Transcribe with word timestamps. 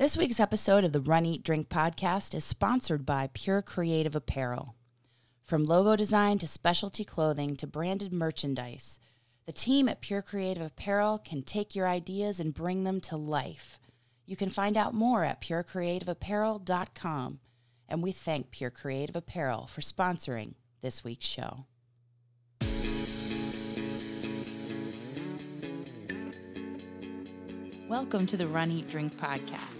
This 0.00 0.16
week's 0.16 0.40
episode 0.40 0.84
of 0.84 0.92
the 0.92 1.00
Run 1.02 1.26
Eat 1.26 1.44
Drink 1.44 1.68
podcast 1.68 2.34
is 2.34 2.42
sponsored 2.42 3.04
by 3.04 3.28
Pure 3.34 3.60
Creative 3.60 4.16
Apparel. 4.16 4.74
From 5.44 5.66
logo 5.66 5.94
design 5.94 6.38
to 6.38 6.46
specialty 6.46 7.04
clothing 7.04 7.54
to 7.56 7.66
branded 7.66 8.10
merchandise, 8.10 8.98
the 9.44 9.52
team 9.52 9.90
at 9.90 10.00
Pure 10.00 10.22
Creative 10.22 10.62
Apparel 10.62 11.18
can 11.18 11.42
take 11.42 11.76
your 11.76 11.86
ideas 11.86 12.40
and 12.40 12.54
bring 12.54 12.84
them 12.84 12.98
to 13.02 13.18
life. 13.18 13.78
You 14.24 14.36
can 14.36 14.48
find 14.48 14.74
out 14.74 14.94
more 14.94 15.22
at 15.22 15.42
purecreativeapparel.com. 15.42 17.40
And 17.86 18.02
we 18.02 18.12
thank 18.12 18.52
Pure 18.52 18.70
Creative 18.70 19.16
Apparel 19.16 19.66
for 19.66 19.82
sponsoring 19.82 20.54
this 20.80 21.04
week's 21.04 21.26
show. 21.26 21.66
Welcome 27.90 28.24
to 28.26 28.36
the 28.36 28.46
Run 28.46 28.70
Eat 28.70 28.88
Drink 28.88 29.12
podcast. 29.16 29.79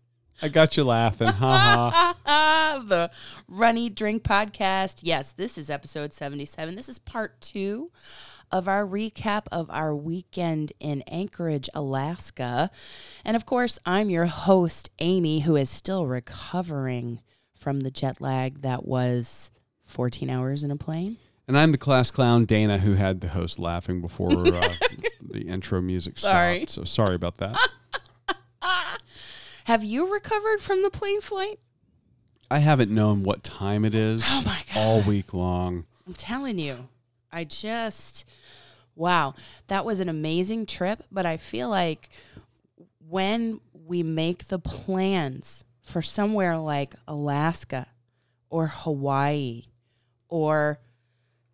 I 0.43 0.47
got 0.47 0.75
you 0.75 0.83
laughing. 0.83 1.27
Ha 1.27 2.15
ha. 2.25 2.83
the 2.87 3.11
Run 3.47 3.77
Eat 3.77 3.93
Drink 3.95 4.23
podcast. 4.23 5.01
Yes, 5.03 5.31
this 5.31 5.55
is 5.55 5.69
episode 5.69 6.13
77. 6.13 6.75
This 6.75 6.89
is 6.89 6.97
part 6.97 7.39
two 7.41 7.91
of 8.51 8.67
our 8.67 8.85
recap 8.85 9.43
of 9.51 9.69
our 9.69 9.95
weekend 9.95 10.73
in 10.79 11.03
Anchorage, 11.03 11.69
Alaska. 11.75 12.71
And 13.23 13.35
of 13.35 13.45
course, 13.45 13.77
I'm 13.85 14.09
your 14.09 14.25
host, 14.25 14.89
Amy, 14.97 15.41
who 15.41 15.55
is 15.55 15.69
still 15.69 16.07
recovering 16.07 17.21
from 17.53 17.81
the 17.81 17.91
jet 17.91 18.19
lag 18.19 18.63
that 18.63 18.85
was 18.85 19.51
14 19.85 20.29
hours 20.29 20.63
in 20.63 20.71
a 20.71 20.75
plane. 20.75 21.17
And 21.47 21.55
I'm 21.57 21.71
the 21.71 21.77
class 21.77 22.09
clown, 22.09 22.45
Dana, 22.45 22.79
who 22.79 22.93
had 22.93 23.21
the 23.21 23.27
host 23.27 23.59
laughing 23.59 24.01
before 24.01 24.47
uh, 24.47 24.73
the 25.21 25.41
intro 25.41 25.81
music 25.81 26.17
stopped. 26.17 26.69
So 26.69 26.83
sorry 26.83 27.15
about 27.15 27.37
that. 27.37 27.57
Have 29.65 29.83
you 29.83 30.11
recovered 30.11 30.61
from 30.61 30.83
the 30.83 30.89
plane 30.89 31.21
flight? 31.21 31.59
I 32.49 32.59
haven't 32.59 32.91
known 32.91 33.23
what 33.23 33.43
time 33.43 33.85
it 33.85 33.95
is 33.95 34.23
Oh 34.27 34.41
my 34.45 34.61
God. 34.73 34.77
all 34.79 35.01
week 35.01 35.33
long. 35.33 35.85
I'm 36.05 36.13
telling 36.13 36.59
you, 36.59 36.89
I 37.31 37.43
just, 37.45 38.25
wow, 38.95 39.35
that 39.67 39.85
was 39.85 39.99
an 39.99 40.09
amazing 40.09 40.65
trip. 40.65 41.03
But 41.11 41.25
I 41.25 41.37
feel 41.37 41.69
like 41.69 42.09
when 43.07 43.61
we 43.73 44.03
make 44.03 44.47
the 44.49 44.59
plans 44.59 45.63
for 45.81 46.01
somewhere 46.01 46.57
like 46.57 46.93
Alaska 47.07 47.87
or 48.49 48.67
Hawaii 48.67 49.63
or 50.27 50.79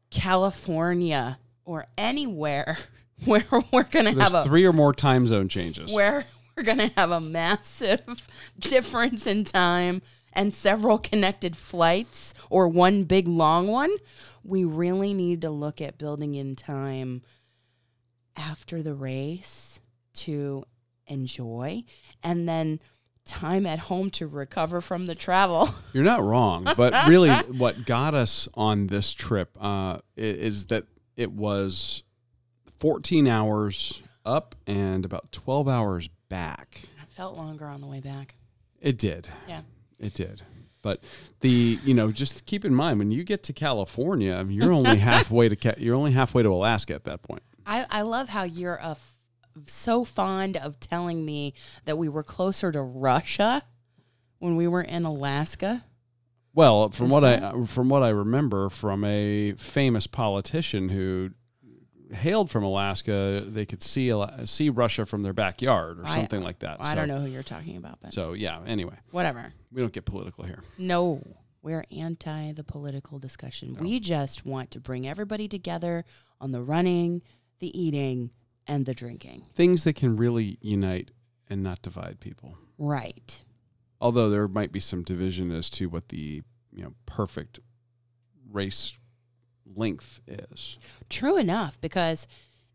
California 0.09 1.37
or 1.65 1.85
anywhere 1.97 2.77
where 3.25 3.45
we're 3.71 3.83
going 3.83 4.05
to 4.05 4.19
have 4.21 4.33
a 4.33 4.43
three 4.43 4.65
or 4.65 4.73
more 4.73 4.93
time 4.93 5.27
zone 5.27 5.47
changes. 5.49 5.91
where 5.93 6.25
we're 6.57 6.63
going 6.63 6.77
to 6.79 6.91
have 6.97 7.11
a 7.11 7.21
massive 7.21 8.27
difference 8.59 9.27
in 9.27 9.43
time 9.43 10.01
and 10.33 10.53
several 10.53 10.97
connected 10.97 11.55
flights 11.55 12.33
or 12.49 12.67
one 12.67 13.03
big 13.03 13.27
long 13.27 13.67
one, 13.67 13.91
we 14.43 14.63
really 14.63 15.13
need 15.13 15.41
to 15.41 15.49
look 15.49 15.79
at 15.79 15.97
building 15.97 16.33
in 16.35 16.55
time 16.55 17.21
after 18.35 18.81
the 18.81 18.93
race 18.93 19.79
to 20.13 20.63
enjoy 21.05 21.83
and 22.23 22.49
then 22.49 22.79
time 23.25 23.65
at 23.65 23.79
home 23.79 24.09
to 24.09 24.25
recover 24.25 24.81
from 24.81 25.05
the 25.05 25.15
travel. 25.15 25.69
You're 25.93 26.03
not 26.03 26.23
wrong, 26.23 26.67
but 26.77 27.07
really, 27.07 27.31
what 27.57 27.85
got 27.85 28.13
us 28.13 28.47
on 28.53 28.87
this 28.87 29.13
trip 29.13 29.49
uh, 29.59 29.99
is 30.15 30.67
that 30.67 30.85
it 31.15 31.31
was 31.31 32.03
14 32.79 33.27
hours 33.27 34.01
up 34.25 34.55
and 34.65 35.03
about 35.03 35.31
12 35.31 35.67
hours 35.67 36.09
back. 36.29 36.81
I 37.01 37.05
felt 37.05 37.35
longer 37.37 37.65
on 37.65 37.81
the 37.81 37.87
way 37.87 37.99
back. 37.99 38.35
It 38.79 38.97
did. 38.97 39.27
Yeah. 39.47 39.61
It 39.99 40.13
did. 40.13 40.41
But 40.81 41.01
the 41.41 41.79
you 41.83 41.93
know 41.93 42.11
just 42.11 42.45
keep 42.45 42.63
in 42.63 42.73
mind 42.73 42.99
when 42.99 43.11
you 43.11 43.23
get 43.23 43.43
to 43.43 43.53
California, 43.53 44.45
you're 44.47 44.71
only 44.71 44.97
halfway 44.99 45.49
to 45.49 45.55
Ca- 45.55 45.75
you're 45.77 45.95
only 45.95 46.11
halfway 46.11 46.43
to 46.43 46.49
Alaska 46.49 46.93
at 46.93 47.03
that 47.05 47.21
point. 47.23 47.43
I, 47.65 47.85
I 47.89 48.01
love 48.03 48.29
how 48.29 48.43
you're 48.43 48.75
a 48.75 48.91
f- 48.91 49.15
so 49.65 50.03
fond 50.05 50.55
of 50.55 50.79
telling 50.79 51.25
me 51.25 51.53
that 51.85 51.97
we 51.97 52.07
were 52.07 52.23
closer 52.23 52.71
to 52.71 52.81
Russia 52.81 53.63
when 54.39 54.55
we 54.55 54.67
were 54.67 54.83
in 54.83 55.03
Alaska. 55.03 55.83
Well, 56.53 56.89
from 56.91 57.07
Is 57.07 57.11
what 57.11 57.19
that- 57.21 57.43
I 57.43 57.65
from 57.65 57.89
what 57.89 58.03
I 58.03 58.09
remember 58.09 58.69
from 58.69 59.03
a 59.03 59.53
famous 59.57 60.07
politician 60.07 60.89
who 60.89 61.31
hailed 62.13 62.49
from 62.49 62.63
Alaska, 62.63 63.43
they 63.47 63.65
could 63.65 63.83
see 63.83 64.11
see 64.45 64.69
Russia 64.69 65.05
from 65.05 65.23
their 65.23 65.33
backyard 65.33 65.99
or 65.99 66.05
I- 66.05 66.15
something 66.15 66.41
like 66.41 66.59
that. 66.59 66.77
I 66.79 66.91
So- 66.91 66.95
don't 66.95 67.07
know 67.07 67.19
who 67.19 67.27
you're 67.27 67.43
talking 67.43 67.77
about, 67.77 67.99
but 68.01 68.13
So 68.13 68.33
yeah. 68.33 68.61
Anyway, 68.65 68.97
whatever. 69.11 69.53
we 69.71 69.81
don't 69.81 69.93
get 69.93 70.05
political 70.05 70.45
here. 70.45 70.63
No, 70.77 71.21
we're 71.61 71.85
anti 71.91 72.51
the 72.53 72.63
political 72.63 73.19
discussion. 73.19 73.75
We 73.75 73.99
just 73.99 74.45
want 74.45 74.71
to 74.71 74.79
bring 74.79 75.07
everybody 75.07 75.47
together 75.47 76.05
on 76.39 76.51
the 76.51 76.61
running, 76.63 77.21
the 77.59 77.77
eating, 77.79 78.31
and 78.67 78.85
the 78.85 78.93
drinking. 78.93 79.45
Things 79.55 79.83
that 79.83 79.93
can 79.95 80.15
really 80.17 80.57
unite 80.61 81.11
and 81.49 81.63
not 81.63 81.81
divide 81.81 82.19
people. 82.19 82.57
Right. 82.77 83.43
although 83.99 84.29
there 84.29 84.47
might 84.47 84.71
be 84.71 84.79
some 84.79 85.01
division 85.03 85.51
as 85.51 85.71
to 85.71 85.87
what 85.89 86.09
the 86.09 86.43
you 86.71 86.83
know 86.83 86.93
perfect 87.07 87.59
race 88.51 88.93
length 89.75 90.19
is. 90.27 90.77
True 91.09 91.37
enough, 91.37 91.79
because 91.81 92.27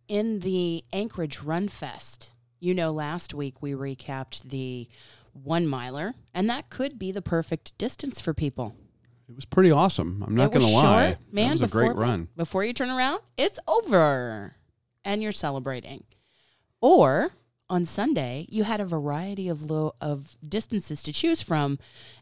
in 0.09 0.41
the 0.41 0.85
Anchorage 0.93 1.41
Run 1.41 1.69
Fest, 1.69 2.33
you 2.61 2.75
know, 2.75 2.93
last 2.93 3.35
week 3.35 3.63
we 3.63 3.73
recapped 3.73 4.43
the 4.43 4.89
one 5.33 5.67
miler, 5.67 6.15
and 6.35 6.49
that 6.51 6.71
could 6.71 6.99
be 6.99 7.11
the 7.11 7.23
perfect 7.23 7.77
distance 7.79 8.21
for 8.21 8.35
people. 8.35 8.77
It 9.29 9.35
was 9.35 9.45
pretty 9.45 9.71
awesome. 9.71 10.23
I'm 10.27 10.35
not 10.35 10.53
going 10.53 10.67
to 10.67 10.73
lie. 10.73 11.11
short, 11.11 11.19
man. 11.33 11.49
that 11.49 11.53
was 11.53 11.63
a 11.63 11.69
great 11.69 11.95
run. 11.95 12.29
Before 12.37 12.65
you 12.65 12.73
turn 12.73 12.91
around, 12.91 13.21
it's 13.37 13.59
over, 13.67 14.57
and 15.05 15.23
you're 15.23 15.33
celebrating. 15.33 16.05
Or 16.81 17.33
on 17.71 17.87
Sunday, 17.87 18.47
you 18.51 18.65
had 18.65 18.81
a 18.81 18.85
variety 18.85 19.49
of 19.49 19.71
low 19.71 19.95
of 20.01 20.37
distances 20.47 21.03
to 21.05 21.13
choose 21.13 21.41
from 21.41 21.79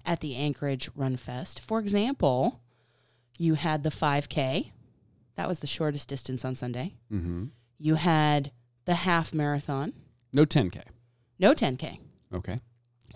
at 0.07 0.21
the 0.21 0.37
Anchorage 0.37 0.89
Run 0.95 1.17
Fest. 1.17 1.61
For 1.61 1.81
example, 1.81 2.61
you 3.41 3.55
had 3.55 3.83
the 3.85 3.91
5K. 3.91 4.71
That 5.37 5.49
was 5.49 5.61
the 5.61 5.67
shortest 5.67 6.09
distance 6.11 6.45
on 6.45 6.55
Sunday. 6.55 6.93
hmm 7.11 7.45
You 7.79 7.95
had 7.95 8.53
the 8.85 8.95
half 8.95 9.33
marathon, 9.33 9.95
No 10.33 10.45
10k. 10.45 10.83
no 11.39 11.55
10K, 11.55 11.99
Okay, 12.35 12.61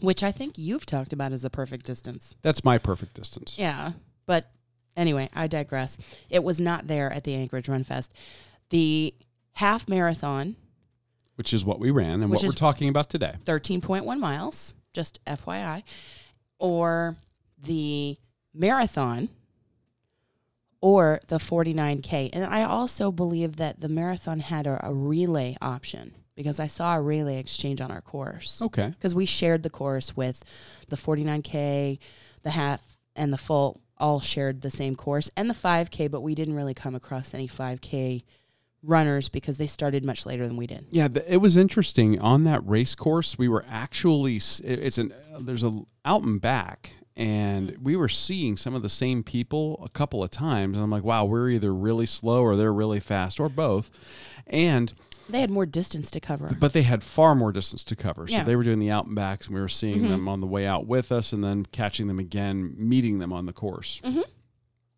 which 0.01 0.23
I 0.23 0.33
think 0.33 0.57
you've 0.57 0.87
talked 0.87 1.13
about 1.13 1.33
as 1.33 1.43
the 1.43 1.51
perfect 1.51 1.85
distance. 1.87 2.35
that's 2.43 2.65
my 2.65 2.79
perfect 2.79 3.13
distance. 3.15 3.59
Yeah. 3.59 3.93
But 4.27 4.51
anyway, 4.97 5.29
I 5.35 5.47
digress. 5.47 5.99
It 6.31 6.43
was 6.43 6.59
not 6.59 6.87
there 6.87 7.13
at 7.13 7.25
the 7.25 7.35
Anchorage 7.35 7.69
Run 7.69 7.85
Fest. 7.85 8.13
The 8.71 9.13
half 9.53 9.87
marathon, 9.87 10.57
Which 11.37 11.53
is 11.53 11.65
what 11.67 11.79
we 11.79 11.91
ran 11.91 12.23
and 12.23 12.31
what 12.31 12.43
we're 12.43 12.53
talking 12.53 12.89
about 12.89 13.11
today. 13.11 13.35
13.1 13.45 14.19
miles, 14.19 14.73
just 14.95 15.21
FYI, 15.27 15.83
or 16.59 17.17
the 17.61 18.17
marathon 18.55 19.29
or 20.85 21.19
the 21.29 21.39
49K. 21.39 22.29
And 22.35 22.45
I 22.45 22.63
also 22.65 23.11
believe 23.11 23.57
that 23.57 23.81
the 23.81 23.89
marathon 23.89 24.41
had 24.41 24.67
a, 24.67 24.79
a 24.87 24.93
relay 24.93 25.57
option 25.63 26.15
because 26.37 26.61
I 26.61 26.67
saw 26.67 26.95
a 26.97 27.01
relay 27.01 27.39
exchange 27.39 27.81
on 27.81 27.91
our 27.91 28.03
course. 28.03 28.61
Okay. 28.61 28.89
because 28.91 29.15
we 29.15 29.25
shared 29.25 29.63
the 29.63 29.71
course 29.71 30.15
with 30.15 30.45
the 30.91 30.97
49k 30.97 31.99
the 32.43 32.51
half 32.51 32.83
and 33.17 33.33
the 33.33 33.39
full 33.39 33.81
all 33.97 34.21
shared 34.21 34.61
the 34.61 34.71
same 34.71 34.95
course 34.95 35.31
and 35.39 35.49
the 35.49 35.55
5k 35.55 36.11
but 36.11 36.21
we 36.21 36.35
didn't 36.35 36.55
really 36.55 36.75
come 36.75 36.95
across 36.95 37.33
any 37.33 37.49
5k 37.49 38.23
runners 38.83 39.31
because 39.31 39.57
they 39.57 39.67
started 39.67 40.05
much 40.05 40.27
later 40.27 40.47
than 40.47 40.59
we 40.59 40.67
did 40.67 40.85
Yeah, 40.91 41.09
it 41.27 41.39
was 41.39 41.57
interesting 41.57 42.21
on 42.21 42.45
that 42.45 42.61
race 42.67 42.95
course. 42.95 43.39
We 43.39 43.49
were 43.49 43.65
actually 43.67 44.37
it- 44.37 44.63
it's 44.87 44.99
an 44.99 45.15
there's 45.41 45.65
a 45.65 45.81
out 46.05 46.25
and 46.25 46.39
back, 46.41 46.93
and 47.17 47.77
we 47.83 47.95
were 47.97 48.09
seeing 48.09 48.57
some 48.57 48.75
of 48.75 48.83
the 48.83 48.89
same 48.89 49.23
people 49.23 49.81
a 49.85 49.89
couple 49.89 50.23
of 50.23 50.31
times, 50.31 50.77
and 50.77 50.83
I'm 50.85 50.91
like, 50.91 51.05
wow, 51.05 51.25
we're 51.25 51.51
either 51.51 51.73
really 51.75 52.07
slow 52.07 52.43
or 52.43 52.57
they're 52.57 52.73
really 52.73 53.01
fast 53.01 53.39
or 53.39 53.49
both. 53.49 53.91
And 54.47 54.93
They 55.29 55.41
had 55.41 55.51
more 55.51 55.65
distance 55.67 56.11
to 56.11 56.21
cover. 56.21 56.57
but 56.59 56.73
they 56.73 56.83
had 56.83 57.03
far 57.03 57.35
more 57.35 57.53
distance 57.53 57.85
to 57.85 57.97
cover. 57.97 58.27
So 58.27 58.35
Yeah. 58.35 58.45
they 58.45 58.57
were 58.57 58.65
doing 58.65 58.79
the 58.81 58.91
out 58.91 59.07
and 59.07 59.15
backs, 59.15 59.47
and 59.47 59.55
we 59.55 59.61
were 59.61 59.69
seeing 59.69 60.03
Mhm. 60.03 60.09
them 60.09 60.29
on 60.29 60.41
the 60.41 60.47
way 60.47 60.67
out 60.67 60.87
with 60.87 61.11
us, 61.13 61.33
and 61.33 61.43
then 61.45 61.65
catching 61.67 62.09
them 62.09 62.19
again, 62.19 62.75
meeting 62.77 63.21
them 63.21 63.33
on 63.33 63.47
the 63.47 63.53
course. 63.53 64.03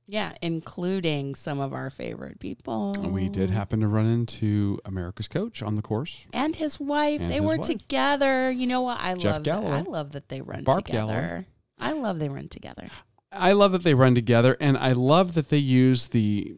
Yeah, 0.08 0.34
including 0.40 1.34
some 1.34 1.58
of 1.58 1.72
our 1.72 1.90
favorite 1.90 2.38
people. 2.38 2.94
We 3.10 3.28
did 3.28 3.50
happen 3.50 3.80
to 3.80 3.88
run 3.88 4.06
into 4.06 4.78
America's 4.84 5.26
coach 5.26 5.62
on 5.62 5.74
the 5.74 5.82
course. 5.82 6.26
and 6.32 6.54
his 6.54 6.78
wife. 6.78 7.20
And 7.20 7.28
they 7.30 7.34
his 7.36 7.42
were 7.42 7.56
wife. 7.58 7.66
together. 7.66 8.48
You 8.50 8.68
know 8.68 8.82
what? 8.82 8.98
I 9.00 9.14
Jeff 9.16 9.34
love. 9.34 9.44
That. 9.44 9.64
I 9.64 9.80
love 9.82 10.12
that 10.12 10.28
they 10.28 10.40
run 10.40 10.62
Barb 10.62 10.86
together. 10.86 11.12
Galloway. 11.12 11.46
I 11.78 11.92
love 11.92 12.18
they 12.18 12.28
run 12.28 12.48
together. 12.48 12.88
I 13.32 13.52
love 13.52 13.72
that 13.72 13.82
they 13.82 13.94
run 13.94 14.14
together, 14.14 14.56
and 14.60 14.78
I 14.78 14.92
love 14.92 15.34
that 15.34 15.50
they 15.50 15.58
use 15.58 16.08
the 16.08 16.56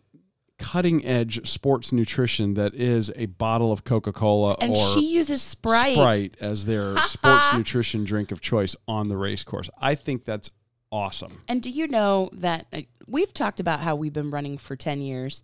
cutting 0.58 1.04
edge 1.04 1.48
sports 1.48 1.92
nutrition 1.92 2.54
that 2.54 2.74
is 2.74 3.12
a 3.16 3.26
bottle 3.26 3.70
of 3.72 3.84
Coca 3.84 4.12
Cola 4.12 4.56
And 4.60 4.76
or 4.76 4.94
she 4.94 5.12
uses 5.12 5.40
Sprite. 5.40 5.94
Sprite 5.94 6.34
as 6.40 6.66
their 6.66 6.96
sports 7.06 7.54
nutrition 7.54 8.04
drink 8.04 8.32
of 8.32 8.40
choice 8.40 8.74
on 8.88 9.08
the 9.08 9.16
race 9.16 9.44
course. 9.44 9.70
I 9.80 9.94
think 9.94 10.24
that's 10.24 10.50
awesome. 10.90 11.42
And 11.48 11.62
do 11.62 11.70
you 11.70 11.86
know 11.86 12.28
that 12.32 12.66
uh, 12.72 12.80
we've 13.06 13.32
talked 13.32 13.60
about 13.60 13.80
how 13.80 13.94
we've 13.94 14.12
been 14.12 14.30
running 14.30 14.58
for 14.58 14.74
10 14.74 15.00
years? 15.00 15.42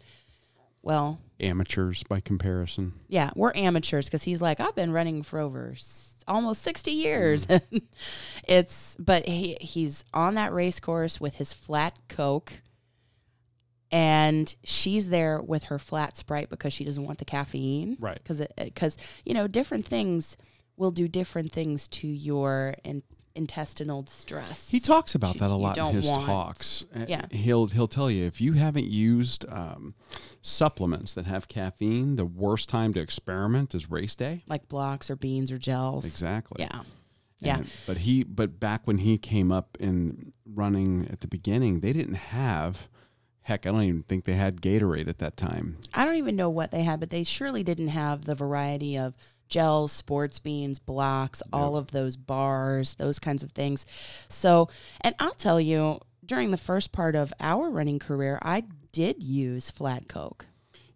Well, 0.82 1.20
Amateurs 1.40 2.02
by 2.02 2.20
comparison. 2.20 2.92
yeah, 3.08 3.30
we're 3.34 3.52
amateurs 3.54 4.06
because 4.06 4.24
he's 4.24 4.42
like, 4.42 4.60
I've 4.60 4.74
been 4.74 4.92
running 4.92 5.22
for 5.22 5.38
over 5.38 5.74
almost 6.26 6.62
60 6.62 6.90
years. 6.90 7.46
Mm-hmm. 7.46 7.78
it's, 8.48 8.96
but 8.98 9.26
he, 9.26 9.56
he's 9.60 10.04
on 10.12 10.34
that 10.34 10.52
race 10.52 10.80
course 10.80 11.20
with 11.20 11.34
his 11.34 11.52
flat 11.52 11.98
Coke. 12.08 12.52
And 13.90 14.54
she's 14.64 15.08
there 15.08 15.40
with 15.40 15.64
her 15.64 15.78
flat 15.78 16.16
Sprite 16.16 16.50
because 16.50 16.72
she 16.72 16.84
doesn't 16.84 17.04
want 17.04 17.18
the 17.18 17.24
caffeine. 17.24 17.96
Right. 18.00 18.18
Because, 18.20 18.42
because 18.56 18.96
you 19.24 19.34
know, 19.34 19.46
different 19.46 19.86
things 19.86 20.36
will 20.76 20.90
do 20.90 21.06
different 21.06 21.52
things 21.52 21.86
to 21.86 22.08
your 22.08 22.74
in, 22.82 23.02
intestinal 23.34 24.02
distress. 24.02 24.70
He 24.70 24.80
talks 24.80 25.14
about 25.14 25.38
that 25.38 25.50
a 25.50 25.54
lot 25.54 25.76
in 25.76 25.86
his 25.86 26.08
want- 26.08 26.26
talks. 26.26 26.84
Yeah. 27.06 27.26
he'll 27.30 27.66
he'll 27.66 27.88
tell 27.88 28.10
you 28.10 28.24
if 28.26 28.40
you 28.40 28.52
haven't 28.52 28.86
used 28.86 29.44
um, 29.50 29.94
supplements 30.40 31.14
that 31.14 31.26
have 31.26 31.48
caffeine, 31.48 32.16
the 32.16 32.24
worst 32.24 32.68
time 32.68 32.94
to 32.94 33.00
experiment 33.00 33.74
is 33.74 33.90
race 33.90 34.14
day. 34.14 34.44
like 34.46 34.68
blocks 34.68 35.10
or 35.10 35.16
beans 35.16 35.50
or 35.50 35.58
gels. 35.58 36.04
Exactly. 36.04 36.62
Yeah. 36.64 36.82
Yeah. 37.40 37.62
But 37.86 37.98
he, 37.98 38.24
but 38.24 38.58
back 38.58 38.86
when 38.86 38.98
he 38.98 39.18
came 39.18 39.52
up 39.52 39.76
in 39.78 40.32
running 40.46 41.06
at 41.10 41.20
the 41.20 41.28
beginning, 41.28 41.80
they 41.80 41.92
didn't 41.92 42.14
have. 42.14 42.88
Heck, 43.42 43.66
I 43.66 43.72
don't 43.72 43.82
even 43.82 44.02
think 44.04 44.24
they 44.24 44.32
had 44.32 44.62
Gatorade 44.62 45.06
at 45.06 45.18
that 45.18 45.36
time. 45.36 45.76
I 45.92 46.06
don't 46.06 46.14
even 46.14 46.34
know 46.36 46.48
what 46.48 46.70
they 46.70 46.82
had, 46.82 46.98
but 47.00 47.10
they 47.10 47.22
surely 47.24 47.62
didn't 47.62 47.88
have 47.88 48.24
the 48.24 48.34
variety 48.34 48.96
of 48.96 49.14
gels, 49.48 49.92
sports 49.92 50.38
beans, 50.38 50.78
blocks, 50.78 51.42
all 51.52 51.76
of 51.76 51.92
those 51.92 52.16
bars, 52.16 52.94
those 52.94 53.18
kinds 53.18 53.42
of 53.42 53.52
things. 53.52 53.86
So, 54.28 54.68
and 55.00 55.14
I'll 55.18 55.34
tell 55.34 55.60
you, 55.60 56.00
during 56.24 56.50
the 56.50 56.56
first 56.56 56.92
part 56.92 57.14
of 57.14 57.32
our 57.40 57.70
running 57.70 57.98
career, 57.98 58.38
I 58.42 58.64
did 58.92 59.22
use 59.22 59.70
flat 59.70 60.08
Coke. 60.08 60.46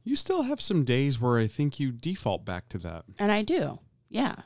You 0.04 0.16
still 0.16 0.42
have 0.42 0.60
some 0.60 0.84
days 0.84 1.20
where 1.20 1.38
I 1.38 1.46
think 1.46 1.78
you 1.78 1.92
default 1.92 2.44
back 2.44 2.68
to 2.70 2.78
that. 2.78 3.04
And 3.18 3.30
I 3.30 3.42
do. 3.42 3.78
Yeah. 4.08 4.36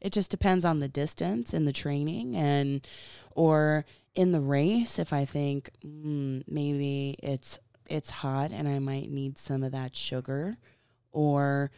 It 0.00 0.12
just 0.12 0.30
depends 0.30 0.64
on 0.64 0.80
the 0.80 0.88
distance 0.88 1.54
and 1.54 1.66
the 1.66 1.72
training 1.72 2.36
and 2.36 2.86
or 3.32 3.84
in 4.14 4.32
the 4.32 4.40
race 4.40 4.98
if 4.98 5.12
I 5.12 5.24
think 5.24 5.70
mm, 5.84 6.42
maybe 6.46 7.16
it's 7.22 7.58
it's 7.86 8.10
hot 8.10 8.50
and 8.52 8.68
I 8.68 8.78
might 8.78 9.10
need 9.10 9.38
some 9.38 9.62
of 9.62 9.72
that 9.72 9.94
sugar 9.94 10.56
or 11.12 11.70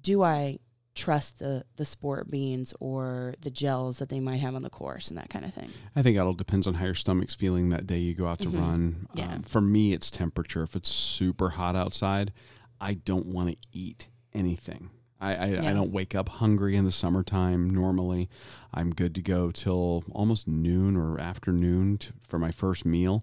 do 0.00 0.22
I 0.22 0.58
trust 0.98 1.38
the 1.38 1.64
the 1.76 1.84
sport 1.84 2.28
beans 2.30 2.74
or 2.80 3.34
the 3.40 3.50
gels 3.50 3.98
that 3.98 4.08
they 4.08 4.20
might 4.20 4.38
have 4.38 4.54
on 4.54 4.62
the 4.62 4.70
course 4.70 5.08
and 5.08 5.16
that 5.18 5.30
kind 5.30 5.44
of 5.44 5.54
thing. 5.54 5.70
I 5.96 6.02
think 6.02 6.16
that 6.16 6.24
all 6.26 6.34
depends 6.34 6.66
on 6.66 6.74
how 6.74 6.84
your 6.86 6.94
stomach's 6.94 7.34
feeling 7.34 7.70
that 7.70 7.86
day 7.86 7.98
you 7.98 8.14
go 8.14 8.26
out 8.26 8.38
to 8.40 8.48
Mhm. 8.50 8.60
run. 8.60 9.08
Yeah. 9.14 9.34
Um, 9.34 9.42
for 9.42 9.60
me, 9.60 9.92
it's 9.92 10.10
temperature. 10.10 10.62
If 10.62 10.74
it's 10.76 10.88
super 10.90 11.50
hot 11.50 11.76
outside, 11.76 12.32
I 12.80 12.94
don't 12.94 13.26
want 13.26 13.50
to 13.50 13.56
eat 13.72 14.08
anything. 14.32 14.90
I, 15.20 15.34
I, 15.34 15.46
Yeah. 15.48 15.70
I 15.70 15.72
don't 15.72 15.90
wake 15.92 16.14
up 16.14 16.28
hungry 16.28 16.76
in 16.76 16.84
the 16.84 16.92
summertime 16.92 17.68
normally. 17.70 18.28
I'm 18.72 18.90
good 18.94 19.14
to 19.16 19.22
go 19.22 19.50
till 19.50 20.04
almost 20.12 20.46
noon 20.46 20.96
or 20.96 21.18
afternoon 21.18 21.98
to, 21.98 22.12
for 22.22 22.38
my 22.38 22.52
first 22.52 22.84
meal. 22.84 23.22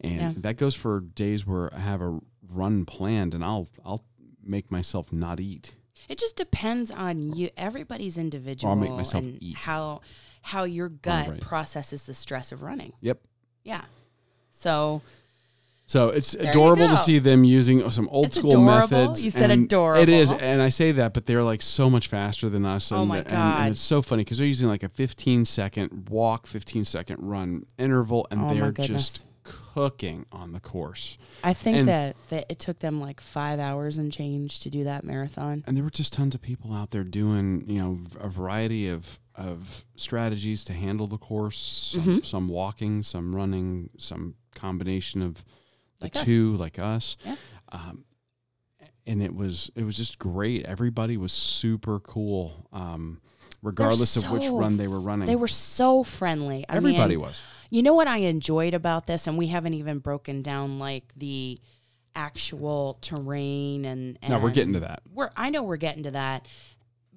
And 0.00 0.20
Yeah. 0.20 0.32
that 0.38 0.56
goes 0.56 0.74
for 0.74 1.00
days 1.00 1.46
where 1.46 1.72
I 1.74 1.78
have 1.78 2.00
a 2.02 2.18
run 2.48 2.84
planned 2.84 3.32
and 3.34 3.44
I'll 3.44 3.68
I'll 3.84 4.04
make 4.42 4.70
myself 4.70 5.12
not 5.12 5.38
eat. 5.40 5.74
It 6.08 6.18
just 6.18 6.36
depends 6.36 6.90
on 6.90 7.34
you. 7.34 7.50
Everybody's 7.56 8.16
individual 8.16 8.72
I'll 8.72 8.78
make 8.78 8.92
myself 8.92 9.24
and 9.24 9.42
eat. 9.42 9.56
how 9.56 10.00
how 10.42 10.62
your 10.64 10.88
gut 10.88 11.28
right. 11.28 11.40
processes 11.40 12.04
the 12.04 12.14
stress 12.14 12.52
of 12.52 12.62
running. 12.62 12.92
Yep. 13.00 13.18
Yeah. 13.64 13.82
So 14.52 15.02
So 15.86 16.10
it's 16.10 16.34
adorable 16.34 16.88
to 16.88 16.96
see 16.96 17.18
them 17.18 17.42
using 17.42 17.90
some 17.90 18.08
old 18.10 18.26
It's 18.26 18.36
school 18.36 18.50
adorable. 18.50 18.98
methods. 18.98 19.24
You 19.24 19.30
said 19.32 19.50
and 19.50 19.72
It 19.72 20.08
is, 20.08 20.30
and 20.30 20.62
I 20.62 20.68
say 20.68 20.92
that, 20.92 21.14
but 21.14 21.26
they're 21.26 21.42
like 21.42 21.62
so 21.62 21.90
much 21.90 22.06
faster 22.06 22.48
than 22.48 22.64
us. 22.64 22.92
Oh 22.92 23.00
and, 23.00 23.08
my 23.08 23.22
God. 23.22 23.62
And, 23.62 23.72
it's 23.72 23.80
so 23.80 24.02
funny 24.02 24.22
because 24.22 24.38
they're 24.38 24.46
using 24.46 24.68
like 24.68 24.84
a 24.84 24.88
15 24.88 25.44
second 25.44 26.08
walk, 26.08 26.46
15 26.46 26.84
second 26.84 27.18
run 27.20 27.66
interval, 27.76 28.26
and 28.30 28.42
Oh 28.42 28.48
they're 28.54 28.72
just 28.72 29.24
cooking 29.46 30.26
on 30.32 30.52
the 30.52 30.60
course. 30.60 31.16
I 31.44 31.52
think 31.54 31.76
And- 31.78 31.88
that, 31.88 32.16
that 32.30 32.46
it 32.48 32.58
took 32.58 32.80
them 32.80 33.00
like 33.00 33.20
five 33.20 33.58
hours 33.60 33.96
and 33.98 34.12
change 34.12 34.60
to 34.60 34.70
do 34.70 34.84
that 34.84 35.04
marathon. 35.04 35.62
And 35.66 35.76
there 35.76 35.84
were 35.84 35.90
just 35.90 36.12
tons 36.12 36.34
of 36.34 36.42
people 36.42 36.72
out 36.72 36.90
there 36.90 37.04
doing, 37.04 37.64
you 37.68 37.78
know, 37.80 37.98
a 38.20 38.28
variety 38.28 38.88
of 38.88 39.18
of 39.34 39.84
strategies 39.96 40.64
to 40.64 40.72
handle 40.72 41.06
the 41.06 41.18
course. 41.18 41.58
Some, 41.92 42.02
Mhm. 42.02 42.24
some 42.24 42.48
walking, 42.48 43.02
some 43.02 43.36
running, 43.36 43.90
some 43.98 44.34
combination 44.54 45.20
of 45.20 45.44
the 46.00 46.06
Like 46.06 46.16
us. 46.16 46.24
two, 46.24 46.56
like 46.56 46.78
us. 46.78 47.18
Yeah. 47.22 47.36
Um, 47.70 48.06
and 49.06 49.22
it 49.22 49.34
was 49.34 49.70
it 49.74 49.84
was 49.84 49.96
just 49.98 50.18
great. 50.18 50.64
Everybody 50.64 51.16
was 51.18 51.32
super 51.32 52.00
cool, 52.00 52.66
um, 52.72 53.20
regardless 53.62 54.16
of 54.16 54.30
which 54.30 54.48
run 54.48 54.78
they 54.78 54.88
were 54.88 55.00
running. 55.00 55.26
They 55.26 55.36
were 55.36 55.48
so 55.48 56.02
friendly. 56.02 56.64
I 56.68 56.76
Everybody 56.76 57.16
mean, 57.16 57.26
was. 57.26 57.42
You 57.70 57.82
know 57.82 57.94
what 57.94 58.08
I 58.08 58.18
enjoyed 58.18 58.74
about 58.74 59.06
this, 59.06 59.26
and 59.26 59.36
we 59.36 59.48
haven't 59.48 59.74
even 59.74 59.98
broken 59.98 60.42
down 60.42 60.78
like 60.78 61.12
the 61.16 61.58
actual 62.14 62.98
terrain 63.00 63.84
and, 63.84 64.18
and 64.22 64.30
No, 64.30 64.38
we're 64.38 64.50
getting 64.50 64.72
to 64.72 64.80
that. 64.80 65.02
We're 65.12 65.30
I 65.36 65.50
know 65.50 65.62
we're 65.62 65.76
getting 65.76 66.04
to 66.04 66.12
that, 66.12 66.46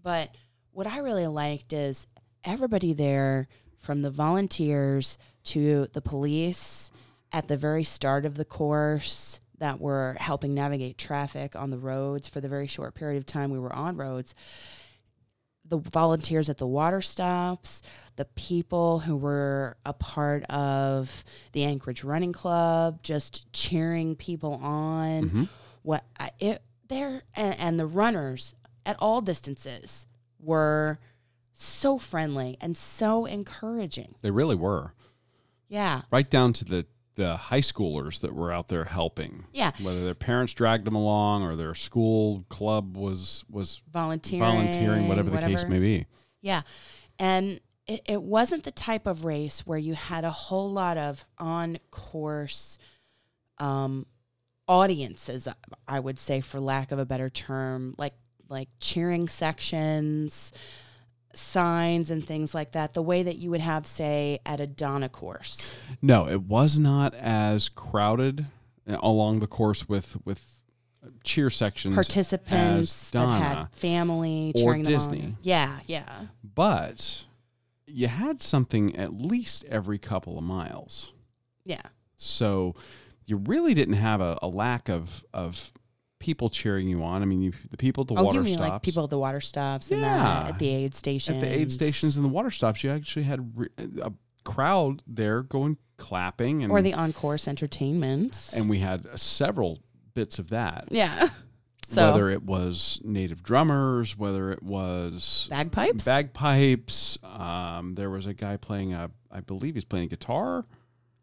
but 0.01 0.36
what 0.72 0.88
I 0.88 1.00
really 1.00 1.28
liked 1.28 1.74
is 1.74 2.07
everybody 2.44 2.94
there, 2.94 3.48
from 3.78 4.01
the 4.01 4.12
volunteers 4.12 5.18
to 5.46 5.88
the 5.94 6.01
police, 6.01 6.92
at 7.31 7.47
the 7.47 7.57
very 7.57 7.83
start 7.83 8.26
of 8.26 8.35
the 8.35 8.45
course 8.45 9.40
that 9.59 9.80
were 9.80 10.16
helping 10.19 10.54
navigate 10.54 10.97
traffic 10.97 11.56
on 11.56 11.69
the 11.69 11.78
roads 11.78 12.28
for 12.28 12.42
the 12.42 12.47
very 12.47 12.68
short 12.68 12.95
period 12.95 13.18
of 13.18 13.26
time 13.26 13.52
we 13.52 13.59
were 13.59 13.74
on 13.74 13.97
roads 13.97 14.33
the 15.69 15.78
volunteers 15.78 16.49
at 16.49 16.57
the 16.57 16.68
water 16.68 17.02
stops, 17.02 17.81
the 18.16 18.26
people 18.26 18.99
who 18.99 19.16
were 19.16 19.78
a 19.85 19.94
part 19.94 20.44
of 20.45 21.23
the 21.52 21.64
Anchorage 21.64 22.04
Running 22.04 22.33
Club, 22.33 23.02
just 23.04 23.52
cheering 23.54 24.16
people 24.16 24.56
on. 24.56 25.30
Mhm. 25.30 25.49
What 25.83 26.04
I, 26.19 26.31
it 26.40 26.61
there 26.88 27.21
and, 27.35 27.57
and 27.59 27.80
the 27.80 27.85
runners 27.85 28.54
at 28.85 28.95
all 28.99 29.21
distances 29.21 30.06
were 30.40 30.99
so 31.54 31.97
friendly 31.97 32.57
and 32.59 32.76
so 32.76 33.26
encouraging. 33.26 34.16
They 34.21 34.31
really 34.31 34.56
were. 34.56 34.94
Yeah, 35.68 36.02
Right 36.11 36.28
down 36.30 36.54
to 36.54 36.66
the 36.66 36.88
the 37.19 37.35
high 37.35 37.59
schoolers 37.59 38.21
that 38.21 38.33
were 38.33 38.49
out 38.49 38.69
there 38.69 38.85
helping. 38.85 39.44
yeah, 39.52 39.73
Whether 39.83 40.06
their 40.06 40.16
parents 40.16 40.54
dragged 40.54 40.85
them 40.85 40.95
along 40.95 41.44
or 41.44 41.57
their 41.57 41.76
school 41.76 42.45
club 42.47 42.95
was 42.95 43.44
was 43.49 43.81
volunteering, 43.92 44.40
volunteering, 44.42 45.07
whatever 45.09 45.30
the 45.30 45.40
case 45.40 45.66
may 45.66 45.80
be. 45.80 46.06
Yeah. 46.42 46.61
And 47.19 47.59
it, 47.88 48.04
it 48.07 48.23
wasn't 48.23 48.64
the 48.64 48.71
type 48.71 49.06
of 49.06 49.26
race 49.26 49.68
where 49.68 49.78
you 49.78 49.95
had 49.95 50.23
a 50.23 50.31
whole 50.31 50.71
lot 50.71 50.97
of 50.97 51.26
on 51.38 51.80
course 51.92 52.78
um, 53.57 54.06
audiences, 54.66 55.45
I 55.90 55.99
would 55.99 56.19
say, 56.19 56.40
for 56.40 56.61
lack 56.61 56.94
of 56.94 56.99
a 56.99 57.06
better 57.06 57.30
term, 57.30 57.95
like 57.97 58.14
like 58.47 58.69
cheering 58.80 59.28
sections, 59.28 60.54
signs 61.33 62.09
and 62.09 62.26
things 62.26 62.54
like 62.54 62.71
that, 62.74 62.94
the 62.94 63.02
way 63.02 63.24
that 63.24 63.38
you 63.38 63.50
would 63.50 63.62
have, 63.62 63.86
say, 63.86 64.40
at 64.45 64.59
a 64.59 64.68
Donna 64.68 65.09
course. 65.09 65.71
No, 66.02 66.28
it 66.28 66.42
was 66.44 66.80
not 66.80 67.14
as 67.16 67.69
crowded 67.69 68.45
along 68.88 69.40
the 69.40 69.48
course 69.48 69.88
with 69.88 70.18
with 70.26 70.59
cheer 71.24 71.50
sections 71.50 71.95
Participants 71.95 72.92
as 72.92 73.09
that 73.12 73.26
Donna 73.26 73.40
had 73.40 73.69
family 73.71 74.54
or 74.56 74.78
Disney. 74.78 75.36
Yeah, 75.42 75.80
yeah. 75.86 76.26
but 76.44 77.26
you 77.86 78.07
had 78.07 78.42
something 78.42 78.95
at 78.95 79.14
least 79.14 79.66
every 79.66 79.98
couple 79.98 80.38
of 80.38 80.44
miles. 80.44 81.14
Yeah. 81.66 81.81
So 82.18 82.76
you 83.26 83.38
really 83.38 83.74
didn't 83.74 83.95
have 83.95 84.21
a, 84.21 84.38
a 84.42 84.48
lack 84.48 84.90
of 84.90 85.24
of 85.33 85.71
people 86.19 86.49
cheering 86.49 86.88
you 86.88 87.04
on. 87.04 87.21
I 87.21 87.26
mean, 87.26 87.42
you, 87.42 87.54
the 87.71 87.78
people 87.78 88.02
at 88.04 88.07
the 88.09 88.16
oh, 88.16 88.23
water 88.23 88.40
you 88.40 88.44
mean 88.45 88.54
stops. 88.56 88.69
like 88.69 88.81
people 88.83 89.04
at 89.06 89.09
the 89.09 89.18
water 89.19 89.42
stops 89.42 89.90
and 89.92 90.02
Yeah. 90.02 90.18
that 90.18 90.49
at 90.54 90.59
the 90.59 90.69
aid 90.69 90.94
stations? 90.95 91.38
at 91.38 91.42
the 91.42 91.52
aid 91.52 91.71
stations 91.71 92.16
and 92.18 92.26
the 92.26 92.30
water 92.30 92.52
stops, 92.52 92.83
you 92.83 92.90
actually 92.92 93.23
had 93.23 93.57
re- 93.57 93.69
a 94.02 94.11
crowd 94.44 95.02
there 95.07 95.42
going 95.44 95.78
clapping, 95.97 96.64
and 96.64 96.71
or 96.71 96.81
the 96.81 96.94
on-course 96.94 97.47
entertainment. 97.47 98.49
and 98.54 98.69
we 98.69 98.80
had 98.80 99.07
several 99.19 99.80
bits 100.14 100.40
of 100.40 100.49
that. 100.49 100.88
yeah. 100.92 101.30
So 101.92 102.11
whether 102.11 102.30
it 102.30 102.44
was 102.44 103.02
native 103.04 103.42
drummers, 103.42 104.16
whether 104.16 104.52
it 104.52 104.61
was 104.61 105.47
bagpipes. 105.49 106.04
bagpipes, 106.06 107.18
um, 107.23 107.95
there 107.95 108.11
was 108.11 108.28
a 108.28 108.33
guy 108.35 108.57
playing 108.57 108.94
a, 108.94 109.09
I 109.31 109.40
believe 109.40 109.73
he's 109.73 109.85
playing 109.85 110.09
guitar. 110.09 110.68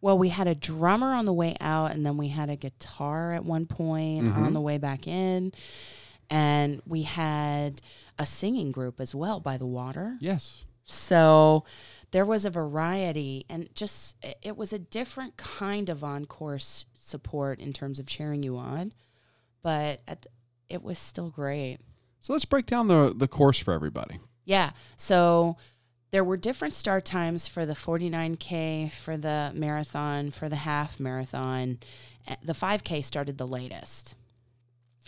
Well, 0.06 0.16
we 0.18 0.28
had 0.28 0.46
a 0.46 0.54
drummer 0.54 1.12
on 1.14 1.24
the 1.24 1.32
way 1.32 1.56
out, 1.60 1.90
and 1.90 2.06
then 2.06 2.16
we 2.16 2.28
had 2.28 2.48
a 2.48 2.54
guitar 2.54 3.32
at 3.32 3.44
one 3.44 3.66
point 3.66 4.26
Mhm. 4.26 4.36
on 4.36 4.52
the 4.52 4.60
way 4.60 4.78
back 4.78 5.08
in. 5.08 5.50
And 6.30 6.80
we 6.86 7.02
had 7.02 7.82
a 8.16 8.24
singing 8.24 8.70
group 8.70 9.00
as 9.00 9.16
well 9.16 9.40
by 9.40 9.56
the 9.56 9.66
water. 9.66 10.16
Yes, 10.20 10.62
So 10.84 11.64
there 12.12 12.24
was 12.24 12.44
a 12.44 12.50
variety, 12.50 13.46
and 13.48 13.68
just 13.74 14.14
it- 14.44 14.56
was 14.56 14.72
a 14.72 14.78
different 14.78 15.36
kind 15.36 15.88
of 15.88 16.04
on 16.04 16.26
course 16.26 16.84
support 16.94 17.58
in 17.58 17.72
terms 17.72 17.98
of 17.98 18.06
cheering 18.06 18.44
you 18.44 18.56
on, 18.56 18.92
but 19.62 20.02
at 20.06 20.22
the, 20.22 20.28
it 20.68 20.84
was 20.84 21.00
still 21.00 21.30
great. 21.30 21.78
so 22.20 22.32
let's 22.32 22.44
break 22.44 22.66
down 22.66 22.86
the 22.86 23.12
the 23.12 23.26
course 23.26 23.58
for 23.58 23.72
everybody. 23.74 24.20
Yeah. 24.44 24.70
So 24.96 25.56
there 26.16 26.24
were 26.24 26.38
different 26.38 26.72
start 26.72 27.04
times 27.04 27.46
for 27.46 27.66
the 27.66 27.74
49K, 27.74 28.90
for 28.90 29.18
the 29.18 29.52
marathon, 29.54 30.30
for 30.30 30.48
the 30.48 30.56
half 30.56 30.98
marathon. 30.98 31.78
Uh, 32.26 32.36
The 32.42 32.54
5K 32.54 33.04
started 33.04 33.36
the 33.36 33.46
latest. 33.46 34.14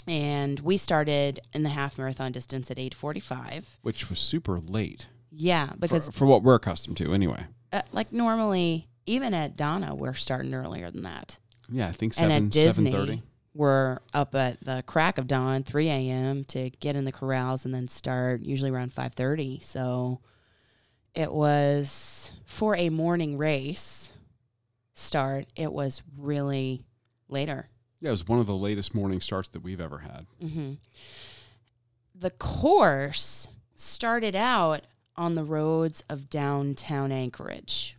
And 0.06 0.60
we 0.60 0.76
started 0.76 1.40
in 1.54 1.62
the 1.62 1.70
half 1.70 1.96
marathon 1.96 2.30
distance 2.32 2.70
at 2.70 2.76
8:45. 2.76 3.78
which 3.80 4.10
was 4.10 4.18
super 4.18 4.60
late 4.60 5.06
Yeah, 5.30 5.70
for, 5.70 5.76
because 5.78 6.10
for 6.10 6.26
what 6.26 6.42
we're 6.42 6.56
accustomed 6.56 6.98
to, 6.98 7.14
anyway. 7.14 7.46
uh, 7.72 7.80
like 7.90 8.12
normally 8.12 8.86
even 9.06 9.32
at 9.32 9.56
Donna 9.56 9.94
we're 9.94 10.12
starting 10.12 10.52
earlier 10.52 10.90
than 10.90 11.04
that. 11.04 11.38
Yeah, 11.70 11.88
I 11.88 11.92
think 11.92 12.20
and 12.20 12.30
at 12.30 12.50
Disney 12.50 12.90
seven 12.90 13.06
thirty. 13.06 13.22
we're 13.54 14.00
up 14.12 14.34
at 14.34 14.62
the 14.62 14.82
crack 14.86 15.16
of 15.16 15.26
dawn, 15.26 15.62
3 15.62 15.88
a.m. 15.88 16.44
to 16.48 16.68
get 16.68 16.96
in 16.96 17.06
the 17.06 17.12
corrals 17.12 17.64
and 17.64 17.72
then 17.72 17.88
start 17.88 18.42
usually 18.42 18.70
around 18.70 18.92
5:30. 18.94 19.64
So 19.64 20.20
it 21.14 21.32
was 21.32 22.30
for 22.44 22.76
a 22.76 22.90
morning 22.90 23.36
race 23.38 24.12
start. 24.94 25.46
It 25.56 25.72
was 25.72 26.02
really 26.16 26.84
later. 27.28 27.68
Yeah, 28.00 28.08
it 28.08 28.12
was 28.12 28.28
one 28.28 28.38
of 28.38 28.46
the 28.46 28.54
latest 28.54 28.94
morning 28.94 29.20
starts 29.20 29.48
that 29.50 29.62
we've 29.62 29.80
ever 29.80 29.98
had. 29.98 30.26
hmm 30.40 30.74
The 32.14 32.30
course 32.30 33.48
started 33.74 34.34
out 34.36 34.82
on 35.16 35.34
the 35.34 35.44
roads 35.44 36.02
of 36.08 36.30
downtown 36.30 37.10
Anchorage. 37.12 37.96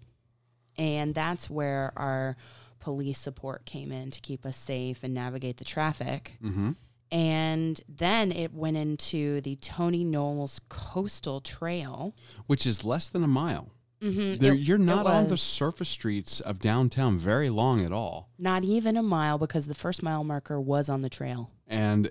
And 0.77 1.13
that's 1.13 1.49
where 1.49 1.91
our 1.97 2.37
police 2.79 3.17
support 3.17 3.65
came 3.65 3.91
in 3.91 4.09
to 4.11 4.21
keep 4.21 4.45
us 4.45 4.55
safe 4.55 5.03
and 5.03 5.13
navigate 5.13 5.57
the 5.57 5.65
traffic. 5.65 6.33
Mm-hmm. 6.41 6.71
And 7.11 7.81
then 7.89 8.31
it 8.31 8.53
went 8.53 8.77
into 8.77 9.41
the 9.41 9.55
Tony 9.57 10.03
Knowles 10.03 10.61
Coastal 10.69 11.41
Trail. 11.41 12.15
Which 12.47 12.65
is 12.67 12.83
less 12.85 13.09
than 13.09 13.23
a 13.23 13.27
mile. 13.27 13.69
Mm-hmm. 14.01 14.41
There, 14.41 14.53
you're 14.53 14.77
not 14.77 15.05
on 15.05 15.27
the 15.27 15.35
surface 15.37 15.89
streets 15.89 16.39
of 16.39 16.59
downtown 16.59 17.17
very 17.17 17.49
long 17.49 17.83
at 17.83 17.91
all, 17.91 18.29
Not 18.37 18.63
even 18.63 18.95
a 18.95 19.03
mile 19.03 19.37
because 19.37 19.67
the 19.67 19.73
first 19.73 20.01
mile 20.01 20.23
marker 20.23 20.59
was 20.61 20.87
on 20.87 21.01
the 21.01 21.09
trail. 21.09 21.51
and 21.67 22.09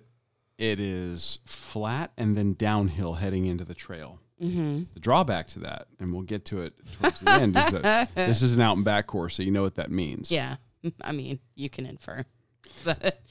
it 0.58 0.80
is 0.80 1.38
flat 1.46 2.10
and 2.18 2.36
then 2.36 2.52
downhill 2.54 3.14
heading 3.14 3.46
into 3.46 3.64
the 3.64 3.74
trail. 3.74 4.18
Mm-hmm. 4.42 4.82
The 4.92 5.00
drawback 5.00 5.46
to 5.48 5.60
that, 5.60 5.86
and 6.00 6.12
we'll 6.12 6.22
get 6.22 6.44
to 6.46 6.62
it 6.62 6.74
towards 7.00 7.20
the 7.20 7.30
end, 7.30 7.56
is 7.56 7.70
that 7.70 8.12
this 8.16 8.42
is 8.42 8.56
an 8.56 8.60
out 8.62 8.74
and 8.76 8.84
back 8.84 9.06
course, 9.06 9.36
so 9.36 9.44
you 9.44 9.52
know 9.52 9.62
what 9.62 9.76
that 9.76 9.90
means. 9.90 10.30
Yeah. 10.32 10.56
I 11.00 11.12
mean, 11.12 11.38
you 11.54 11.70
can 11.70 11.86
infer. 11.86 12.24
But 12.84 13.22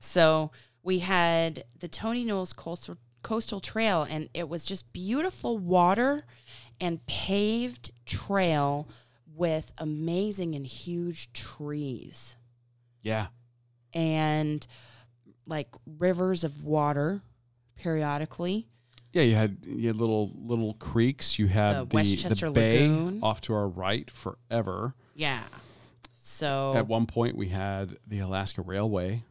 so 0.00 0.50
we 0.86 1.00
had 1.00 1.64
the 1.80 1.88
Tony 1.88 2.24
Knowles 2.24 2.52
Coastal, 2.52 2.96
Coastal 3.22 3.58
Trail, 3.60 4.06
and 4.08 4.28
it 4.32 4.48
was 4.48 4.64
just 4.64 4.92
beautiful 4.92 5.58
water 5.58 6.24
and 6.80 7.04
paved 7.06 7.90
trail 8.06 8.88
with 9.34 9.72
amazing 9.78 10.54
and 10.54 10.64
huge 10.64 11.32
trees 11.32 12.36
Yeah. 13.02 13.26
and 13.92 14.64
like 15.44 15.68
rivers 15.98 16.44
of 16.44 16.62
water 16.64 17.20
periodically. 17.74 18.68
Yeah, 19.12 19.22
you 19.22 19.34
had 19.34 19.58
you 19.66 19.88
had 19.88 19.96
little 19.96 20.30
little 20.36 20.74
creeks. 20.74 21.38
You 21.38 21.46
had 21.48 21.76
The 21.80 21.84
the, 21.86 21.94
Westchester 21.96 22.46
the 22.46 22.52
bay 22.52 22.88
Lagoon. 22.88 23.20
off 23.22 23.40
to 23.42 23.54
our 23.54 23.66
right 23.68 24.08
forever. 24.10 24.94
Yeah. 25.14 25.42
So 26.16 26.74
At 26.76 26.86
one 26.86 27.06
point, 27.06 27.36
we 27.36 27.48
had 27.48 27.96
the 28.06 28.20
Alaska 28.20 28.62
Railway. 28.62 29.22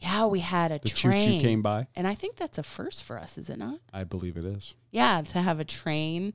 Yeah, 0.00 0.24
we 0.26 0.40
had 0.40 0.72
a 0.72 0.78
The 0.78 0.88
train. 0.88 1.40
choo 1.40 1.46
came 1.46 1.62
by. 1.62 1.86
And 1.94 2.06
I 2.06 2.14
think 2.14 2.36
that's 2.36 2.58
a 2.58 2.62
first 2.62 3.02
for 3.02 3.18
us, 3.18 3.36
is 3.38 3.48
it 3.50 3.58
not? 3.58 3.78
I 3.92 4.04
believe 4.04 4.36
it 4.36 4.44
is. 4.44 4.74
Yeah, 4.90 5.22
to 5.22 5.40
have 5.42 5.60
a 5.60 5.64
train 5.64 6.34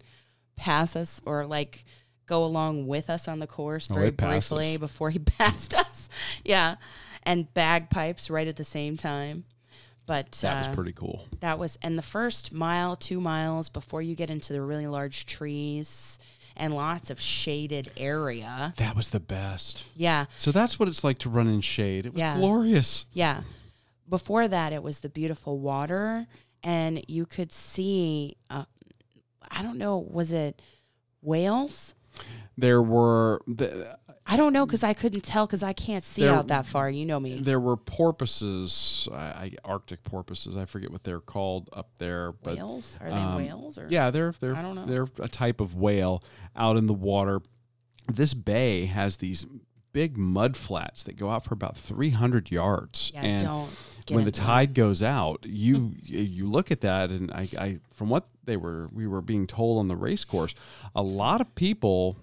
pass 0.55 0.95
us 0.95 1.19
or 1.25 1.45
like 1.45 1.84
go 2.27 2.43
along 2.45 2.88
with 2.88 3.10
us 3.10 3.27
on 3.27 3.39
the 3.39 3.48
course 3.48 3.88
Oh, 3.91 3.93
very 3.93 4.12
passed 4.12 4.50
briefly 4.50 4.77
before 4.77 5.10
he 5.10 5.19
passed 5.39 5.74
us. 5.75 6.10
Yeah. 6.43 6.75
And 7.24 7.51
bagpipes 7.53 8.29
right 8.29 8.48
at 8.48 8.55
the 8.55 8.63
same 8.63 8.98
time. 8.98 9.45
But 10.07 10.34
That 10.43 10.60
was 10.60 10.67
uh, 10.67 10.74
pretty 10.75 10.93
cool. 10.93 11.25
that 11.39 11.57
was 11.57 11.79
and 11.81 11.98
the 11.98 12.03
first 12.03 12.53
mile, 12.53 12.95
two 12.95 13.19
miles 13.19 13.69
before 13.69 14.03
you 14.03 14.13
get 14.15 14.29
into 14.29 14.53
the 14.53 14.62
really 14.62 14.86
large 14.86 15.25
trees 15.25 16.19
and 16.58 16.74
lots 16.76 17.10
of 17.10 17.20
shaded 17.20 17.92
area. 17.98 18.74
That 18.78 18.96
was 18.96 19.10
the 19.10 19.20
best. 19.20 19.86
Yeah. 19.96 20.26
So 20.38 20.52
that's 20.52 20.80
what 20.80 20.88
it's 20.90 21.04
like 21.04 21.18
to 21.20 21.30
run 21.30 21.48
in 21.48 21.62
shade. 21.62 22.06
It 22.06 22.14
was 22.14 22.20
Yeah. 22.20 22.38
glorious. 22.38 23.06
Yeah. 23.14 23.42
Before 24.08 24.48
that, 24.48 24.72
it 24.74 24.84
was 24.84 25.00
the 25.00 25.10
beautiful 25.10 25.60
water, 25.60 26.28
and 26.64 27.04
you 27.08 27.26
could 27.26 27.52
see. 27.52 28.38
Uh, 28.50 28.66
I 29.50 29.62
don't 29.64 29.78
know. 29.78 29.98
Was 29.98 30.32
it 30.32 30.62
whales? 31.22 31.94
There 32.58 32.82
were 32.82 33.42
the, 33.48 33.98
I 34.27 34.38
don't 34.38 34.53
know 34.53 34.65
because 34.65 34.84
I 34.84 34.94
couldn't 34.94 35.22
tell 35.22 35.46
because 35.46 35.62
I 35.62 35.74
can't 35.74 36.03
see 36.03 36.24
There- 36.24 36.34
out 36.34 36.48
that 36.48 36.65
far. 36.65 36.89
You 36.89 37.05
know 37.05 37.20
me. 37.20 37.39
there 37.39 37.60
were 37.60 37.77
porpoises, 37.77 39.08
Arctic 39.63 40.03
porpoises. 40.03 40.58
I 40.58 40.65
forget 40.65 40.91
what 40.91 41.03
they're 41.03 41.20
called 41.20 41.70
up 41.74 41.89
there, 42.00 42.32
but 42.32 42.55
whales? 42.55 42.98
Are 43.01 43.10
they 43.10 43.15
um, 43.15 43.36
whales? 43.36 43.77
Or 43.77 43.88
yeah, 43.89 44.10
they're 44.12 44.34
they're 44.39 44.55
I 44.55 44.62
don't 44.62 44.75
know. 44.75 44.86
they're 44.86 45.08
a 45.20 45.27
type 45.27 45.62
of 45.62 45.75
whale 45.75 46.24
out 46.55 46.77
in 46.77 46.88
the 46.88 46.94
water. 46.94 47.41
This 48.12 48.34
bay 48.34 48.86
has 48.86 49.17
these 49.17 49.46
big 49.94 50.17
mud 50.17 50.58
flats 50.58 51.03
that 51.03 51.15
go 51.17 51.29
out 51.29 51.44
for 51.46 51.53
about 51.53 51.77
300 51.77 52.51
yards, 52.51 53.12
Yeah. 53.13 53.22
and 53.22 53.44
don't. 53.44 53.70
Get 54.05 54.15
when 54.15 54.25
the 54.25 54.29
into 54.29 54.41
it. 54.41 54.46
tide 54.46 54.74
goes 54.75 55.01
out, 55.01 55.46
you 55.48 55.94
you 56.03 56.50
look 56.50 56.72
at 56.72 56.82
that, 56.82 57.10
and 57.12 57.32
I, 57.32 57.48
I 57.58 57.79
from 57.94 58.10
what 58.10 58.27
they 58.44 58.58
were 58.58 58.88
we 58.91 59.05
were 59.08 59.22
being 59.22 59.48
told 59.48 59.79
on 59.79 59.88
the 59.88 59.96
race 59.96 60.24
course, 60.25 60.53
a 60.96 61.01
lot 61.03 61.41
of 61.41 61.53
people 61.55 62.17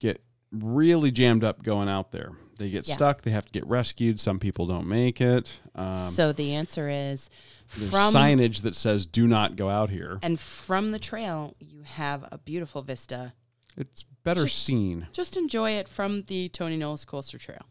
get 0.00 0.22
really 0.52 1.10
jammed 1.10 1.44
up 1.44 1.62
going 1.62 1.88
out 1.88 2.12
there. 2.12 2.32
They 2.58 2.70
get 2.70 2.88
Yeah. 2.88 2.94
stuck. 2.96 3.22
They 3.22 3.30
have 3.32 3.44
to 3.46 3.52
get 3.52 3.66
rescued. 3.66 4.18
Some 4.20 4.38
people 4.38 4.66
don't 4.66 4.86
make 4.86 5.20
it. 5.20 5.58
Um, 5.74 6.10
so 6.10 6.32
the 6.32 6.54
answer 6.54 6.88
is 6.88 7.28
from 7.66 8.14
signage 8.14 8.62
that 8.62 8.74
says 8.74 9.04
"Do 9.06 9.26
not 9.26 9.56
go 9.56 9.68
out 9.68 9.90
here." 9.90 10.18
and 10.22 10.40
from 10.40 10.92
the 10.92 10.98
trail 10.98 11.54
you 11.60 11.82
have 11.82 12.26
a 12.32 12.38
beautiful 12.38 12.82
vista. 12.82 13.34
It's 13.76 14.04
better 14.24 14.44
Just- 14.44 14.64
seen. 14.64 15.08
Just 15.12 15.36
enjoy 15.36 15.72
it 15.72 15.86
from 15.88 16.22
the 16.22 16.48
Tony 16.48 16.76
Knowles 16.78 17.04
Coastal 17.04 17.38
Trail. 17.38 17.66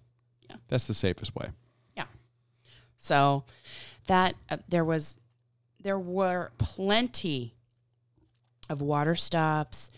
Yeah, 0.50 0.58
that's 0.68 0.86
the 0.86 0.94
safest 0.94 1.34
way. 1.36 1.50
Yeah. 1.98 2.06
So 2.98 3.44
that 4.06 4.36
uh, 4.50 4.58
there 4.70 4.86
was 4.86 5.18
there 5.82 5.98
were 6.00 6.52
plenty 6.60 7.56
of 8.70 8.82
water 8.82 9.16
stops 9.16 9.90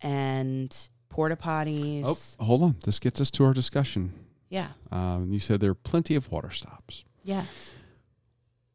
and 0.00 0.88
porta 1.12 1.36
potties. 1.36 2.36
Oh, 2.40 2.44
hold 2.44 2.62
on. 2.62 2.76
This 2.84 2.98
gets 2.98 3.20
us 3.20 3.30
to 3.32 3.44
our 3.44 3.52
discussion. 3.52 4.12
Yeah. 4.48 4.68
Um, 4.90 5.28
you 5.32 5.38
said 5.38 5.60
there 5.60 5.70
are 5.70 5.74
plenty 5.74 6.14
of 6.14 6.30
water 6.30 6.50
stops. 6.50 7.04
Yes. 7.22 7.74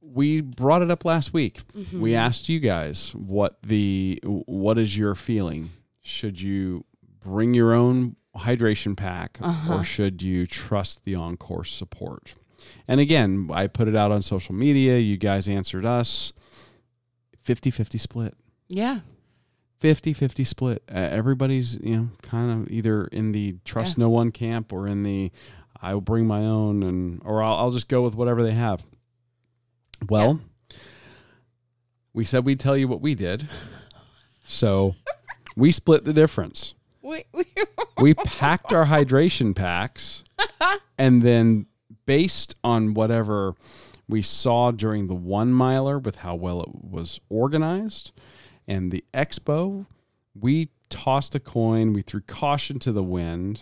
We 0.02 0.40
brought 0.42 0.82
it 0.82 0.90
up 0.90 1.04
last 1.04 1.34
week. 1.34 1.62
We 1.76 2.12
Mhm. 2.12 2.16
asked 2.16 2.48
you 2.50 2.60
guys 2.60 3.14
what 3.14 3.58
the 3.62 4.20
what 4.24 4.78
is 4.78 4.98
your 4.98 5.16
feeling? 5.16 5.72
Should 6.02 6.40
you 6.40 6.86
bring 7.20 7.54
your 7.54 7.74
own 7.74 8.16
hydration 8.38 8.96
pack 8.96 9.38
Uh-huh. 9.42 9.80
or 9.80 9.84
should 9.84 10.22
you 10.22 10.46
trust 10.48 11.04
the 11.04 11.16
on-course 11.16 11.72
support? 11.74 12.36
And 12.88 13.00
again, 13.00 13.50
I 13.52 13.68
put 13.68 13.88
it 13.88 13.96
out 13.96 14.12
on 14.12 14.22
social 14.22 14.56
media. 14.56 14.98
You 15.00 15.18
guys 15.18 15.48
answered 15.50 15.86
us 15.86 16.32
50-50 17.44 17.98
split. 18.00 18.36
Yeah. 18.70 19.02
50-50 19.82 20.46
split. 20.46 20.84
Uh, 20.90 20.98
everybody's, 20.98 21.76
you 21.82 21.96
know, 21.96 22.08
kind 22.22 22.52
of 22.64 22.72
either 22.72 23.06
in 23.06 23.32
the 23.32 23.58
trust 23.66 23.98
no 23.98 24.10
one 24.10 24.32
camp 24.32 24.74
or 24.74 24.88
in 24.88 25.04
the 25.04 25.32
I 25.82 25.94
will 25.94 26.02
bring 26.02 26.26
my 26.26 26.40
own 26.40 26.82
and 26.84 27.22
or 27.24 27.44
I'll, 27.44 27.56
I'll 27.56 27.72
just 27.72 27.88
go 27.88 28.02
with 28.02 28.16
whatever 28.16 28.42
they 28.42 28.54
have. 28.54 28.84
Well, 30.10 30.40
we 32.14 32.26
said 32.26 32.46
we'd 32.46 32.60
tell 32.60 32.78
you 32.78 32.88
what 32.88 33.02
we 33.02 33.14
did. 33.16 33.48
So 34.46 34.96
we 35.56 35.72
split 35.72 36.06
the 36.06 36.14
difference. 36.14 36.74
We, 37.02 37.26
we, 37.34 37.46
We 38.00 38.14
packed 38.14 38.72
our 38.74 38.86
hydration 38.86 39.56
packs 39.56 40.24
and 40.98 41.22
then 41.22 41.66
based 42.06 42.56
on 42.64 42.94
whatever 42.94 43.56
we 44.08 44.22
saw 44.22 44.72
during 44.72 45.08
the 45.08 45.16
one 45.16 45.52
miler 45.52 45.98
with 45.98 46.18
how 46.18 46.36
well 46.36 46.62
it 46.62 46.70
was 46.74 47.20
organized 47.30 48.12
and 48.68 48.92
the 48.92 49.04
expo, 49.14 49.86
we 50.40 50.70
tossed 50.90 51.36
a 51.36 51.40
coin, 51.40 51.94
we 51.94 52.02
threw 52.02 52.22
caution 52.22 52.80
to 52.80 52.92
the 52.92 53.04
wind, 53.04 53.62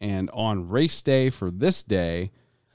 and 0.00 0.30
on 0.32 0.68
race 0.68 1.00
day 1.02 1.30
for 1.30 1.50
this 1.50 1.82
day, 1.82 2.30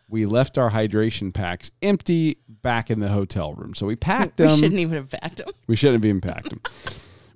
we 0.10 0.26
left 0.26 0.58
our 0.58 0.72
hydration 0.72 1.34
packs 1.34 1.70
empty 1.82 2.38
back 2.48 2.90
in 2.90 3.00
the 3.02 3.10
hotel 3.10 3.54
room. 3.54 3.74
So 3.76 3.86
we 3.86 3.96
packed 3.96 4.38
them. 4.38 4.48
we 4.52 4.56
shouldn't 4.58 4.80
even 4.80 4.96
have 4.98 5.10
backed 5.10 5.38
them. 5.38 5.50
We 5.68 5.76
shouldn't 5.76 6.04
have 6.04 6.06
even 6.10 6.22
packed 6.22 6.50
them. 6.50 6.62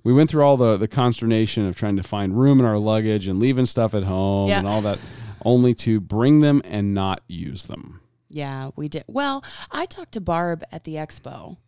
we 0.04 0.12
went 0.12 0.30
through 0.30 0.42
all 0.42 0.56
the, 0.56 0.76
the 0.78 0.88
consternation 0.88 1.66
of 1.66 1.76
trying 1.76 1.96
to 1.96 2.02
find 2.02 2.38
room 2.38 2.58
in 2.60 2.64
our 2.66 2.78
luggage 2.78 3.26
and 3.26 3.38
leaving 3.38 3.66
stuff 3.66 3.92
at 3.94 4.04
home 4.04 4.48
Yeah. 4.48 4.58
and 4.60 4.66
all 4.66 4.80
that, 4.82 4.98
only 5.44 5.74
to 5.74 6.00
bring 6.00 6.40
them 6.40 6.62
and 6.64 6.94
not 6.94 7.20
use 7.28 7.64
them. 7.64 8.00
Yeah, 8.30 8.70
we 8.76 8.88
did. 8.88 9.04
Well, 9.06 9.44
I 9.70 9.84
talked 9.84 10.12
to 10.12 10.20
Barb 10.22 10.64
at 10.72 10.84
the 10.84 10.94
expo, 10.94 11.58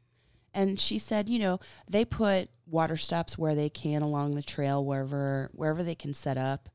and 0.54 0.80
she 0.80 0.98
said, 0.98 1.28
you 1.28 1.38
know, 1.38 1.60
they 1.90 2.04
put 2.04 2.48
water 2.66 2.96
stops 2.96 3.36
where 3.36 3.54
they 3.54 3.68
can 3.68 4.02
along 4.02 4.34
the 4.34 4.42
trail, 4.42 4.84
wherever 4.84 5.50
wherever 5.52 5.82
they 5.82 5.94
can 5.94 6.14
set 6.14 6.38
up 6.38 6.68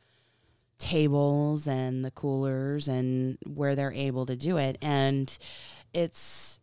tables 0.78 1.68
and 1.68 2.06
the 2.06 2.12
coolers 2.12 2.88
and 2.88 3.38
where 3.46 3.76
they're 3.76 3.94
able 3.94 4.26
to 4.26 4.36
do 4.36 4.58
it, 4.58 4.78
and 4.82 5.38
it's 5.94 6.60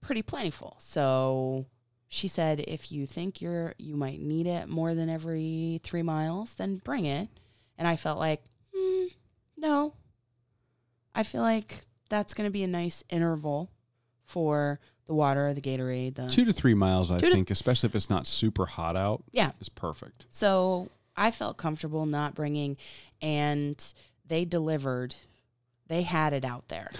pretty 0.00 0.22
plentiful. 0.22 0.76
So 0.80 1.66
she 2.08 2.28
said, 2.28 2.64
if 2.66 2.92
you 2.92 3.06
think 3.06 3.40
you're 3.40 3.74
you 3.78 3.96
might 3.96 4.20
need 4.20 4.46
it 4.46 4.68
more 4.68 4.94
than 4.94 5.08
every 5.08 5.80
three 5.82 6.02
miles, 6.02 6.54
then 6.54 6.76
bring 6.84 7.06
it. 7.06 7.28
And 7.78 7.88
I 7.88 7.96
felt 7.96 8.18
like, 8.18 8.42
hmm, 8.74 9.06
no, 9.56 9.94
I 11.14 11.22
feel 11.22 11.42
like 11.42 11.86
that's 12.10 12.34
going 12.34 12.46
to 12.46 12.52
be 12.52 12.62
a 12.62 12.68
nice 12.68 13.02
interval 13.08 13.70
for 14.26 14.78
the 15.06 15.14
water, 15.14 15.52
the 15.52 15.60
Gatorade, 15.60 16.14
the 16.14 16.26
Two 16.28 16.44
to 16.44 16.52
three 16.52 16.74
miles, 16.74 17.10
I 17.10 17.18
think, 17.18 17.50
especially 17.50 17.88
if 17.88 17.94
it's 17.94 18.10
not 18.10 18.26
super 18.26 18.66
hot 18.66 18.96
out, 18.96 19.22
yeah. 19.32 19.52
it's 19.60 19.68
perfect. 19.68 20.26
So 20.30 20.90
I 21.16 21.30
felt 21.30 21.56
comfortable 21.56 22.06
not 22.06 22.34
bringing, 22.34 22.76
and 23.20 23.82
they 24.26 24.44
delivered. 24.44 25.14
They 25.88 26.02
had 26.02 26.32
it 26.32 26.44
out 26.44 26.68
there. 26.68 26.90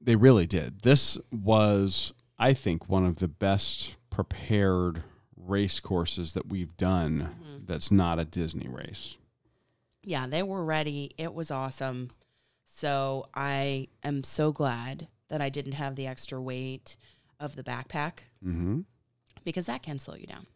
They 0.00 0.16
really 0.16 0.46
did. 0.46 0.80
This 0.82 1.16
was, 1.30 2.12
I 2.38 2.52
think, 2.52 2.88
one 2.88 3.06
of 3.06 3.16
the 3.16 3.28
best 3.28 3.94
prepared 4.10 5.04
race 5.36 5.80
courses 5.80 6.34
that 6.34 6.48
we've 6.48 6.76
done 6.76 7.28
Mm-hmm. 7.42 7.64
that's 7.66 7.90
not 7.90 8.18
a 8.18 8.24
Disney 8.24 8.68
race. 8.68 9.16
Yeah, 10.02 10.26
they 10.26 10.42
were 10.42 10.64
ready. 10.64 11.12
It 11.16 11.32
was 11.32 11.50
awesome. 11.50 12.10
So 12.64 13.26
I 13.34 13.88
am 14.02 14.24
so 14.24 14.50
glad 14.52 15.06
that 15.28 15.40
I 15.40 15.48
didn't 15.48 15.72
have 15.72 15.94
the 15.94 16.06
extra 16.08 16.40
weight 16.42 16.96
of 17.42 17.56
the 17.56 17.62
backpack 17.62 18.12
Mm-hmm. 18.44 18.80
because 19.44 19.66
that 19.66 19.82
can 19.82 19.98
slow 19.98 20.14
you 20.14 20.26
down. 20.26 20.46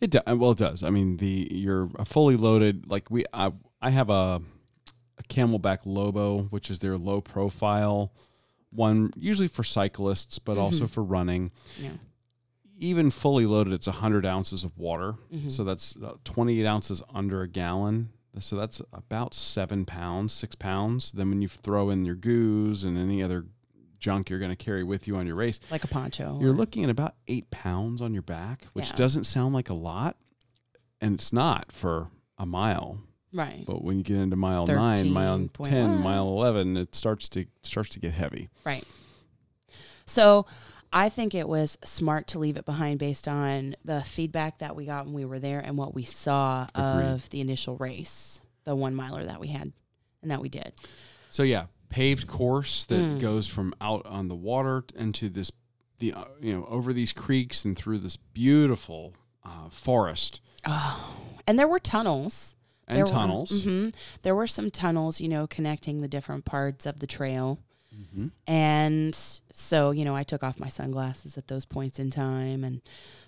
It 0.00 0.10
do, 0.10 0.20
well, 0.26 0.52
it 0.52 0.58
does. 0.58 0.82
I 0.82 0.90
mean, 0.90 1.18
the 1.18 1.48
you're 1.50 1.90
a 1.98 2.04
fully 2.04 2.36
loaded. 2.36 2.88
Like 2.90 3.10
we, 3.10 3.24
I, 3.34 3.52
I 3.82 3.90
have 3.90 4.08
a, 4.08 4.40
a 5.18 5.22
CamelBak 5.28 5.80
Lobo, 5.84 6.44
which 6.44 6.70
is 6.70 6.78
their 6.78 6.96
low 6.96 7.20
profile 7.20 8.12
one, 8.70 9.10
usually 9.16 9.48
for 9.48 9.62
cyclists, 9.64 10.38
but 10.38 10.56
also 10.58 10.86
for 10.86 11.02
running. 11.02 11.50
Yeah. 11.78 11.92
Even 12.78 13.10
fully 13.10 13.44
loaded, 13.44 13.72
it's 13.72 13.86
hundred 13.86 14.24
ounces 14.24 14.62
of 14.64 14.76
water, 14.78 15.14
Mhm. 15.34 15.50
so 15.50 15.64
that's 15.64 15.96
uh, 15.96 16.12
28 16.24 16.64
ounces 16.64 17.02
under 17.12 17.42
a 17.42 17.48
gallon. 17.48 18.10
So 18.40 18.54
that's 18.56 18.80
about 18.92 19.34
seven 19.34 19.84
pounds, 19.84 20.32
six 20.32 20.54
pounds. 20.54 21.10
Then 21.12 21.28
when 21.30 21.42
you 21.42 21.48
throw 21.48 21.90
in 21.90 22.04
your 22.04 22.14
goos 22.14 22.84
and 22.84 22.96
any 22.96 23.20
other 23.22 23.46
junk 23.98 24.30
you're 24.30 24.38
going 24.38 24.50
to 24.50 24.56
carry 24.56 24.84
with 24.84 25.06
you 25.08 25.16
on 25.16 25.26
your 25.26 25.36
race, 25.36 25.60
Like 25.70 25.84
a 25.84 25.88
poncho. 25.88 26.38
you're 26.40 26.52
or- 26.52 26.56
looking 26.56 26.84
at 26.84 26.90
about 26.90 27.14
eight 27.26 27.50
pounds 27.50 28.00
on 28.00 28.12
your 28.12 28.22
back, 28.22 28.66
which 28.72 28.88
Yeah. 28.90 28.96
doesn't 28.96 29.24
sound 29.24 29.54
like 29.54 29.68
a 29.68 29.74
lot, 29.74 30.16
and 31.00 31.14
it's 31.14 31.32
not 31.32 31.70
for 31.72 32.08
a 32.38 32.46
mile. 32.46 32.98
right. 33.32 33.64
But 33.66 33.84
when 33.84 33.98
you 33.98 34.02
get 34.04 34.16
into 34.16 34.36
mile 34.36 34.66
nine, 34.66 35.10
mile 35.12 35.38
13.1. 35.38 35.68
ten, 35.68 35.98
mile 36.02 36.26
eleven, 36.28 36.76
it 36.76 36.94
starts 36.94 37.28
to 37.30 37.46
starts 37.62 37.90
to 37.90 38.00
get 38.00 38.12
heavy. 38.14 38.48
Right. 38.64 38.84
So 40.06 40.46
I 40.92 41.08
think 41.10 41.34
it 41.34 41.46
was 41.48 41.76
smart 41.84 42.26
to 42.28 42.38
leave 42.38 42.56
it 42.56 42.64
behind 42.64 42.98
based 42.98 43.28
on 43.28 43.76
the 43.84 44.00
feedback 44.02 44.58
that 44.60 44.74
we 44.74 44.86
got 44.86 45.04
when 45.04 45.14
we 45.14 45.24
were 45.26 45.38
there 45.38 45.60
and 45.60 45.76
what 45.76 45.94
we 45.94 46.04
saw 46.04 46.66
Agreed. 46.74 47.06
of 47.06 47.28
the 47.30 47.40
initial 47.42 47.76
race, 47.76 48.40
the 48.64 48.74
one 48.74 48.94
miler 48.94 49.24
that 49.24 49.38
we 49.40 49.48
had 49.48 49.72
and 50.22 50.30
that 50.30 50.40
we 50.40 50.48
did. 50.48 50.72
So 51.28 51.42
yeah, 51.42 51.66
paved 51.88 52.26
course 52.26 52.84
that 52.86 53.00
Mm. 53.00 53.18
goes 53.20 53.48
from 53.48 53.74
out 53.80 54.04
on 54.06 54.28
the 54.28 54.34
water 54.36 54.84
into 54.94 55.28
this, 55.28 55.50
the 55.98 56.12
uh, 56.12 56.24
you 56.40 56.52
know 56.52 56.64
over 56.66 56.92
these 56.92 57.12
creeks 57.12 57.64
and 57.64 57.76
through 57.76 57.98
this 57.98 58.16
beautiful 58.16 59.14
uh, 59.44 59.68
forest 59.70 60.40
Oh, 60.66 61.16
and 61.46 61.58
there 61.58 61.68
were 61.68 61.78
tunnels. 61.78 62.54
and 62.86 62.96
There 62.98 63.04
were- 63.04 63.10
tunnels. 63.10 63.50
mhm. 63.52 63.94
There 64.22 64.34
were 64.34 64.46
some 64.46 64.70
tunnels, 64.70 65.20
you 65.20 65.28
know, 65.28 65.46
connecting 65.46 66.00
the 66.00 66.08
different 66.08 66.44
parts 66.44 66.84
of 66.86 66.98
the 67.00 67.06
trail. 67.06 67.58
Mhm. 67.94 68.30
And 68.46 69.14
so, 69.52 69.90
you 69.90 70.04
know, 70.04 70.14
I 70.16 70.22
took 70.22 70.42
off 70.42 70.58
my 70.58 70.68
sunglasses 70.68 71.36
at 71.36 71.48
those 71.48 71.64
points 71.64 71.98
in 71.98 72.10
time 72.10 72.64
and 72.64 72.80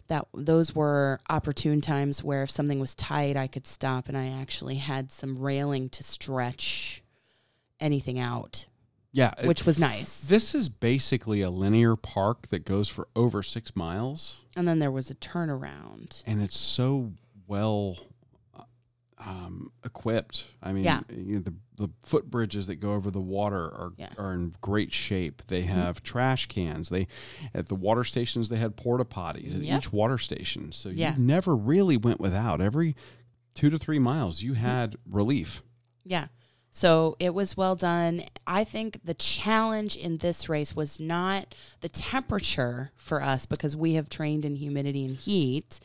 that 0.09 0.27
those 0.35 0.75
were 0.75 1.21
opportune 1.29 1.81
times 1.81 2.23
where 2.25 2.43
if 2.43 2.51
something 2.51 2.81
was 2.81 2.95
tight, 2.95 3.37
I 3.37 3.47
could 3.47 3.67
stop 3.67 4.09
and 4.09 4.17
I 4.17 4.29
actually 4.29 4.77
had 4.77 5.13
some 5.13 5.39
railing 5.39 5.89
to 5.91 6.03
stretch 6.03 7.03
anything 7.81 8.19
out, 8.19 8.67
Yeah, 9.13 9.33
it- 9.39 9.47
which 9.47 9.65
was 9.67 9.79
nice. 9.79 10.21
this 10.23 10.55
is 10.55 10.69
basically 10.69 11.41
a 11.43 11.51
linear 11.51 11.97
park 11.97 12.49
that 12.49 12.65
goes 12.65 12.89
for 12.89 13.09
over 13.17 13.43
six 13.43 13.75
miles. 13.75 14.45
And 14.57 14.67
then 14.69 14.79
there 14.79 14.91
was 14.93 15.11
a 15.11 15.15
turnaround. 15.15 16.23
and 16.27 16.43
it's 16.43 16.57
so 16.59 17.13
well 17.47 17.99
uh, 18.55 18.63
um, 19.19 19.73
equipped. 19.85 20.47
I 20.63 20.73
mean, 20.73 20.85
Yeah. 20.85 21.01
you 21.11 21.37
know, 21.37 21.41
the 21.41 21.55
the 21.77 21.89
footbridges 22.07 22.67
that 22.67 22.77
go 22.77 22.93
over 22.93 23.11
the 23.11 23.23
water 23.23 23.65
are 23.65 23.93
Yeah. 23.97 24.13
are 24.19 24.35
in 24.35 24.53
great 24.61 24.93
shape. 24.93 25.43
They 25.47 25.63
Mm-hmm. 25.63 25.73
have 25.73 26.03
trash 26.03 26.45
cans. 26.45 26.91
They 26.91 27.07
at 27.55 27.69
the 27.69 27.75
water 27.75 28.05
stations 28.05 28.51
they 28.51 28.59
had 28.59 28.77
porta 28.77 29.07
potties 29.07 29.55
at 29.55 29.63
Yep. 29.63 29.79
each 29.79 29.91
water 29.93 30.19
station. 30.19 30.73
So 30.73 30.91
Yeah. 30.91 31.15
you 31.17 31.23
never 31.23 31.57
really 31.57 31.97
went 31.97 32.21
without. 32.21 32.61
Every 32.61 32.95
two 33.55 33.71
to 33.71 33.79
three 33.79 33.99
miles, 33.99 34.43
you 34.43 34.53
Mm-hmm. 34.53 34.61
had 34.61 34.97
relief. 35.07 35.63
Yeah. 36.05 36.27
So 36.73 37.17
it 37.19 37.35
was 37.35 37.57
well 37.57 37.75
done. 37.77 38.25
I 38.47 38.65
think 38.65 39.01
the 39.05 39.15
challenge 39.15 39.97
in 39.97 40.19
this 40.19 40.49
race 40.49 40.75
was 40.77 41.01
not 41.01 41.55
the 41.81 41.89
temperature 41.89 42.93
for 42.95 43.23
us 43.23 43.45
because 43.47 43.75
we 43.77 43.95
have 43.95 44.09
trained 44.09 44.45
in 44.45 44.57
humidity 44.57 45.05
and 45.05 45.17
heat. 45.17 45.81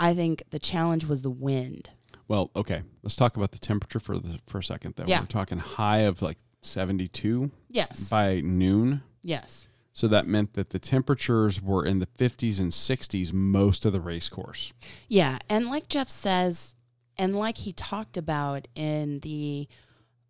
I 0.00 0.14
think 0.14 0.42
the 0.50 0.58
challenge 0.58 1.04
was 1.04 1.22
the 1.22 1.30
wind. 1.30 1.90
Well, 2.26 2.50
okay, 2.56 2.82
let's 3.02 3.16
talk 3.16 3.36
about 3.36 3.52
the 3.52 3.58
temperature 3.58 4.00
for 4.00 4.18
the 4.18 4.40
for 4.46 4.58
a 4.58 4.62
second. 4.62 4.94
Though 4.96 5.04
Yeah. 5.06 5.20
we're 5.20 5.26
talking 5.26 5.58
high 5.58 5.98
of 5.98 6.22
like 6.22 6.38
seventy 6.62 7.06
two 7.08 7.50
Yes. 7.68 8.08
by 8.08 8.40
noon. 8.40 9.02
Yes. 9.22 9.68
So 9.92 10.08
that 10.08 10.26
meant 10.26 10.54
that 10.54 10.70
the 10.70 10.80
temperatures 10.80 11.62
were 11.62 11.86
in 11.86 12.00
the 12.00 12.06
50s 12.18 12.58
and 12.58 12.72
60s 12.72 13.32
most 13.32 13.84
of 13.86 13.92
the 13.92 14.00
race 14.00 14.28
course. 14.28 14.72
Yeah. 15.06 15.38
And 15.48 15.68
like 15.68 15.88
Jeff 15.88 16.08
says, 16.08 16.74
and 17.16 17.36
like 17.36 17.58
he 17.58 17.72
talked 17.72 18.16
about 18.16 18.66
in 18.74 19.20
the 19.20 19.68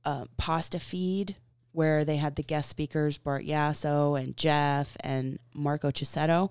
uh, 0.05 0.25
pasta 0.37 0.79
feed, 0.79 1.37
where 1.73 2.05
they 2.05 2.17
had 2.17 2.37
the 2.37 2.43
guest 2.43 2.69
speakers, 2.71 3.19
Bart 3.19 3.45
Yasso 3.45 4.21
and 4.21 4.37
Jeff 4.37 4.97
and 5.01 5.39
Marco 5.55 5.91
Cisetto, 5.91 6.51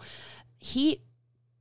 he 0.59 1.01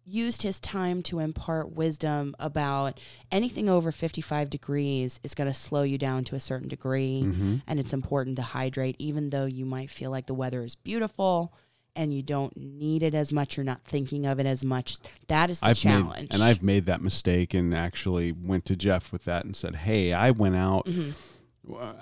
used 0.05 0.43
his 0.43 0.59
time 0.59 1.01
to 1.01 1.21
impart 1.21 1.71
wisdom 1.77 2.35
about 2.41 2.99
anything 3.31 3.69
over 3.69 3.93
55 3.93 4.51
degrees 4.51 5.21
is 5.23 5.33
going 5.35 5.47
to 5.47 5.55
slow 5.55 5.85
you 5.85 5.97
down 5.97 6.25
to 6.25 6.35
a 6.35 6.41
certain 6.41 6.67
degree 6.67 7.23
Mm-hmm. 7.25 7.57
and 7.69 7.79
it's 7.79 7.93
important 7.93 8.35
to 8.37 8.43
hydrate 8.43 8.97
even 8.99 9.31
though 9.31 9.45
you 9.45 9.65
might 9.65 9.91
feel 9.91 10.11
like 10.11 10.27
the 10.27 10.35
weather 10.35 10.65
is 10.65 10.75
beautiful 10.75 11.55
and 11.95 12.13
you 12.13 12.21
don't 12.21 12.57
need 12.57 13.05
it 13.05 13.15
as 13.15 13.33
much 13.33 13.57
you're 13.57 13.63
not 13.63 13.85
thinking 13.85 14.27
of 14.27 14.41
it 14.41 14.47
as 14.47 14.65
much 14.65 14.97
that 15.29 15.51
is 15.51 15.61
the 15.61 15.67
I've 15.67 15.77
challenge 15.79 16.17
made, 16.31 16.35
and 16.35 16.43
I've 16.43 16.65
made 16.65 16.87
that 16.87 17.01
mistake 17.01 17.55
and 17.55 17.73
actually 17.73 18.33
went 18.33 18.65
to 18.67 18.75
Jeff 18.77 19.13
with 19.13 19.25
that 19.27 19.45
and 19.45 19.55
said, 19.55 19.77
"Hey, 19.77 20.13
I 20.13 20.33
went 20.33 20.57
out. 20.57 20.87
Mhm. 20.87 21.15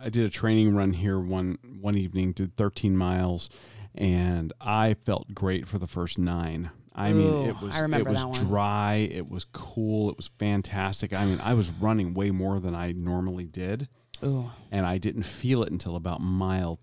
I 0.02 0.08
did 0.08 0.24
a 0.24 0.30
training 0.30 0.74
run 0.74 0.92
here 0.92 1.18
one 1.20 1.58
one 1.80 1.96
evening, 1.96 2.32
did 2.32 2.56
13 2.56 2.96
miles, 2.96 3.50
and 3.94 4.52
I 4.60 4.94
felt 5.04 5.34
great 5.34 5.68
for 5.68 5.78
the 5.78 5.86
first 5.86 6.18
nine. 6.18 6.70
I 6.94 7.12
mean, 7.12 7.46
it 7.46 7.60
was 7.60 7.72
I 7.74 7.80
remember 7.80 8.10
it 8.10 8.12
was 8.12 8.40
dry. 8.40 9.08
It 9.10 9.30
was 9.30 9.44
cool. 9.52 10.10
It 10.10 10.16
was 10.16 10.30
fantastic. 10.38 11.12
I 11.12 11.24
mean, 11.24 11.40
I 11.40 11.54
was 11.54 11.70
running 11.70 12.14
way 12.14 12.30
more 12.30 12.58
than 12.58 12.74
I 12.74 12.92
normally 12.92 13.46
did, 13.46 13.88
Ooh, 14.24 14.50
and 14.72 14.84
I 14.86 14.98
didn't 14.98 15.22
feel 15.24 15.62
it 15.62 15.70
until 15.70 15.94
about 15.94 16.20
mile 16.20 16.80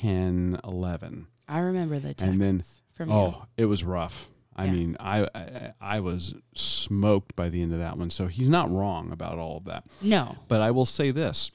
10, 0.00 0.58
11. 0.64 1.26
I 1.48 1.58
remember 1.60 1.98
the 1.98 2.08
texts. 2.08 2.22
And 2.22 2.40
then 2.40 2.64
from 2.94 3.08
you? 3.10 3.14
Oh, 3.14 3.44
it 3.56 3.66
was 3.66 3.84
rough. 3.84 4.28
I 4.54 4.64
Yeah. 4.66 4.72
mean, 4.72 4.96
I, 4.98 5.28
I 5.34 5.72
I 5.80 6.00
was 6.00 6.34
smoked 6.54 7.36
by 7.36 7.48
the 7.50 7.62
end 7.62 7.72
of 7.72 7.78
that 7.78 7.98
one. 7.98 8.10
So 8.10 8.26
he's 8.26 8.48
not 8.50 8.70
wrong 8.70 9.12
about 9.12 9.38
all 9.38 9.58
of 9.58 9.64
that. 9.66 9.84
No. 10.02 10.36
But 10.48 10.60
I 10.62 10.70
will 10.70 10.86
say 10.86 11.10
this: 11.10 11.52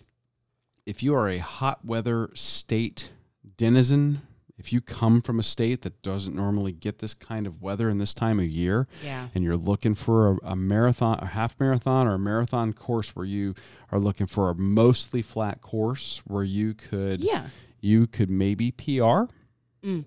if 0.86 1.04
you 1.04 1.14
are 1.16 1.30
a 1.30 1.38
hot 1.38 1.84
weather 1.86 2.30
state 2.34 3.10
denizen, 3.58 4.22
if 4.58 4.72
you 4.72 4.82
come 4.82 5.22
from 5.22 5.40
a 5.40 5.44
state 5.44 5.82
that 5.82 6.02
doesn't 6.02 6.36
normally 6.36 6.72
get 6.72 7.00
this 7.00 7.14
kind 7.14 7.48
of 7.48 7.62
weather 7.62 7.90
in 7.90 7.98
this 7.98 8.14
time 8.14 8.40
of 8.40 8.46
year, 8.48 8.88
Yeah. 9.04 9.28
and 9.34 9.44
you're 9.44 9.58
looking 9.58 9.96
for 9.96 10.34
a, 10.34 10.38
a 10.52 10.56
marathon, 10.56 11.18
a 11.20 11.26
half 11.28 11.60
marathon, 11.60 12.08
or 12.08 12.14
a 12.16 12.20
marathon 12.20 12.74
course 12.74 13.16
where 13.16 13.26
you 13.26 13.56
are 13.92 14.00
looking 14.00 14.28
for 14.28 14.50
a 14.50 14.56
mostly 14.56 15.22
flat 15.22 15.62
course 15.62 16.22
where 16.26 16.44
you 16.44 16.74
could 16.74 17.22
Yeah. 17.22 17.48
you 17.80 18.06
could 18.08 18.30
maybe 18.30 18.72
PR. 18.72 19.26
Mm. 19.84 20.06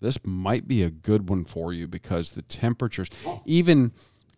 This 0.00 0.18
might 0.24 0.68
be 0.68 0.82
a 0.82 0.90
good 0.90 1.30
one 1.30 1.46
for 1.46 1.72
you 1.72 1.88
because 1.88 2.32
the 2.32 2.42
temperatures, 2.42 3.08
even 3.46 3.92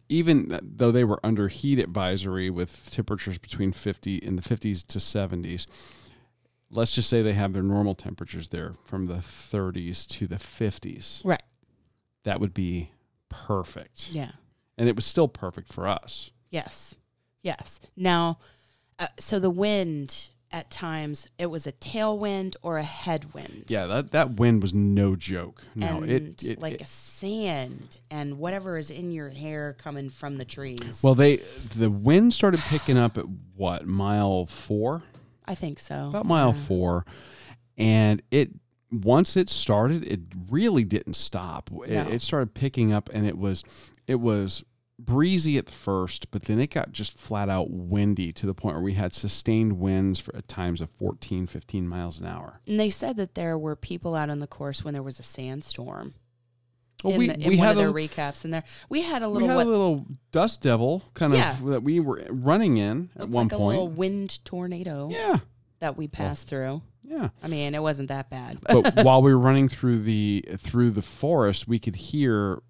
even 0.08 0.58
though 0.62 0.90
they 0.90 1.04
were 1.04 1.20
under 1.22 1.48
heat 1.48 1.78
advisory 1.78 2.50
with 2.50 2.90
temperatures 2.90 3.38
between 3.38 3.72
50 3.72 4.16
in 4.16 4.36
the 4.36 4.42
50s 4.42 4.86
to 4.86 4.98
70s, 4.98 5.66
let's 6.70 6.92
just 6.92 7.08
say 7.08 7.22
they 7.22 7.34
have 7.34 7.52
their 7.52 7.62
normal 7.62 7.94
temperatures 7.94 8.48
there 8.48 8.74
from 8.84 9.06
the 9.06 9.14
30s 9.14 10.06
to 10.08 10.26
the 10.26 10.36
50s. 10.36 11.20
Right. 11.24 11.42
That 12.24 12.40
would 12.40 12.54
be 12.54 12.92
perfect. 13.28 14.10
Yeah. 14.12 14.32
And 14.76 14.88
it 14.88 14.96
was 14.96 15.04
still 15.04 15.28
perfect 15.28 15.72
for 15.72 15.86
us. 15.86 16.30
Yes. 16.50 16.94
Yes. 17.42 17.80
Now, 17.96 18.38
uh, 18.98 19.08
so 19.18 19.38
the 19.38 19.50
wind 19.50 20.30
at 20.50 20.70
times 20.70 21.26
it 21.38 21.46
was 21.46 21.66
a 21.66 21.72
tailwind 21.72 22.56
or 22.62 22.78
a 22.78 22.82
headwind. 22.82 23.64
Yeah, 23.68 23.86
that, 23.86 24.12
that 24.12 24.36
wind 24.40 24.62
was 24.62 24.72
no 24.72 25.14
joke. 25.16 25.62
No, 25.74 26.02
it, 26.02 26.42
it 26.42 26.60
like 26.60 26.74
it- 26.74 26.80
a 26.82 26.86
sand 26.86 27.98
and 28.10 28.38
whatever 28.38 28.78
is 28.78 28.90
in 28.90 29.10
your 29.10 29.28
hair 29.28 29.74
coming 29.78 30.08
from 30.10 30.38
the 30.38 30.44
trees. 30.44 31.00
well, 31.02 31.14
they 31.14 31.42
the 31.76 31.90
wind 31.90 32.32
started 32.34 32.60
picking 32.60 32.96
up 32.96 33.18
at 33.18 33.24
what 33.56 33.86
mile 33.86 34.46
four? 34.46 35.02
I 35.46 35.54
think 35.54 35.78
so. 35.78 36.08
about 36.10 36.26
mile 36.26 36.54
Yeah. 36.56 36.62
four, 36.66 37.06
and 37.76 38.22
it 38.30 38.50
once 38.90 39.36
it 39.36 39.50
started, 39.50 40.02
it 40.04 40.20
really 40.50 40.84
didn't 40.84 41.14
stop. 41.14 41.70
It, 41.86 41.90
No. 41.90 42.08
it 42.08 42.22
started 42.22 42.54
picking 42.54 42.92
up, 42.92 43.10
and 43.12 43.26
it 43.26 43.36
was 43.36 43.64
it 44.06 44.16
was 44.16 44.64
breezy 44.98 45.56
at 45.58 45.70
first, 45.70 46.30
but 46.30 46.44
then 46.44 46.58
it 46.58 46.70
got 46.70 46.92
just 46.92 47.18
flat 47.18 47.48
out 47.48 47.70
windy 47.70 48.32
to 48.32 48.46
the 48.46 48.54
point 48.54 48.74
where 48.74 48.82
we 48.82 48.94
had 48.94 49.14
sustained 49.14 49.78
winds 49.78 50.18
for 50.18 50.34
at 50.34 50.48
times 50.48 50.80
of 50.80 50.90
14, 50.98 51.46
15 51.46 51.86
miles 51.88 52.18
an 52.18 52.26
hour. 52.26 52.60
And 52.66 52.78
they 52.80 52.90
said 52.90 53.16
that 53.16 53.34
there 53.34 53.56
were 53.56 53.76
people 53.76 54.14
out 54.14 54.28
on 54.30 54.40
the 54.40 54.46
course 54.46 54.84
when 54.84 54.94
there 54.94 55.02
was 55.02 55.20
a 55.20 55.22
sandstorm. 55.24 56.14
Well, 57.04 57.12
in 57.12 57.18
we 57.20 57.26
the, 57.28 57.34
in 57.34 57.48
we 57.48 57.56
one 57.58 57.66
had 57.66 57.70
of 57.72 57.76
their 57.78 57.90
a, 57.90 57.92
recaps, 57.92 58.44
and 58.44 58.52
there 58.52 58.64
we 58.88 59.02
had 59.02 59.22
a 59.22 59.28
we 59.30 59.34
little 59.34 59.48
had 59.50 59.54
what 59.56 59.66
a 59.68 59.70
little 59.70 60.06
dust 60.32 60.62
devil 60.62 61.04
kind 61.14 61.32
Yeah. 61.32 61.52
of 61.56 61.66
that 61.66 61.84
we 61.84 62.00
were 62.00 62.26
running 62.28 62.76
in 62.76 63.10
at 63.16 63.28
one 63.28 63.46
like 63.46 63.52
a 63.52 63.62
little 63.62 63.86
wind 63.88 64.44
tornado 64.44 65.08
yeah, 65.12 65.38
that 65.78 65.96
we 65.96 66.08
passed 66.08 66.48
through. 66.48 66.82
yeah. 67.04 67.28
I 67.40 67.46
mean, 67.46 67.76
it 67.76 67.82
wasn't 67.82 68.08
that 68.08 68.30
bad. 68.30 68.58
but 68.62 68.96
while 69.04 69.22
we 69.22 69.32
were 69.32 69.38
running 69.40 69.68
through 69.68 70.00
the 70.00 70.44
through 70.58 70.90
the 70.90 71.02
forest, 71.02 71.68
we 71.68 71.78
could 71.78 71.94
hear 71.94 72.62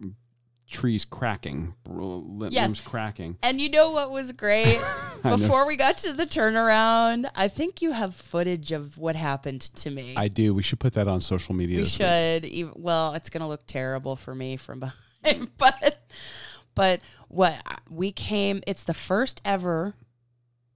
trees 0.71 1.05
cracking, 1.05 1.75
uh, 1.89 1.93
limbs 1.93 2.55
Yes. 2.55 2.81
cracking. 2.81 3.39
And 3.43 3.61
you 3.61 3.71
know 3.71 3.91
what 3.91 4.11
was 4.11 4.33
great? 4.33 4.81
Know. 5.25 5.37
Before 5.37 5.67
we 5.67 5.75
got 5.75 5.97
to 5.99 6.13
the 6.13 6.27
turnaround, 6.27 7.29
I 7.35 7.49
think 7.49 7.83
you 7.83 7.91
have 7.91 8.15
footage 8.15 8.71
of 8.71 8.99
what 8.99 9.17
happened 9.17 9.63
to 9.63 9.91
me. 9.91 10.15
I 10.17 10.29
do. 10.29 10.55
We 10.55 10.63
should 10.63 10.79
put 10.79 10.93
that 10.93 11.09
on 11.09 11.21
social 11.23 11.57
media. 11.57 11.79
we 11.79 11.87
should. 11.87 12.45
Even, 12.45 12.73
well, 12.77 13.15
it's 13.15 13.29
going 13.29 13.41
to 13.41 13.49
look 13.49 13.67
terrible 13.67 14.15
for 14.15 14.33
me 14.33 14.57
from 14.57 14.79
behind, 15.25 15.51
but 15.59 16.07
but 16.77 17.01
what 17.27 17.61
we 17.91 18.13
came. 18.13 18.63
It's 18.65 18.85
the 18.85 18.95
first 18.95 19.41
ever 19.45 19.95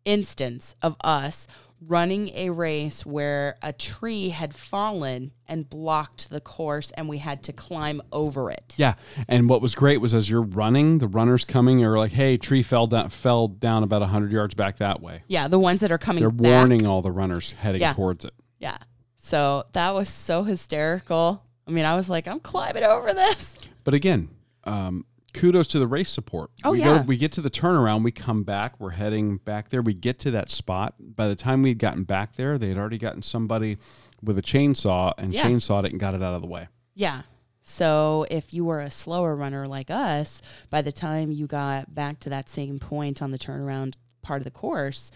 instance 0.04 0.74
of 0.82 0.96
us 1.04 1.46
running 1.86 2.30
a 2.34 2.50
race 2.50 3.04
where 3.04 3.56
a 3.62 3.72
tree 3.72 4.28
had 4.30 4.54
fallen 4.54 5.32
and 5.46 5.68
blocked 5.68 6.30
the 6.30 6.40
course, 6.40 6.90
and 6.92 7.08
we 7.08 7.18
had 7.18 7.42
to 7.44 7.52
climb 7.52 8.00
over 8.12 8.50
it. 8.50 8.74
Yeah, 8.76 8.94
and 9.28 9.48
what 9.48 9.60
was 9.60 9.74
great 9.74 9.98
was 10.00 10.14
as 10.14 10.30
you're 10.30 10.42
running, 10.42 10.98
the 10.98 11.08
runners 11.08 11.44
coming 11.44 11.84
are 11.84 11.98
like, 11.98 12.12
"Hey, 12.12 12.36
tree 12.36 12.62
fell 12.62 12.86
down, 12.86 13.08
fell 13.10 13.48
down 13.48 13.82
about 13.82 14.02
hundred 14.02 14.32
yards 14.32 14.54
back 14.54 14.78
that 14.78 15.00
way." 15.02 15.22
Yeah, 15.28 15.48
the 15.48 15.58
ones 15.58 15.80
that 15.80 15.90
are 15.92 15.98
coming. 15.98 16.20
They're 16.22 16.30
back. 16.30 16.46
warning 16.46 16.86
all 16.86 17.02
the 17.02 17.12
runners 17.12 17.52
heading 17.52 17.80
Yeah. 17.80 17.92
towards 17.92 18.24
it. 18.24 18.34
Yeah. 18.58 18.78
So 19.18 19.64
that 19.72 19.94
was 19.94 20.08
so 20.08 20.42
hysterical. 20.44 21.42
I 21.66 21.70
mean, 21.70 21.84
I 21.84 21.94
was 21.94 22.08
like, 22.10 22.26
I'm 22.26 22.40
climbing 22.40 22.82
over 22.82 23.12
this. 23.12 23.56
But 23.84 23.94
again, 23.94 24.28
um, 24.64 25.04
kudos 25.32 25.66
to 25.68 25.78
the 25.78 25.86
race 25.86 26.10
support. 26.10 26.50
Oh, 26.64 26.72
we 26.72 26.80
yeah. 26.80 27.02
we 27.02 27.16
get 27.16 27.32
to 27.32 27.40
the 27.40 27.50
turnaround, 27.50 28.02
we 28.04 28.12
come 28.12 28.44
back, 28.44 28.78
we're 28.78 28.90
heading 28.90 29.38
back 29.38 29.70
there. 29.70 29.82
We 29.82 29.94
get 29.94 30.18
to 30.20 30.30
that 30.32 30.50
spot. 30.50 30.94
By 30.98 31.28
the 31.28 31.36
time 31.36 31.62
we'd 31.62 31.78
gotten 31.78 32.04
back 32.04 32.36
there, 32.36 32.58
they 32.58 32.68
had 32.68 32.78
already 32.78 32.98
gotten 32.98 33.22
somebody 33.22 33.78
with 34.22 34.38
a 34.38 34.42
chainsaw 34.42 35.12
and 35.18 35.32
Yeah. 35.32 35.44
chainsawed 35.44 35.84
it 35.84 35.92
and 35.92 36.00
got 36.00 36.14
it 36.14 36.22
out 36.22 36.34
of 36.34 36.42
the 36.42 36.48
way. 36.48 36.68
Yeah. 36.94 37.22
So 37.64 38.26
if 38.30 38.52
you 38.52 38.64
were 38.64 38.80
a 38.80 38.90
slower 38.90 39.36
runner 39.36 39.66
like 39.66 39.90
us, 39.90 40.42
by 40.68 40.82
the 40.82 40.92
time 40.92 41.30
you 41.30 41.46
got 41.46 41.94
back 41.94 42.18
to 42.20 42.30
that 42.30 42.48
same 42.48 42.78
point 42.78 43.22
on 43.22 43.30
the 43.30 43.38
turnaround 43.38 43.94
part 44.20 44.40
of 44.40 44.44
the 44.44 44.50
course, 44.50 45.10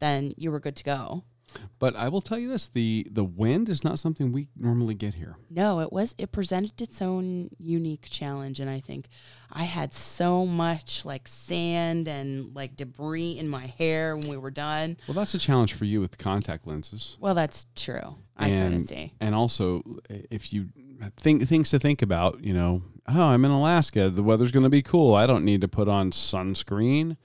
then 0.00 0.34
you 0.36 0.50
were 0.50 0.60
good 0.60 0.76
to 0.76 0.84
go. 0.84 1.24
But 1.78 1.96
I 1.96 2.08
will 2.08 2.20
tell 2.20 2.38
you 2.38 2.48
this: 2.48 2.68
the 2.68 3.06
the 3.10 3.24
wind 3.24 3.68
is 3.68 3.82
not 3.84 3.98
something 3.98 4.32
we 4.32 4.48
normally 4.56 4.94
get 4.94 5.14
here. 5.14 5.36
No, 5.50 5.80
it 5.80 5.92
was 5.92 6.14
it 6.18 6.32
presented 6.32 6.80
its 6.80 7.02
own 7.02 7.50
unique 7.58 8.06
challenge 8.10 8.60
and 8.60 8.70
I 8.70 8.80
think 8.80 9.08
I 9.50 9.64
had 9.64 9.92
so 9.92 10.46
much 10.46 11.04
like 11.04 11.28
sand 11.28 12.08
and 12.08 12.54
like 12.54 12.76
debris 12.76 13.38
in 13.38 13.48
my 13.48 13.66
hair 13.66 14.16
when 14.16 14.28
we 14.28 14.36
were 14.36 14.50
done. 14.50 14.96
Well, 15.06 15.14
that's 15.14 15.34
a 15.34 15.38
challenge 15.38 15.74
for 15.74 15.84
you 15.84 16.00
with 16.00 16.18
contact 16.18 16.66
lenses. 16.66 17.16
Well, 17.20 17.34
that's 17.34 17.66
true. 17.74 18.16
I 18.36 18.48
couldn't 18.48 18.86
see. 18.86 19.12
And 19.20 19.34
also, 19.34 19.82
if 20.08 20.52
you 20.52 20.70
think 21.16 21.46
things 21.48 21.70
to 21.70 21.78
think 21.78 22.02
about, 22.02 22.42
you 22.42 22.54
know, 22.54 22.82
oh, 23.06 23.24
I'm 23.26 23.44
in 23.44 23.50
Alaska. 23.50 24.10
The 24.10 24.22
weather's 24.22 24.52
going 24.52 24.64
to 24.64 24.70
be 24.70 24.82
cool. 24.82 25.14
I 25.14 25.26
don't 25.26 25.44
need 25.44 25.60
to 25.60 25.68
put 25.68 25.88
on 25.88 26.10
sunscreen. 26.10 27.16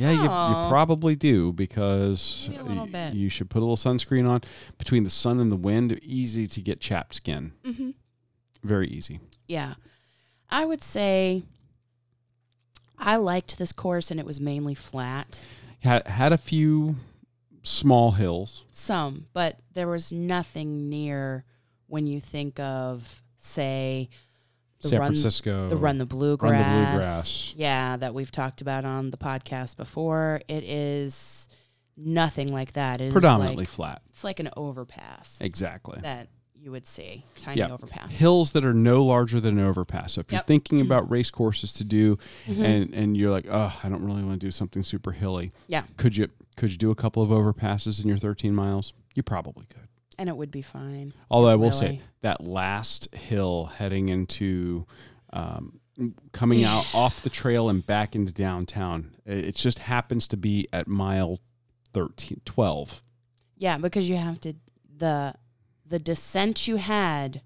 Yeah, 0.00 0.12
you, 0.12 0.22
you 0.22 0.68
probably 0.70 1.14
do 1.16 1.52
because 1.52 2.46
Maybe 2.48 2.60
a 2.60 2.64
little 2.64 2.84
y- 2.86 2.90
bit. 2.90 3.14
you 3.14 3.28
should 3.28 3.50
put 3.50 3.58
a 3.58 3.64
little 3.66 3.76
sunscreen 3.76 4.28
on. 4.28 4.40
Between 4.78 5.04
the 5.04 5.10
sun 5.10 5.38
and 5.40 5.52
the 5.52 5.56
wind, 5.56 5.98
easy 6.02 6.46
to 6.46 6.60
get 6.60 6.80
chapped 6.80 7.14
skin. 7.14 7.52
Mhm. 7.64 7.94
Very 8.62 8.88
easy. 8.88 9.20
Yeah. 9.46 9.74
I 10.48 10.64
would 10.64 10.82
say 10.82 11.42
I 12.98 13.16
liked 13.16 13.58
this 13.58 13.72
course 13.72 14.10
and 14.10 14.18
it 14.20 14.26
was 14.26 14.40
mainly 14.40 14.74
flat. 14.74 15.40
Had 15.80 16.06
had 16.06 16.32
a 16.32 16.38
few 16.38 16.96
small 17.62 18.12
hills. 18.12 18.64
Some, 18.72 19.26
but 19.32 19.58
there 19.72 19.88
was 19.88 20.10
nothing 20.12 20.88
near 20.88 21.44
when 21.86 22.06
you 22.06 22.20
think 22.20 22.58
of, 22.60 23.22
say, 23.36 24.08
San 24.88 24.98
run, 25.00 25.08
Francisco. 25.08 25.68
the 25.68 25.76
run 25.76 25.98
the 25.98 26.06
bluegrass. 26.06 26.92
Bluegrass. 26.94 27.54
Yeah, 27.56 27.96
that 27.96 28.14
we've 28.14 28.30
talked 28.32 28.60
about 28.60 28.84
on 28.84 29.10
the 29.10 29.16
podcast 29.18 29.76
before. 29.76 30.40
It 30.48 30.64
is 30.64 31.48
nothing 31.96 32.52
like 32.52 32.72
that. 32.74 33.00
It 33.00 33.06
is 33.08 33.12
predominantly 33.12 33.62
like, 33.64 33.68
flat. 33.68 34.02
it's 34.10 34.24
like 34.24 34.40
an 34.40 34.48
overpass 34.56 35.38
Exactly. 35.40 35.98
that 36.02 36.28
you 36.54 36.70
would 36.70 36.86
see. 36.86 37.24
Tiny 37.40 37.58
Yeah. 37.60 37.70
overpass. 37.72 38.16
hills 38.16 38.52
that 38.52 38.64
are 38.64 38.74
no 38.74 39.04
larger 39.04 39.40
than 39.40 39.58
an 39.58 39.64
overpass. 39.66 40.14
So 40.14 40.20
if 40.20 40.30
you're 40.32 40.40
thinking 40.42 40.80
about 40.80 41.10
race 41.10 41.30
courses 41.30 41.72
to 41.74 41.84
do, 41.84 42.18
Mhm. 42.46 42.64
and 42.64 42.94
and 42.94 43.16
you're 43.16 43.30
like, 43.30 43.46
oh, 43.50 43.78
I 43.82 43.88
don't 43.88 44.04
really 44.04 44.22
want 44.22 44.40
to 44.40 44.46
do 44.46 44.50
something 44.50 44.82
super 44.82 45.12
hilly. 45.12 45.52
Yeah. 45.68 45.84
Could 45.96 46.16
you 46.16 46.28
could 46.56 46.70
you 46.70 46.76
do 46.78 46.90
a 46.90 46.94
couple 46.94 47.22
of 47.22 47.30
overpasses 47.30 48.02
in 48.02 48.08
your 48.08 48.18
13 48.18 48.54
miles? 48.54 48.92
You 49.14 49.22
probably 49.22 49.64
could. 49.66 49.88
And 50.20 50.28
it 50.28 50.36
would 50.36 50.50
be 50.50 50.60
fine. 50.60 51.14
Although 51.30 51.48
I 51.48 51.56
will 51.56 51.72
say 51.72 52.02
that 52.20 52.44
last 52.44 53.12
hill 53.14 53.66
heading 53.76 54.08
into. 54.10 54.86
Um, 55.32 55.80
coming 56.32 56.64
out 56.64 56.86
off 56.94 57.22
the 57.22 57.30
trail 57.30 57.68
and 57.68 57.84
back 57.84 58.16
into 58.16 58.32
downtown 58.32 59.14
it 59.26 59.44
it 59.44 59.54
just 59.54 59.80
happens 59.80 60.26
to 60.26 60.36
be 60.36 60.66
at 60.72 60.88
mile 60.88 61.38
13 61.92 62.40
12 62.46 63.02
Yeah, 63.58 63.76
because 63.76 64.08
you 64.08 64.16
have 64.16 64.40
to 64.40 64.54
the 64.96 65.34
the 65.86 65.98
descent 65.98 66.66
you 66.66 66.76
had 66.76 67.42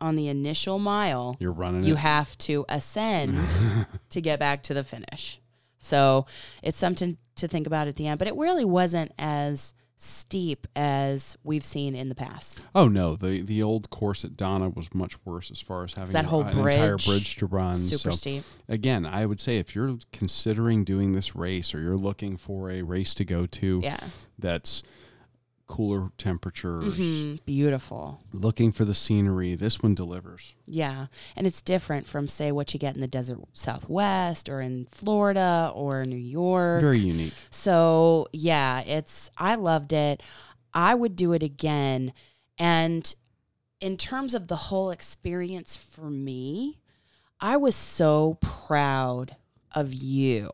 on 0.00 0.16
the 0.16 0.28
initial 0.28 0.78
mile, 0.78 1.36
you're 1.38 1.52
running 1.52 1.84
you 1.84 1.94
it 1.94 1.98
have 1.98 2.36
to 2.38 2.64
ascend 2.68 3.38
to 4.10 4.20
get 4.20 4.38
back 4.40 4.62
to 4.64 4.74
the 4.74 4.84
finish. 4.84 5.40
So 5.78 6.26
it's 6.62 6.78
something 6.78 7.18
to 7.36 7.48
think 7.48 7.66
about 7.66 7.88
at 7.88 7.96
the 7.96 8.06
end, 8.06 8.18
but 8.18 8.28
it 8.28 8.36
really 8.36 8.64
wasn't 8.64 9.12
as 9.18 9.74
steep 10.00 10.66
as 10.76 11.36
we've 11.42 11.64
seen 11.64 11.94
in 11.96 12.08
the 12.08 12.14
past. 12.14 12.64
Oh 12.74 12.86
no, 12.88 13.16
the 13.16 13.42
the 13.42 13.62
old 13.62 13.90
course 13.90 14.24
at 14.24 14.36
Donna 14.36 14.68
was 14.70 14.94
much 14.94 15.16
worse 15.24 15.50
as 15.50 15.60
far 15.60 15.84
as 15.84 15.94
having 15.94 16.12
that 16.12 16.24
a- 16.24 16.28
whole 16.28 16.46
entire 16.46 16.90
bridge, 16.92 17.06
bridge 17.06 17.36
to 17.36 17.46
run. 17.46 17.76
Super 17.76 18.10
so 18.12 18.16
steep. 18.16 18.44
again, 18.68 19.04
I 19.04 19.26
would 19.26 19.40
say 19.40 19.58
if 19.58 19.74
you're 19.74 19.98
considering 20.12 20.84
doing 20.84 21.12
this 21.12 21.34
race 21.34 21.74
or 21.74 21.80
you're 21.80 21.96
looking 21.96 22.36
for 22.36 22.70
a 22.70 22.82
race 22.82 23.12
to 23.14 23.24
go 23.24 23.46
to 23.46 23.80
Yeah. 23.82 23.98
that's 24.38 24.82
cooler 25.68 26.10
temperatures, 26.18 26.94
Mhm. 26.98 27.38
Beautiful. 27.44 28.20
looking 28.32 28.72
for 28.72 28.84
the 28.84 28.94
scenery. 28.94 29.54
This 29.54 29.80
one 29.82 29.94
delivers. 29.94 30.54
Yeah. 30.66 31.06
And 31.36 31.46
it's 31.46 31.62
different 31.62 32.06
from, 32.08 32.26
say, 32.26 32.50
what 32.50 32.72
you 32.74 32.80
get 32.80 32.94
in 32.96 33.00
the 33.00 33.06
desert 33.06 33.38
southwest 33.52 34.48
or 34.48 34.60
in 34.60 34.86
Florida 34.90 35.70
or 35.74 36.04
New 36.04 36.16
York. 36.16 36.80
Very 36.80 36.98
unique. 36.98 37.34
So, 37.50 38.26
yeah, 38.32 38.80
it's, 38.80 39.30
I 39.38 39.54
loved 39.54 39.92
it. 39.92 40.22
I 40.74 40.94
would 40.94 41.14
do 41.14 41.32
it 41.32 41.42
again. 41.42 42.12
And 42.58 43.14
in 43.80 43.96
terms 43.96 44.34
of 44.34 44.48
the 44.48 44.56
whole 44.56 44.90
experience 44.90 45.76
for 45.76 46.10
me, 46.10 46.80
I 47.40 47.56
was 47.56 47.76
so 47.76 48.38
proud 48.40 49.36
of 49.74 49.92
you 49.94 50.50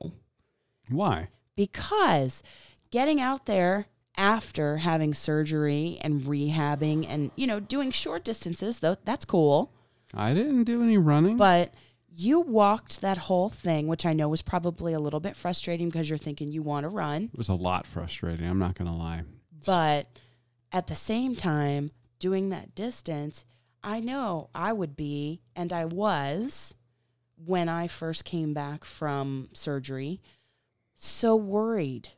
Why? 0.90 1.28
because 1.56 2.42
getting 2.90 3.20
out 3.20 3.46
there 3.46 3.86
after 4.16 4.78
having 4.78 5.14
surgery 5.14 5.98
and 6.00 6.22
rehabbing 6.22 7.06
and, 7.08 7.30
you 7.36 7.46
know, 7.46 7.60
doing 7.60 7.90
short 7.90 8.24
distances, 8.24 8.80
though, 8.80 8.96
that's 9.04 9.24
cool. 9.24 9.72
I 10.12 10.34
didn't 10.34 10.64
do 10.64 10.82
any 10.82 10.96
running. 10.96 11.36
But 11.36 11.74
you 12.08 12.40
walked 12.40 13.00
that 13.00 13.18
whole 13.18 13.50
thing, 13.50 13.88
which 13.88 14.06
I 14.06 14.12
know 14.12 14.28
was 14.28 14.42
probably 14.42 14.92
a 14.92 15.00
little 15.00 15.20
bit 15.20 15.34
frustrating 15.34 15.88
because 15.88 16.08
you're 16.08 16.18
thinking 16.18 16.52
you 16.52 16.62
want 16.62 16.84
to 16.84 16.88
run. 16.88 17.30
it 17.32 17.38
was 17.38 17.48
a 17.48 17.54
lot 17.54 17.86
frustrating. 17.86 18.46
I'm 18.46 18.58
not 18.58 18.76
going 18.76 18.90
to 18.90 18.96
lie. 18.96 19.22
But 19.66 20.06
at 20.70 20.86
the 20.86 20.94
same 20.94 21.34
time, 21.34 21.90
doing 22.18 22.50
that 22.50 22.74
distance, 22.74 23.44
I 23.82 24.00
know 24.00 24.50
I 24.54 24.72
would 24.72 24.94
be, 24.96 25.40
and 25.56 25.72
I 25.72 25.86
was 25.86 26.74
when 27.36 27.68
I 27.68 27.88
first 27.88 28.24
came 28.24 28.54
back 28.54 28.84
from 28.84 29.48
surgery, 29.52 30.20
so 30.94 31.34
worried 31.34 32.10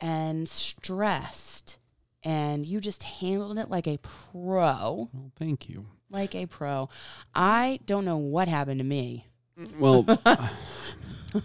and 0.00 0.48
stressed. 0.48 1.78
And 2.22 2.66
you 2.66 2.80
just 2.80 3.02
handled 3.02 3.58
it 3.58 3.70
like 3.70 3.86
a 3.86 3.98
pro, 3.98 5.08
Well, 5.12 5.32
thank 5.38 5.68
you. 5.68 5.86
like 6.10 6.34
a 6.34 6.44
pro. 6.46 6.88
I 7.34 7.80
don't 7.86 8.04
know 8.04 8.18
what 8.18 8.46
happened 8.48 8.78
to 8.80 8.84
me. 8.84 9.26
Well, 9.78 10.04
I, 10.26 10.50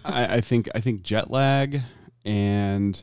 I 0.06 0.42
think 0.42 0.68
I 0.76 0.80
think 0.82 1.02
jet 1.04 1.30
lag 1.32 1.82
and 2.26 3.02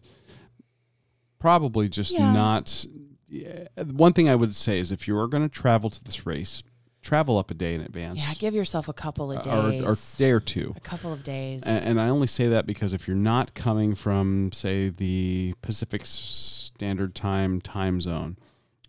probably 1.39 1.89
just 1.89 2.13
Yeah. 2.13 2.33
not. 2.33 2.87
Yeah, 3.29 3.65
one 3.87 4.13
thing 4.13 4.29
I 4.29 4.35
would 4.35 4.55
say 4.55 4.79
is 4.79 4.93
if 4.93 5.09
you 5.09 5.17
are 5.19 5.27
going 5.27 5.43
to 5.43 5.49
travel 5.49 5.89
to 5.89 6.05
this 6.05 6.27
race, 6.27 6.63
travel 7.03 7.37
up 7.37 7.51
a 7.51 7.55
day 7.55 7.75
in 7.75 7.81
advance, 7.81 8.19
Yeah, 8.19 8.33
give 8.35 8.55
yourself 8.55 8.89
a 8.89 8.93
couple 8.93 9.33
of 9.33 9.47
uh, 9.47 9.71
days. 9.71 9.83
or 9.85 9.97
day 10.19 10.31
or 10.31 10.41
two. 10.41 10.73
a 10.77 10.81
couple 10.81 11.13
of 11.13 11.23
days. 11.25 11.63
And, 11.65 11.85
and 11.85 12.01
I 12.01 12.09
only 12.09 12.29
say 12.29 12.47
that 12.49 12.65
because 12.67 12.93
if 12.93 13.07
you're 13.09 13.17
not 13.17 13.55
coming 13.55 13.95
from, 13.95 14.53
say, 14.53 14.89
the 14.89 15.55
Pacific 15.63 16.03
Standard 16.05 17.15
Time 17.15 17.61
time 17.61 18.01
zone, 18.01 18.37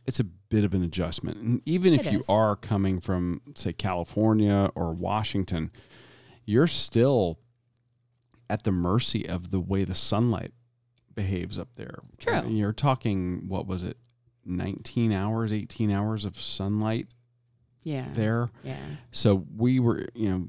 it's 0.06 0.20
a 0.20 0.24
bit 0.24 0.64
of 0.64 0.74
an 0.74 0.84
adjustment. 0.84 1.38
And 1.38 1.62
even 1.66 1.94
if 1.94 2.06
It 2.06 2.14
you 2.14 2.24
are 2.30 2.56
coming 2.56 3.00
from, 3.00 3.42
say, 3.56 3.74
California 3.74 4.70
or 4.76 4.94
Washington, 4.94 5.72
you're 6.46 6.68
still 6.68 7.40
at 8.50 8.64
the 8.64 8.72
mercy 8.72 9.28
of 9.28 9.50
the 9.50 9.60
way 9.60 9.84
the 9.86 9.96
sunlight 9.96 10.52
behaves 11.16 11.58
up 11.58 11.70
there. 11.76 12.00
True. 12.20 12.34
I 12.34 12.42
mean, 12.42 12.58
You're 12.58 12.74
talking, 12.74 13.48
what 13.48 13.66
was 13.66 13.84
it, 13.84 13.98
19 14.46 15.12
hours, 15.12 15.52
18 15.52 15.90
hours 15.90 16.26
of 16.26 16.40
sunlight 16.40 17.08
yeah. 17.84 18.08
there. 18.14 18.50
Yeah. 18.64 18.78
So 19.12 19.46
we 19.56 19.80
were, 19.80 20.08
you 20.14 20.30
know, 20.30 20.48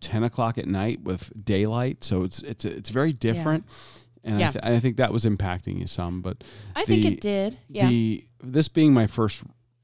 ten 0.00 0.22
o'clock 0.24 0.58
at 0.58 0.66
night 0.66 1.02
with 1.02 1.30
daylight. 1.44 2.04
So 2.04 2.24
it's 2.24 2.40
it's 2.42 2.64
it's 2.64 2.90
very 2.90 3.12
different, 3.12 3.66
and 4.24 4.40
Yeah. 4.40 4.48
I, 4.48 4.52
th- 4.52 4.64
I 4.64 4.80
think 4.80 4.96
that 4.96 5.12
was 5.12 5.24
impacting 5.24 5.78
you 5.80 5.86
some. 5.86 6.22
But 6.22 6.42
I 6.74 6.84
think 6.84 7.04
it 7.04 7.20
did. 7.20 7.58
Yeah. 7.68 7.88
the 7.88 8.26
this 8.42 8.68
being 8.68 8.94
my 8.94 9.06
first 9.06 9.42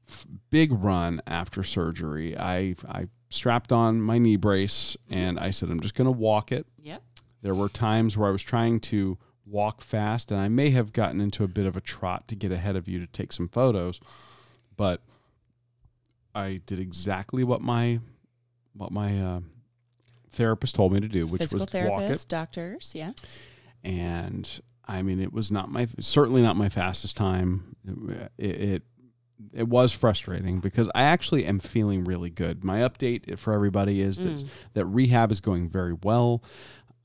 f- 0.09 0.25
big 0.49 0.71
run 0.71 1.21
after 1.27 1.63
surgery, 1.63 2.37
I 2.37 2.75
I 2.87 3.07
strapped 3.29 3.71
on 3.71 4.01
my 4.01 4.17
knee 4.17 4.37
brace 4.37 4.95
and 5.09 5.37
I 5.37 5.51
said 5.51 5.69
I'm 5.69 5.81
just 5.81 5.95
going 5.95 6.05
to 6.05 6.11
walk 6.17 6.51
it. 6.51 6.65
yep. 6.81 7.03
There 7.41 7.53
were 7.53 7.69
times 7.69 8.17
where 8.17 8.29
I 8.29 8.31
was 8.31 8.41
trying 8.41 8.79
to 8.81 9.17
walk 9.45 9.81
fast, 9.81 10.31
and 10.31 10.41
I 10.41 10.47
may 10.49 10.71
have 10.71 10.91
gotten 10.91 11.21
into 11.21 11.43
a 11.43 11.47
bit 11.47 11.65
of 11.65 11.77
a 11.77 11.81
trot 11.81 12.27
to 12.29 12.35
get 12.35 12.51
ahead 12.51 12.75
of 12.75 12.87
you 12.87 12.99
to 12.99 13.07
take 13.07 13.31
some 13.31 13.47
photos, 13.47 13.99
but 14.75 15.01
I 16.37 16.61
did 16.65 16.79
exactly 16.79 17.43
what 17.43 17.61
my 17.61 17.99
what 18.73 18.91
my 18.91 19.19
uh, 19.19 19.39
therapist 20.31 20.75
told 20.75 20.93
me 20.93 20.99
to 20.99 21.07
do, 21.07 21.25
which 21.25 21.41
Physical 21.41 21.65
was 21.65 21.89
walk 21.89 22.01
it. 22.01 22.25
doctors. 22.29 22.91
Yeah. 22.93 23.11
And 23.83 24.59
I 24.85 25.01
mean, 25.01 25.19
it 25.19 25.33
was 25.33 25.51
not 25.51 25.69
my 25.69 25.87
certainly 25.99 26.41
not 26.41 26.55
my 26.55 26.69
fastest 26.69 27.17
time. 27.17 27.75
It, 28.37 28.49
it 28.61 28.83
it 29.53 29.67
was 29.67 29.91
frustrating 29.93 30.59
because 30.59 30.89
I 30.95 31.03
actually 31.03 31.45
am 31.45 31.59
feeling 31.59 32.03
really 32.03 32.29
good. 32.31 32.63
My 32.63 32.79
update 32.79 33.37
for 33.37 33.53
everybody 33.53 34.01
is 34.01 34.17
that 34.17 34.37
Mm. 34.37 34.47
that 34.73 34.85
rehab 34.85 35.31
is 35.31 35.41
going 35.41 35.69
very 35.69 35.93
well. 35.93 36.43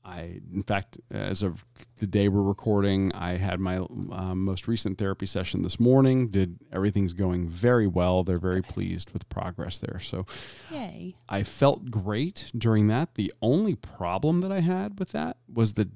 I, 0.05 0.41
in 0.53 0.63
fact, 0.63 0.99
as 1.11 1.43
of 1.43 1.63
the 1.99 2.07
day 2.07 2.27
we're 2.27 2.41
recording, 2.41 3.11
I 3.13 3.37
had 3.37 3.59
my 3.59 3.77
um, 3.77 4.43
most 4.43 4.67
recent 4.67 4.97
therapy 4.97 5.25
session 5.25 5.61
this 5.61 5.79
morning. 5.79 6.27
Did 6.27 6.57
everything's 6.73 7.13
going 7.13 7.47
very 7.47 7.87
well. 7.87 8.23
They're 8.23 8.37
very 8.37 8.61
pleased 8.61 9.11
with 9.11 9.29
progress 9.29 9.77
there. 9.77 9.99
So 10.01 10.25
Yay. 10.71 11.15
I 11.29 11.43
felt 11.43 11.89
great 11.89 12.51
during 12.57 12.87
that. 12.87 13.15
The 13.15 13.33
only 13.41 13.75
problem 13.75 14.41
that 14.41 14.51
I 14.51 14.59
had 14.59 14.99
with 14.99 15.11
that 15.13 15.37
was 15.51 15.73
the 15.73 15.89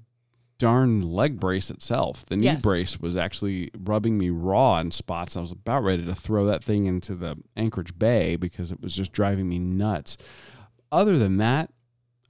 darn 0.58 1.02
leg 1.02 1.40
brace 1.40 1.70
itself. 1.70 2.26
The 2.28 2.38
knee 2.38 2.46
Yes. 2.46 2.62
brace 2.62 3.00
was 3.00 3.16
actually 3.16 3.70
rubbing 3.78 4.18
me 4.18 4.30
raw 4.30 4.80
in 4.80 4.92
spots. 4.92 5.36
I 5.38 5.42
was 5.42 5.52
about 5.52 5.84
ready 5.84 6.04
to 6.06 6.16
throw 6.16 6.46
that 6.46 6.64
thing 6.64 6.86
into 6.86 7.14
the 7.14 7.36
Anchorage 7.56 8.00
Bay 8.00 8.38
because 8.38 8.72
it 8.72 8.82
was 8.82 8.96
just 8.96 9.12
driving 9.12 9.48
me 9.50 9.60
nuts. 9.60 10.18
Other 10.92 11.18
than 11.20 11.38
that, 11.38 11.72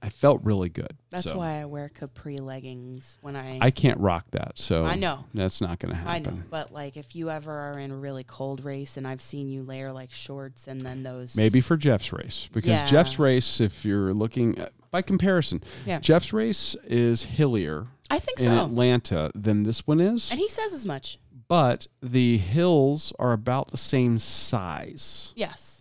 I 0.00 0.10
felt 0.10 0.40
really 0.44 0.68
good. 0.68 0.96
That's 1.10 1.24
So, 1.24 1.36
why 1.38 1.60
I 1.60 1.64
wear 1.64 1.88
capri 1.88 2.38
leggings 2.38 3.16
when 3.20 3.34
I. 3.34 3.58
I 3.60 3.70
can't 3.72 3.98
rock 3.98 4.26
that. 4.30 4.52
So 4.58 4.84
I 4.84 4.94
know. 4.94 5.24
that's 5.34 5.60
not 5.60 5.80
going 5.80 5.92
to 5.92 5.98
happen. 5.98 6.10
I 6.34 6.36
know, 6.36 6.42
but 6.50 6.72
like 6.72 6.96
if 6.96 7.16
you 7.16 7.30
ever 7.30 7.50
are 7.52 7.78
in 7.80 7.90
a 7.90 7.96
really 7.96 8.22
cold 8.24 8.64
race, 8.64 8.96
and 8.96 9.06
I've 9.08 9.20
seen 9.20 9.48
you 9.48 9.62
layer 9.64 9.92
like 9.92 10.12
shorts 10.12 10.68
and 10.68 10.80
then 10.80 11.02
those 11.02 11.36
Maybe 11.36 11.60
for 11.60 11.76
Jeff's 11.76 12.12
race 12.12 12.48
because 12.52 12.70
Yeah. 12.70 12.86
Jeff's 12.86 13.18
race, 13.18 13.60
if 13.60 13.84
you're 13.84 14.14
looking 14.14 14.56
at, 14.58 14.72
by 14.92 15.02
comparison, 15.02 15.62
Yeah. 15.84 15.98
Jeff's 15.98 16.32
race 16.32 16.76
is 16.84 17.24
hillier 17.24 17.86
I 18.10 18.18
think 18.20 18.38
in 18.40 18.46
so, 18.46 18.64
Atlanta 18.64 19.30
than 19.34 19.64
this 19.64 19.86
one 19.86 19.98
is, 20.00 20.30
and 20.30 20.38
he 20.40 20.48
says 20.48 20.72
as 20.72 20.86
much. 20.86 21.18
but 21.48 21.88
the 22.00 22.38
hills 22.38 23.12
are 23.18 23.32
about 23.32 23.70
the 23.70 23.76
same 23.76 24.18
size. 24.18 25.32
Yes, 25.36 25.77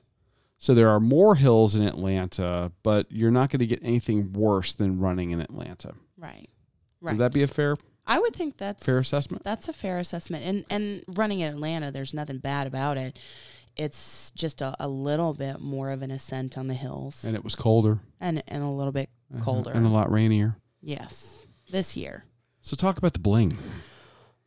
So 0.68 0.74
there 0.74 0.90
are 0.90 1.00
more 1.00 1.36
hills 1.36 1.76
in 1.76 1.82
Atlanta, 1.84 2.74
but 2.84 3.10
you're 3.10 3.32
not 3.32 3.50
going 3.52 3.60
to 3.60 3.66
get 3.66 3.80
anything 3.82 4.34
worse 4.34 4.74
than 4.74 5.00
running 5.00 5.32
in 5.32 5.40
Atlanta. 5.40 5.94
right, 6.18 6.50
right. 7.00 7.14
Would 7.14 7.20
that 7.20 7.32
be 7.32 7.42
a 7.42 7.48
fair? 7.48 7.78
I 8.06 8.20
would 8.20 8.36
think 8.36 8.58
that's 8.58 8.86
Fair 8.86 8.98
assessment? 8.98 9.46
That's 9.46 9.70
a 9.70 9.74
fair 9.74 9.98
assessment, 9.98 10.44
and 10.44 10.66
and 10.70 11.06
running 11.08 11.40
in 11.40 11.54
Atlanta, 11.54 11.90
there's 11.90 12.14
nothing 12.14 12.40
bad 12.40 12.68
about 12.68 12.98
it. 12.98 13.18
It's 13.78 14.32
just 14.32 14.62
a, 14.62 14.76
a 14.78 14.90
little 14.90 15.34
bit 15.34 15.62
more 15.62 15.90
of 15.90 16.02
an 16.02 16.12
ascent 16.12 16.58
on 16.58 16.68
the 16.68 16.74
hills, 16.74 17.24
And 17.24 17.34
it 17.34 17.46
was 17.46 17.56
colder, 17.56 18.02
and 18.20 18.44
and 18.46 18.62
a 18.62 18.68
little 18.68 18.92
bit 18.92 19.10
uh-huh, 19.34 19.46
colder. 19.46 19.72
and 19.72 19.86
a 19.86 19.90
lot 19.90 20.12
rainier. 20.12 20.58
Yes, 20.82 21.48
this 21.72 21.96
year. 21.96 22.26
So 22.62 22.76
talk 22.76 22.98
about 22.98 23.14
the 23.14 23.20
bling. 23.20 23.58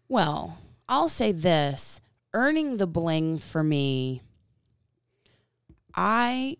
Well, 0.06 0.58
I'll 0.86 1.08
say 1.08 1.32
this 1.32 2.02
earning 2.34 2.76
the 2.76 2.86
bling 2.86 3.38
for 3.38 3.64
me, 3.64 4.20
I 5.94 6.56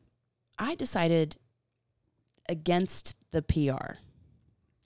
I 0.59 0.75
decided 0.75 1.37
against 2.49 3.15
the 3.31 3.43
PR. 3.43 3.95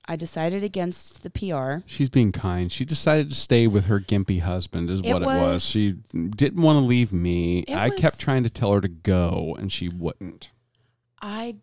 I 0.06 0.16
decided 0.16 0.62
against 0.62 1.22
the 1.22 1.30
PR. 1.30 1.78
She's 1.86 2.10
being 2.10 2.30
kind. 2.30 2.70
She 2.70 2.84
decided 2.84 3.30
to 3.30 3.34
stay 3.34 3.66
with 3.66 3.86
her 3.86 3.98
gimpy 4.00 4.40
husband, 4.40 4.90
is 4.90 5.00
It 5.00 5.10
what 5.12 5.22
it 5.22 5.26
was. 5.26 5.38
was- 5.38 5.64
She 5.64 5.92
didn't 5.92 6.60
want 6.62 6.76
to 6.76 6.80
leave 6.84 7.10
me. 7.12 7.64
I 7.68 7.88
kept 7.88 8.18
trying 8.18 8.42
to 8.44 8.50
tell 8.50 8.72
her 8.74 8.82
to 8.82 8.88
go, 8.88 9.56
and 9.58 9.72
she 9.72 9.88
wouldn't. 9.88 10.50
I 11.22 11.56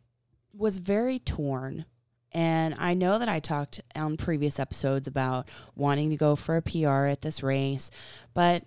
was 0.53 0.79
very 0.79 1.19
torn. 1.19 1.85
And 2.33 2.73
I 2.79 2.93
know 2.93 3.19
that 3.19 3.27
I 3.29 3.39
talked 3.41 3.81
on 3.93 4.15
previous 4.17 4.57
episodes 4.57 5.05
about 5.05 5.47
wanting 5.75 6.09
to 6.11 6.15
go 6.17 6.35
for 6.37 6.55
a 6.55 6.61
PR 6.61 7.05
at 7.07 7.21
this 7.21 7.43
race, 7.43 7.91
but 8.33 8.63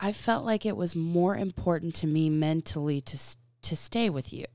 I 0.00 0.12
felt 0.12 0.44
like 0.46 0.64
it 0.64 0.76
was 0.76 0.96
more 0.96 1.36
important 1.36 1.94
to 1.96 2.06
me 2.06 2.30
mentally 2.30 3.00
to 3.02 3.18
to 3.62 3.76
stay 3.76 4.08
with 4.08 4.32
you. 4.32 4.46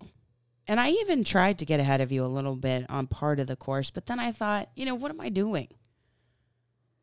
And 0.67 0.79
I 0.79 0.89
even 0.89 1.23
tried 1.23 1.60
to 1.60 1.65
get 1.65 1.79
ahead 1.79 2.01
of 2.01 2.12
you 2.12 2.25
a 2.25 2.27
little 2.27 2.55
bit 2.55 2.88
on 2.89 3.05
part 3.05 3.39
of 3.39 3.45
the 3.45 3.55
course, 3.55 3.91
but 3.91 4.08
then 4.08 4.19
I 4.19 4.31
thought, 4.31 4.69
you 4.75 4.84
know, 4.84 4.95
what 4.95 5.12
am 5.12 5.21
I 5.21 5.29
doing? 5.29 5.67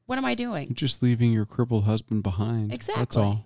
What 0.06 0.18
am 0.18 0.24
I 0.24 0.34
doing? 0.34 0.74
just 0.74 1.00
leaving 1.00 1.32
your 1.32 1.46
crippled 1.46 1.84
husband 1.84 2.24
behind. 2.24 2.72
Exactly. 2.72 3.00
That's 3.00 3.16
all. 3.16 3.44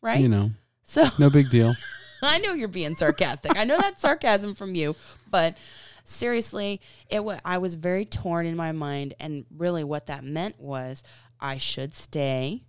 Right? 0.00 0.20
You 0.20 0.28
know, 0.28 0.52
So 0.84 1.06
no 1.18 1.28
big 1.28 1.50
deal. 1.50 1.74
I 2.22 2.38
know 2.38 2.52
you're 2.52 2.68
being 2.68 2.94
sarcastic. 2.94 3.56
I 3.56 3.64
know 3.64 3.76
that's 3.76 4.00
sarcasm 4.00 4.54
from 4.54 4.76
you, 4.76 4.94
but 5.28 5.56
seriously, 6.04 6.80
it 7.10 7.20
I 7.44 7.58
was 7.58 7.74
very 7.74 8.04
torn 8.04 8.46
in 8.46 8.54
my 8.56 8.70
mind, 8.70 9.14
and 9.18 9.44
really, 9.56 9.82
what 9.82 10.06
that 10.06 10.22
meant 10.22 10.60
was 10.60 11.02
I 11.40 11.58
should 11.58 11.94
stay 11.94 12.62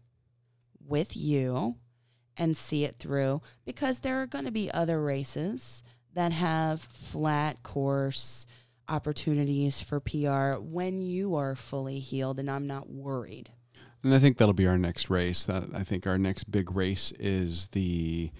with 0.88 1.15
you 1.15 1.76
and 2.38 2.58
see 2.58 2.84
it 2.84 2.96
through 2.96 3.41
because 3.65 4.00
there 4.00 4.22
are 4.22 4.28
going 4.28 4.46
to 4.46 4.52
be 4.52 4.72
other 4.72 5.02
races 5.02 5.84
that 6.13 6.32
have 6.32 6.82
flat 6.82 7.63
course 7.63 8.46
opportunities 8.88 9.82
for 9.82 10.00
PR 10.00 10.58
when 10.60 11.02
you 11.02 11.36
are 11.36 11.56
fully 11.56 12.00
healed 12.00 12.39
and 12.39 12.50
I'm 12.50 12.67
not 12.67 12.89
worried. 12.89 13.50
And 14.04 14.13
I 14.13 14.19
think 14.19 14.38
that'll 14.38 14.54
be 14.54 14.67
our 14.67 14.78
next 14.78 15.10
race. 15.10 15.46
That 15.46 15.63
I 15.74 15.84
think 15.84 16.06
our 16.06 16.17
next 16.17 16.52
big 16.52 16.76
race 16.76 17.13
is 17.19 17.67
the 17.67 18.32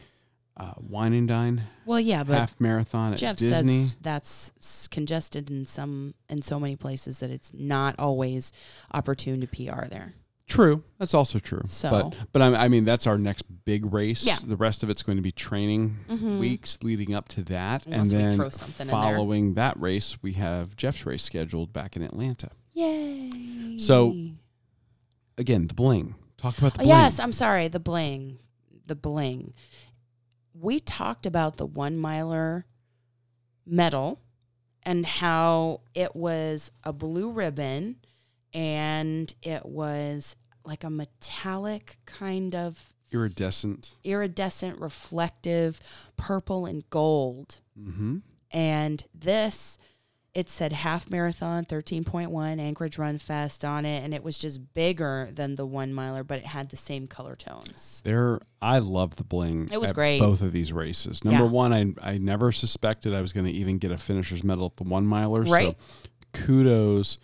uh, 0.58 0.74
Wine 0.78 1.14
and 1.14 1.28
Dine 1.28 1.64
Well, 1.86 2.02
yeah, 2.02 2.24
but 2.24 2.38
half 2.38 2.60
marathon 2.60 3.14
at 3.14 3.20
Jeff 3.20 3.38
Disney. 3.38 3.84
says 3.84 3.98
that's 4.02 4.88
congested 4.90 5.50
in 5.50 5.66
some 5.66 6.16
in 6.30 6.42
so 6.42 6.60
many 6.60 6.76
places 6.76 7.20
that 7.20 7.30
it's 7.30 7.52
not 7.54 7.96
always 7.98 8.52
opportune 8.94 9.40
to 9.42 9.48
PR 9.48 9.86
there. 9.86 10.14
True, 10.48 10.84
that's 11.00 11.14
also 11.14 11.40
true. 11.40 11.62
So- 11.68 11.90
but 11.90 12.18
but 12.34 12.42
I, 12.42 12.66
I 12.66 12.68
mean 12.68 12.84
that's 12.86 13.08
our 13.08 13.18
next 13.18 13.44
big 13.66 13.92
race. 13.94 14.26
Yeah. 14.26 14.38
The 14.44 14.58
rest 14.58 14.84
of 14.84 14.90
it's 14.90 15.02
going 15.02 15.18
to 15.18 15.22
be 15.22 15.32
training 15.32 15.98
Mhm. 16.10 16.40
weeks 16.40 16.80
leading 16.84 17.14
up 17.14 17.28
to 17.30 17.44
that, 17.46 17.86
Unless 17.86 18.00
and 18.00 18.12
we 18.12 18.18
then 18.18 18.36
throw 18.36 18.50
something 18.50 18.88
in 18.88 18.88
there. 18.88 19.16
following 19.16 19.54
that 19.56 19.80
race, 19.80 20.18
we 20.22 20.34
have 20.34 20.76
Jeff's 20.76 21.06
race 21.06 21.24
scheduled 21.24 21.72
back 21.74 21.96
in 21.96 22.02
Atlanta. 22.02 22.50
Yay! 22.74 23.78
So, 23.78 24.16
Again, 25.38 25.66
the 25.68 25.74
bling. 25.74 26.14
Talk 26.38 26.58
about 26.60 26.74
the 26.76 26.82
Oh, 26.82 26.84
bling. 26.84 26.90
yes, 26.90 27.20
I'm 27.20 27.34
sorry. 27.34 27.68
The 27.68 27.80
bling, 27.80 28.38
the 28.86 28.96
bling. 28.96 29.54
We 30.54 30.80
talked 30.80 31.26
about 31.26 31.58
the 31.58 31.66
one 31.66 31.98
miler 31.98 32.68
medal 33.66 34.20
and 34.84 35.06
how 35.06 35.82
it 35.96 36.16
was 36.16 36.70
a 36.84 36.94
blue 36.94 37.32
ribbon 37.32 37.96
and 38.54 39.34
it 39.42 39.66
was 39.66 40.36
like 40.66 40.84
a 40.84 40.90
metallic 40.90 41.98
kind 42.06 42.56
of 42.56 42.94
iridescent. 43.12 43.94
iridescent, 44.04 44.80
reflective 44.80 45.82
purple 46.18 46.66
and 46.66 46.90
gold. 46.90 47.58
Mm-hmm. 47.80 48.18
And 48.52 49.04
this, 49.14 49.78
it 50.34 50.50
said 50.50 50.74
half 50.74 51.10
marathon, 51.10 51.66
13.1 51.66 52.60
Anchorage 52.60 52.98
RunFest 52.98 53.68
on 53.68 53.86
it. 53.86 54.04
And 54.04 54.14
it 54.14 54.24
was 54.24 54.38
just 54.38 54.74
bigger 54.74 55.30
than 55.34 55.56
the 55.56 55.66
one 55.66 55.94
miler, 55.94 56.24
but 56.24 56.40
it 56.40 56.46
had 56.46 56.70
the 56.70 56.78
same 56.78 57.08
color 57.08 57.36
tones. 57.36 58.02
There, 58.06 58.40
I 58.62 58.80
love 58.80 59.16
the 59.18 59.24
bling. 59.24 59.70
It 59.72 59.80
was 59.82 59.90
at 59.90 59.96
great. 59.96 60.20
Both 60.20 60.42
of 60.42 60.52
these 60.52 60.72
races. 60.72 61.24
Number 61.24 61.44
Yeah. 61.44 61.50
one, 61.50 61.74
I 61.74 62.14
I 62.14 62.18
never 62.20 62.52
suspected 62.52 63.14
I 63.14 63.22
was 63.22 63.34
going 63.34 63.46
to 63.48 63.52
even 63.52 63.78
get 63.80 63.92
a 63.92 63.98
finisher's 63.98 64.44
medal 64.44 64.68
at 64.68 64.78
the 64.78 64.84
one 64.84 65.06
miler. 65.06 65.42
Right. 65.44 65.76
So, 65.78 66.10
kudos 66.46 67.18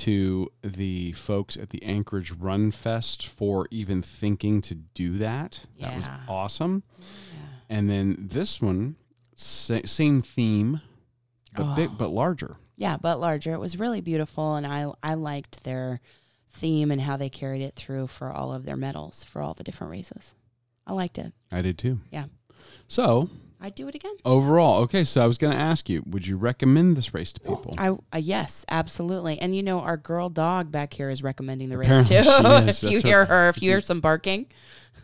to 0.00 0.50
the 0.62 1.12
folks 1.12 1.56
at 1.56 1.70
the 1.70 1.82
Anchorage 1.82 2.32
RunFest 2.34 3.26
for 3.26 3.66
even 3.70 4.02
thinking 4.02 4.60
to 4.62 4.74
do 4.74 5.18
that. 5.18 5.60
That 5.78 5.96
was 5.96 6.08
awesome. 6.28 6.82
Yeah. 6.98 7.38
And 7.68 7.90
then 7.90 8.16
this 8.30 8.60
one, 8.60 8.96
sa- 9.36 9.80
same 9.84 10.22
theme, 10.22 10.80
but 11.54 11.74
big, 11.74 11.90
Oh. 11.92 11.96
but 11.98 12.08
larger. 12.08 12.56
Yeah, 12.76 12.96
but 12.96 13.20
larger. 13.20 13.52
It 13.52 13.60
was 13.60 13.78
really 13.78 14.00
beautiful. 14.00 14.54
And 14.56 14.66
I, 14.66 14.90
I 15.02 15.14
liked 15.14 15.64
their 15.64 16.00
theme 16.50 16.90
and 16.90 17.00
how 17.02 17.16
they 17.16 17.28
carried 17.28 17.62
it 17.62 17.76
through 17.76 18.06
for 18.06 18.32
all 18.32 18.52
of 18.52 18.64
their 18.64 18.76
medals 18.76 19.22
for 19.24 19.42
all 19.42 19.54
the 19.54 19.62
different 19.64 19.90
races. 19.90 20.34
I 20.86 20.92
liked 20.94 21.18
it. 21.18 21.32
I 21.52 21.60
did 21.60 21.76
too. 21.78 22.00
Yeah. 22.10 22.24
So 22.88 23.28
I'd 23.60 23.74
do 23.74 23.88
it 23.88 23.94
again. 23.94 24.14
overall, 24.24 24.80
okay. 24.82 25.04
So 25.04 25.20
I 25.22 25.26
was 25.26 25.36
going 25.38 25.52
to 25.52 25.58
ask 25.58 25.88
you, 25.88 26.02
would 26.06 26.26
you 26.26 26.36
recommend 26.36 26.96
this 26.96 27.12
race 27.12 27.32
to 27.34 27.40
people? 27.40 27.74
I 27.76 27.90
uh, 28.12 28.18
yes, 28.18 28.64
absolutely. 28.70 29.38
And 29.38 29.54
you 29.54 29.62
know, 29.62 29.80
our 29.80 29.96
girl 29.96 30.28
dog 30.30 30.72
back 30.72 30.94
here 30.94 31.10
is 31.10 31.22
recommending 31.22 31.68
the 31.68 31.78
Apparently 31.78 32.16
race 32.16 32.26
too. 32.26 32.30
if 32.40 32.82
you 32.82 32.90
That's 32.90 33.02
hear 33.02 33.24
her, 33.26 33.48
if 33.50 33.62
you 33.62 33.70
hear 33.70 33.80
some 33.80 34.00
barking, 34.00 34.46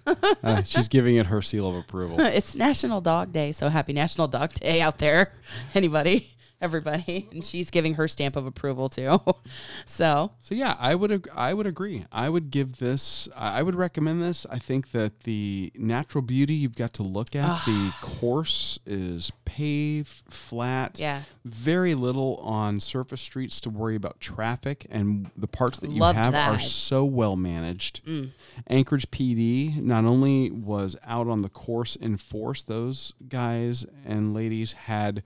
Uh, 0.06 0.62
she's 0.64 0.88
giving 0.88 1.16
it 1.16 1.26
her 1.26 1.42
seal 1.42 1.68
of 1.68 1.74
approval. 1.76 2.20
it's 2.20 2.54
National 2.54 3.00
Dog 3.00 3.32
Day. 3.32 3.52
So 3.52 3.68
happy 3.68 3.92
National 3.92 4.28
Dog 4.28 4.52
Day 4.54 4.80
out 4.80 4.98
there, 4.98 5.32
anybody, 5.74 6.30
everybody. 6.60 7.28
And 7.36 7.44
she's 7.44 7.70
giving 7.70 7.94
her 7.94 8.08
stamp 8.08 8.34
of 8.36 8.46
approval 8.46 8.88
too. 8.88 9.20
so 9.86 10.32
So 10.40 10.54
yeah, 10.54 10.76
I 10.78 10.94
would 10.94 11.12
ag- 11.12 11.28
I 11.34 11.52
would 11.54 11.66
agree. 11.66 12.04
I 12.10 12.28
would 12.28 12.50
give 12.50 12.78
this. 12.78 13.28
I 13.36 13.62
would 13.62 13.74
recommend 13.74 14.22
this. 14.22 14.46
I 14.50 14.58
think 14.58 14.90
that 14.92 15.20
the 15.20 15.72
natural 15.76 16.22
beauty 16.22 16.54
you've 16.54 16.76
got 16.76 16.92
to 16.94 17.02
look 17.02 17.34
at. 17.36 17.64
the 17.66 17.92
course 18.00 18.78
is 18.86 19.32
paved, 19.44 20.22
flat. 20.30 20.98
yeah, 20.98 21.22
Very 21.44 21.94
little 21.94 22.36
on 22.36 22.80
surface 22.80 23.20
streets 23.20 23.60
to 23.62 23.70
worry 23.70 23.96
about 23.96 24.20
traffic, 24.20 24.86
and 24.90 25.30
the 25.36 25.46
parts 25.48 25.78
that 25.80 25.90
you 25.90 26.00
Loved 26.00 26.18
have 26.18 26.34
are 26.34 26.58
so 26.58 27.04
well 27.04 27.36
managed. 27.36 28.04
Mm. 28.06 28.30
Anchorage 28.68 29.10
PD 29.10 29.76
not 29.82 30.04
only 30.04 30.50
was 30.50 30.96
out 31.04 31.26
on 31.28 31.42
the 31.42 31.48
course 31.48 31.96
in 31.96 32.16
force, 32.16 32.62
those 32.62 33.12
guys 33.28 33.84
and 34.04 34.32
ladies 34.34 34.72
had 34.72 35.22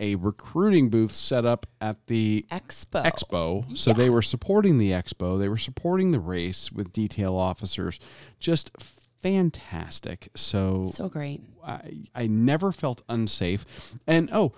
a 0.00 0.16
recruiting 0.16 0.88
booth 0.90 1.12
set 1.12 1.44
up 1.44 1.66
at 1.80 2.06
the 2.08 2.44
Expo. 2.50 3.04
expo. 3.04 3.76
So 3.76 3.92
they 3.92 4.10
were 4.10 4.22
supporting 4.22 4.78
the 4.78 4.90
expo. 4.90 5.38
They 5.38 5.48
were 5.48 5.56
supporting 5.56 6.10
the 6.10 6.20
race 6.20 6.72
with 6.72 6.92
detail 6.92 7.36
officers. 7.36 8.00
Just 8.40 8.70
fantastic. 9.22 10.28
So 10.34 10.88
So 10.92 11.08
great. 11.08 11.42
I, 11.64 12.04
I 12.14 12.26
never 12.26 12.72
felt 12.72 13.02
unsafe. 13.08 13.64
And 14.06 14.28
oh, 14.32 14.52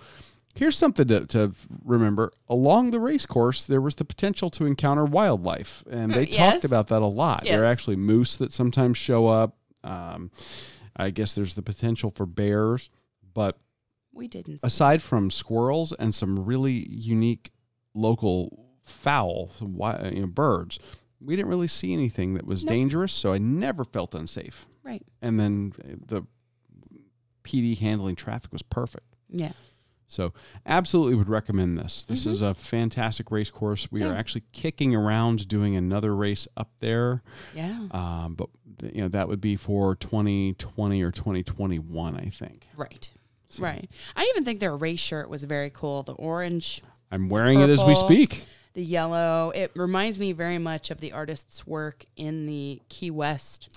here's 0.55 0.77
something 0.77 1.07
to, 1.07 1.25
to 1.27 1.53
remember. 1.85 2.31
Along 2.49 2.91
the 2.91 2.99
race 2.99 3.25
course, 3.25 3.65
there 3.65 3.81
was 3.81 3.95
the 3.95 4.05
potential 4.05 4.49
to 4.51 4.65
encounter 4.65 5.05
wildlife. 5.05 5.83
And 5.89 6.13
they 6.13 6.25
Yes. 6.27 6.53
talked 6.53 6.65
about 6.65 6.87
that 6.87 7.01
a 7.01 7.05
lot. 7.07 7.43
There 7.45 7.61
are 7.63 7.65
actually 7.65 7.95
moose 7.95 8.35
that 8.37 8.51
sometimes 8.51 8.97
show 8.97 9.27
up. 9.27 9.55
Um, 9.83 10.31
I 10.95 11.11
guess 11.11 11.33
there's 11.35 11.53
the 11.53 11.61
potential 11.61 12.11
for 12.11 12.25
bears. 12.25 12.89
But 13.33 13.57
We 14.17 14.27
didn't. 14.27 14.59
aside 14.63 15.01
from 15.01 15.31
squirrels 15.31 15.93
and 15.93 16.13
some 16.13 16.43
really 16.45 16.87
unique 16.89 17.51
local 17.93 18.65
fowl, 18.83 19.51
some 19.57 19.79
you 20.13 20.21
know, 20.21 20.27
birds, 20.27 20.79
we 21.21 21.35
didn't 21.35 21.49
really 21.49 21.67
see 21.67 21.93
anything 21.93 22.33
that 22.35 22.45
was 22.45 22.63
Nope. 22.65 22.69
dangerous. 22.71 23.13
So 23.13 23.33
I 23.33 23.37
never 23.37 23.83
felt 23.83 24.13
unsafe. 24.15 24.65
right. 24.83 25.05
And 25.21 25.39
then 25.39 25.73
the 26.05 26.23
PD 27.43 27.77
handling 27.77 28.15
traffic 28.15 28.51
was 28.51 28.61
perfect. 28.61 29.15
Yeah. 29.29 29.53
So 30.09 30.33
absolutely 30.65 31.15
would 31.15 31.27
recommend 31.27 31.77
this. 31.77 32.05
This 32.05 32.23
Mhm. 32.25 32.31
is 32.31 32.41
a 32.41 32.53
fantastic 32.53 33.29
race 33.29 33.51
course. 33.51 33.91
We 33.91 34.03
are 34.03 34.13
actually 34.13 34.43
kicking 34.53 34.95
around 34.95 35.47
doing 35.49 35.75
another 35.75 36.15
race 36.15 36.47
up 36.55 36.71
there, 36.79 37.23
Yeah. 37.53 37.87
um, 37.91 38.35
but 38.35 38.49
you 38.93 39.01
know 39.01 39.09
that 39.09 39.27
would 39.27 39.41
be 39.41 39.57
for 39.57 39.95
2020 39.95 41.01
or 41.01 41.11
2021, 41.11 42.15
I 42.15 42.29
think. 42.29 42.67
Right. 42.77 43.11
So 43.49 43.63
Right. 43.63 43.89
I 44.15 44.25
even 44.31 44.43
think 44.45 44.59
their 44.59 44.75
race 44.75 44.99
shirt 44.99 45.29
was 45.29 45.43
very 45.45 45.69
cool. 45.69 46.03
The 46.03 46.13
orange, 46.13 46.81
I'm 47.11 47.29
wearing 47.29 47.59
it 47.61 47.69
as 47.69 47.83
we 47.83 47.95
speak. 47.95 48.43
the 48.73 48.83
yellow. 48.83 49.51
It 49.55 49.71
reminds 49.75 50.19
me 50.19 50.33
very 50.33 50.57
much 50.57 50.91
of 50.91 50.99
the 50.99 51.13
artist's 51.13 51.65
work 51.65 52.05
in 52.15 52.45
the 52.45 52.81
Key 52.89 53.09
West. 53.11 53.69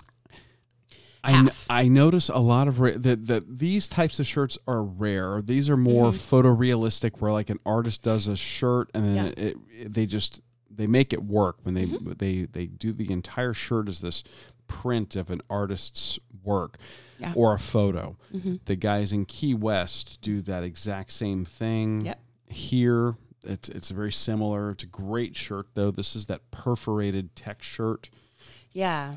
I, 1.23 1.33
n-. 1.33 1.51
I 1.69 1.87
notice 1.87 2.29
a 2.29 2.39
lot 2.39 2.67
of 2.67 2.79
ra- 2.79 2.93
that 2.97 3.27
that 3.27 3.59
these 3.59 3.87
types 3.87 4.19
of 4.19 4.25
shirts 4.25 4.57
are 4.67 4.81
rare. 4.83 5.41
These 5.41 5.69
are 5.69 5.77
more 5.77 6.11
photorealistic, 6.11 7.19
where 7.19 7.31
like 7.31 7.49
an 7.51 7.59
artist 7.65 8.01
does 8.01 8.27
a 8.27 8.35
shirt 8.35 8.89
and 8.93 9.05
then 9.05 9.15
Yeah. 9.15 9.43
it, 9.45 9.57
it, 9.79 9.93
they 9.93 10.05
just 10.07 10.41
they 10.69 10.87
make 10.87 11.13
it 11.13 11.23
work 11.23 11.57
when 11.63 11.75
they 11.75 11.85
Mm-hmm. 11.85 12.13
they 12.17 12.45
they 12.45 12.65
do 12.65 12.91
the 12.91 13.11
entire 13.11 13.53
shirt 13.53 13.87
as 13.87 14.01
this 14.01 14.23
print 14.67 15.15
of 15.15 15.29
an 15.29 15.41
artist's 15.49 16.17
work 16.43 16.77
Yeah. 17.19 17.33
or 17.35 17.53
a 17.53 17.59
photo. 17.59 18.17
Mm-hmm. 18.33 18.55
The 18.65 18.75
guys 18.75 19.11
in 19.13 19.25
Key 19.25 19.53
West 19.53 20.19
do 20.21 20.41
that 20.43 20.63
exact 20.63 21.11
same 21.11 21.45
thing. 21.45 22.01
Yep. 22.05 22.19
Here, 22.47 23.15
it's 23.43 23.69
it's 23.69 23.89
very 23.91 24.11
similar. 24.11 24.71
It's 24.71 24.83
a 24.83 24.87
great 24.87 25.35
shirt 25.35 25.67
though. 25.73 25.91
This 25.91 26.15
is 26.15 26.25
that 26.27 26.51
perforated 26.51 27.35
tech 27.35 27.63
shirt. 27.63 28.09
Yeah. 28.71 29.15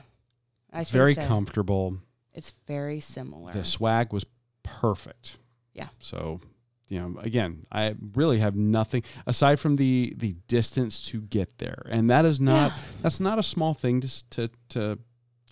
I 0.73 0.85
very 0.85 1.15
comfortable. 1.15 1.99
It's 2.33 2.53
very 2.67 2.99
similar. 3.01 3.53
The 3.53 3.65
swag 3.65 4.13
was 4.13 4.25
perfect. 4.65 5.37
Yeah. 5.73 5.89
So, 6.01 6.41
you 6.89 6.99
know, 7.01 7.21
again, 7.21 7.65
I 7.71 7.95
really 8.15 8.39
have 8.39 8.57
nothing 8.57 9.05
aside 9.27 9.61
from 9.61 9.77
the 9.77 10.15
the 10.17 10.35
distance 10.49 11.01
to 11.11 11.21
get 11.21 11.59
there, 11.59 11.87
and 11.89 12.11
that 12.11 12.25
is 12.25 12.41
not 12.41 12.73
Yeah. 12.73 12.79
that's 13.03 13.21
not 13.21 13.39
a 13.39 13.43
small 13.43 13.75
thing 13.75 14.01
to 14.01 14.25
to 14.31 14.51
to. 14.71 14.99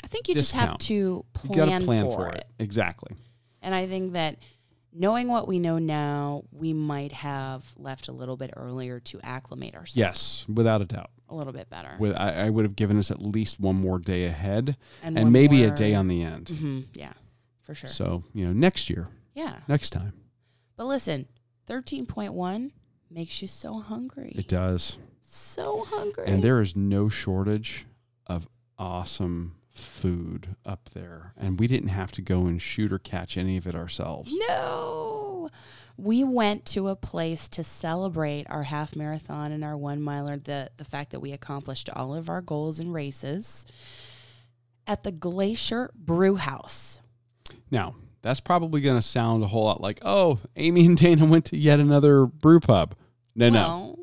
I 0.02 0.06
think 0.08 0.28
you 0.28 0.34
just 0.34 0.52
have 0.52 0.78
to 0.78 1.24
plan, 1.32 1.68
got 1.68 1.82
plan 1.82 2.04
for, 2.04 2.12
for 2.16 2.28
it. 2.28 2.38
it. 2.38 2.46
exactly. 2.58 3.16
And 3.62 3.74
I 3.74 3.86
think 3.86 4.12
that 4.12 4.36
knowing 4.92 5.28
what 5.28 5.46
we 5.48 5.58
know 5.58 5.78
now, 5.78 6.42
we 6.50 6.72
might 6.72 7.12
have 7.12 7.64
left 7.78 8.08
a 8.08 8.12
little 8.12 8.36
bit 8.36 8.50
earlier 8.56 9.00
to 9.00 9.20
acclimate 9.22 9.74
ourselves 9.74 9.96
Yes, 9.96 10.46
without 10.52 10.82
a 10.82 10.84
doubt. 10.84 11.10
a 11.28 11.34
little 11.34 11.52
bit 11.52 11.70
better. 11.70 11.94
With 11.98 12.14
I, 12.16 12.46
I 12.46 12.50
would 12.50 12.64
have 12.64 12.76
given 12.76 12.98
us 12.98 13.10
at 13.10 13.22
least 13.22 13.60
one 13.60 13.76
more 13.76 13.98
day 13.98 14.24
ahead, 14.24 14.76
and, 15.02 15.16
one 15.16 15.32
maybe 15.32 15.62
a 15.64 15.70
day 15.70 15.94
on 15.94 16.08
the 16.08 16.22
end. 16.22 16.46
Mhm, 16.46 16.86
Yeah, 16.94 17.12
for 17.62 17.74
sure. 17.74 17.88
So 17.88 18.24
you 18.34 18.44
know, 18.44 18.52
next 18.52 18.90
year, 18.90 19.08
yeah. 19.34 19.58
next 19.68 19.90
time, 19.90 20.12
But 20.76 20.86
listen, 20.86 21.26
13.1 21.68 22.72
makes 23.10 23.40
you 23.42 23.48
so 23.48 23.80
hungry. 23.80 24.32
it 24.34 24.48
does. 24.48 24.98
so 25.24 25.84
hungry. 25.84 26.24
And 26.26 26.42
there 26.42 26.60
is 26.60 26.74
no 26.76 27.08
shortage 27.08 27.86
of 28.26 28.48
awesome 28.78 29.54
food 29.72 30.54
up 30.66 30.90
there, 30.94 31.32
and 31.36 31.58
we 31.58 31.66
didn't 31.66 31.88
have 31.88 32.12
to 32.12 32.22
go 32.22 32.46
and 32.46 32.60
shoot 32.60 32.92
or 32.92 32.98
catch 32.98 33.36
any 33.36 33.56
of 33.56 33.66
it 33.66 33.74
ourselves. 33.74 34.32
No. 34.48 35.48
We 35.96 36.24
went 36.24 36.64
to 36.66 36.88
a 36.88 36.96
place 36.96 37.48
to 37.50 37.62
celebrate 37.64 38.46
our 38.50 38.64
half 38.64 38.96
marathon 38.96 39.52
and 39.52 39.62
our 39.64 39.76
one 39.76 40.00
miler, 40.02 40.36
the, 40.36 40.70
the 40.76 40.84
fact 40.84 41.10
that 41.10 41.20
we 41.20 41.32
accomplished 41.32 41.88
all 41.90 42.14
of 42.14 42.28
our 42.30 42.40
goals 42.40 42.78
and 42.80 42.92
races 42.92 43.66
at 44.86 45.02
the 45.04 45.12
Glacier 45.12 45.90
Brewhouse. 45.94 47.00
Now, 47.70 47.94
that's 48.22 48.40
probably 48.40 48.80
going 48.80 48.96
to 48.96 49.02
sound 49.02 49.42
a 49.42 49.46
whole 49.46 49.64
lot 49.64 49.80
like, 49.80 50.00
oh, 50.02 50.38
Amy 50.56 50.86
and 50.86 50.96
Dana 50.96 51.24
went 51.26 51.46
to 51.46 51.56
yet 51.56 51.78
another 51.80 52.26
brew 52.26 52.60
pub. 52.60 52.94
No, 53.34 53.48
no. 53.50 53.58
Well, 53.60 53.98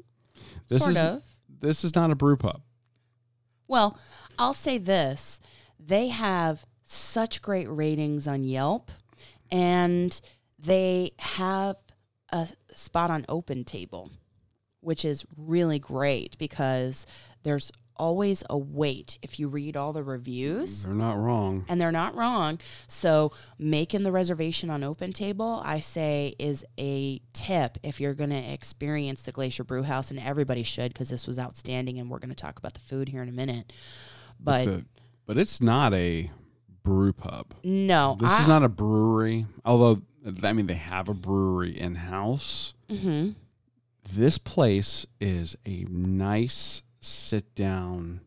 This 0.69 0.81
sort 0.83 0.91
is 0.91 0.99
of. 0.99 1.23
this 1.59 1.83
is 1.83 1.95
not 1.95 2.11
a 2.11 2.15
brew 2.15 2.37
pub. 2.37 2.61
Well, 3.67 3.99
I'll 4.37 4.53
say 4.53 4.77
this 4.77 5.39
they 5.89 6.09
have 6.09 6.65
such 6.85 7.41
great 7.41 7.67
ratings 7.67 8.27
on 8.27 8.43
Yelp, 8.43 8.91
and 9.51 10.21
they 10.57 11.11
have 11.17 11.75
a 12.31 12.47
spot 12.73 13.09
on 13.09 13.25
Open 13.27 13.63
Table, 13.63 14.11
which 14.81 15.03
is 15.03 15.25
really 15.35 15.79
great 15.79 16.37
because 16.37 17.07
there's 17.43 17.71
always 17.95 18.43
a 18.49 18.57
wait 18.57 19.17
if 19.23 19.39
you 19.39 19.49
read 19.49 19.75
all 19.75 19.91
the 19.91 20.03
reviews. 20.03 20.83
They're 20.83 20.93
not 20.93 21.17
wrong. 21.17 21.65
And 21.67 21.81
they're 21.81 21.91
not 21.91 22.15
wrong. 22.15 22.59
So, 22.87 23.31
making 23.57 24.03
the 24.03 24.11
reservation 24.11 24.69
on 24.69 24.83
Open 24.83 25.11
Table, 25.11 25.61
I 25.65 25.79
say, 25.79 26.35
is 26.37 26.63
a 26.79 27.19
tip 27.33 27.79
if 27.81 27.99
you're 27.99 28.13
going 28.13 28.29
to 28.29 28.53
experience 28.53 29.23
the 29.23 29.31
Glacier 29.31 29.63
Brewhouse, 29.63 30.11
and 30.11 30.19
everybody 30.19 30.63
should 30.63 30.93
because 30.93 31.09
this 31.09 31.25
was 31.25 31.39
outstanding. 31.39 31.99
And 31.99 32.11
we're 32.11 32.19
going 32.19 32.29
to 32.29 32.35
talk 32.35 32.59
about 32.59 32.75
the 32.75 32.79
food 32.79 33.09
here 33.09 33.23
in 33.23 33.29
a 33.29 33.33
minute. 33.33 33.73
But 34.39 34.83
but 35.29 35.37
it's 35.37 35.61
not 35.61 35.93
a 35.93 36.31
brew 36.83 37.13
pub. 37.13 37.53
no, 37.63 38.17
This 38.19 38.31
I, 38.31 38.41
is 38.41 38.47
not 38.47 38.63
a 38.63 38.67
brewery. 38.67 39.45
Although 39.63 40.01
I 40.41 40.53
mean 40.53 40.65
they 40.65 40.73
have 40.73 41.07
a 41.07 41.13
brewery 41.13 41.79
in 41.79 41.93
house. 41.95 42.73
Mhm. 42.89 43.35
This 44.11 44.39
place 44.39 45.05
is 45.21 45.55
a 45.67 45.83
nice 45.87 46.81
sit 46.99 47.53
down 47.53 48.21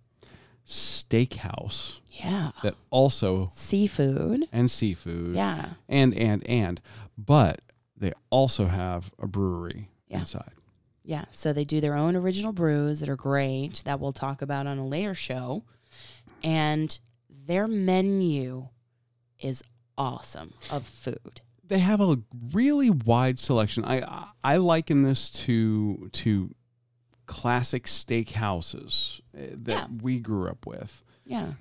steakhouse 0.65 1.99
Yeah. 2.09 2.53
that 2.63 2.77
also 2.91 3.51
Seafood. 3.53 4.47
and 4.53 4.71
seafood 4.71 5.35
Yeah. 5.35 5.71
and 5.89 6.15
and 6.15 6.47
and 6.47 6.81
but 7.19 7.63
they 7.97 8.13
also 8.31 8.67
have 8.67 9.11
a 9.19 9.27
brewery 9.27 9.89
Yeah. 10.09 10.21
inside. 10.21 10.53
Yeah. 11.05 11.25
So 11.33 11.53
they 11.53 11.65
do 11.65 11.81
their 11.81 11.97
own 11.97 12.15
original 12.15 12.53
brews 12.53 13.01
that 13.01 13.09
are 13.09 13.17
great 13.17 13.83
that 13.85 13.99
we'll 13.99 14.13
talk 14.13 14.41
about 14.41 14.69
on 14.69 14.79
a 14.79 14.87
later 14.87 15.17
show. 15.17 15.65
And 16.45 16.99
their 17.29 17.67
menu 17.69 18.69
is 19.39 19.63
awesome 19.99 20.55
of 20.71 20.87
food. 20.87 21.41
They 21.65 21.79
have 21.79 22.01
a 22.01 22.19
really 22.53 22.91
wide 22.91 23.39
selection. 23.39 23.85
I 23.85 24.27
I, 24.43 24.57
liken 24.59 25.03
this 25.03 25.31
to 25.45 26.09
to 26.13 26.55
classic 27.27 27.85
steakhouses 27.87 29.21
eh, 29.37 29.49
that 29.53 29.89
Yeah. 29.91 29.97
we 30.03 30.19
grew 30.21 30.49
up 30.49 30.67
with. 30.67 31.03
Yeah. 31.25 31.53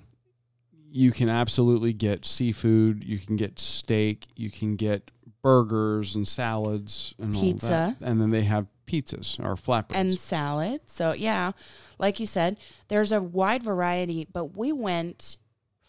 you 0.94 1.10
can 1.12 1.30
absolutely 1.30 1.94
get 1.94 2.26
seafood, 2.26 3.02
you 3.02 3.18
can 3.18 3.36
get 3.36 3.58
steak, 3.58 4.26
you 4.36 4.50
can 4.50 4.76
get 4.76 5.10
burgers 5.40 6.14
and 6.14 6.28
salads 6.28 7.14
and 7.18 7.34
all 7.34 7.40
Pizza. 7.42 7.66
that. 7.68 7.96
And 8.06 8.20
then 8.20 8.28
they 8.30 8.42
have 8.42 8.66
pizzas 8.86 9.38
or 9.38 9.54
flatbreads. 9.56 9.92
and 9.96 10.12
salad. 10.20 10.80
So 10.86 11.12
yeah, 11.12 11.52
like 11.98 12.20
you 12.20 12.26
said, 12.26 12.56
there's 12.88 13.12
a 13.12 13.20
wide 13.20 13.62
variety, 13.62 14.26
but 14.32 14.56
we 14.56 14.72
went 14.72 15.36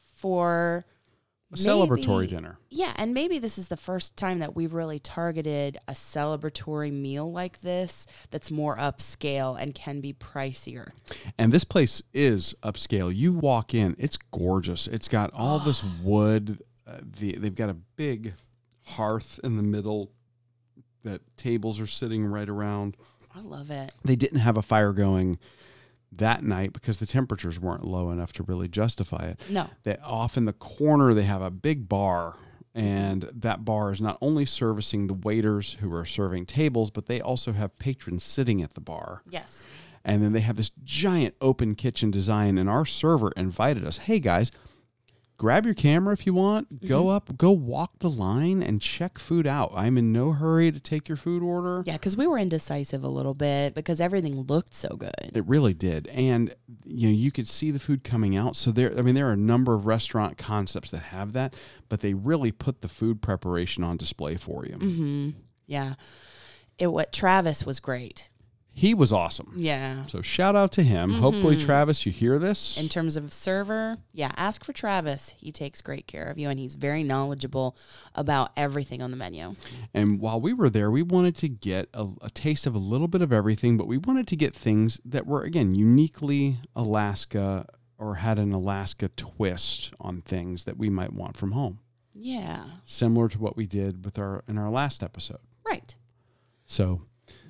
for 0.03 0.85
a 1.51 1.55
celebratory 1.55 2.21
maybe- 2.21 2.27
dinner. 2.35 2.57
Yeah, 2.69 2.93
and 2.95 3.13
maybe 3.13 3.37
this 3.37 3.57
is 3.59 3.67
the 3.67 3.77
first 3.77 4.17
time 4.17 4.39
that 4.39 4.55
we've 4.55 4.73
really 4.73 4.97
targeted 4.99 5.77
a 5.87 5.91
celebratory 5.91 6.91
meal 6.91 7.31
like 7.31 7.61
this 7.61 8.07
that's 8.31 8.49
more 8.49 8.75
upscale 8.77 9.55
and 9.61 9.75
can 9.75 10.01
be 10.01 10.13
pricier. 10.13 10.89
And 11.37 11.51
this 11.51 11.63
place 11.63 12.01
is 12.13 12.55
upscale. 12.63 13.13
You 13.15 13.33
walk 13.33 13.75
in, 13.75 13.95
it's 13.99 14.17
gorgeous. 14.17 14.87
It's 14.87 15.07
got 15.07 15.31
all 15.33 15.59
this 15.59 15.83
wood. 16.03 16.63
Uh, 16.87 16.97
the, 17.19 17.33
they've 17.37 17.53
got 17.53 17.69
a 17.69 17.75
big 17.95 18.33
hearth 18.85 19.39
in 19.43 19.55
the 19.57 19.63
middle 19.63 20.11
that 21.03 21.21
tables 21.37 21.79
are 21.79 21.87
sitting 21.87 22.25
right 22.25 22.49
around. 22.49 22.95
I 23.35 23.41
love 23.41 23.71
it. 23.71 23.91
They 24.03 24.15
didn't 24.15 24.39
have 24.39 24.57
a 24.57 24.61
fire 24.61 24.93
going 24.93 25.37
that 26.11 26.43
night 26.43 26.73
because 26.73 26.99
the 26.99 27.05
temperatures 27.07 27.59
weren't 27.59 27.83
low 27.83 28.11
enough 28.11 28.31
to 28.33 28.43
really 28.43 28.67
justify 28.67 29.25
it. 29.29 29.39
No. 29.49 29.67
that 29.83 29.99
off 30.03 30.37
in 30.37 30.45
the 30.45 30.53
corner 30.53 31.13
they 31.13 31.23
have 31.23 31.41
a 31.41 31.49
big 31.49 31.89
bar 31.89 32.35
and 32.75 33.29
that 33.33 33.65
bar 33.65 33.91
is 33.91 33.99
not 34.01 34.17
only 34.21 34.45
servicing 34.45 35.07
the 35.07 35.13
waiters 35.15 35.73
who 35.79 35.91
are 35.93 36.05
serving 36.05 36.45
tables 36.45 36.91
but 36.91 37.07
they 37.07 37.19
also 37.19 37.51
have 37.53 37.77
patrons 37.79 38.23
sitting 38.23 38.61
at 38.61 38.73
the 38.75 38.81
bar 38.81 39.21
Yes. 39.29 39.63
and 40.05 40.21
then 40.23 40.33
they 40.33 40.39
have 40.41 40.55
this 40.55 40.71
giant 40.83 41.33
open 41.41 41.73
kitchen 41.75 42.11
design 42.11 42.57
and 42.59 42.69
our 42.69 42.85
server 42.85 43.31
invited 43.35 43.83
us 43.85 43.97
hey 43.99 44.19
guys 44.19 44.51
grab 45.43 45.65
your 45.65 45.73
camera 45.73 46.13
if 46.13 46.25
you 46.25 46.33
want 46.33 46.87
go 46.87 47.09
up 47.09 47.35
go 47.37 47.51
walk 47.51 47.99
the 47.99 48.09
line 48.09 48.63
and 48.63 48.81
check 48.81 49.19
food 49.19 49.45
out 49.45 49.73
i'm 49.75 49.97
in 49.97 50.13
no 50.13 50.31
hurry 50.31 50.71
to 50.71 50.79
take 50.79 51.09
your 51.09 51.17
food 51.17 51.43
order 51.43 51.83
Yeah, 51.85 51.93
because 51.93 52.15
we 52.15 52.27
were 52.27 52.37
indecisive 52.37 53.03
a 53.03 53.09
little 53.09 53.33
bit 53.33 53.73
because 53.73 53.99
everything 53.99 54.39
looked 54.43 54.73
so 54.73 54.95
good. 54.95 55.31
It 55.33 55.45
really 55.45 55.73
did, 55.73 56.07
and 56.07 56.55
you 56.85 57.09
know 57.09 57.13
you 57.13 57.29
could 57.29 57.47
see 57.47 57.71
the 57.71 57.79
food 57.79 58.05
coming 58.05 58.37
out. 58.37 58.55
So 58.55 58.71
there, 58.71 58.97
I 58.97 59.01
mean, 59.01 59.15
there 59.15 59.27
are 59.27 59.33
a 59.33 59.37
number 59.37 59.73
of 59.73 59.85
restaurant 59.85 60.37
concepts 60.37 60.91
that 60.91 61.03
have 61.03 61.33
that, 61.33 61.55
but 61.89 61.99
they 61.99 62.13
really 62.13 62.51
put 62.53 62.81
the 62.81 62.87
food 62.87 63.21
preparation 63.21 63.83
on 63.83 63.97
display 63.97 64.37
for 64.37 64.65
you. 64.65 64.75
Mm-hmm. 64.75 65.29
Yeah. 65.67 65.95
It 66.77 66.87
what 66.87 67.11
Travis 67.11 67.65
was 67.65 67.79
great. 67.79 68.29
He 68.75 68.95
was 68.95 69.13
awesome. 69.13 69.53
Yeah. 69.55 70.07
So 70.07 70.23
shout 70.23 70.55
out 70.55 70.71
to 70.73 70.83
him. 70.83 71.13
Hopefully, 71.13 71.55
mm-hmm. 71.57 71.65
Travis, 71.65 72.07
you 72.07 72.11
hear 72.11 72.39
this. 72.39 72.75
In 72.75 72.89
terms 72.89 73.15
of 73.15 73.31
server, 73.31 73.97
yeah, 74.13 74.31
ask 74.35 74.65
for 74.65 74.73
Travis. 74.73 75.35
He 75.37 75.51
takes 75.51 75.79
great 75.81 76.07
care 76.07 76.25
of 76.25 76.39
you 76.39 76.49
and 76.49 76.59
he's 76.59 76.73
very 76.73 77.03
knowledgeable 77.03 77.77
about 78.15 78.51
everything 78.57 79.03
on 79.03 79.11
the 79.11 79.17
menu. 79.17 79.55
And 79.93 80.19
while 80.19 80.41
we 80.41 80.53
were 80.53 80.71
there, 80.71 80.89
we 80.89 81.03
wanted 81.03 81.35
to 81.37 81.49
get 81.49 81.87
a, 81.93 82.07
a 82.21 82.31
taste 82.31 82.65
of 82.65 82.73
a 82.73 82.79
little 82.79 83.07
bit 83.07 83.21
of 83.21 83.31
everything, 83.31 83.77
but 83.77 83.85
we 83.85 83.99
wanted 83.99 84.27
to 84.29 84.35
get 84.35 84.55
things 84.55 84.99
that 85.05 85.27
were, 85.27 85.43
again, 85.43 85.75
uniquely 85.75 86.57
Alaska 86.75 87.67
or 87.99 88.15
had 88.15 88.39
an 88.39 88.53
Alaska 88.53 89.09
twist 89.09 89.93
on 89.99 90.21
things 90.21 90.63
that 90.63 90.77
we 90.77 90.89
might 90.89 91.13
want 91.13 91.37
from 91.37 91.51
home, 91.51 91.79
Yeah. 92.15 92.65
similar 92.85 93.29
to 93.29 93.37
what 93.39 93.55
we 93.55 93.67
did 93.67 94.03
with 94.03 94.17
our 94.17 94.43
in 94.47 94.57
our 94.57 94.71
last 94.71 95.03
episode. 95.03 95.37
Right. 95.63 95.95
So 96.65 97.03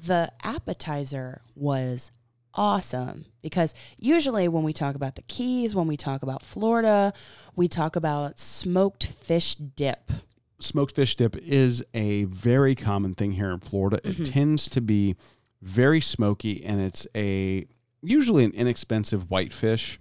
The 0.05 0.33
appetizer 0.43 1.41
was 1.55 2.11
awesome 2.53 3.25
because 3.41 3.73
usually 3.97 4.49
when 4.49 4.63
we 4.63 4.73
talk 4.73 4.95
about 4.95 5.15
the 5.15 5.21
Keys, 5.23 5.75
when 5.75 5.87
we 5.87 5.95
talk 5.95 6.23
about 6.23 6.41
Florida, 6.41 7.13
we 7.55 7.69
talk 7.69 7.95
about 7.95 8.37
smoked 8.37 9.05
fish 9.05 9.55
dip. 9.55 10.11
smoked 10.59 10.93
fish 10.93 11.15
dip 11.15 11.37
is 11.37 11.83
a 11.93 12.25
very 12.25 12.75
common 12.75 13.13
thing 13.13 13.31
here 13.31 13.51
in 13.51 13.61
Florida. 13.61 14.01
It 14.03 14.15
mm-hmm. 14.15 14.23
tends 14.23 14.67
to 14.69 14.81
be 14.81 15.15
very 15.61 16.01
smoky 16.01 16.65
and 16.65 16.81
it's 16.81 17.07
a 17.15 17.65
usually 18.01 18.43
an 18.43 18.51
inexpensive 18.51 19.31
white 19.31 19.53
fish. 19.53 19.99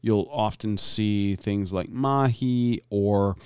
You'll 0.00 0.28
often 0.32 0.78
see 0.78 1.36
things 1.36 1.70
like 1.70 1.90
mahi 1.90 2.80
or 2.88 3.36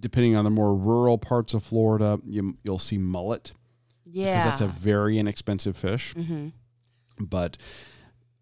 depending 0.00 0.34
on 0.34 0.42
the 0.42 0.50
more 0.50 0.74
rural 0.74 1.16
parts 1.16 1.54
of 1.54 1.62
Florida, 1.62 2.18
you, 2.26 2.56
you'll 2.64 2.80
see 2.80 2.98
mullet 2.98 3.52
Yeah. 4.12 4.38
because 4.44 4.60
that's 4.60 4.60
a 4.60 4.80
very 4.80 5.18
inexpensive 5.18 5.76
fish. 5.76 6.12
hmm 6.14 6.48
But 7.18 7.56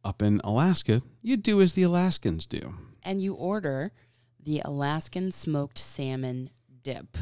up 0.05 0.23
in 0.23 0.41
Alaska, 0.45 1.03
you 1.23 1.37
do 1.37 1.61
as 1.61 1.75
the 1.75 1.83
Alaskans 1.83 2.47
do. 2.47 2.75
And 3.03 3.21
you 3.21 3.35
order 3.35 3.93
the 4.43 4.61
Alaskan 4.65 5.33
smoked 5.33 5.79
salmon 5.79 6.51
dip. 6.83 7.17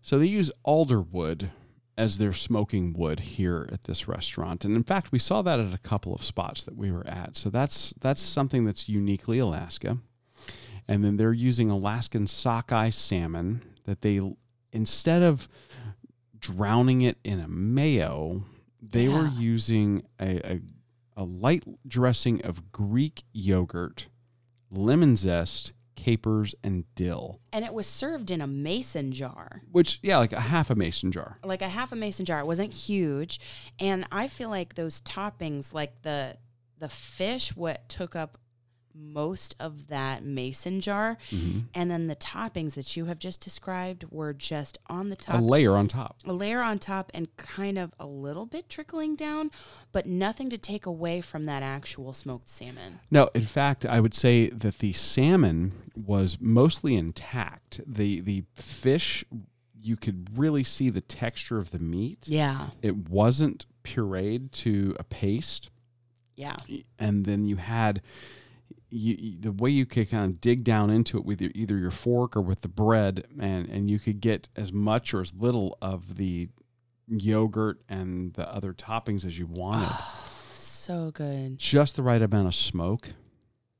So 0.00 0.18
they 0.18 0.26
use 0.26 0.50
alder 0.64 1.00
wood 1.00 1.50
as 1.96 2.18
their 2.18 2.32
smoking 2.32 2.94
wood 2.96 3.18
here 3.20 3.68
at 3.72 3.82
this 3.84 4.06
restaurant. 4.06 4.64
And 4.64 4.76
in 4.76 4.84
fact, 4.84 5.10
we 5.10 5.18
saw 5.18 5.42
that 5.42 5.58
at 5.58 5.74
a 5.74 5.78
couple 5.78 6.14
of 6.14 6.22
spots 6.22 6.62
that 6.64 6.76
we 6.76 6.92
were 6.92 7.06
at. 7.06 7.36
So 7.36 7.50
that's 7.50 7.92
that's 8.00 8.20
something 8.22 8.64
that's 8.64 8.88
uniquely 8.88 9.38
Alaska. 9.40 9.98
And 10.86 11.04
then 11.04 11.16
they're 11.16 11.32
using 11.32 11.70
Alaskan 11.70 12.28
sockeye 12.28 12.90
salmon 12.90 13.62
that 13.84 14.02
they 14.02 14.20
instead 14.72 15.22
of 15.22 15.48
drowning 16.40 17.02
it 17.02 17.18
in 17.24 17.40
a 17.40 17.48
mayo, 17.48 18.42
they 18.80 19.08
were 19.08 19.28
using 19.28 20.04
a, 20.20 20.52
a 20.52 20.60
a 21.18 21.24
light 21.24 21.64
dressing 21.86 22.40
of 22.42 22.70
Greek 22.70 23.24
yogurt, 23.32 24.06
lemon 24.70 25.16
zest, 25.16 25.72
capers, 25.96 26.54
and 26.62 26.84
dill. 26.94 27.40
And 27.52 27.64
it 27.64 27.74
was 27.74 27.88
served 27.88 28.30
in 28.30 28.40
a 28.40 28.46
mason 28.46 29.10
jar. 29.10 29.62
Which, 29.72 29.98
yeah, 30.00 30.18
like 30.18 30.32
a 30.32 30.40
half 30.40 30.70
a 30.70 30.76
mason 30.76 31.10
jar. 31.10 31.38
like 31.42 31.60
a 31.60 31.68
half 31.68 31.90
a 31.90 31.96
mason 31.96 32.24
jar. 32.24 32.38
It 32.38 32.46
wasn't 32.46 32.72
huge, 32.72 33.40
and 33.80 34.06
I 34.12 34.28
feel 34.28 34.48
like 34.48 34.74
those 34.74 35.00
toppings, 35.00 35.74
like 35.74 36.02
the 36.02 36.36
the 36.78 36.88
fish, 36.88 37.56
what 37.56 37.88
took 37.88 38.14
up 38.14 38.38
most 38.98 39.54
of 39.60 39.88
that 39.88 40.24
mason 40.24 40.80
jar. 40.80 41.16
Mm-hmm. 41.30 41.60
And 41.74 41.90
then 41.90 42.06
the 42.08 42.16
toppings 42.16 42.74
that 42.74 42.96
you 42.96 43.04
have 43.06 43.18
just 43.18 43.40
described 43.40 44.04
were 44.10 44.32
just 44.32 44.78
on 44.88 45.08
the 45.08 45.16
top. 45.16 45.36
A 45.40 45.42
layer 45.42 45.76
on 45.76 45.88
top. 45.88 46.16
a 46.24 46.32
layer 46.32 46.60
on 46.60 46.78
top, 46.78 47.10
and 47.14 47.34
kind 47.36 47.78
of 47.78 47.92
a 47.98 48.06
little 48.06 48.46
bit 48.46 48.68
trickling 48.68 49.16
down, 49.16 49.50
but 49.92 50.06
nothing 50.06 50.50
to 50.50 50.58
take 50.58 50.86
away 50.86 51.20
from 51.20 51.46
that 51.46 51.62
actual 51.62 52.12
smoked 52.12 52.48
salmon. 52.48 53.00
No, 53.10 53.30
in 53.34 53.44
fact, 53.46 53.86
I 53.86 54.00
would 54.00 54.14
say 54.14 54.50
that 54.50 54.78
the 54.78 54.92
salmon 54.92 55.72
was 55.96 56.38
mostly 56.40 56.94
intact. 56.96 57.80
The 57.86 58.20
the 58.20 58.44
fish, 58.54 59.24
you 59.80 59.96
could 59.96 60.36
really 60.36 60.64
see 60.64 60.90
the 60.90 61.00
texture 61.00 61.58
of 61.58 61.70
the 61.70 61.78
meat. 61.78 62.26
Yeah. 62.26 62.68
It 62.82 63.08
wasn't 63.08 63.66
pureed 63.84 64.50
to 64.52 64.94
a 64.98 65.04
paste, 65.04 65.70
Yeah. 66.36 66.56
and 66.98 67.24
then 67.24 67.44
you 67.46 67.56
had 67.56 68.02
you, 68.90 69.36
the 69.38 69.52
way 69.52 69.70
you 69.70 69.86
could 69.86 70.10
kind 70.10 70.24
of 70.24 70.40
dig 70.40 70.64
down 70.64 70.90
into 70.90 71.18
it 71.18 71.24
with 71.24 71.42
your, 71.42 71.50
either 71.54 71.76
your 71.76 71.90
fork 71.90 72.36
or 72.36 72.40
with 72.40 72.60
the 72.60 72.68
bread, 72.68 73.26
and 73.38 73.68
and 73.68 73.90
you 73.90 73.98
could 73.98 74.20
get 74.20 74.48
as 74.56 74.72
much 74.72 75.12
or 75.12 75.20
as 75.20 75.34
little 75.34 75.76
of 75.82 76.16
the 76.16 76.48
yogurt 77.06 77.80
and 77.88 78.34
the 78.34 78.52
other 78.52 78.72
toppings 78.72 79.24
as 79.24 79.38
you 79.38 79.46
wanted. 79.46 79.94
So 80.54 81.10
good. 81.10 81.58
Just 81.58 81.96
the 81.96 82.02
right 82.02 82.20
amount 82.20 82.48
of 82.48 82.54
smoke. 82.54 83.10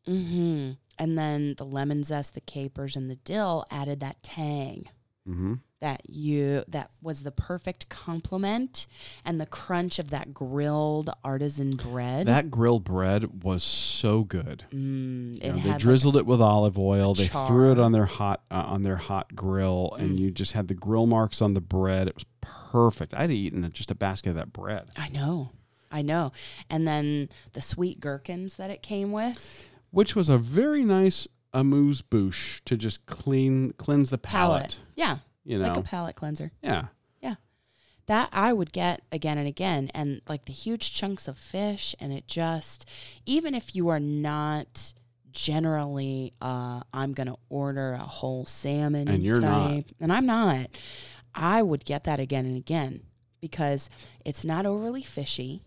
Mm-hmm. 0.06 0.72
And 0.98 1.18
then 1.18 1.54
the 1.56 1.64
lemon 1.64 2.02
zest, 2.02 2.34
the 2.34 2.40
capers, 2.40 2.96
and 2.96 3.10
the 3.10 3.16
dill 3.16 3.64
added 3.70 4.00
that 4.00 4.22
tang 4.22 4.88
Mm-hmm. 5.28 5.54
that 5.80 6.00
you 6.08 6.64
that 6.68 6.90
was 7.02 7.22
the 7.22 7.30
perfect 7.30 7.88
complement, 7.88 8.86
and 9.24 9.40
the 9.40 9.46
crunch 9.46 9.98
of 9.98 10.10
that 10.10 10.32
grilled 10.32 11.10
artisan 11.22 11.70
bread. 11.72 12.26
That 12.26 12.50
grilled 12.50 12.84
bread 12.84 13.44
was 13.44 13.62
so 13.62 14.24
good. 14.24 14.64
mm, 14.72 15.34
You 15.44 15.48
know, 15.50 15.54
they 15.54 15.58
had 15.60 15.70
like, 15.72 15.78
drizzled 15.80 16.16
it 16.16 16.24
with 16.26 16.40
olive 16.40 16.78
oil. 16.78 17.14
They 17.14 17.28
threw 17.28 17.72
it 17.72 17.78
on 17.78 17.92
their 17.92 18.06
hot 18.06 18.42
uh, 18.50 18.64
on 18.68 18.82
their 18.84 18.96
hot 18.96 19.36
grill, 19.36 19.94
and 19.98 20.12
Mm. 20.12 20.18
you 20.18 20.30
just 20.30 20.52
had 20.52 20.68
the 20.68 20.74
grill 20.74 21.06
marks 21.06 21.42
on 21.42 21.52
the 21.54 21.60
bread. 21.60 22.08
It 22.08 22.14
was 22.14 22.24
perfect. 22.40 23.12
I'd 23.14 23.30
eaten 23.30 23.68
just 23.72 23.90
a 23.90 23.94
basket 23.94 24.30
of 24.30 24.36
that 24.36 24.52
bread, 24.52 24.88
I 24.96 25.08
know, 25.10 25.50
I 25.92 26.02
know. 26.02 26.32
And 26.70 26.88
then 26.88 27.28
the 27.52 27.62
sweet 27.62 28.00
gherkins 28.00 28.56
that 28.56 28.70
it 28.70 28.82
came 28.82 29.12
with. 29.12 29.66
which 29.90 30.14
was 30.16 30.28
a 30.28 30.36
very 30.38 30.84
nice 30.84 31.26
amuse 31.52 32.02
bouche 32.02 32.60
to 32.66 32.76
just 32.76 33.06
clean 33.06 33.72
cleanse 33.78 34.10
the 34.10 34.18
palate. 34.18 34.78
Yeah, 34.96 35.18
You 35.44 35.58
know, 35.58 35.68
like 35.68 35.76
a 35.76 35.82
palate 35.82 36.16
cleanser. 36.16 36.52
yeah. 36.62 36.86
Yeah. 37.22 37.36
That 38.06 38.28
I 38.32 38.52
would 38.52 38.72
get 38.72 39.02
again 39.12 39.38
and 39.38 39.46
again, 39.48 39.90
and 39.94 40.20
like 40.28 40.44
the 40.46 40.52
huge 40.52 40.92
chunks 40.92 41.28
of 41.28 41.36
fish, 41.38 41.94
and 42.00 42.12
it 42.12 42.26
just, 42.26 42.86
even 43.26 43.54
if 43.54 43.74
you 43.74 43.88
are 43.88 44.00
not 44.00 44.92
generally, 45.30 46.32
uh, 46.42 46.80
I'm 46.92 47.12
gonna 47.12 47.36
order 47.48 47.92
a 47.94 47.98
whole 47.98 48.44
salmon, 48.44 49.08
And 49.08 49.22
you're 49.22 49.40
not. 49.40 49.84
and 50.00 50.12
I'm 50.12 50.26
not, 50.26 50.68
I 51.34 51.62
would 51.62 51.84
get 51.84 52.04
that 52.04 52.18
again 52.20 52.44
and 52.46 52.56
again 52.56 53.02
because 53.40 53.88
it's 54.24 54.44
not 54.44 54.66
overly 54.66 55.02
fishy, 55.02 55.62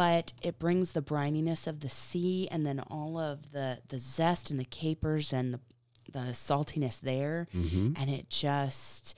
but 0.00 0.32
it 0.40 0.58
brings 0.58 0.92
the 0.92 1.02
brininess 1.02 1.66
of 1.66 1.80
the 1.80 1.90
sea, 1.90 2.48
and 2.50 2.64
then 2.64 2.80
all 2.90 3.18
of 3.18 3.52
the 3.52 3.80
the 3.88 3.98
zest 3.98 4.50
and 4.50 4.58
the 4.58 4.64
capers 4.64 5.30
and 5.30 5.52
the 5.52 5.60
the 6.10 6.32
saltiness 6.32 6.98
there 6.98 7.46
hmm 7.52 7.92
and 7.94 8.10
it 8.10 8.28
just 8.30 9.14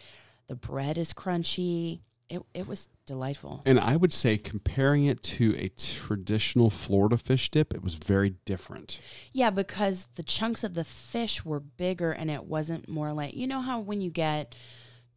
the 0.49 0.57
bread 0.57 0.99
is 0.99 1.13
crunchy. 1.13 2.01
It 2.29 2.43
it 2.53 2.67
was 2.67 2.89
delightful. 3.07 3.63
And 3.65 3.79
I 3.79 3.95
would 3.95 4.13
say 4.13 4.37
comparing 4.37 5.05
it 5.05 5.23
to 5.39 5.55
a 5.57 5.69
traditional 5.69 6.69
Florida 6.69 7.17
fish 7.17 7.49
dip, 7.49 7.73
it 7.73 7.83
was 7.83 7.95
very 7.95 8.35
different. 8.45 8.99
Yeah, 9.33 9.51
because 9.51 10.09
the 10.17 10.25
chunks 10.25 10.65
of 10.65 10.75
the 10.75 10.85
fish 10.85 11.45
were 11.45 11.61
bigger 11.61 12.11
and 12.11 12.29
it 12.29 12.45
wasn't 12.45 12.89
more 12.89 13.13
like 13.13 13.35
you 13.35 13.47
know 13.47 13.61
how 13.61 13.79
when 13.79 14.01
you 14.01 14.11
get 14.11 14.57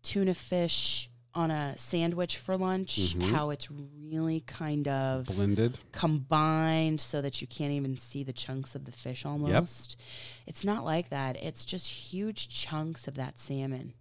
tuna 0.04 0.36
fish 0.36 1.10
on 1.36 1.52
a 1.52 1.78
sandwich 1.78 2.38
for 2.38 2.56
lunch, 2.58 3.14
Mhm. 3.16 3.30
how 3.32 3.50
it's 3.50 3.70
really 3.70 4.40
kind 4.42 4.88
of 4.88 5.26
Blended. 5.26 5.78
combined 5.92 7.02
so 7.02 7.22
that 7.22 7.42
you 7.42 7.48
can't 7.48 7.74
even 7.74 7.98
see 7.98 8.24
the 8.24 8.32
chunks 8.34 8.74
of 8.74 8.86
the 8.86 8.92
fish 8.92 9.26
almost. 9.26 9.98
It's 10.48 10.64
not 10.64 10.86
like 10.86 11.10
that. 11.10 11.36
It's 11.44 11.66
just 11.66 11.88
huge 11.88 12.48
chunks 12.50 13.08
of 13.08 13.16
that 13.16 13.40
salmon. 13.40 13.94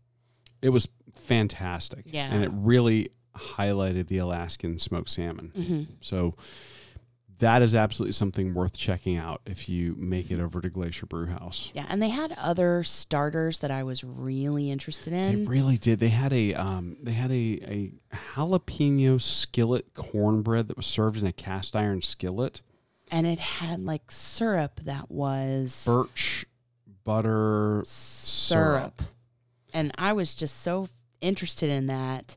It 0.62 0.68
was 0.70 0.88
fantastic. 1.12 2.04
Yeah. 2.06 2.32
And 2.32 2.44
it 2.44 2.50
really 2.54 3.10
highlighted 3.34 4.06
the 4.06 4.18
Alaskan 4.18 4.78
smoked 4.78 5.10
salmon. 5.10 5.52
Mm-hmm. 5.56 5.82
So 6.00 6.36
that 7.38 7.62
is 7.62 7.74
absolutely 7.74 8.12
something 8.12 8.54
worth 8.54 8.76
checking 8.76 9.16
out 9.16 9.40
if 9.46 9.68
you 9.68 9.94
make 9.98 10.30
it 10.30 10.40
over 10.40 10.60
to 10.60 10.68
Glacier 10.70 11.06
Brewhouse. 11.06 11.70
Yeah, 11.74 11.86
and 11.88 12.00
they 12.02 12.08
had 12.10 12.32
other 12.38 12.82
starters 12.84 13.58
that 13.60 13.70
I 13.70 13.82
was 13.82 14.04
really 14.04 14.70
interested 14.70 15.12
in. 15.12 15.44
They 15.44 15.50
really 15.50 15.76
did. 15.76 16.00
They 16.00 16.08
had 16.08 16.32
a 16.32 16.54
um, 16.54 16.96
they 17.02 17.12
had 17.12 17.30
a, 17.30 17.34
a 17.34 17.92
jalapeno 18.34 19.20
skillet 19.20 19.94
cornbread 19.94 20.68
that 20.68 20.76
was 20.76 20.86
served 20.86 21.18
in 21.18 21.26
a 21.26 21.32
cast 21.32 21.74
iron 21.76 22.02
skillet. 22.02 22.60
and 23.10 23.26
it 23.26 23.38
had 23.38 23.84
like 23.84 24.10
syrup 24.10 24.80
that 24.84 25.10
was 25.10 25.84
Birch 25.84 26.46
butter 27.04 27.82
syrup. 27.86 29.02
And 29.72 29.92
I 29.98 30.12
was 30.12 30.34
just 30.34 30.62
so 30.62 30.88
interested 31.20 31.68
in 31.70 31.86
that. 31.86 32.36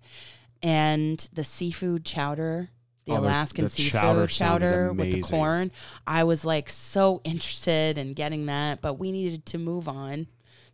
And 0.63 1.27
the 1.31 1.43
seafood 1.43 2.03
chowder, 2.03 2.69
the 3.07 3.13
Oh, 3.13 3.19
Alaskan 3.19 3.63
the 3.65 3.69
seafood 3.71 3.91
chowder 3.91 4.27
chowder, 4.27 4.93
with 4.93 5.11
the 5.11 5.21
corn. 5.21 5.71
I 6.05 6.23
was 6.25 6.45
like 6.45 6.69
so 6.69 7.21
interested 7.23 7.97
in 7.97 8.13
getting 8.13 8.45
that, 8.47 8.81
but 8.81 8.95
we 8.95 9.11
needed 9.11 9.45
to 9.47 9.57
move 9.57 9.87
on 9.87 10.27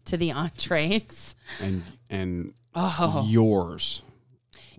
to 0.05 0.17
the 0.17 0.31
entrees. 0.33 1.35
and 1.61 1.83
and 2.09 2.53
Oh, 2.75 3.23
yours. 3.27 4.01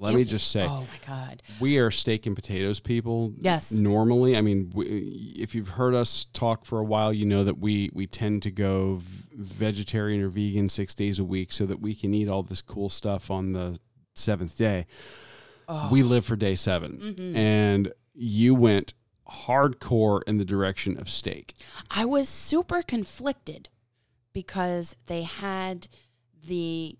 Let 0.01 0.15
It- 0.15 0.17
me 0.17 0.25
just 0.25 0.51
say, 0.51 0.65
oh 0.67 0.81
my 0.81 1.07
God. 1.07 1.41
we 1.61 1.79
are 1.79 1.93
steak 1.93 2.27
and 2.27 2.35
potatoes 2.35 2.81
people. 2.81 3.33
Yes. 3.39 3.71
Normally, 3.71 4.37
I 4.37 4.41
mean, 4.41 4.73
we, 4.75 4.85
if 5.39 5.55
you've 5.55 5.69
heard 5.69 5.95
us 5.95 6.27
talk 6.33 6.65
for 6.65 6.81
a 6.81 6.85
while, 6.85 7.13
you 7.13 7.25
know 7.25 7.45
that 7.45 7.59
we 7.61 7.91
we 7.95 8.09
tend 8.09 8.43
to 8.43 8.51
go 8.51 8.97
v- 8.97 9.25
vegetarian 9.37 10.21
or 10.21 10.29
vegan 10.29 10.69
six 10.69 10.97
days 10.97 11.21
a 11.21 11.25
week 11.25 11.53
so 11.53 11.65
that 11.67 11.81
we 11.81 11.95
can 11.95 12.13
eat 12.13 12.29
all 12.29 12.43
this 12.43 12.61
cool 12.61 12.89
stuff 12.89 13.31
on 13.31 13.53
the 13.53 13.79
seventh 14.17 14.59
day. 14.59 14.87
Oh. 15.69 15.89
We 15.91 16.03
live 16.03 16.25
for 16.25 16.37
day 16.37 16.55
7 16.55 17.15
Mhm. 17.17 17.37
and 17.37 17.93
you 18.15 18.55
went 18.55 18.95
hardcore 19.29 20.21
in 20.27 20.37
the 20.39 20.45
direction 20.45 20.99
of 20.99 21.09
steak. 21.09 21.55
I 21.91 22.05
was 22.05 22.29
super 22.29 22.83
conflicted 22.83 23.69
because 24.33 24.95
they 25.07 25.23
had 25.23 25.89
the 26.47 26.99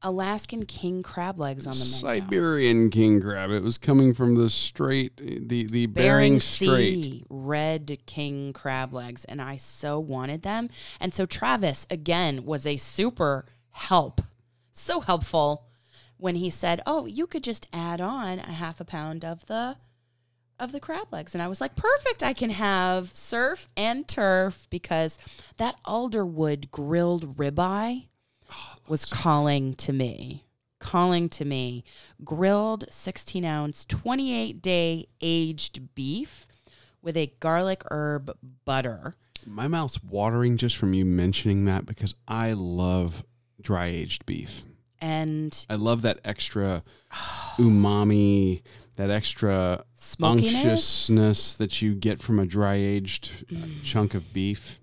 Alaskan 0.00 0.64
king 0.64 1.02
crab 1.02 1.40
legs 1.40 1.66
on 1.66 1.72
the 1.72 1.78
menu. 1.80 1.90
Siberian 1.92 2.88
king 2.88 3.20
crab. 3.20 3.50
It 3.50 3.64
was 3.64 3.78
coming 3.78 4.14
from 4.14 4.36
the 4.36 4.48
strait, 4.48 5.16
the 5.16 5.64
the 5.64 5.86
Bering, 5.86 6.38
Strait. 6.38 7.02
Sea 7.04 7.24
red 7.28 7.98
king 8.06 8.52
crab 8.52 8.94
legs, 8.94 9.24
and 9.24 9.42
I 9.42 9.56
so 9.56 9.98
wanted 9.98 10.42
them. 10.42 10.70
And 11.00 11.12
so 11.12 11.26
Travis 11.26 11.84
again 11.90 12.44
was 12.44 12.64
a 12.64 12.76
super 12.76 13.44
help, 13.70 14.20
so 14.70 15.00
helpful 15.00 15.64
when 16.18 16.36
he 16.36 16.50
said, 16.50 16.82
"Oh, 16.86 17.06
you 17.06 17.26
could 17.26 17.42
just 17.42 17.66
add 17.72 18.00
on 18.00 18.38
a 18.38 18.52
half 18.52 18.80
a 18.80 18.84
pound 18.84 19.24
of 19.24 19.46
the." 19.46 19.76
Of 20.60 20.72
the 20.72 20.80
crab 20.80 21.12
legs, 21.12 21.36
and 21.36 21.40
I 21.40 21.46
was 21.46 21.60
like, 21.60 21.76
perfect. 21.76 22.24
I 22.24 22.32
can 22.32 22.50
have 22.50 23.14
surf 23.14 23.68
and 23.76 24.08
turf 24.08 24.66
because 24.70 25.16
that 25.56 25.80
alderwood 25.84 26.72
grilled 26.72 27.36
ribeye 27.36 28.08
was 28.88 29.04
calling 29.04 29.74
to 29.74 29.92
me, 29.92 30.46
calling 30.80 31.28
to 31.28 31.44
me. 31.44 31.84
Grilled 32.24 32.86
16 32.90 33.44
ounce, 33.44 33.84
28 33.84 34.60
day 34.60 35.06
aged 35.20 35.94
beef 35.94 36.48
with 37.02 37.16
a 37.16 37.32
garlic 37.40 37.82
herb 37.90 38.36
butter. 38.64 39.14
My 39.46 39.68
mouth's 39.68 40.02
watering 40.02 40.56
just 40.56 40.76
from 40.76 40.92
you 40.94 41.04
mentioning 41.04 41.64
that 41.66 41.86
because 41.86 42.14
I 42.26 42.52
love 42.52 43.24
dry 43.60 43.86
aged 43.86 44.26
beef. 44.26 44.64
And 45.00 45.64
I 45.70 45.76
love 45.76 46.02
that 46.02 46.18
extra 46.24 46.82
umami, 47.56 48.62
that 48.96 49.10
extra 49.10 49.84
smokiness. 49.94 50.54
unctuousness 50.54 51.54
that 51.54 51.80
you 51.82 51.94
get 51.94 52.20
from 52.20 52.38
a 52.38 52.46
dry 52.46 52.74
aged 52.74 53.46
Mm. 53.48 53.82
chunk 53.84 54.14
of 54.14 54.32
beef. 54.32 54.80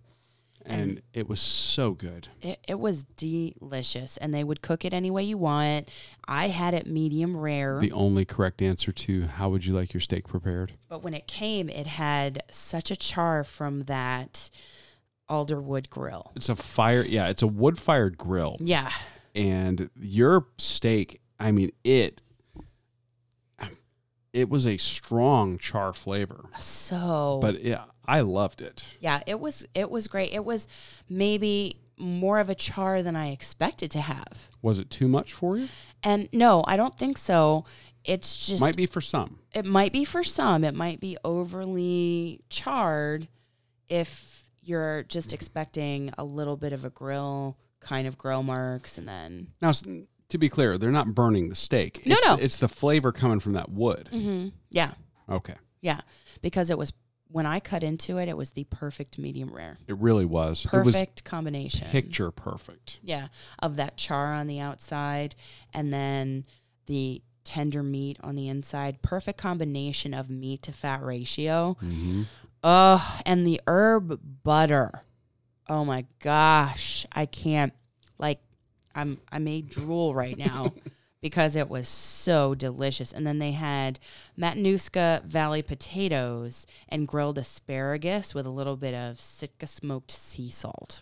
And 0.68 1.03
it 1.13 1.30
was 1.30 1.39
so 1.39 1.91
good. 1.91 2.30
It, 2.41 2.59
it 2.68 2.80
was 2.80 3.03
delicious, 3.03 4.18
and 4.18 4.34
they 4.34 4.43
would 4.43 4.63
cook 4.63 4.84
it 4.84 4.95
any 4.95 5.11
way 5.11 5.22
you 5.24 5.38
want. 5.38 5.88
I 6.28 6.47
had 6.47 6.74
it 6.74 6.88
medium 6.88 7.38
rare, 7.38 7.80
The 7.80 7.91
only 7.91 8.26
correct 8.26 8.63
answer 8.63 8.91
to 8.91 9.28
how 9.28 9.49
would 9.51 9.63
you 9.68 9.76
like 9.76 9.93
your 9.93 10.01
steak 10.01 10.28
prepared? 10.28 10.74
but 10.89 11.03
when 11.03 11.13
it 11.13 11.28
came, 11.28 11.70
it 11.70 11.86
had 11.86 12.41
such 12.49 12.89
a 12.89 12.95
char 12.95 13.43
from 13.43 13.82
that 13.82 14.49
alderwood 15.30 15.91
grill. 15.91 16.32
It's 16.36 16.49
a 16.49 16.55
fire, 16.55 17.03
yeah, 17.03 17.28
it's 17.28 17.43
a 17.43 17.47
wood 17.47 17.78
fired 17.78 18.18
grill. 18.18 18.57
It 24.34 24.50
was 24.50 24.66
a 24.68 24.78
strong 24.78 25.58
char 25.58 25.94
flavor. 25.94 26.46
So 26.60 27.40
But 27.42 27.64
yeah, 27.64 27.86
I 28.06 28.22
loved 28.22 28.62
it. 28.62 28.98
yeah, 29.00 29.22
it 29.26 29.40
was 29.40 29.66
it 29.74 29.90
was 29.90 30.08
great. 30.08 30.34
It 30.34 30.44
was 30.46 30.68
maybe 31.10 31.80
more 31.98 32.40
of 32.40 32.50
a 32.50 32.56
char 32.56 33.02
than 33.02 33.16
I 33.16 33.32
expected 33.32 33.90
to 33.92 34.02
have. 34.02 34.50
Was 34.62 34.80
it 34.80 34.90
too 34.90 35.08
much 35.08 35.32
for 35.34 35.58
you? 35.58 35.70
And 36.04 36.28
no, 36.34 36.64
I 36.68 36.76
don't 36.76 36.98
think 36.98 37.18
so. 37.18 37.64
It's 38.04 38.46
just 38.46 38.62
Might 38.62 38.76
be 38.76 38.86
for 38.86 39.02
some. 39.02 39.40
it 39.54 39.66
might 39.66 39.92
be 39.94 40.04
for 40.06 40.24
some. 40.24 40.64
It 40.64 40.76
might 40.76 41.00
be 41.00 41.18
overly 41.24 42.42
charred 42.50 43.28
if 43.88 44.44
you're 44.62 45.04
just 45.04 45.32
expecting 45.34 46.12
a 46.18 46.24
little 46.24 46.58
bit 46.58 46.74
of 46.74 46.84
a 46.86 46.90
grill 46.90 47.58
kind 47.86 48.08
of 48.08 48.18
grill 48.18 48.44
marks 48.44 48.98
and 48.98 49.08
then 49.08 49.48
Now, 49.62 49.72
to 50.30 50.38
be 50.38 50.50
clear, 50.50 50.78
they're 50.78 50.92
not 50.92 51.14
burning 51.14 51.50
the 51.50 51.56
steak. 51.56 52.02
No, 52.06 52.16
it's, 52.16 52.26
no. 52.26 52.36
It's 52.36 52.58
the 52.58 52.68
flavor 52.68 53.12
coming 53.12 53.40
from 53.40 53.54
that 53.54 53.70
wood. 53.70 54.10
mm-hmm. 54.12 54.50
yeah, 54.72 54.92
Okay. 55.30 55.54
yeah, 55.82 56.02
because 56.42 56.70
it 56.72 56.78
was 56.78 56.92
when 57.30 57.46
I 57.48 57.60
cut 57.60 57.84
into 57.84 58.18
it, 58.18 58.30
it 58.30 58.38
was 58.38 58.52
the 58.52 58.66
perfect 58.66 59.18
medium 59.18 59.54
rare. 59.54 59.78
It 59.88 59.98
really 59.98 60.26
was. 60.26 60.64
It 60.66 60.70
Perfect 60.70 61.24
combination. 61.24 61.88
picture 61.90 62.30
perfect. 62.32 63.00
Yeah, 63.04 63.28
of 63.60 63.76
that 63.78 63.98
char 63.98 64.32
on 64.34 64.48
the 64.48 64.60
outside 64.60 65.36
and 65.74 65.92
then 65.92 66.46
the 66.86 67.22
tender 67.44 67.82
meat 67.84 68.18
on 68.24 68.36
the 68.36 68.48
inside. 68.48 69.02
Perfect 69.02 69.40
combination 69.40 70.14
of 70.14 70.30
meat 70.30 70.62
to 70.64 70.72
fat 70.72 71.04
ratio. 71.04 71.78
Mm-hmm. 71.84 72.24
Oh, 72.64 73.20
and 73.26 73.46
the 73.46 73.60
herb 73.68 74.20
butter. 74.44 75.02
Oh 75.68 75.84
my 75.86 76.05
gosh, 76.22 77.05
I 77.11 77.26
can't 77.26 77.74
like 78.18 78.39
I'm 78.93 79.20
I 79.32 79.39
made 79.39 79.70
drool 79.70 80.13
right 80.13 80.38
now 80.38 80.74
because 81.22 81.55
it 81.55 81.70
was 81.70 81.88
so 81.88 82.53
delicious. 82.53 83.11
And 83.11 83.26
then 83.26 83.39
they 83.39 83.51
had 83.51 83.99
Matanuska 84.38 85.24
Valley 85.26 85.63
potatoes 85.63 86.68
and 86.88 87.07
grilled 87.07 87.38
asparagus 87.38 88.36
with 88.36 88.45
a 88.45 88.51
little 88.51 88.78
bit 88.78 88.93
of 88.93 89.20
Sitka 89.20 89.66
smoked 89.68 90.11
sea 90.11 90.51
salt. 90.51 91.01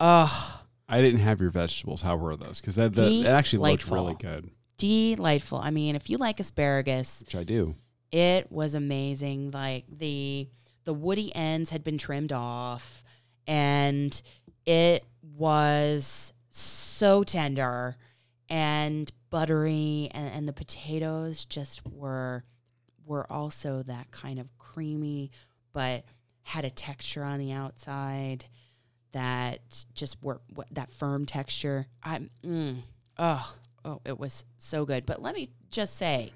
Oh, 0.00 0.62
I 0.88 1.02
didn't 1.02 1.20
have 1.20 1.40
your 1.40 1.50
vegetables. 1.50 2.00
How 2.00 2.16
were 2.16 2.36
those? 2.36 2.60
Because 2.60 2.76
that, 2.76 2.94
that 2.94 3.12
it 3.12 3.26
actually 3.26 3.70
looked 3.70 3.90
really 3.90 4.14
good, 4.14 4.50
delightful. 4.78 5.58
I 5.58 5.70
mean, 5.70 5.94
if 5.94 6.08
you 6.08 6.16
like 6.16 6.40
asparagus, 6.40 7.22
which 7.26 7.34
I 7.34 7.44
do. 7.44 7.74
it 8.10 8.50
was 8.50 8.74
amazing 8.74 9.50
like 9.50 9.84
the 9.90 10.48
the 10.84 10.94
woody 10.94 11.34
ends 11.36 11.68
had 11.68 11.84
been 11.84 11.98
trimmed 11.98 12.32
off 12.32 13.02
and 13.48 14.22
it 14.64 15.04
was 15.36 16.32
so 16.50 17.24
tender 17.24 17.96
and 18.48 19.10
buttery 19.30 20.08
and, 20.12 20.32
and 20.32 20.48
the 20.48 20.52
potatoes 20.52 21.44
just 21.44 21.80
were 21.86 22.44
were 23.04 23.30
also 23.32 23.82
that 23.82 24.10
kind 24.10 24.38
of 24.38 24.56
creamy 24.58 25.30
but 25.72 26.04
had 26.42 26.64
a 26.64 26.70
texture 26.70 27.24
on 27.24 27.38
the 27.38 27.52
outside 27.52 28.44
that 29.12 29.84
just 29.94 30.22
were 30.22 30.40
that 30.70 30.90
firm 30.90 31.26
texture 31.26 31.86
i'm 32.04 32.30
mm, 32.44 32.76
oh 33.18 33.54
oh 33.84 34.00
it 34.04 34.18
was 34.18 34.44
so 34.58 34.84
good 34.84 35.04
but 35.04 35.20
let 35.20 35.34
me 35.34 35.50
just 35.70 35.96
say 35.96 36.30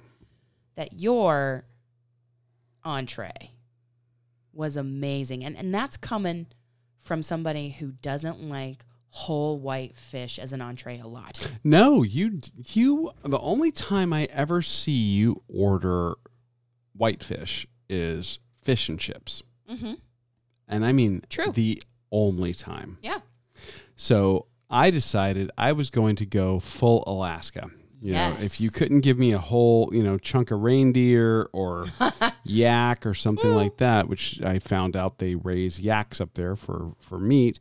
that 0.76 0.98
your 0.98 1.64
entree 2.84 3.52
was 4.52 4.76
amazing. 4.76 5.44
And 5.44 5.56
and 5.56 5.74
that's 5.74 5.96
coming 5.96 6.46
from 7.02 7.22
somebody 7.22 7.70
who 7.70 7.92
doesn't 8.00 8.42
like 8.48 8.84
whole 9.10 9.58
white 9.58 9.94
fish 9.94 10.38
as 10.38 10.52
an 10.54 10.62
entree 10.62 10.98
a 10.98 11.06
lot. 11.06 11.46
No, 11.62 12.02
you 12.02 12.40
you. 12.72 13.12
The 13.22 13.38
only 13.40 13.70
time 13.70 14.12
I 14.12 14.24
ever 14.30 14.62
see 14.62 14.92
you 14.92 15.42
order 15.48 16.14
whitefish 16.96 17.66
is 17.88 18.38
fish 18.62 18.88
and 18.88 18.98
chips, 18.98 19.42
Mm-hmm. 19.70 19.94
and 20.68 20.84
I 20.84 20.92
mean 20.92 21.22
True. 21.28 21.52
the 21.52 21.82
only 22.10 22.54
time. 22.54 22.98
Yeah. 23.02 23.20
So 23.96 24.46
I 24.70 24.90
decided 24.90 25.50
I 25.58 25.72
was 25.72 25.90
going 25.90 26.16
to 26.16 26.26
go 26.26 26.58
full 26.60 27.04
Alaska. 27.06 27.70
You 28.04 28.14
know, 28.14 28.36
if 28.40 28.60
you 28.60 28.70
couldn't 28.70 29.00
give 29.00 29.16
me 29.16 29.32
a 29.32 29.38
whole, 29.38 29.88
you 29.92 30.02
know, 30.02 30.18
chunk 30.18 30.50
of 30.50 30.60
reindeer 30.60 31.48
or 31.52 31.84
yak 32.44 33.06
or 33.06 33.14
something 33.14 33.54
like 33.54 33.76
that, 33.76 34.08
which 34.08 34.42
I 34.42 34.58
found 34.58 34.96
out 34.96 35.18
they 35.18 35.36
raise 35.36 35.78
yaks 35.78 36.20
up 36.20 36.34
there 36.34 36.56
for 36.56 36.94
for 36.98 37.18
meat, 37.20 37.60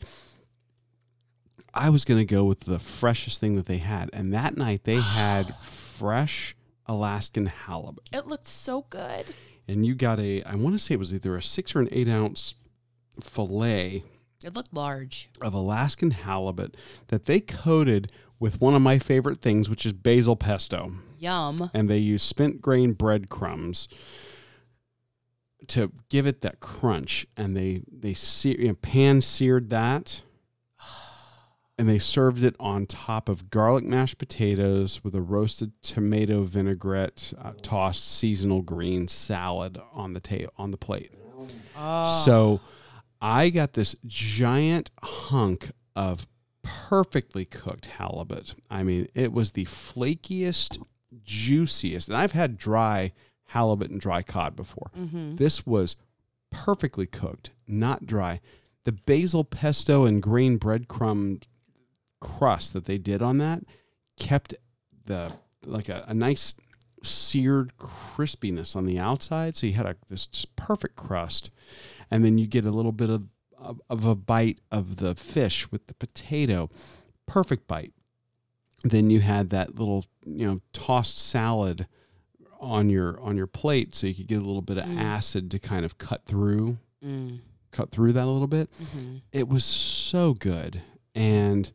I 1.74 1.89
was 1.89 2.06
going 2.06 2.20
to 2.20 2.26
go 2.26 2.44
with 2.44 2.62
the 2.62 2.80
freshest 2.80 3.39
thing 3.39 3.56
that 3.56 3.68
they 3.68 3.78
had. 3.78 4.10
And 4.14 4.34
that 4.34 4.58
night 4.58 4.84
they 4.84 5.00
had 5.00 5.56
fresh 5.62 6.56
Alaskan 6.88 7.46
halibut. 7.46 8.10
It 8.12 8.26
looked 8.28 8.48
so 8.48 8.86
good. 8.89 9.26
And 9.68 9.86
you 9.86 9.96
got 9.96 10.20
a, 10.20 10.42
I 10.44 10.56
want 10.56 10.74
to 10.76 10.80
say 10.80 10.96
it 10.96 11.00
was 11.00 11.14
either 11.14 11.38
a 11.38 11.42
six 11.42 11.76
or 11.76 11.80
an 11.80 11.88
eight 11.92 12.10
ounce 12.10 12.56
fillet 13.22 14.04
It 14.44 14.54
looked 14.54 14.74
large. 14.74 15.30
of 15.39 15.54
Alaskan 15.54 16.12
halibut 16.12 16.76
that 17.08 17.26
they 17.26 17.39
coated 17.39 18.12
with 18.42 18.60
one 18.60 18.74
of 18.74 18.82
my 18.82 18.98
favorite 18.98 19.39
things, 19.39 19.70
which 19.70 19.86
is 19.86 19.94
basil 19.94 20.36
pesto. 20.36 20.92
Yum. 21.20 21.70
And 21.76 21.88
they 21.88 22.00
use 22.00 22.24
spent 22.24 22.60
grain 22.60 22.94
breadcrumbs 22.94 23.88
to 25.68 25.92
give 26.10 26.26
it 26.26 26.42
that 26.42 26.60
crunch. 26.60 27.28
And 27.38 27.56
they 27.56 27.84
they 27.88 28.16
sear, 28.16 28.60
you 28.60 28.70
know, 28.70 28.74
pan 28.82 29.22
seared 29.22 29.70
that, 29.70 30.24
and 31.78 31.88
they 31.88 32.00
served 32.00 32.44
it 32.44 32.56
on 32.60 32.88
top 32.88 33.30
of 33.30 33.52
garlic 33.52 33.86
mashed 33.86 34.18
potatoes 34.18 35.04
with 35.04 35.14
a 35.14 35.22
roasted 35.22 35.72
tomato 35.84 36.42
vinaigrette, 36.42 37.34
uh, 37.39 37.54
tossed 37.62 38.04
seasonal 38.04 38.64
green 38.64 39.08
salad 39.08 39.80
on 39.94 40.14
the 40.14 40.20
ta- 40.20 40.50
on 40.58 40.72
the 40.72 40.78
plate. 40.78 41.14
Oh. 41.78 42.24
So 42.26 42.60
I 43.22 43.52
got 43.52 43.74
this 43.74 43.96
giant 44.08 44.89
hunk 45.04 45.70
of 45.96 46.26
perfectly 46.64 47.45
cooked 47.45 47.88
halibut. 47.88 48.55
I 48.70 48.84
mean, 48.84 49.07
it 49.16 49.32
was 49.32 49.51
the 49.51 49.66
flakiest, 49.66 50.82
juiciest. 51.24 52.07
And 52.09 52.18
I've 52.18 52.34
had 52.34 52.57
dry 52.57 53.14
halibut 53.45 53.91
and 53.91 53.99
dry 53.99 54.22
cod 54.22 54.55
before. 54.55 54.91
Mm-hmm. 54.97 55.36
This 55.36 55.66
was 55.66 55.95
perfectly 56.51 57.05
cooked, 57.05 57.51
not 57.68 58.05
dry. 58.05 58.39
The 58.84 58.91
basil 58.91 59.43
pesto 59.43 60.05
and 60.05 60.22
green 60.22 60.57
breadcrumb 60.57 61.43
crust 62.20 62.74
that 62.74 62.86
they 62.86 62.97
did 62.97 63.22
on 63.22 63.39
that 63.39 63.64
kept 64.18 64.53
the 65.05 65.34
like 65.66 65.89
a, 65.89 66.05
a 66.07 66.14
nice 66.14 66.55
seared 67.03 67.74
crispiness 67.78 68.76
on 68.76 68.86
the 68.86 68.99
outside. 68.99 69.55
So 69.55 69.68
you 69.68 69.74
had 69.74 69.86
a 69.86 69.95
this 70.09 70.26
just 70.28 70.55
perfect 70.55 70.95
crust, 70.95 71.49
and 72.09 72.24
then 72.24 72.38
you 72.38 72.47
get 72.47 72.66
a 72.66 72.72
little 72.72 72.91
bit 72.91 73.09
of 73.09 73.31
of, 73.89 74.05
a 74.05 74.16
bite 74.16 74.59
of 74.72 74.97
the 74.97 75.16
fish 75.16 75.72
with 75.72 75.88
the 75.88 75.93
potato, 75.93 76.70
perfect 77.28 77.68
bite. 77.68 77.93
Then 78.84 79.09
you 79.09 79.20
had 79.22 79.49
that 79.51 79.78
little 79.78 80.05
you 80.26 80.45
know 80.47 80.59
tossed 80.74 81.18
salad 81.20 81.88
on 82.59 82.89
your 82.89 83.20
on 83.22 83.38
your 83.38 83.47
plate, 83.47 83.93
so 83.95 84.07
you 84.07 84.14
could 84.16 84.28
get 84.28 84.38
a 84.39 84.45
little 84.45 84.62
bit 84.62 84.78
of 84.78 84.86
Mm. 84.86 84.97
acid 84.99 85.51
to 85.51 85.59
kind 85.59 85.86
of 85.86 85.97
cut 85.97 86.26
through 86.26 86.78
Mm. 87.05 87.39
cut 87.72 87.91
through 87.91 88.14
that 88.14 88.26
a 88.26 88.30
little 88.30 88.47
bit. 88.47 88.70
Hmm 88.93 89.18
it 89.32 89.47
was 89.47 89.64
so 89.64 90.34
good. 90.34 90.82
And 91.16 91.72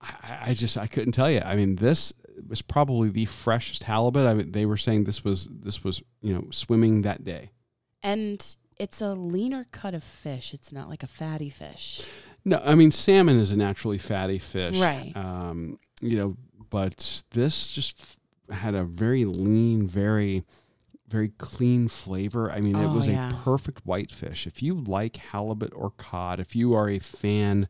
I, 0.00 0.38
I 0.50 0.54
just 0.54 0.76
i 0.78 0.86
couldn't 0.86 1.12
tell 1.12 1.30
you 1.30 1.40
i 1.44 1.54
mean 1.56 1.76
this 1.76 2.12
was 2.48 2.62
probably 2.62 3.10
the 3.10 3.26
freshest 3.26 3.82
halibut. 3.82 4.26
I 4.26 4.32
mean 4.34 4.52
they 4.52 4.64
were 4.64 4.78
saying 4.78 5.04
this 5.04 5.22
was 5.24 5.48
this 5.50 5.84
was 5.84 6.02
you 6.22 6.32
know 6.34 6.46
swimming 6.50 7.02
that 7.02 7.22
day. 7.24 7.50
And 8.02 8.44
it's 8.80 9.00
a 9.00 9.14
leaner 9.14 9.64
cut 9.72 9.94
of 9.94 10.02
fish. 10.02 10.52
It's 10.54 10.72
not 10.72 10.88
like 10.88 11.02
a 11.02 11.06
fatty 11.06 11.50
fish. 11.50 12.02
no 12.44 12.60
i 12.64 12.74
mean 12.74 12.90
salmon 12.90 13.38
is 13.38 13.50
a 13.50 13.56
naturally 13.56 13.98
fatty 13.98 14.38
fish 14.38 14.78
Right. 14.78 15.12
um 15.14 15.78
you 16.00 16.16
know 16.18 16.36
but 16.70 17.22
this 17.32 17.70
just 17.70 18.00
f- 18.00 18.56
had 18.62 18.74
a 18.74 18.84
very 18.84 19.24
lean 19.26 19.86
very 19.88 20.44
very 21.08 21.30
clean 21.38 21.88
flavor 21.88 22.50
i 22.50 22.60
mean 22.60 22.76
it 22.76 22.86
Oh, 22.86 22.94
was 22.96 23.06
yeah. 23.08 23.28
a 23.30 23.34
perfect 23.44 23.80
whitefish 23.84 24.46
if 24.46 24.62
you 24.62 24.74
like 24.74 25.16
halibut 25.16 25.72
or 25.74 25.90
cod 25.90 26.40
if 26.40 26.56
you 26.56 26.72
are 26.74 26.88
a 26.88 26.98
fan 27.00 27.68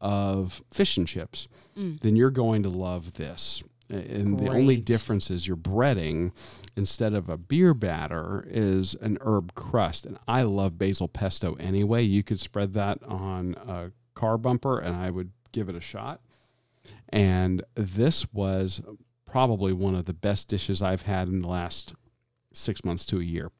of 0.00 0.62
fish 0.72 0.96
and 0.96 1.08
chips 1.08 1.48
Mm. 1.76 1.98
then 2.02 2.14
you're 2.14 2.30
going 2.30 2.62
to 2.62 2.68
love 2.68 3.14
this. 3.14 3.64
And 3.90 4.38
the 4.38 4.48
only 4.48 4.76
difference 4.76 5.30
is 5.30 5.46
your 5.46 5.56
breading, 5.56 6.32
instead 6.76 7.12
of 7.14 7.28
a 7.28 7.36
beer 7.36 7.74
batter, 7.74 8.46
is 8.48 8.94
an 8.94 9.18
herb 9.20 9.54
crust. 9.54 10.06
And 10.06 10.18
I 10.26 10.42
love 10.42 10.78
basil 10.78 11.08
pesto 11.08 11.54
anyway. 11.54 12.02
You 12.02 12.22
could 12.22 12.40
spread 12.40 12.74
that 12.74 13.02
on 13.02 13.54
a 13.54 13.92
car 14.14 14.38
bumper, 14.38 14.78
and 14.78 14.96
I 14.96 15.10
would 15.10 15.30
give 15.52 15.68
it 15.68 15.76
a 15.76 15.80
shot. 15.80 16.20
And 17.10 17.62
this 17.74 18.32
was 18.32 18.80
probably 19.26 19.72
one 19.72 19.94
of 19.94 20.04
the 20.06 20.14
best 20.14 20.48
dishes 20.48 20.80
I've 20.80 21.02
had 21.02 21.28
in 21.28 21.42
the 21.42 21.48
last 21.48 21.94
six 22.52 22.84
months 22.84 23.04
to 23.06 23.20
a 23.20 23.24
year. 23.24 23.50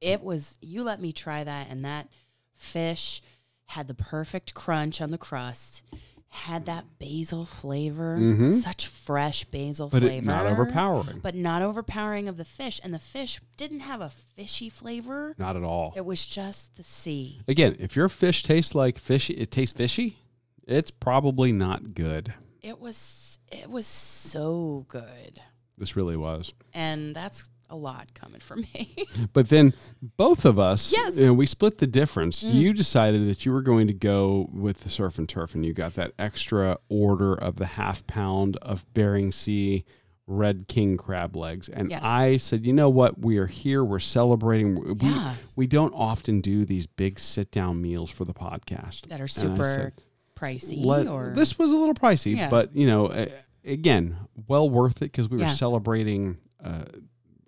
It 0.00 0.22
was, 0.22 0.58
you 0.60 0.84
let 0.84 1.00
me 1.00 1.12
try 1.12 1.42
that, 1.42 1.68
and 1.68 1.84
that 1.84 2.08
fish 2.54 3.20
had 3.66 3.88
the 3.88 3.94
perfect 3.94 4.54
crunch 4.54 5.00
on 5.00 5.10
the 5.10 5.18
crust, 5.18 5.82
had 6.30 6.66
that 6.66 6.84
basil 6.98 7.44
flavor, 7.46 8.18
Mhm. 8.18 8.60
such 8.62 8.86
fresh 8.86 9.44
basil 9.44 9.88
but 9.88 10.02
flavor. 10.02 10.26
not 10.26 10.46
overpowering. 10.46 11.20
But 11.20 11.34
not 11.34 11.62
overpowering 11.62 12.28
of 12.28 12.36
the 12.36 12.44
fish. 12.44 12.80
And 12.84 12.92
the 12.92 12.98
fish 12.98 13.40
didn't 13.56 13.80
have 13.80 14.00
a 14.00 14.10
fishy 14.10 14.68
flavor. 14.68 15.34
not 15.38 15.56
at 15.56 15.62
all. 15.64 15.92
It 15.96 16.04
was 16.04 16.26
just 16.26 16.76
the 16.76 16.82
sea. 16.84 17.40
Again, 17.48 17.76
if 17.78 17.96
your 17.96 18.08
fish 18.08 18.42
tastes 18.42 18.74
like 18.74 18.98
fishy, 18.98 19.34
it 19.34 19.50
tastes 19.50 19.76
fishy. 19.76 20.18
It's 20.66 20.90
probably 20.90 21.50
not 21.50 21.94
good. 21.94 22.34
It 22.62 22.78
was 22.78 23.38
it 23.50 23.70
was 23.70 23.86
so 23.86 24.84
good. 24.88 25.40
This 25.78 25.96
really 25.96 26.16
was. 26.18 26.52
And 26.74 27.16
that's 27.16 27.48
a 27.70 27.76
lot 27.76 28.12
coming 28.14 28.40
from 28.40 28.62
me. 28.74 28.94
But 29.32 29.48
then 29.50 29.74
both 30.16 30.44
of 30.44 30.58
us, 30.58 30.90
Yes. 30.92 31.14
Mm. 31.14 31.18
you 31.18 31.26
know, 31.26 31.34
we 31.34 31.46
split 31.46 31.78
the 31.78 31.86
difference. 31.86 32.42
You 32.42 32.72
decided 32.72 33.28
that 33.28 33.44
you 33.44 33.52
were 33.52 33.62
going 33.62 33.86
to 33.88 33.92
go 33.92 34.48
with 34.52 34.80
the 34.80 34.88
surf 34.88 35.18
and 35.18 35.28
turf, 35.28 35.54
and 35.54 35.64
you 35.66 35.72
got 35.74 35.94
that 35.94 36.12
extra 36.18 36.78
order 36.88 37.34
of 37.34 37.56
the 37.56 37.66
half 37.66 38.06
pound 38.06 38.56
of 38.58 38.84
Bering 38.94 39.32
Sea 39.32 39.84
red 40.26 40.68
king 40.68 40.96
crab 40.98 41.34
legs. 41.36 41.68
And 41.70 41.90
Yes. 41.90 42.02
I 42.04 42.36
said, 42.36 42.66
you 42.66 42.72
know 42.72 42.88
what? 42.90 43.18
We 43.20 43.38
are 43.38 43.46
here. 43.46 43.82
We're 43.84 43.98
celebrating. 43.98 44.98
We, 44.98 45.08
Yeah. 45.08 45.34
we 45.56 45.66
don't 45.66 45.92
often 45.94 46.40
do 46.40 46.64
these 46.66 46.86
big 46.86 47.18
sit 47.18 47.50
down 47.50 47.80
meals 47.80 48.10
for 48.10 48.24
the 48.26 48.34
podcast 48.34 49.08
that 49.08 49.20
are 49.22 49.28
super 49.28 49.64
said, 49.64 49.92
pricey 50.38 50.84
let- 50.84 51.06
or 51.06 51.32
this 51.34 51.58
was 51.58 51.70
a 51.70 51.76
little 51.76 51.94
pricey, 51.94 52.36
Yeah. 52.36 52.50
but 52.50 52.74
you 52.76 52.86
know, 52.86 53.06
uh, 53.06 53.26
again, 53.64 54.16
well 54.46 54.68
worth 54.68 54.98
it 54.98 55.10
because 55.12 55.28
we 55.30 55.38
were 55.38 55.44
Yeah. 55.44 55.50
celebrating 55.50 56.36
uh, 56.62 56.84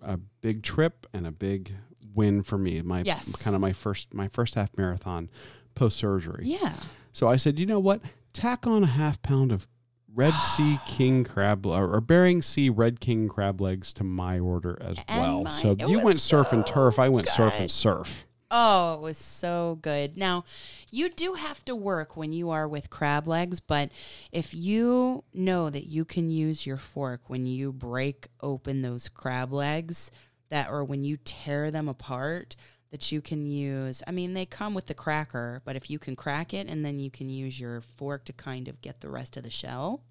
a 0.01 0.17
big 0.17 0.63
trip 0.63 1.05
and 1.13 1.25
a 1.27 1.31
big 1.31 1.73
win 2.13 2.43
for 2.43 2.57
me. 2.57 2.81
My 2.81 3.01
Yes. 3.01 3.35
kind 3.41 3.55
of 3.55 3.61
my 3.61 3.73
first 3.73 4.13
my 4.13 4.27
first 4.27 4.55
half 4.55 4.75
marathon 4.77 5.29
post 5.75 5.97
surgery. 5.97 6.43
Yeah. 6.45 6.73
So 7.13 7.27
I 7.27 7.37
said, 7.37 7.59
you 7.59 7.65
know 7.65 7.79
what? 7.79 8.01
Tack 8.33 8.65
on 8.67 8.83
a 8.83 8.87
half 8.87 9.21
pound 9.21 9.51
of 9.51 9.67
Red 10.13 10.33
Sea 10.55 10.77
King 10.87 11.23
crab 11.23 11.65
or, 11.65 11.93
or 11.93 12.01
Bering 12.01 12.41
Sea 12.41 12.69
Red 12.69 12.99
King 12.99 13.27
crab 13.29 13.61
legs 13.61 13.93
to 13.93 14.03
my 14.03 14.39
order 14.39 14.77
as 14.81 14.97
And 15.07 15.21
well. 15.21 15.43
mine. 15.43 15.53
So 15.53 15.75
you 15.87 15.99
went 15.99 16.19
surf 16.21 16.51
and 16.51 16.65
turf. 16.65 16.99
I 16.99 17.07
went 17.09 17.27
surf 17.29 17.53
and 17.59 17.69
surf. 17.71 18.25
Oh, 18.53 18.95
it 18.95 18.99
was 18.99 19.17
so 19.17 19.79
good. 19.81 20.17
Now, 20.17 20.43
you 20.89 21.07
do 21.07 21.35
have 21.35 21.63
to 21.63 21.75
work 21.75 22.17
when 22.17 22.33
you 22.33 22.49
are 22.49 22.67
with 22.67 22.89
crab 22.89 23.25
legs, 23.25 23.61
but 23.61 23.91
if 24.33 24.53
you 24.53 25.23
know 25.33 25.69
that 25.69 25.87
you 25.87 26.03
can 26.03 26.29
use 26.29 26.65
your 26.65 26.75
fork 26.75 27.29
when 27.29 27.45
you 27.45 27.71
break 27.71 28.27
open 28.41 28.81
those 28.81 29.07
crab 29.07 29.53
legs, 29.53 30.11
that 30.49 30.69
or 30.69 30.83
when 30.83 31.05
you 31.05 31.15
tear 31.23 31.71
them 31.71 31.87
apart, 31.87 32.57
that 32.91 33.09
you 33.09 33.21
can 33.21 33.45
use. 33.47 34.03
I 34.05 34.11
mean, 34.11 34.33
they 34.33 34.45
come 34.45 34.73
with 34.73 34.87
the 34.87 34.93
cracker, 34.93 35.61
but 35.63 35.77
if 35.77 35.89
you 35.89 35.97
can 35.97 36.17
crack 36.17 36.53
it 36.53 36.67
and 36.67 36.85
then 36.85 36.99
you 36.99 37.09
can 37.09 37.29
use 37.29 37.57
your 37.57 37.79
fork 37.79 38.25
to 38.25 38.33
kind 38.33 38.67
of 38.67 38.81
get 38.81 38.99
the 38.99 39.09
rest 39.09 39.37
of 39.37 39.43
the 39.43 39.49
shell, 39.49 40.03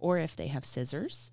or 0.00 0.18
if 0.18 0.34
they 0.34 0.48
have 0.48 0.64
scissors. 0.64 1.30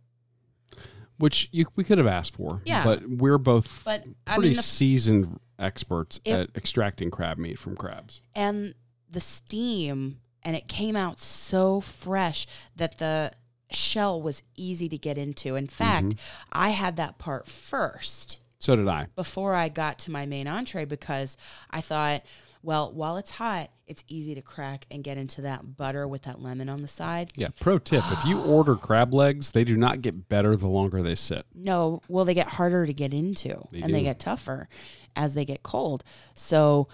Which 1.17 1.49
you, 1.51 1.65
we 1.75 1.83
could 1.83 1.97
have 1.97 2.07
asked 2.07 2.35
for. 2.35 2.61
Yeah. 2.65 2.83
But 2.83 3.07
we're 3.09 3.37
both 3.39 3.81
But 3.83 4.03
I 4.27 4.35
pretty 4.35 4.49
mean, 4.49 4.57
the 4.57 4.63
seasoned 4.63 5.39
experts 5.57 6.19
If- 6.25 6.35
at 6.35 6.49
extracting 6.55 7.09
crab 7.11 7.37
meat 7.37 7.57
from 7.57 7.75
crabs. 7.75 8.21
and 8.35 8.75
the 9.09 9.21
steam 9.21 10.19
and 10.43 10.55
it 10.55 10.67
came 10.67 10.95
out 10.95 11.19
so 11.19 11.81
fresh 11.81 12.45
that 12.75 12.99
the 12.99 13.31
shell 13.71 14.21
was 14.21 14.43
easy 14.55 14.87
to 14.89 14.97
get 14.97 15.17
into. 15.17 15.55
In 15.55 15.67
fact, 15.67 16.07
mm-hmm. 16.07 16.19
I 16.51 16.69
had 16.69 16.95
that 16.97 17.17
part 17.17 17.47
first 17.47 18.37
So 18.59 18.75
did 18.75 18.87
I. 18.87 19.07
before 19.15 19.55
I 19.55 19.67
got 19.69 19.99
to 19.99 20.11
my 20.11 20.25
main 20.25 20.47
entree 20.47 20.85
because 20.85 21.35
I 21.69 21.81
thought, 21.81 22.23
well, 22.63 22.91
while 22.93 23.17
it's 23.17 23.31
hot, 23.31 23.69
it's 23.85 24.03
easy 24.07 24.35
to 24.35 24.41
crack 24.41 24.85
and 24.91 25.03
get 25.03 25.17
into 25.17 25.41
that 25.41 25.77
butter 25.77 26.07
with 26.07 26.23
that 26.23 26.41
lemon 26.41 26.69
on 26.69 26.81
the 26.81 26.87
side. 26.87 27.31
Yeah. 27.35 27.49
Pro 27.59 27.79
tip: 27.79 28.03
If 28.11 28.25
you 28.25 28.41
order 28.43 28.75
crab 28.75 29.13
legs, 29.13 29.51
they 29.51 29.63
do 29.63 29.77
not 29.77 30.01
get 30.01 30.29
better 30.29 30.55
the 30.55 30.67
longer 30.67 31.01
they 31.01 31.15
sit. 31.15 31.45
No, 31.53 32.01
well, 32.07 32.25
they 32.25 32.33
get 32.33 32.47
harder 32.47 32.85
to 32.85 32.93
get 32.93 33.13
into 33.13 33.67
They 33.71 33.81
and 33.81 33.93
they 33.93 34.03
get 34.03 34.19
tougher 34.19 34.69
as 35.15 35.33
they 35.33 35.45
get 35.45 35.63
cold. 35.63 36.03
So 36.35 36.87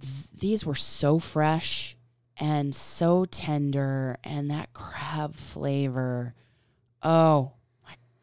th- 0.00 0.12
these 0.38 0.66
were 0.66 0.74
so 0.74 1.18
fresh 1.18 1.96
and 2.36 2.74
so 2.74 3.26
tender, 3.26 4.18
and 4.24 4.50
that 4.50 4.72
crab 4.72 5.36
flavor. 5.36 6.34
Oh 7.02 7.52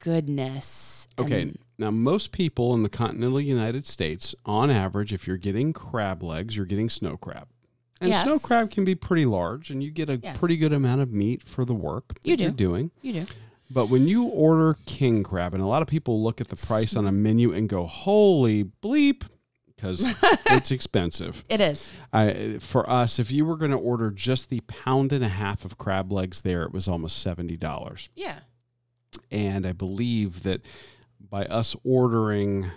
goodness. 0.07 1.07
Okay. 1.19 1.41
And 1.43 1.59
now, 1.77 1.91
most 1.91 2.31
people 2.31 2.73
in 2.73 2.83
the 2.83 2.89
continental 2.89 3.41
United 3.41 3.85
States, 3.85 4.33
on 4.45 4.69
average, 4.71 5.11
if 5.13 5.27
you're 5.27 5.37
getting 5.37 5.73
crab 5.73 6.23
legs, 6.23 6.55
you're 6.55 6.65
getting 6.65 6.89
snow 6.89 7.17
crab. 7.17 7.47
And 7.99 8.13
snow 8.13 8.37
crab 8.39 8.69
can 8.71 8.85
be 8.85 8.95
pretty 8.95 9.25
large, 9.25 9.69
and 9.71 9.83
you 9.83 9.91
get 9.91 10.09
a 10.09 10.17
Yes. 10.17 10.37
pretty 10.37 10.55
good 10.57 10.71
amount 10.73 11.01
of 11.01 11.11
meat 11.11 11.43
for 11.47 11.65
the 11.65 11.73
work 11.73 12.19
that 12.21 12.25
You 12.27 12.35
you're 12.35 12.51
do. 12.51 12.55
doing. 12.55 12.91
you 13.01 13.13
do. 13.13 13.25
But 13.69 13.89
when 13.89 14.07
you 14.07 14.23
order 14.23 14.77
king 14.85 15.23
crab, 15.23 15.53
and 15.53 15.61
a 15.61 15.67
lot 15.67 15.81
of 15.81 15.87
people 15.87 16.23
look 16.23 16.39
at 16.39 16.47
the 16.47 16.55
price 16.55 16.95
on 16.95 17.05
a 17.05 17.11
menu 17.11 17.51
and 17.51 17.67
go, 17.67 17.85
"Holy 17.85 18.63
bleep," 18.63 19.23
because 19.75 20.05
it's 20.45 20.71
expensive. 20.71 21.43
It 21.49 21.59
is. 21.59 21.91
I, 22.13 22.57
for 22.59 22.89
us, 22.89 23.19
if 23.19 23.29
you 23.31 23.43
were 23.45 23.57
going 23.57 23.71
to 23.71 23.77
order 23.77 24.09
just 24.11 24.49
the 24.49 24.61
pound 24.67 25.11
and 25.11 25.23
a 25.23 25.27
half 25.29 25.65
of 25.65 25.77
crab 25.77 26.11
legs 26.13 26.41
there, 26.41 26.63
it 26.63 26.71
was 26.71 26.87
almost 26.87 27.17
seventy 27.17 27.57
dollars. 27.57 28.09
Yeah. 28.15 28.39
And 29.31 29.65
I 29.65 29.71
believe 29.73 30.43
that 30.43 30.61
by 31.19 31.45
us 31.45 31.75
ordering 31.83 32.71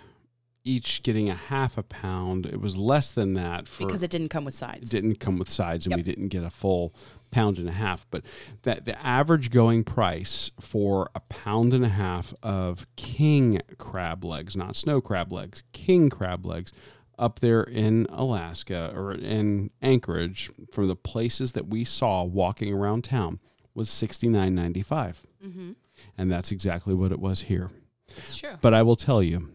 each 0.63 1.01
getting 1.03 1.29
a 1.29 1.33
half 1.35 1.77
a 1.77 1.83
pound, 1.83 2.45
it 2.45 2.61
was 2.61 2.77
less 2.77 3.09
than 3.11 3.33
that 3.33 3.67
for 3.67 3.85
Because 3.85 4.03
it 4.03 4.11
didn't 4.11 4.29
come 4.29 4.45
with 4.45 4.53
it 4.55 4.57
sides. 4.57 4.89
didn't 4.89 5.15
come 5.19 5.37
with 5.39 5.49
sides 5.49 5.85
and 5.85 5.95
we 5.95 6.03
didn't 6.03 6.27
get 6.27 6.43
a 6.43 6.49
full 6.49 6.93
pound 7.31 7.57
and 7.57 7.69
a 7.69 7.71
half 7.71 8.05
but 8.11 8.23
that 8.63 8.83
the 8.83 9.01
average 9.05 9.51
going 9.51 9.85
price 9.85 10.51
for 10.59 11.09
a 11.15 11.21
pound 11.21 11.73
and 11.73 11.85
a 11.85 11.89
half 11.89 12.33
of 12.43 12.85
king 12.97 13.57
crab 13.77 14.25
legs 14.25 14.53
not 14.57 14.75
snow 14.75 14.99
crab 14.99 15.31
legs 15.31 15.63
king 15.71 16.09
crab 16.09 16.45
legs 16.45 16.73
up 17.17 17.39
there 17.39 17.63
in 17.63 18.05
Alaska 18.09 18.91
or 18.93 19.13
in 19.13 19.69
Anchorage 19.81 20.51
from 20.73 20.89
the 20.89 20.95
places 20.97 21.53
that 21.53 21.67
we 21.69 21.85
saw 21.85 22.23
walking 22.25 22.73
around 22.73 23.05
town 23.05 23.39
was 23.73 23.87
69.95 23.89 25.15
Mm-hmm. 25.43 25.71
And 26.17 26.31
that's 26.31 26.51
exactly 26.51 26.93
what 26.93 27.11
it 27.11 27.19
was 27.19 27.41
here. 27.41 27.69
It's 28.17 28.37
true. 28.37 28.57
but 28.61 28.73
I 28.73 28.83
will 28.83 28.95
tell 28.97 29.23
you 29.23 29.49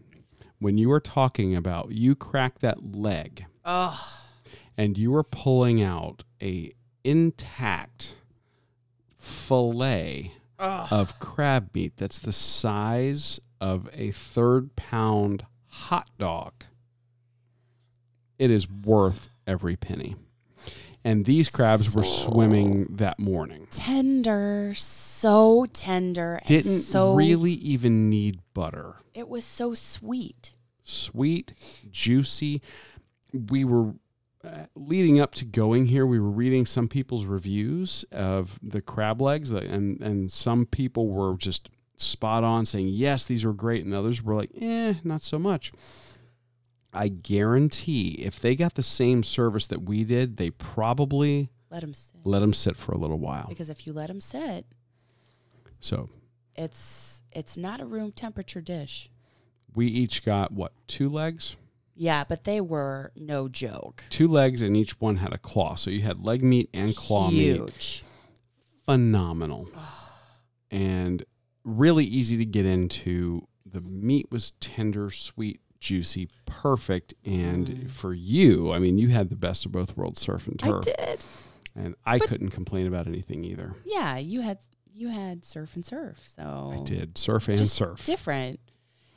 when 0.59 0.77
you 0.77 0.91
are 0.91 0.99
talking 0.99 1.55
about 1.55 1.91
you 1.91 2.15
crack 2.15 2.59
that 2.59 2.95
leg. 2.95 3.45
Oh, 3.63 4.23
and 4.77 4.97
you 4.97 5.13
are 5.15 5.23
pulling 5.23 5.81
out 5.81 6.23
a 6.41 6.71
intact 7.03 8.15
fillet 9.17 10.33
oh. 10.59 10.87
of 10.91 11.19
crab 11.19 11.69
meat 11.73 11.93
that's 11.97 12.19
the 12.19 12.31
size 12.31 13.39
of 13.59 13.89
a 13.93 14.11
third 14.11 14.75
pound 14.75 15.45
hot 15.67 16.09
dog. 16.17 16.53
It 18.37 18.51
is 18.51 18.69
worth 18.69 19.29
every 19.47 19.75
penny 19.75 20.15
and 21.07 21.23
these 21.23 21.47
crabs 21.47 21.95
were 21.95 22.03
swimming 22.03 22.85
that 22.89 23.17
morning 23.17 23.67
tender, 23.71 24.73
so 24.75 25.65
tender. 25.71 26.39
didn't 26.45 26.81
so 26.81 27.13
really 27.13 27.53
even 27.53 28.09
need 28.09 28.39
butter 28.53 28.95
It 29.13 29.29
was 29.29 29.45
so 29.45 29.73
sweet. 29.73 30.53
sweet, 30.83 31.53
juicy. 31.89 32.61
We 33.33 33.63
were 33.63 33.93
uh, 34.43 34.65
leading 34.75 35.19
up 35.19 35.33
to 35.35 35.45
going 35.45 35.87
here. 35.87 36.05
We 36.05 36.19
were 36.19 36.29
reading 36.29 36.65
some 36.65 36.87
people's 36.87 37.25
reviews 37.25 38.05
of 38.11 38.59
the 38.61 38.81
crab 38.81 39.21
legs, 39.21 39.51
and 39.51 40.01
and 40.01 40.31
some 40.31 40.65
people 40.65 41.07
were 41.07 41.37
just 41.37 41.69
spot 41.95 42.43
on, 42.43 42.65
saying 42.65 42.89
yes, 42.89 43.25
these 43.25 43.45
were 43.45 43.53
great, 43.53 43.85
and 43.85 43.93
others 43.93 44.21
were 44.21 44.35
like, 44.35 44.51
eh, 44.59 44.95
not 45.03 45.21
so 45.21 45.39
much. 45.39 45.71
I 46.93 47.09
guarantee 47.09 48.11
if 48.23 48.39
they 48.39 48.55
got 48.55 48.75
the 48.75 48.83
same 48.83 49.23
service 49.23 49.67
that 49.67 49.83
we 49.83 50.03
did, 50.03 50.37
they 50.37 50.49
probably 50.51 51.49
Let 51.69 51.81
them 51.81 51.93
sit. 51.93 52.21
let 52.23 52.39
them 52.39 52.53
sit 52.53 52.77
for 52.77 52.91
a 52.93 52.97
little 52.97 53.19
while. 53.19 53.45
Because 53.49 53.69
if 53.69 53.85
you 53.85 53.93
let 53.93 54.07
them 54.07 54.21
sit, 54.21 54.65
So 55.79 56.09
it's 56.55 57.21
it's 57.31 57.55
not 57.57 57.81
a 57.81 57.85
room 57.85 58.11
temperature 58.11 58.61
dish. 58.61 59.09
we 59.75 59.87
each 59.87 60.23
got 60.23 60.51
what 60.51 60.71
two 60.87 61.09
legs? 61.09 61.55
Yeah, 61.99 62.23
but 62.23 62.43
they 62.43 62.61
were 62.61 63.11
no 63.15 63.47
joke. 63.47 64.03
Two 64.11 64.27
legs, 64.27 64.61
and 64.61 64.77
each 64.77 64.99
one 65.01 65.17
had 65.17 65.33
a 65.33 65.37
claw. 65.39 65.73
So 65.75 65.89
you 65.89 66.01
had 66.03 66.23
leg 66.23 66.43
meat 66.43 66.69
and 66.73 66.95
claw 66.95 67.29
meat. 67.31 67.55
Huge. 67.55 68.03
phenomenal 68.85 69.67
and 70.71 71.23
really 71.63 72.05
easy 72.05 72.37
to 72.37 72.45
get 72.45 72.65
into. 72.65 73.47
The 73.65 73.81
meat 73.81 74.27
was 74.31 74.51
tender, 74.59 75.09
sweet, 75.09 75.59
juicy, 75.79 76.29
perfect. 76.45 77.13
And 77.25 77.67
Mm. 77.67 77.89
for 77.91 78.13
you, 78.13 78.71
I 78.71 78.79
mean, 78.79 78.97
you 78.97 79.09
had 79.09 79.29
the 79.29 79.35
best 79.35 79.65
of 79.65 79.71
both 79.71 79.95
worlds, 79.97 80.19
surf 80.21 80.47
and 80.47 80.57
turf. 80.59 80.85
I 80.87 81.05
did. 81.05 81.25
And 81.75 81.95
I 82.05 82.17
But- 82.17 82.27
couldn't 82.29 82.49
complain 82.49 82.87
about 82.87 83.07
anything 83.07 83.43
either. 83.43 83.75
Yeah, 83.85 84.17
you 84.17 84.41
had 84.41 84.59
you 84.93 85.09
had 85.09 85.45
surf 85.45 85.75
and 85.75 85.85
surf. 85.85 86.17
So 86.25 86.71
I 86.73 86.83
did 86.83 87.19
surf 87.19 87.47
and 87.49 87.69
surf. 87.69 88.03
different. 88.03 88.59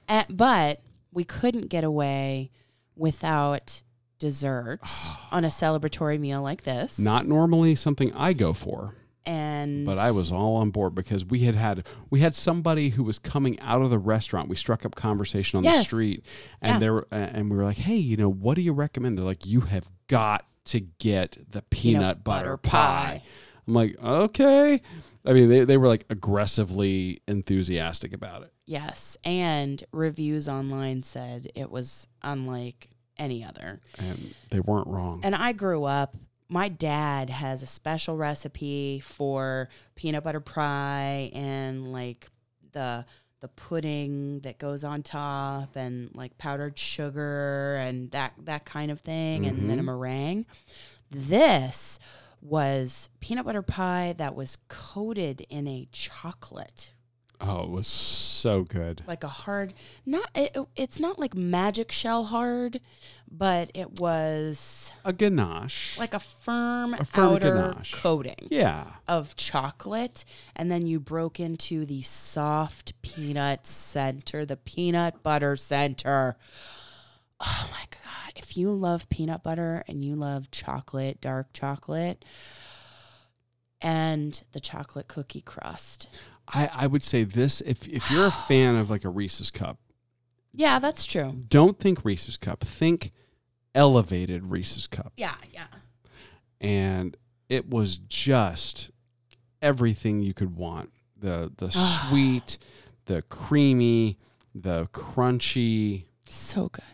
Uh, 0.08 0.24
but 0.28 0.82
we 1.10 1.24
couldn't 1.24 1.68
get 1.68 1.84
away 1.84 2.50
without 2.96 3.82
dessert 4.18 4.80
on 5.32 5.42
a 5.44 5.48
celebratory 5.48 6.20
meal 6.20 6.42
like 6.42 6.64
this. 6.64 6.98
Not 6.98 7.26
normally 7.26 7.74
something 7.74 8.12
I 8.12 8.34
go 8.34 8.52
for. 8.52 8.94
And 9.26 9.84
but 9.86 9.98
I 9.98 10.10
was 10.10 10.32
all 10.32 10.56
on 10.56 10.70
board 10.70 10.94
because 10.94 11.24
we 11.24 11.40
had 11.40 11.54
had 11.54 11.86
we 12.10 12.20
had 12.20 12.34
somebody 12.34 12.90
who 12.90 13.02
was 13.04 13.18
coming 13.18 13.58
out 13.60 13.82
of 13.82 13.90
the 13.90 13.98
restaurant. 13.98 14.48
We 14.48 14.56
struck 14.56 14.84
up 14.86 14.94
conversation 14.94 15.58
on 15.58 15.62
the 15.64 15.82
street, 15.82 16.24
and 16.62 16.74
Yeah. 16.74 16.78
they 16.78 16.90
were, 16.90 17.08
and 17.10 17.50
we 17.50 17.56
were 17.56 17.64
like, 17.64 17.76
"Hey, 17.78 17.96
you 17.96 18.16
know, 18.16 18.30
what 18.30 18.54
do 18.54 18.62
you 18.62 18.72
recommend?" 18.72 19.18
They're 19.18 19.24
like, 19.24 19.46
"You 19.46 19.60
have 19.62 19.88
got 20.08 20.46
to 20.66 20.80
get 20.80 21.36
the 21.50 21.62
peanut, 21.62 22.22
butter, 22.24 22.56
pie. 22.56 23.22
I'm 23.66 23.74
like, 23.74 23.96
"Okay." 24.02 24.80
I 25.24 25.32
mean, 25.32 25.48
they 25.48 25.64
they 25.64 25.76
were 25.76 25.88
like 25.88 26.06
aggressively 26.10 27.20
enthusiastic 27.28 28.12
about 28.12 28.42
it. 28.42 28.52
Yes, 28.66 29.16
and 29.24 29.82
reviews 29.92 30.48
online 30.48 31.02
said 31.02 31.50
it 31.54 31.70
was 31.70 32.06
unlike 32.22 32.88
any 33.18 33.44
other. 33.44 33.80
and 33.98 34.34
they 34.50 34.60
weren't 34.60 34.86
wrong. 34.86 35.20
And 35.22 35.34
I 35.34 35.52
grew 35.52 35.84
up. 35.84 36.16
My 36.52 36.68
dad 36.68 37.30
has 37.30 37.62
a 37.62 37.66
special 37.66 38.16
recipe 38.16 38.98
for 38.98 39.68
peanut 39.94 40.24
butter 40.24 40.40
pie 40.40 41.30
and 41.32 41.92
like 41.92 42.28
the 42.72 43.06
the 43.40 43.48
pudding 43.48 44.40
that 44.40 44.58
goes 44.58 44.84
on 44.84 45.02
top 45.02 45.74
and 45.76 46.10
like 46.14 46.36
powdered 46.38 46.78
sugar 46.78 47.76
and 47.76 48.10
that 48.10 48.34
that 48.44 48.64
kind 48.64 48.90
of 48.90 49.00
thing 49.00 49.46
and 49.46 49.70
then 49.70 49.78
a 49.78 49.82
mm-hmm. 49.82 49.86
meringue. 49.86 50.46
This 51.10 51.98
was 52.42 53.08
peanut 53.20 53.46
butter 53.46 53.62
pie 53.62 54.14
that 54.18 54.34
was 54.34 54.58
coated 54.68 55.46
in 55.50 55.68
a 55.68 55.88
chocolate 55.92 56.92
oh, 57.40 57.62
it 57.64 57.70
was 57.70 57.86
so 57.86 58.62
good. 58.64 59.02
like 59.06 59.24
a 59.24 59.28
hard 59.28 59.72
not 60.06 60.28
it, 60.34 60.56
it's 60.76 60.98
not 61.00 61.18
like 61.18 61.34
magic 61.34 61.90
shell 61.92 62.24
hard 62.24 62.80
but 63.30 63.70
it 63.74 64.00
was 64.00 64.92
A 65.04 65.12
ganache. 65.12 65.96
like 65.98 66.14
a 66.14 66.18
firm, 66.18 66.94
A 66.94 67.04
firm 67.04 67.34
outer 67.34 67.54
ganache. 67.54 67.94
coating 67.94 68.48
yeah. 68.50 68.94
of 69.08 69.36
chocolate 69.36 70.24
and 70.56 70.70
then 70.70 70.86
you 70.86 70.98
broke 71.00 71.38
into 71.40 71.84
the 71.86 72.02
soft 72.02 73.00
peanut 73.02 73.66
center 73.66 74.44
the 74.44 74.56
peanut 74.56 75.22
butter 75.22 75.56
center 75.56 76.36
oh 77.40 77.68
my 77.70 77.84
god 77.90 78.32
if 78.36 78.56
you 78.56 78.72
love 78.72 79.08
peanut 79.08 79.42
butter 79.42 79.82
and 79.88 80.04
you 80.04 80.14
love 80.16 80.50
chocolate 80.50 81.20
dark 81.20 81.46
chocolate 81.52 82.24
and 83.82 84.42
the 84.52 84.60
chocolate 84.60 85.08
cookie 85.08 85.40
crust 85.40 86.08
I, 86.52 86.70
I 86.72 86.86
would 86.86 87.02
say 87.02 87.24
this 87.24 87.60
if 87.62 87.86
if 87.88 88.10
you're 88.10 88.26
a 88.26 88.30
fan 88.30 88.76
of 88.76 88.90
like 88.90 89.04
a 89.04 89.08
Reese's 89.08 89.50
cup, 89.50 89.78
yeah 90.52 90.78
that's 90.78 91.06
true 91.06 91.40
don't 91.48 91.78
think 91.78 92.04
Reese's 92.04 92.36
cup. 92.36 92.60
Think 92.64 93.12
elevated 93.74 94.44
Reese's 94.46 94.86
cup. 94.86 95.12
yeah 95.16 95.34
yeah 95.52 95.66
And 96.60 97.16
it 97.48 97.68
was 97.70 97.98
just 97.98 98.90
everything 99.62 100.20
you 100.22 100.34
could 100.34 100.56
want. 100.56 100.90
The 101.16 101.52
the 101.56 101.70
sweet, 101.70 102.58
the 103.06 103.22
creamy, 103.22 104.18
the 104.54 104.86
crunchy, 104.92 106.04
so 106.26 106.68
good 106.68 106.84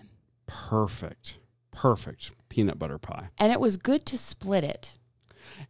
perfect. 0.47 1.39
Perfect 1.73 2.31
peanut 2.49 2.79
butter 2.79 2.99
pie. 2.99 3.29
and 3.39 3.53
it 3.53 3.61
was 3.61 3.77
good 3.77 4.07
to 4.07 4.17
split 4.17 4.65
it 4.65 4.97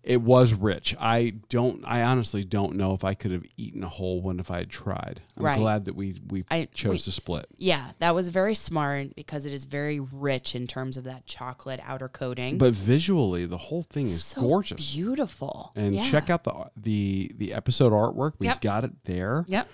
It 0.03 0.21
was 0.23 0.53
rich. 0.55 0.95
I 1.01 1.35
don't 1.49 1.83
I 1.87 2.03
honestly 2.03 2.45
don't 2.45 2.77
know 2.77 2.93
if 2.95 3.05
I 3.05 3.15
could 3.15 3.31
have 3.33 3.45
eaten 3.57 3.83
a 3.85 3.89
whole 3.89 4.21
one 4.23 4.39
if 4.41 4.51
I 4.51 4.59
had 4.59 4.71
tried. 4.71 5.21
I'm 5.37 5.45
Right. 5.45 5.59
glad 5.59 5.85
that 5.87 5.95
we 5.97 6.21
we 6.29 6.45
I- 6.51 6.69
chose 6.73 6.91
we- 6.91 6.99
to 6.99 7.13
split. 7.13 7.47
Yeah, 7.59 7.93
that 7.99 8.15
was 8.15 8.29
very 8.29 8.55
smart 8.55 9.15
because 9.17 9.47
it 9.47 9.53
is 9.53 9.65
very 9.65 9.99
rich 10.01 10.55
in 10.55 10.67
terms 10.67 10.97
of 10.97 11.05
that 11.05 11.27
chocolate 11.27 11.81
outer 11.85 12.09
coating. 12.09 12.59
But 12.59 12.75
visually, 12.75 13.47
the 13.47 13.59
whole 13.59 13.83
thing 13.83 14.07
is 14.07 14.25
So 14.25 14.41
gorgeous. 14.41 14.95
beautiful. 14.95 15.73
And 15.77 15.95
Yeah. 15.95 16.11
check 16.11 16.31
out 16.31 16.45
the 16.45 16.71
the 16.77 17.33
the 17.37 17.53
episode 17.53 17.93
artwork. 17.93 18.35
We've 18.39 18.49
Yep. 18.49 18.61
got 18.61 18.85
it 18.85 18.93
there. 19.05 19.45
Yep. 19.49 19.69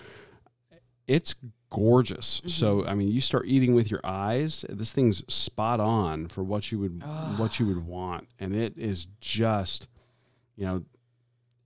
It's 1.07 1.35
gorgeous. 1.69 2.39
Mm-hmm. 2.39 2.47
So 2.49 2.85
I 2.85 2.95
mean, 2.95 3.09
you 3.09 3.19
start 3.19 3.45
eating 3.47 3.73
with 3.73 3.91
your 3.91 3.99
eyes. 4.03 4.63
This 4.69 4.91
thing's 4.91 5.23
spot 5.33 5.79
on 5.79 6.27
for 6.29 6.43
what 6.43 6.71
you 6.71 6.79
would 6.79 7.03
what 7.37 7.59
you 7.59 7.67
would 7.67 7.85
want, 7.85 8.27
and 8.39 8.55
it 8.55 8.77
is 8.77 9.07
just, 9.19 9.87
you 10.55 10.65
know, 10.65 10.83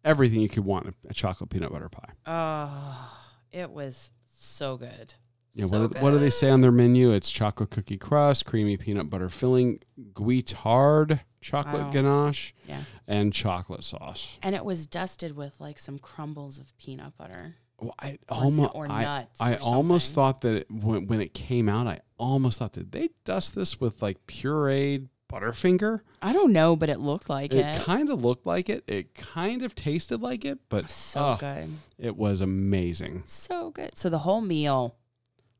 everything 0.03 0.41
you 0.41 0.49
could 0.49 0.65
want 0.65 0.93
a 1.09 1.13
chocolate 1.13 1.49
peanut 1.49 1.71
butter 1.71 1.89
pie. 1.89 2.11
Oh, 2.25 3.19
it 3.51 3.69
was 3.71 4.11
so 4.27 4.77
good. 4.77 5.13
Yeah, 5.53 5.65
so 5.65 5.81
what, 5.81 5.93
do, 5.93 5.99
what 5.99 6.11
do 6.11 6.19
they 6.19 6.29
say 6.29 6.49
on 6.51 6.61
their 6.61 6.71
menu? 6.71 7.09
It's 7.11 7.29
chocolate 7.31 7.71
cookie 7.71 7.97
crust, 7.97 8.45
creamy 8.45 8.77
peanut 8.77 9.09
butter 9.09 9.27
filling, 9.27 9.79
Guittard, 10.13 11.21
chocolate 11.41 11.85
Wow. 11.85 11.91
ganache, 11.91 12.53
Yeah. 12.67 12.83
and 13.07 13.33
chocolate 13.33 13.83
sauce. 13.83 14.37
And 14.43 14.53
it 14.55 14.63
was 14.63 14.85
dusted 14.85 15.35
with 15.35 15.59
like 15.59 15.79
some 15.79 15.97
crumbles 15.97 16.59
of 16.59 16.77
peanut 16.77 17.17
butter. 17.17 17.55
Well, 17.79 17.95
I 17.99 18.17
Or 18.29 18.37
almost, 18.37 18.71
or 18.75 18.87
I, 18.89 19.03
nuts 19.03 19.35
I 19.39 19.55
almost 19.55 20.13
thought 20.13 20.41
that 20.41 20.53
it, 20.55 20.71
when, 20.71 21.07
when 21.07 21.21
it 21.21 21.33
came 21.33 21.67
out, 21.69 21.87
I 21.87 22.01
almost 22.17 22.59
thought 22.59 22.73
that 22.73 22.91
they 22.91 23.09
dust 23.23 23.55
this 23.55 23.79
with 23.79 24.01
like 24.01 24.25
pureed 24.27 25.09
Butterfinger. 25.31 26.01
I 26.21 26.33
don't 26.33 26.53
know, 26.53 26.75
but 26.75 26.89
it 26.89 26.99
looked 26.99 27.29
like 27.29 27.53
It 27.53 27.59
it. 27.65 27.81
kind 27.81 28.09
of 28.09 28.23
looked 28.23 28.45
like 28.45 28.69
it. 28.69 28.83
It 28.87 29.13
kind 29.15 29.61
of 29.63 29.75
tasted 29.75 30.21
like 30.21 30.45
it, 30.45 30.59
but 30.69 30.89
so 30.91 31.19
oh, 31.19 31.37
good. 31.39 31.69
it 31.97 32.15
was 32.15 32.41
amazing. 32.41 33.23
So 33.25 33.71
good. 33.71 33.97
So 33.97 34.09
the 34.09 34.19
whole 34.19 34.41
meal, 34.41 34.95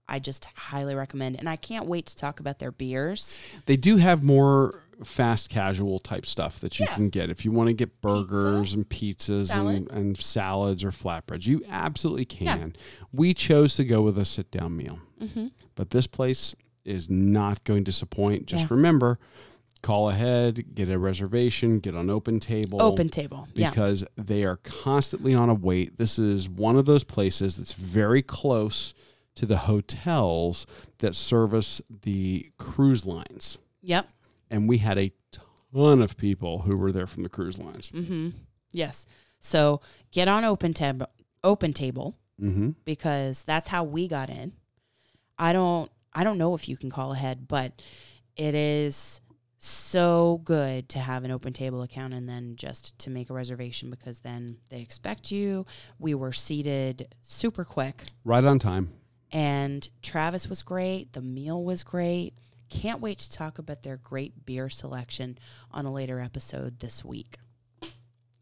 I 0.07 0.19
just 0.19 0.45
highly 0.55 0.95
recommend. 0.95 1.37
And 1.37 1.49
I 1.49 1.57
can't 1.57 1.85
wait 1.85 2.05
to 2.07 2.15
talk 2.15 2.39
about 2.39 2.59
their 2.59 2.71
beers. 2.71 3.39
They 3.65 3.75
do 3.77 3.97
have 3.97 4.23
more 4.23 4.83
fast 5.03 5.49
casual 5.49 5.99
type 5.99 6.25
stuff 6.25 6.59
that 6.61 6.79
you 6.79 6.85
Yeah. 6.89 6.95
can 6.95 7.09
get 7.09 7.29
if 7.29 7.45
you 7.45 7.51
want 7.51 7.67
to 7.67 7.73
get 7.73 8.01
burgers 8.01 8.73
and 8.73 8.87
pizzas 8.89 9.47
Salad. 9.47 9.75
and, 9.75 9.91
and 9.91 10.17
salads 10.17 10.83
or 10.83 10.89
flatbreads. 10.91 11.45
You 11.45 11.61
absolutely 11.69 12.25
Yeah. 12.43 12.55
can. 12.57 12.75
We 13.11 13.33
chose 13.35 13.75
to 13.75 13.83
go 13.85 14.01
with 14.01 14.17
a 14.17 14.25
sit 14.25 14.49
down 14.49 14.75
meal, 14.77 14.99
Mm-hmm. 15.21 15.47
but 15.75 15.91
this 15.91 16.07
place 16.07 16.55
is 16.83 17.09
not 17.11 17.63
going 17.65 17.81
to 17.83 17.91
disappoint. 17.91 18.45
Just 18.47 18.63
Yeah. 18.63 18.67
remember, 18.71 19.19
call 19.81 20.09
ahead, 20.09 20.75
get 20.75 20.89
a 20.89 20.97
reservation, 20.97 21.79
get 21.79 21.95
on 21.95 22.09
open 22.09 22.39
table. 22.39 22.81
Open 22.81 23.09
table. 23.09 23.47
Yeah. 23.53 23.69
because 23.69 24.03
they 24.17 24.43
are 24.43 24.57
constantly 24.57 25.33
on 25.33 25.49
a 25.49 25.53
wait. 25.53 25.97
This 25.97 26.17
is 26.19 26.49
one 26.49 26.75
of 26.77 26.85
those 26.85 27.03
places 27.03 27.57
that's 27.57 27.73
very 27.73 28.21
close 28.21 28.93
to 29.35 29.45
the 29.45 29.57
hotels 29.57 30.65
that 30.99 31.15
service 31.15 31.81
the 32.03 32.49
cruise 32.57 33.05
lines. 33.05 33.57
Yep. 33.81 34.09
And 34.49 34.67
we 34.67 34.79
had 34.79 34.97
a 34.97 35.11
ton 35.31 36.01
of 36.01 36.17
people 36.17 36.59
who 36.59 36.75
were 36.77 36.91
there 36.91 37.07
from 37.07 37.23
the 37.23 37.29
cruise 37.29 37.59
lines. 37.59 37.89
Mm-hmm. 37.93 38.29
Yes. 38.71 39.05
So 39.39 39.81
get 40.11 40.27
on 40.27 40.43
open 40.43 40.73
tab 40.73 41.07
open 41.43 41.73
table 41.73 42.15
Mm-hmm. 42.39 42.71
because 42.85 43.41
that's 43.43 43.67
how 43.67 43.83
we 43.83 44.07
got 44.07 44.29
in. 44.29 44.53
I 45.39 45.53
don't 45.53 45.89
I 46.13 46.23
don't 46.23 46.37
know 46.37 46.53
if 46.53 46.69
you 46.69 46.77
can 46.77 46.91
call 46.91 47.11
ahead, 47.11 47.47
but 47.47 47.81
it 48.35 48.53
is 48.53 49.21
so 49.57 50.41
good 50.43 50.87
to 50.89 50.99
have 50.99 51.23
an 51.23 51.31
open 51.31 51.51
table 51.53 51.81
account 51.81 52.13
and 52.13 52.29
then 52.29 52.55
just 52.55 52.97
to 52.99 53.09
make 53.09 53.29
a 53.29 53.33
reservation 53.33 53.89
because 53.89 54.19
then 54.19 54.57
they 54.69 54.81
expect 54.81 55.31
you. 55.31 55.65
We 55.99 56.13
were 56.13 56.31
seated 56.33 57.15
super 57.21 57.63
quick 57.65 58.03
Right 58.23 58.43
on 58.43 58.59
time. 58.59 58.91
and 59.31 59.87
Travis 60.01 60.47
was 60.47 60.61
great, 60.61 61.13
the 61.13 61.21
meal 61.21 61.63
was 61.63 61.83
great. 61.83 62.33
Can't 62.69 62.99
wait 63.01 63.19
to 63.19 63.31
talk 63.31 63.59
about 63.59 63.83
their 63.83 63.97
great 63.97 64.45
beer 64.45 64.69
selection 64.69 65.37
on 65.71 65.85
a 65.85 65.91
later 65.91 66.19
episode 66.19 66.79
this 66.79 67.03
week. 67.03 67.37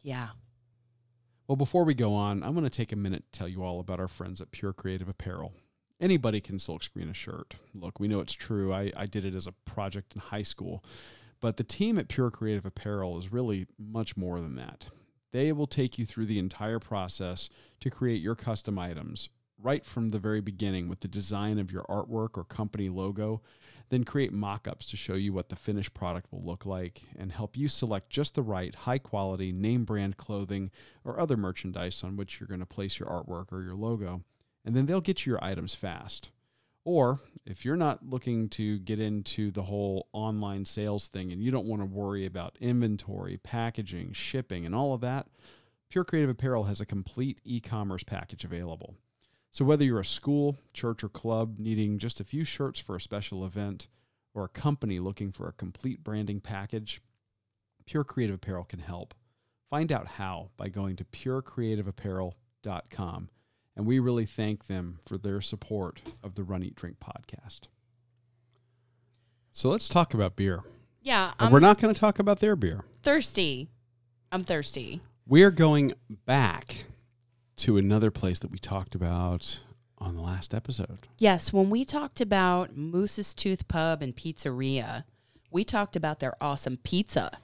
Yeah. 0.02 0.28
Well, 1.46 1.56
before 1.56 1.84
we 1.84 1.94
go 1.94 2.12
on, 2.14 2.42
I'm 2.42 2.52
going 2.52 2.64
to 2.64 2.70
take 2.70 2.90
a 2.92 2.96
minute 2.96 3.24
to 3.32 3.38
tell 3.38 3.48
you 3.48 3.62
all 3.62 3.78
about 3.78 4.00
our 4.00 4.08
friends 4.08 4.40
at 4.40 4.50
Pure 4.50 4.72
Creative 4.74 5.08
Apparel. 5.08 5.52
Anybody 6.00 6.40
can 6.40 6.56
silkscreen 6.56 7.10
a 7.10 7.14
shirt. 7.14 7.54
Look, 7.74 7.98
we 7.98 8.08
know 8.08 8.20
it's 8.20 8.34
true. 8.34 8.72
I, 8.72 8.92
I 8.96 9.06
did 9.06 9.24
it 9.24 9.34
as 9.34 9.46
a 9.46 9.52
project 9.52 10.14
in 10.14 10.20
high 10.20 10.42
school. 10.42 10.84
But 11.40 11.56
the 11.56 11.64
team 11.64 11.98
at 11.98 12.08
Pure 12.08 12.32
Creative 12.32 12.66
Apparel 12.66 13.18
is 13.18 13.32
really 13.32 13.66
much 13.78 14.16
more 14.16 14.40
than 14.40 14.56
that. 14.56 14.88
They 15.32 15.52
will 15.52 15.66
take 15.66 15.98
you 15.98 16.06
through 16.06 16.26
the 16.26 16.38
entire 16.38 16.78
process 16.78 17.48
to 17.80 17.90
create 17.90 18.22
your 18.22 18.34
custom 18.34 18.78
items, 18.78 19.28
right 19.60 19.84
from 19.84 20.10
the 20.10 20.18
very 20.18 20.40
beginning 20.40 20.88
with 20.88 21.00
the 21.00 21.08
design 21.08 21.58
of 21.58 21.72
your 21.72 21.84
artwork 21.84 22.36
or 22.36 22.44
company 22.44 22.88
logo, 22.88 23.42
then 23.88 24.04
create 24.04 24.32
mock 24.32 24.66
ups 24.66 24.86
to 24.86 24.96
show 24.96 25.14
you 25.14 25.32
what 25.32 25.48
the 25.48 25.56
finished 25.56 25.94
product 25.94 26.32
will 26.32 26.44
look 26.44 26.66
like 26.66 27.02
and 27.18 27.32
help 27.32 27.56
you 27.56 27.68
select 27.68 28.10
just 28.10 28.34
the 28.34 28.42
right 28.42 28.74
high 28.74 28.98
quality 28.98 29.52
name 29.52 29.84
brand 29.84 30.16
clothing 30.16 30.70
or 31.04 31.20
other 31.20 31.36
merchandise 31.36 32.02
on 32.02 32.16
which 32.16 32.40
you're 32.40 32.48
going 32.48 32.60
to 32.60 32.66
place 32.66 32.98
your 32.98 33.08
artwork 33.08 33.52
or 33.52 33.62
your 33.62 33.76
logo. 33.76 34.22
And 34.66 34.74
then 34.74 34.84
they'll 34.84 35.00
get 35.00 35.24
you 35.24 35.32
your 35.32 35.42
items 35.42 35.74
fast. 35.74 36.30
Or 36.84 37.20
if 37.46 37.64
you're 37.64 37.76
not 37.76 38.08
looking 38.08 38.48
to 38.50 38.78
get 38.80 39.00
into 39.00 39.50
the 39.50 39.62
whole 39.62 40.08
online 40.12 40.64
sales 40.64 41.08
thing 41.08 41.32
and 41.32 41.42
you 41.42 41.50
don't 41.50 41.66
want 41.66 41.82
to 41.82 41.86
worry 41.86 42.26
about 42.26 42.56
inventory, 42.60 43.38
packaging, 43.38 44.12
shipping, 44.12 44.66
and 44.66 44.74
all 44.74 44.92
of 44.92 45.00
that, 45.00 45.26
Pure 45.88 46.04
Creative 46.04 46.30
Apparel 46.30 46.64
has 46.64 46.80
a 46.80 46.86
complete 46.86 47.40
e 47.44 47.60
commerce 47.60 48.02
package 48.02 48.44
available. 48.44 48.94
So 49.52 49.64
whether 49.64 49.84
you're 49.84 50.00
a 50.00 50.04
school, 50.04 50.58
church, 50.74 51.02
or 51.02 51.08
club 51.08 51.58
needing 51.58 51.98
just 51.98 52.20
a 52.20 52.24
few 52.24 52.44
shirts 52.44 52.78
for 52.78 52.96
a 52.96 53.00
special 53.00 53.46
event, 53.46 53.88
or 54.34 54.44
a 54.44 54.48
company 54.48 54.98
looking 54.98 55.32
for 55.32 55.48
a 55.48 55.52
complete 55.52 56.04
branding 56.04 56.40
package, 56.40 57.00
Pure 57.86 58.04
Creative 58.04 58.34
Apparel 58.34 58.64
can 58.64 58.80
help. 58.80 59.14
Find 59.70 59.90
out 59.90 60.06
how 60.06 60.50
by 60.56 60.68
going 60.68 60.96
to 60.96 61.04
purecreativeapparel.com. 61.04 63.28
And 63.76 63.86
we 63.86 63.98
really 63.98 64.24
thank 64.26 64.66
them 64.66 64.98
for 65.06 65.18
their 65.18 65.40
support 65.40 66.00
of 66.22 66.34
the 66.34 66.42
Run 66.42 66.62
Eat 66.62 66.74
Drink 66.76 66.96
podcast. 66.98 67.62
So 69.52 69.68
let's 69.70 69.88
talk 69.88 70.14
about 70.14 70.34
beer. 70.36 70.62
Yeah, 71.02 71.32
I'm 71.38 71.52
we're 71.52 71.60
not 71.60 71.78
going 71.78 71.94
to 71.94 72.00
talk 72.00 72.18
about 72.18 72.40
their 72.40 72.56
beer. 72.56 72.84
thirsty. 73.02 73.68
I'm 74.32 74.42
thirsty. 74.42 75.00
We 75.26 75.42
are 75.44 75.50
going 75.50 75.94
back 76.24 76.84
to 77.58 77.76
another 77.76 78.10
place 78.10 78.38
that 78.40 78.50
we 78.50 78.58
talked 78.58 78.94
about 78.94 79.60
on 79.98 80.16
the 80.16 80.22
last 80.22 80.52
episode. 80.52 81.06
Yes, 81.18 81.52
when 81.52 81.70
we 81.70 81.84
talked 81.84 82.20
about 82.20 82.76
Moose's 82.76 83.34
Tooth 83.34 83.68
Pub 83.68 84.02
and 84.02 84.14
Pizzeria, 84.16 85.04
we 85.50 85.64
talked 85.64 85.96
about 85.96 86.20
their 86.20 86.34
awesome 86.40 86.78
pizza. 86.78 87.38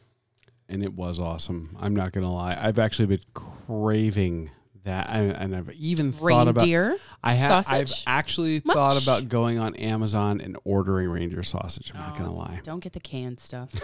And 0.69 0.83
it 0.83 0.95
was 0.95 1.19
awesome. 1.21 1.77
I'm 1.81 1.95
not 1.95 2.13
going 2.13 2.25
to 2.25 2.31
lie. 2.31 2.59
I've 2.61 2.79
actually 2.79 3.07
been 3.07 3.21
craving 3.35 4.51
that. 4.85 5.09
And, 5.11 5.33
and 5.33 5.57
I've 5.57 5.71
even 5.73 6.13
thought 6.13 6.49
about 6.49 6.63
Reindeer 6.63 6.97
I 7.23 7.35
have. 7.35 7.67
I've 7.69 7.89
sausage. 7.89 8.05
actually 8.07 8.59
thought 8.61 9.03
about 9.03 9.29
going 9.29 9.59
on 9.59 9.75
Amazon 9.77 10.41
and 10.41 10.57
ordering 10.65 11.09
reindeer 11.09 11.43
sausage. 11.43 11.93
I'm 11.95 12.01
not 12.01 12.17
gonna 12.19 12.33
Oh, 12.33 12.37
lie. 12.37 12.61
Don't 12.65 12.81
get 12.81 12.93
the 12.93 13.01
canned 13.01 13.41
stuff. 13.41 13.71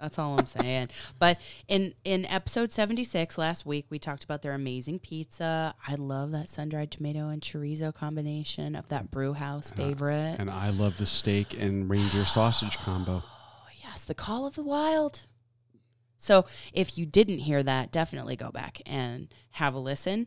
That's 0.00 0.18
all 0.18 0.38
I'm 0.38 0.46
saying. 0.46 0.88
But 1.18 1.38
in 1.68 1.92
in 2.04 2.24
episode 2.24 2.72
76 2.72 3.36
last 3.36 3.66
week, 3.66 3.84
we 3.90 3.98
talked 3.98 4.24
about 4.24 4.40
their 4.40 4.54
amazing 4.54 4.98
pizza. 4.98 5.74
I 5.86 5.96
love 5.96 6.30
that 6.30 6.48
sun 6.48 6.70
dried 6.70 6.90
tomato 6.90 7.28
and 7.28 7.42
chorizo 7.42 7.94
combination 7.94 8.76
of 8.76 8.88
that 8.88 9.10
brew 9.10 9.34
house 9.34 9.70
favorite. 9.72 10.36
And 10.38 10.48
I 10.50 10.70
love 10.70 10.96
the 10.96 11.04
steak 11.04 11.54
and 11.60 11.88
reindeer 11.90 12.24
sausage 12.24 12.78
combo. 12.78 13.22
Oh, 13.26 13.68
yes, 13.84 14.04
the 14.04 14.14
call 14.14 14.46
of 14.46 14.54
the 14.54 14.62
wild. 14.62 15.20
So 16.20 16.44
if 16.74 16.98
you 16.98 17.06
didn't 17.06 17.38
hear 17.38 17.62
that, 17.62 17.90
definitely 17.90 18.36
go 18.36 18.50
back 18.50 18.82
and 18.84 19.32
have 19.52 19.74
a 19.74 19.78
listen. 19.78 20.26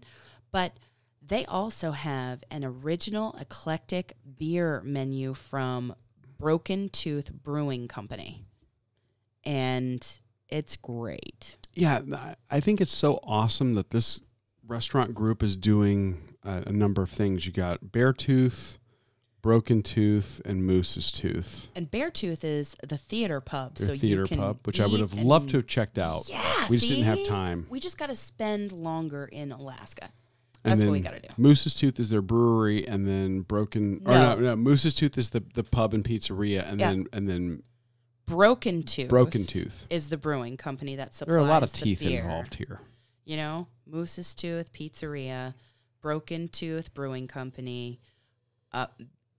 But 0.51 0.73
they 1.21 1.45
also 1.45 1.91
have 1.91 2.43
an 2.49 2.65
original 2.65 3.35
eclectic 3.39 4.15
beer 4.37 4.81
menu 4.83 5.35
from 5.35 5.95
Broken 6.39 6.89
Tooth 6.89 7.31
Brewing 7.31 7.87
Company. 7.87 8.43
And 9.43 10.05
it's 10.49 10.75
great. 10.77 11.57
Yeah, 11.73 12.01
I- 12.49 12.59
think 12.59 12.81
it's 12.81 12.93
so 12.93 13.19
awesome 13.23 13.75
that 13.75 13.91
this 13.91 14.21
restaurant 14.65 15.13
group 15.13 15.43
is 15.43 15.55
doing 15.55 16.35
a, 16.43 16.63
a 16.67 16.71
number 16.71 17.03
of 17.03 17.09
things. 17.11 17.45
You 17.45 17.51
got 17.53 17.85
Beartooth, 17.85 18.77
Broken 19.43 19.83
Tooth, 19.83 20.41
and 20.45 20.65
Moose's 20.65 21.11
Tooth. 21.11 21.69
And 21.75 21.91
Bear 21.91 22.09
Tooth 22.09 22.43
is 22.45 22.75
the 22.81 22.97
theater 22.97 23.41
pub. 23.41 23.75
Their 23.75 23.89
so 23.89 23.93
theater 23.95 24.21
you 24.21 24.27
can 24.27 24.37
pub, 24.39 24.59
which 24.63 24.79
I 24.79 24.87
would 24.87 25.01
have 25.01 25.13
loved 25.13 25.49
to 25.51 25.57
have 25.57 25.67
checked 25.67 25.99
out. 25.99 26.29
Yeah, 26.29 26.67
we 26.69 26.77
just 26.77 26.89
didn't 26.89 27.03
have 27.03 27.23
time. 27.25 27.67
We 27.69 27.81
just 27.81 27.97
got 27.97 28.07
to 28.07 28.15
spend 28.15 28.71
longer 28.71 29.25
in 29.25 29.51
Alaska. 29.51 30.09
And 30.63 30.71
That's 30.71 30.85
what 30.85 30.93
we 30.93 31.01
got 31.01 31.11
to 31.11 31.19
do. 31.19 31.27
Moose's 31.37 31.75
Tooth 31.75 31.99
is 31.99 32.09
their 32.09 32.21
brewery, 32.21 32.87
and 32.87 33.05
then 33.05 33.41
Broken. 33.41 34.01
Or 34.05 34.13
No. 34.13 34.35
no, 34.35 34.41
no, 34.41 34.55
Moose's 34.55 34.95
Tooth 34.95 35.17
is 35.17 35.31
the, 35.31 35.43
the 35.55 35.63
pub 35.65 35.93
and 35.93 36.05
pizzeria, 36.05 36.65
and 36.67 36.79
Yeah. 36.79 36.91
then 36.91 37.07
and 37.11 37.27
then 37.29 37.63
Broken 38.25 38.81
Tooth. 38.83 39.09
Broken 39.09 39.45
Tooth. 39.45 39.85
is 39.89 40.07
the 40.07 40.15
brewing 40.15 40.55
company 40.55 40.95
that 40.95 41.13
supplies 41.13 41.33
There 41.33 41.35
are 41.35 41.45
a 41.45 41.49
lot 41.51 41.63
of 41.63 41.73
teeth 41.73 41.99
beer. 41.99 42.21
involved 42.21 42.55
here. 42.55 42.79
You 43.25 43.35
know, 43.35 43.67
Moose's 43.85 44.33
Tooth 44.33 44.71
Pizzeria, 44.71 45.53
Broken 45.99 46.47
Tooth 46.47 46.93
Brewing 46.93 47.27
Company. 47.27 47.99
Uh, 48.71 48.87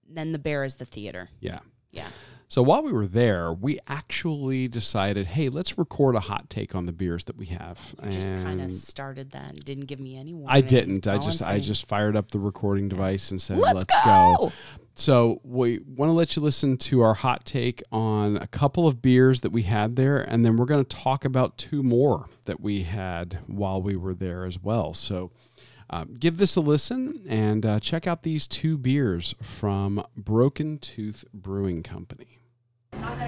then 0.08 0.32
the 0.32 0.38
bear 0.38 0.64
is 0.64 0.76
the 0.76 0.84
theater. 0.84 1.28
Yeah. 1.40 1.60
Yeah. 1.90 2.08
So 2.48 2.62
while 2.62 2.82
we 2.82 2.92
were 2.92 3.06
there, 3.06 3.52
we 3.52 3.80
actually 3.88 4.68
decided, 4.68 5.26
hey, 5.26 5.48
let's 5.48 5.76
record 5.76 6.14
a 6.14 6.20
hot 6.20 6.50
take 6.50 6.74
on 6.74 6.86
the 6.86 6.92
beers 6.92 7.24
that 7.24 7.36
we 7.36 7.46
have. 7.46 7.94
You 8.04 8.10
just 8.10 8.28
kind 8.28 8.60
of 8.60 8.70
started 8.70 9.32
that 9.32 9.50
and 9.50 9.64
didn't 9.64 9.86
give 9.86 9.98
me 9.98 10.16
any 10.16 10.34
warning. 10.34 10.56
I 10.56 10.60
didn't. 10.60 11.06
I 11.06 11.18
just 11.18 11.42
I 11.42 11.58
just 11.58 11.88
fired 11.88 12.16
up 12.16 12.30
the 12.30 12.38
recording 12.38 12.88
device 12.88 13.30
and 13.30 13.42
said, 13.42 13.58
Let's, 13.58 13.78
let's, 13.78 14.04
go. 14.04 14.52
So 14.94 15.40
we 15.42 15.80
want 15.80 16.10
to 16.10 16.12
let 16.12 16.36
you 16.36 16.42
listen 16.42 16.76
to 16.76 17.00
our 17.00 17.14
hot 17.14 17.44
take 17.44 17.82
on 17.90 18.36
a 18.36 18.46
couple 18.46 18.86
of 18.86 19.02
beers 19.02 19.40
that 19.40 19.50
we 19.50 19.62
had 19.62 19.96
there, 19.96 20.20
and 20.20 20.44
then 20.44 20.56
we're 20.56 20.66
going 20.66 20.84
to 20.84 20.96
talk 20.96 21.24
about 21.24 21.58
two 21.58 21.82
more 21.82 22.26
that 22.44 22.60
we 22.60 22.82
had 22.82 23.40
while 23.48 23.82
we 23.82 23.96
were 23.96 24.14
there 24.14 24.44
as 24.44 24.62
well. 24.62 24.94
So 24.94 25.32
um, 25.90 26.14
give 26.18 26.38
this 26.38 26.56
a 26.56 26.60
listen 26.60 27.22
and 27.28 27.64
uh, 27.66 27.80
check 27.80 28.06
out 28.06 28.22
these 28.22 28.46
two 28.46 28.76
beers 28.78 29.34
from 29.42 30.04
Broken 30.16 30.78
Tooth 30.78 31.24
Brewing 31.32 31.82
Company. 31.82 32.38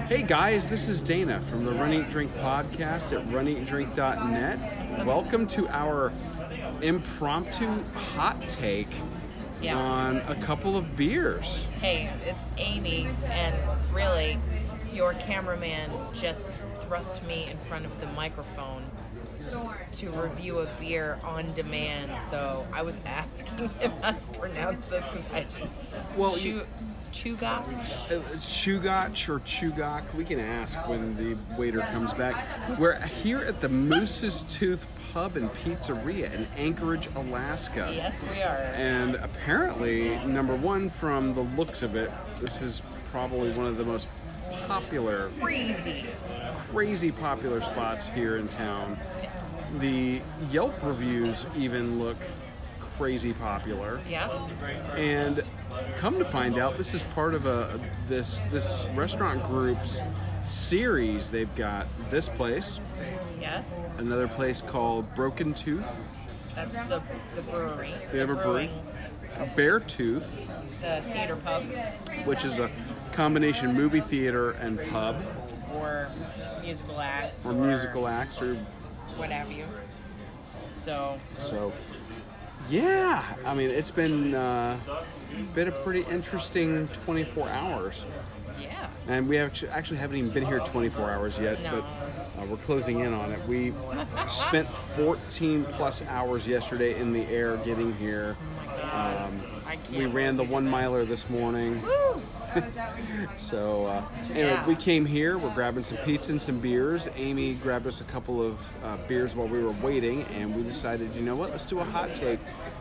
Hey 0.07 0.23
guys, 0.23 0.69
this 0.69 0.87
is 0.87 1.01
Dana 1.01 1.41
from 1.41 1.65
the 1.65 1.71
Run 1.73 1.93
Eat 1.93 2.09
Drink 2.09 2.31
podcast 2.37 3.11
at 3.17 3.25
runeatdrink.net. 3.27 5.05
Welcome 5.05 5.45
to 5.47 5.67
our 5.69 6.11
impromptu 6.81 7.67
hot 7.93 8.39
take 8.41 8.87
Yeah. 9.61 9.75
on 9.77 10.17
a 10.27 10.35
couple 10.35 10.77
of 10.77 10.95
beers. 10.95 11.63
Hey, 11.81 12.09
it's 12.25 12.53
Amy, 12.57 13.07
and 13.25 13.55
really, 13.93 14.39
your 14.93 15.13
cameraman 15.15 15.89
just 16.13 16.47
thrust 16.79 17.25
me 17.27 17.47
in 17.51 17.57
front 17.57 17.83
of 17.85 17.99
the 17.99 18.07
microphone 18.07 18.83
to 19.93 20.09
review 20.11 20.59
a 20.59 20.65
beer 20.79 21.17
on 21.23 21.51
demand. 21.53 22.11
So 22.29 22.65
I 22.73 22.81
was 22.81 22.99
asking 23.05 23.69
him 23.79 23.91
how 24.01 24.11
to 24.11 24.17
pronounce 24.39 24.85
this 24.89 25.07
because 25.07 25.27
I 25.33 25.41
just 25.43 25.67
Well, 26.15 26.35
Chu- 26.35 26.49
you- 26.49 26.67
Chugach. 27.13 27.67
Uh, 28.11 28.19
Chugach 28.35 29.29
or 29.29 29.39
Chugach, 29.39 30.13
we 30.13 30.23
can 30.23 30.39
ask 30.39 30.77
when 30.87 31.15
the 31.15 31.35
waiter 31.57 31.79
comes 31.79 32.13
back. 32.13 32.35
We're 32.77 32.99
here 32.99 33.39
at 33.39 33.59
the 33.61 33.69
Moose's 33.69 34.43
Tooth 34.43 34.85
Pub 35.13 35.35
and 35.37 35.49
Pizzeria 35.53 36.31
in 36.33 36.45
Anchorage, 36.57 37.07
Alaska. 37.15 37.91
Yes, 37.95 38.23
we 38.31 38.41
are. 38.43 38.57
And 38.75 39.15
apparently, 39.15 40.17
number 40.27 40.53
one, 40.55 40.89
from 40.89 41.33
the 41.33 41.41
looks 41.41 41.81
of 41.81 41.95
it, 41.95 42.11
this 42.39 42.61
is 42.61 42.81
probably 43.09 43.49
one 43.53 43.65
of 43.67 43.77
the 43.77 43.85
most 43.85 44.09
popular, 44.67 45.29
Crazy. 45.39 46.05
crazy 46.71 47.11
popular 47.11 47.61
spots 47.61 48.07
here 48.09 48.37
in 48.37 48.47
town. 48.49 48.97
The 49.79 50.21
Yelp 50.51 50.73
reviews 50.83 51.45
even 51.55 51.99
look 51.99 52.17
crazy 52.97 53.33
popular. 53.33 53.99
Yeah. 54.09 54.29
And 54.95 55.43
come 55.95 56.17
to 56.17 56.25
find 56.25 56.57
out, 56.57 56.77
this 56.77 56.93
is 56.93 57.03
part 57.03 57.33
of 57.33 57.45
a 57.45 57.79
this 58.07 58.41
this 58.49 58.85
restaurant 58.95 59.43
group's 59.43 60.01
series. 60.45 61.29
They've 61.29 61.53
got 61.55 61.85
this 62.09 62.27
place, 62.29 62.79
Yes. 63.39 63.97
another 63.99 64.27
place 64.27 64.61
called 64.61 65.13
Broken 65.13 65.53
Tooth, 65.53 65.87
That's 66.55 66.73
the, 66.87 67.01
the 67.35 67.41
brewery. 67.43 67.91
They 68.11 68.19
have 68.19 68.29
the 68.29 68.39
a 68.39 68.43
brewery. 68.43 68.71
Bear 69.55 69.79
Tooth, 69.79 70.25
The 70.81 71.01
theater 71.11 71.35
pub 71.35 71.65
which 72.25 72.43
is 72.45 72.57
a 72.59 72.71
combination 73.11 73.73
movie 73.73 73.99
theater 74.01 74.51
and 74.51 74.79
pub 74.89 75.21
or 75.73 76.09
musical 76.63 76.99
acts 76.99 77.45
or 77.45 77.53
musical 77.53 78.07
acts 78.07 78.41
or 78.41 78.57
what 79.17 79.29
have 79.31 79.51
you. 79.51 79.65
So 80.73 81.17
so. 81.37 81.73
Yeah, 82.69 83.23
I 83.45 83.53
mean 83.53 83.69
it's 83.69 83.91
been 83.91 84.33
uh, 84.35 84.77
been 85.55 85.67
a 85.69 85.71
pretty 85.71 86.01
interesting 86.11 86.87
24 87.05 87.47
hours. 87.49 88.05
yeah. 88.61 88.87
And 89.07 89.29
we 89.29 89.37
actu- 89.37 89.67
actually 89.67 89.97
haven't 89.97 90.17
even 90.17 90.31
been 90.31 90.45
here 90.45 90.59
24 90.59 91.09
hours 91.11 91.39
yet, 91.39 91.61
No. 91.63 91.81
but 92.35 92.41
uh, 92.41 92.45
we're 92.47 92.57
closing 92.57 92.99
in 92.99 93.13
on 93.13 93.31
it. 93.31 93.39
We 93.47 93.73
spent 94.27 94.67
14 94.67 95.63
plus 95.65 96.01
hours 96.07 96.45
yesterday 96.45 96.99
in 96.99 97.13
the 97.13 97.23
air 97.27 97.55
getting 97.57 97.93
here. 97.95 98.35
Um, 98.81 98.81
I 98.91 98.91
can't 98.91 99.56
we 99.91 100.05
ran 100.05 100.37
the 100.37 100.43
one 100.43 100.67
miler 100.67 101.05
this 101.05 101.29
morning. 101.29 101.81
Woo! 101.81 102.21
So, 103.37 103.85
uh, 103.85 104.03
anyway, 104.31 104.39
Yeah. 104.49 104.65
we 104.65 104.75
came 104.75 105.05
here. 105.05 105.37
We're 105.37 105.53
grabbing 105.53 105.83
some 105.83 105.97
pizza 105.97 106.31
and 106.31 106.41
some 106.41 106.59
beers. 106.59 107.07
Amy 107.15 107.53
grabbed 107.55 107.85
us 107.87 108.01
a 108.01 108.03
couple 108.05 108.41
of 108.41 108.59
uh, 108.83 108.97
beers 109.07 109.35
while 109.35 109.47
we 109.47 109.61
were 109.61 109.71
waiting, 109.83 110.23
and 110.35 110.55
we 110.55 110.63
decided, 110.63 111.13
you 111.15 111.21
know 111.21 111.35
what, 111.35 111.51
let's 111.51 111.65
do 111.65 111.79
a 111.79 111.83
hot 111.83 112.15
take 112.15 112.39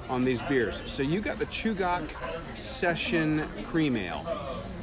on 0.08 0.24
these 0.24 0.40
beers. 0.42 0.82
So, 0.86 1.02
you 1.02 1.20
got 1.20 1.38
the 1.38 1.46
Chugach 1.46 2.10
Session 2.56 3.46
Cream 3.66 3.96
Ale. 3.96 4.24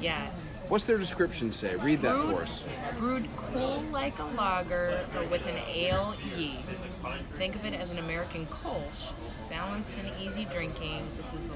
Yes. 0.02 0.66
What's 0.70 0.86
their 0.86 0.98
description 0.98 1.52
say? 1.52 1.76
Read 1.78 2.02
that 2.02 2.16
for 2.26 2.42
us. 2.44 2.64
Brewed 2.98 3.28
cool 3.36 3.84
like 3.92 4.18
a 4.20 4.26
lager, 4.38 5.06
but 5.14 5.30
with 5.30 5.46
an 5.48 5.58
ale 5.74 6.14
yeast. 6.38 6.96
Think 7.34 7.56
of 7.56 7.66
it 7.66 7.74
as 7.74 7.90
an 7.90 8.00
American 8.00 8.46
Kolsch, 8.48 9.14
balanced 9.50 10.00
and 10.00 10.10
easy 10.22 10.46
drinking. 10.46 11.02
This 11.18 11.34
is 11.34 11.48
the 11.48 11.56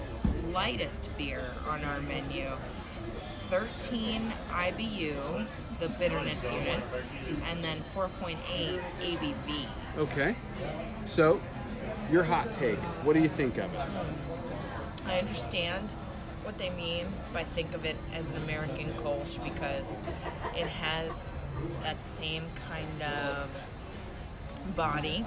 lightest 0.54 1.16
beer 1.18 1.52
on 1.68 1.84
our 1.84 2.00
menu. 2.02 2.48
13 3.50 4.34
IBU, 4.52 5.48
the 5.80 5.88
bitterness 5.90 6.44
units, 6.52 7.02
and 7.50 7.64
then 7.64 7.78
4.8 7.96 8.36
ABV. 9.02 9.66
Okay. 9.98 10.36
So, 11.06 11.40
your 12.12 12.24
hot 12.24 12.54
take. 12.54 12.80
What 13.06 13.14
do 13.14 13.20
you 13.20 13.30
think 13.30 13.58
of 13.58 13.74
it? 13.74 13.82
I 15.06 15.20
understand 15.20 15.92
what 16.44 16.58
they 16.58 16.70
mean 16.72 17.06
by 17.34 17.44
think 17.44 17.74
of 17.74 17.86
it 17.86 17.96
as 18.14 18.30
an 18.32 18.38
American 18.44 18.94
Kolsch 18.94 19.42
because 19.44 20.02
it 20.56 20.68
has 20.68 21.34
that 21.84 22.04
same 22.04 22.44
kind 22.70 23.02
of 23.02 23.50
body 24.76 25.26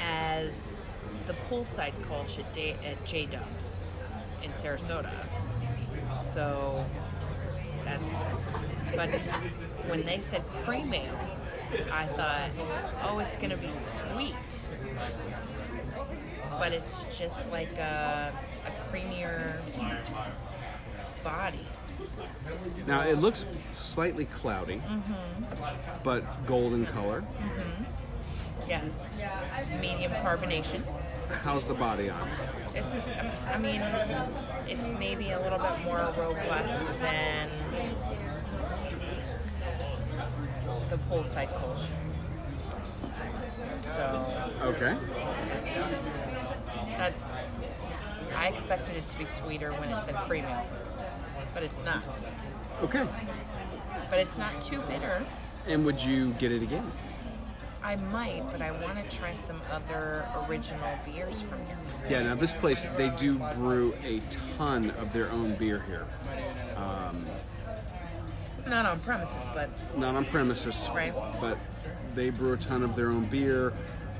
as 0.00 0.77
the 1.28 1.34
poolside 1.48 1.92
Kolsch 2.08 2.38
at, 2.38 2.52
Day, 2.52 2.74
at 2.84 3.04
J 3.04 3.26
Dubs 3.26 3.86
in 4.42 4.50
Sarasota. 4.52 5.12
So 6.20 6.84
that's, 7.84 8.44
but 8.96 9.24
when 9.88 10.04
they 10.04 10.18
said 10.18 10.42
cream 10.64 10.92
ale, 10.92 11.20
I 11.92 12.06
thought, 12.06 12.50
oh, 13.04 13.18
it's 13.18 13.36
going 13.36 13.50
to 13.50 13.56
be 13.58 13.72
sweet. 13.74 14.60
But 16.58 16.72
it's 16.72 17.18
just 17.18 17.50
like 17.52 17.76
a, 17.76 18.32
a 18.66 18.90
creamier 18.90 19.60
body. 21.22 21.66
Now 22.86 23.02
it 23.02 23.18
looks 23.18 23.44
slightly 23.74 24.24
cloudy, 24.24 24.76
mm-hmm. 24.76 25.44
but 26.02 26.46
golden 26.46 26.86
color. 26.86 27.20
Mm-hmm. 27.20 27.84
Yes. 28.68 29.10
Medium 29.80 30.12
carbonation. 30.12 30.82
How's 31.42 31.66
the 31.66 31.74
body 31.74 32.10
on? 32.10 32.28
It's, 32.74 33.04
I 33.46 33.58
mean, 33.58 33.82
it's 34.66 34.90
maybe 34.98 35.30
a 35.30 35.40
little 35.40 35.58
bit 35.58 35.84
more 35.84 35.98
robust 36.16 36.98
than 37.00 37.48
the 40.90 40.96
poolside 41.10 41.48
Kolsch. 41.58 41.88
So 43.78 44.48
Okay. 44.62 44.94
that's, 46.96 47.50
I 48.34 48.48
expected 48.48 48.96
it 48.96 49.08
to 49.08 49.18
be 49.18 49.24
sweeter 49.24 49.72
when 49.72 49.90
it 49.90 50.02
said 50.04 50.14
ale, 50.30 50.66
but 51.54 51.62
it's 51.62 51.84
not. 51.84 52.02
Okay. 52.82 53.04
But 54.10 54.18
it's 54.18 54.38
not 54.38 54.60
too 54.62 54.80
bitter. 54.82 55.24
And 55.68 55.84
would 55.84 56.02
you 56.02 56.30
get 56.34 56.52
it 56.52 56.62
again? 56.62 56.90
I 57.82 57.96
might, 57.96 58.42
but 58.50 58.60
I 58.60 58.72
want 58.82 58.96
to 59.08 59.16
try 59.16 59.34
some 59.34 59.60
other 59.72 60.24
original 60.48 60.98
beers 61.06 61.42
from 61.42 61.58
here. 61.66 61.76
Yeah. 62.10 62.22
Now 62.22 62.34
this 62.34 62.52
place 62.52 62.86
they 62.96 63.10
do 63.10 63.38
brew 63.56 63.94
a 64.04 64.20
ton 64.56 64.90
of 64.92 65.12
their 65.12 65.30
own 65.30 65.54
beer 65.54 65.82
here. 65.86 66.04
Um, 66.76 67.24
not 68.66 68.84
on 68.84 68.98
premises, 69.00 69.46
but 69.54 69.70
Not 69.96 70.14
on 70.16 70.24
premises, 70.26 70.90
Right. 70.94 71.14
but 71.40 71.56
they 72.14 72.30
brew 72.30 72.52
a 72.52 72.56
ton 72.56 72.82
of 72.82 72.94
their 72.96 73.08
own 73.08 73.24
beer, 73.26 73.72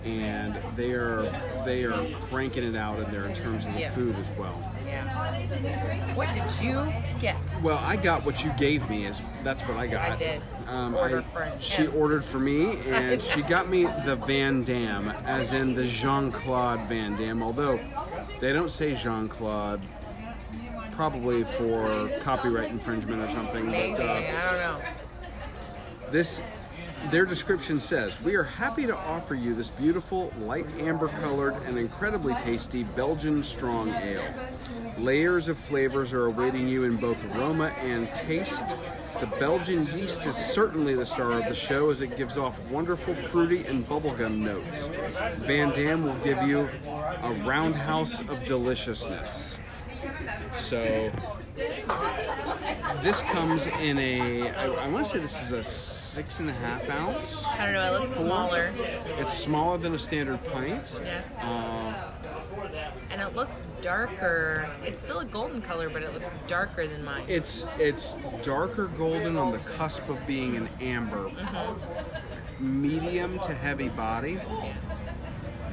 and 0.04 0.54
they 0.76 0.92
are 0.92 1.22
they 1.66 1.84
are 1.84 2.04
cranking 2.30 2.62
it 2.64 2.76
out 2.76 2.98
in 3.00 3.11
there 3.11 3.24
in 3.24 3.34
terms 3.34 3.66
of 3.66 3.74
the 3.74 3.80
Yes. 3.80 3.94
food 3.94 4.14
as 4.16 4.30
well. 4.38 4.54
yeah. 4.86 6.14
What 6.14 6.32
did 6.32 6.50
you 6.62 6.90
get? 7.20 7.36
Well, 7.62 7.78
I 7.78 7.96
got 7.96 8.24
what 8.24 8.42
you 8.44 8.50
gave 8.56 8.88
me. 8.88 9.04
Is 9.04 9.20
that's 9.42 9.62
what 9.62 9.76
I 9.76 9.86
got. 9.86 10.11
I 10.12 10.16
did. 10.16 10.40
Um, 10.68 10.96
I- 10.96 11.22
She 11.60 11.86
ordered 11.88 12.24
for 12.24 12.38
me, 12.38 12.78
and 12.88 13.20
she 13.30 13.42
got 13.42 13.68
me 13.68 13.84
the 14.04 14.16
Van 14.16 14.64
Damme, 14.64 15.08
as 15.24 15.52
in 15.52 15.74
the 15.74 15.86
Jean 15.86 16.30
Claude 16.30 16.80
Van 16.88 17.16
Damme. 17.16 17.42
Although 17.42 17.78
they 18.40 18.52
don't 18.52 18.70
say 18.70 18.94
Jean 18.94 19.28
Claude, 19.28 19.80
probably 20.92 21.44
for 21.44 22.08
copyright 22.20 22.70
infringement 22.70 23.22
or 23.22 23.32
something. 23.34 23.70
Maybe. 23.70 23.94
But 23.96 24.02
uh, 24.06 24.12
I 24.12 24.50
don't 24.50 24.58
know. 24.60 24.80
this, 26.10 26.42
their 27.11 27.24
description 27.24 27.80
says, 27.80 28.20
"We 28.22 28.34
are 28.34 28.44
happy 28.44 28.86
to 28.86 28.96
offer 28.96 29.34
you 29.34 29.55
this 29.55 29.68
beautiful, 29.68 30.32
light 30.40 30.66
amber-colored 30.80 31.55
and 31.66 31.78
incredibly 31.78 32.34
tasty 32.34 32.84
Belgian 32.84 33.42
strong 33.42 33.90
ale. 33.90 34.24
Layers 34.99 35.49
of 35.49 35.57
flavors 35.57 36.12
are 36.12 36.26
awaiting 36.26 36.68
you 36.68 36.84
in 36.84 36.96
both 36.96 37.24
aroma 37.34 37.68
and 37.80 38.09
taste." 38.14 38.64
The 39.20 39.26
Belgian 39.26 39.84
yeast 39.96 40.26
is 40.26 40.36
certainly 40.36 40.94
the 40.94 41.05
star 41.05 41.32
of 41.32 41.46
the 41.46 41.55
show 41.55 41.90
as 41.90 42.03
it 42.03 42.16
gives 42.16 42.36
off 42.36 42.57
wonderful 42.70 43.16
fruity 43.16 43.64
and 43.66 43.84
bubblegum 43.88 44.38
notes. 44.38 44.88
Van 45.38 45.70
Damme 45.70 46.05
will 46.05 46.18
give 46.22 46.40
you 46.42 46.68
a 47.22 47.32
roundhouse 47.44 48.20
of 48.20 48.44
deliciousness. 48.46 49.57
So, 50.57 51.11
this 53.03 53.22
comes 53.22 53.66
in 53.66 53.99
a, 53.99 54.51
I, 54.51 54.66
I 54.66 54.88
want 54.88 55.07
to 55.07 55.12
say 55.12 55.18
this 55.18 55.42
is 55.42 55.53
a 55.53 55.64
six 56.18 56.40
and 56.40 56.50
a 56.50 56.52
half 56.52 56.90
ounce. 56.90 57.44
I 57.46 57.64
don't 57.64 57.74
know. 57.74 57.94
It 57.94 58.00
looks 58.00 58.10
smaller. 58.12 58.72
It's 59.18 59.32
smaller 59.32 59.78
than 59.78 59.94
a 59.94 59.98
standard 60.00 60.44
pint. 60.46 60.98
Yes. 61.04 61.38
Um, 61.40 61.94
And 63.12 63.22
it 63.22 63.36
looks 63.36 63.62
darker. 63.82 64.68
It's 64.84 64.98
still 65.00 65.20
a 65.20 65.24
golden 65.24 65.62
color, 65.62 65.88
but 65.88 66.02
it 66.02 66.12
looks 66.12 66.34
darker 66.48 66.88
than 66.88 67.04
mine. 67.04 67.22
It's 67.28 67.64
it's 67.78 68.14
darker 68.42 68.88
golden 68.98 69.36
on 69.36 69.52
the 69.52 69.58
cusp 69.58 70.08
of 70.08 70.18
being 70.26 70.56
an 70.56 70.68
amber. 70.80 71.30
Medium 72.58 73.38
to 73.38 73.54
heavy 73.54 73.88
body. 73.90 74.40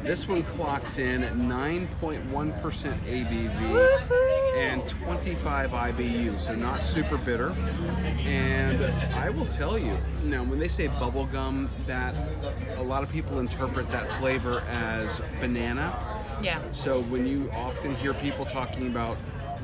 This 0.05 0.27
one 0.27 0.43
clocks 0.43 0.99
in 0.99 1.23
at 1.23 1.33
9.1% 1.33 2.29
ABV 2.29 4.55
and 4.55 4.87
25 4.87 5.71
IBU, 5.71 6.39
so 6.39 6.53
not 6.53 6.83
super 6.83 7.17
bitter. 7.17 7.49
And 8.23 8.83
I 9.15 9.31
will 9.31 9.47
tell 9.47 9.79
you, 9.79 9.97
now 10.25 10.43
when 10.43 10.59
they 10.59 10.67
say 10.67 10.89
bubblegum, 10.89 11.69
that 11.87 12.13
a 12.77 12.83
lot 12.83 13.01
of 13.01 13.11
people 13.11 13.39
interpret 13.39 13.89
that 13.91 14.07
flavor 14.19 14.59
as 14.69 15.19
banana. 15.41 15.97
yeah. 16.39 16.61
So 16.71 17.01
when 17.03 17.25
you 17.25 17.49
often 17.53 17.95
hear 17.95 18.13
people 18.13 18.45
talking 18.45 18.85
about 18.87 19.17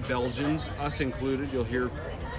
Belgians, 0.08 0.72
us 0.80 1.02
included, 1.02 1.54
you'll 1.54 1.64
hear 1.66 1.92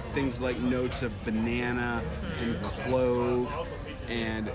things 0.09 0.41
like 0.41 0.59
notes 0.59 1.03
of 1.03 1.13
banana 1.23 2.01
and 2.41 2.61
clove, 2.63 3.69
and 4.09 4.51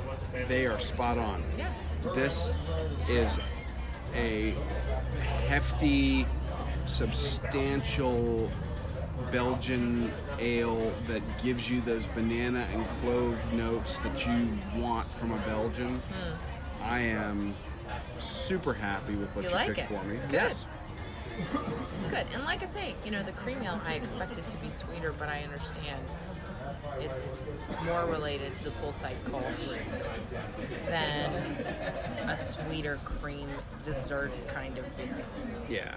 they 0.48 0.66
are 0.66 0.78
spot 0.78 1.16
on. 1.16 1.42
Yeah. 1.56 1.72
This 2.14 2.50
is 3.08 3.38
a 4.14 4.54
hefty, 5.46 6.26
substantial 6.86 8.50
Belgian 9.32 10.12
ale 10.38 10.92
that 11.06 11.22
gives 11.42 11.68
you 11.68 11.80
those 11.82 12.06
banana 12.08 12.66
and 12.72 12.84
clove 13.02 13.36
notes 13.52 13.98
that 13.98 14.26
you 14.26 14.48
want 14.76 15.06
from 15.06 15.32
a 15.32 15.38
Belgian. 15.38 15.88
Hmm. 15.88 16.34
I 16.84 17.00
am 17.00 17.54
super 18.18 18.72
happy 18.72 19.14
with 19.16 19.28
what 19.34 19.44
You 19.44 19.50
you, 19.50 19.54
like 19.56 19.66
picked 19.74 19.90
it? 19.90 19.98
for 19.98 20.04
me. 20.06 20.18
Good. 20.28 20.32
Yes. 20.32 20.66
Good. 22.10 22.24
And 22.34 22.44
like 22.44 22.62
I 22.62 22.66
say, 22.66 22.94
you 23.04 23.10
know, 23.10 23.22
the 23.22 23.32
cream 23.32 23.58
ale, 23.62 23.80
I 23.86 23.94
expect 23.94 24.38
it 24.38 24.46
to 24.46 24.56
be 24.58 24.70
sweeter, 24.70 25.12
but 25.18 25.28
I 25.28 25.42
understand 25.42 26.00
it's 27.00 27.38
more 27.84 28.04
related 28.06 28.54
to 28.56 28.64
the 28.64 28.70
poolside 28.70 29.16
Kolsch 29.26 29.78
than 30.86 31.32
a 32.28 32.36
sweeter 32.38 32.98
cream 33.04 33.48
dessert 33.84 34.30
kind 34.54 34.78
of 34.78 34.96
beer, 34.96 35.16
Yeah. 35.68 35.94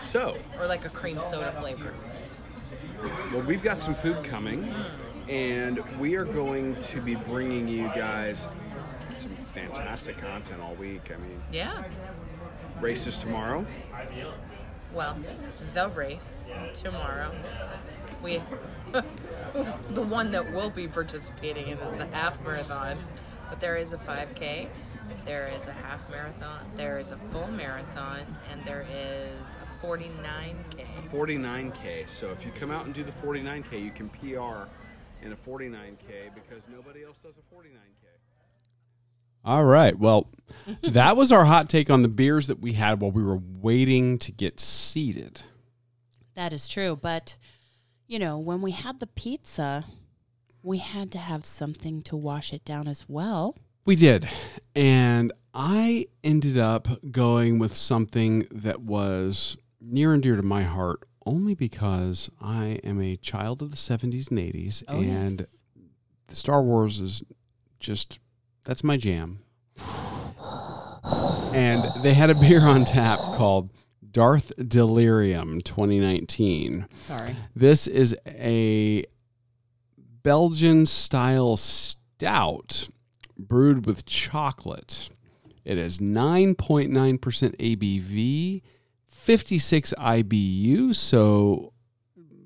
So, 0.00 0.36
or 0.58 0.66
like 0.66 0.84
a 0.84 0.88
cream 0.88 1.20
soda 1.20 1.52
flavor. 1.52 1.94
well, 3.32 3.42
we've 3.42 3.62
got 3.62 3.78
some 3.78 3.94
food 3.94 4.22
coming, 4.24 4.66
and 5.28 5.78
we 5.98 6.16
are 6.16 6.24
going 6.24 6.76
to 6.76 7.00
be 7.00 7.14
bringing 7.14 7.68
you 7.68 7.84
guys 7.88 8.48
some 9.16 9.36
fantastic 9.52 10.18
content 10.18 10.60
all 10.60 10.74
week. 10.74 11.10
I 11.12 11.16
mean, 11.18 11.40
Yeah. 11.52 11.84
races 12.80 13.18
tomorrow. 13.18 13.64
Well, 14.92 15.16
the 15.74 15.88
race 15.90 16.46
tomorrow. 16.74 17.32
We 18.22 18.40
the 19.90 20.02
one 20.02 20.30
that 20.32 20.52
we'll 20.52 20.70
be 20.70 20.88
participating 20.88 21.68
in 21.68 21.78
is 21.78 21.92
the 21.92 22.06
half 22.06 22.42
marathon, 22.42 22.96
but 23.48 23.60
there 23.60 23.76
is 23.76 23.92
a 23.92 23.98
5K, 23.98 24.68
there 25.24 25.48
is 25.48 25.66
a 25.66 25.72
half 25.72 26.08
marathon, 26.10 26.64
there 26.76 26.98
is 26.98 27.12
a 27.12 27.16
full 27.16 27.48
marathon, 27.48 28.20
and 28.50 28.64
there 28.64 28.86
is 28.90 29.56
a 29.56 29.86
49K. 29.86 31.10
49K. 31.10 32.08
So 32.08 32.30
if 32.30 32.44
you 32.44 32.52
come 32.52 32.70
out 32.70 32.86
and 32.86 32.94
do 32.94 33.02
the 33.04 33.12
49K, 33.12 33.82
you 33.82 33.90
can 33.90 34.08
PR 34.10 34.68
in 35.22 35.32
a 35.32 35.36
49K 35.36 36.34
because 36.34 36.66
nobody 36.68 37.04
else 37.04 37.18
does 37.18 37.34
a 37.36 37.54
49K. 37.54 38.06
All 39.44 39.64
right. 39.64 39.96
Well, 39.96 40.28
that 40.82 41.16
was 41.16 41.30
our 41.30 41.44
hot 41.44 41.68
take 41.68 41.88
on 41.88 42.02
the 42.02 42.08
beers 42.08 42.48
that 42.48 42.58
we 42.58 42.72
had 42.72 43.00
while 43.00 43.12
we 43.12 43.22
were 43.22 43.40
waiting 43.60 44.18
to 44.18 44.32
get 44.32 44.58
seated. 44.58 45.42
That 46.34 46.52
is 46.52 46.66
true. 46.66 46.98
But, 47.00 47.36
you 48.06 48.18
know, 48.18 48.38
when 48.38 48.60
we 48.60 48.70
had 48.72 49.00
the 49.00 49.06
pizza, 49.06 49.86
we 50.62 50.78
had 50.78 51.10
to 51.12 51.18
have 51.18 51.44
something 51.44 52.02
to 52.02 52.16
wash 52.16 52.52
it 52.52 52.64
down 52.64 52.88
as 52.88 53.04
well. 53.08 53.56
We 53.84 53.96
did. 53.96 54.28
And 54.74 55.32
I 55.54 56.06
ended 56.24 56.58
up 56.58 56.88
going 57.10 57.58
with 57.58 57.74
something 57.74 58.46
that 58.50 58.80
was 58.80 59.56
near 59.80 60.12
and 60.12 60.22
dear 60.22 60.36
to 60.36 60.42
my 60.42 60.62
heart 60.62 61.04
only 61.24 61.54
because 61.54 62.30
I 62.40 62.80
am 62.84 63.00
a 63.00 63.16
child 63.16 63.62
of 63.62 63.70
the 63.70 63.76
70s 63.76 64.30
and 64.30 64.38
80s. 64.38 64.82
Oh, 64.86 65.00
and 65.00 65.40
yes. 65.40 66.38
Star 66.38 66.62
Wars 66.62 67.00
is 67.00 67.24
just, 67.80 68.20
that's 68.64 68.84
my 68.84 68.96
jam. 68.96 69.40
and 71.52 71.82
they 72.02 72.14
had 72.14 72.30
a 72.30 72.34
beer 72.34 72.62
on 72.62 72.84
tap 72.84 73.18
called 73.18 73.70
Darth 74.12 74.52
Delirium 74.68 75.60
2019. 75.60 76.86
Sorry. 77.06 77.36
This 77.54 77.86
is 77.86 78.16
a 78.26 79.04
Belgian 80.22 80.86
style 80.86 81.56
stout 81.56 82.88
brewed 83.38 83.86
with 83.86 84.06
chocolate. 84.06 85.10
It 85.64 85.78
is 85.78 85.98
9.9% 85.98 86.88
ABV, 87.58 88.62
56 89.08 89.94
IBU, 89.98 90.94
so 90.94 91.72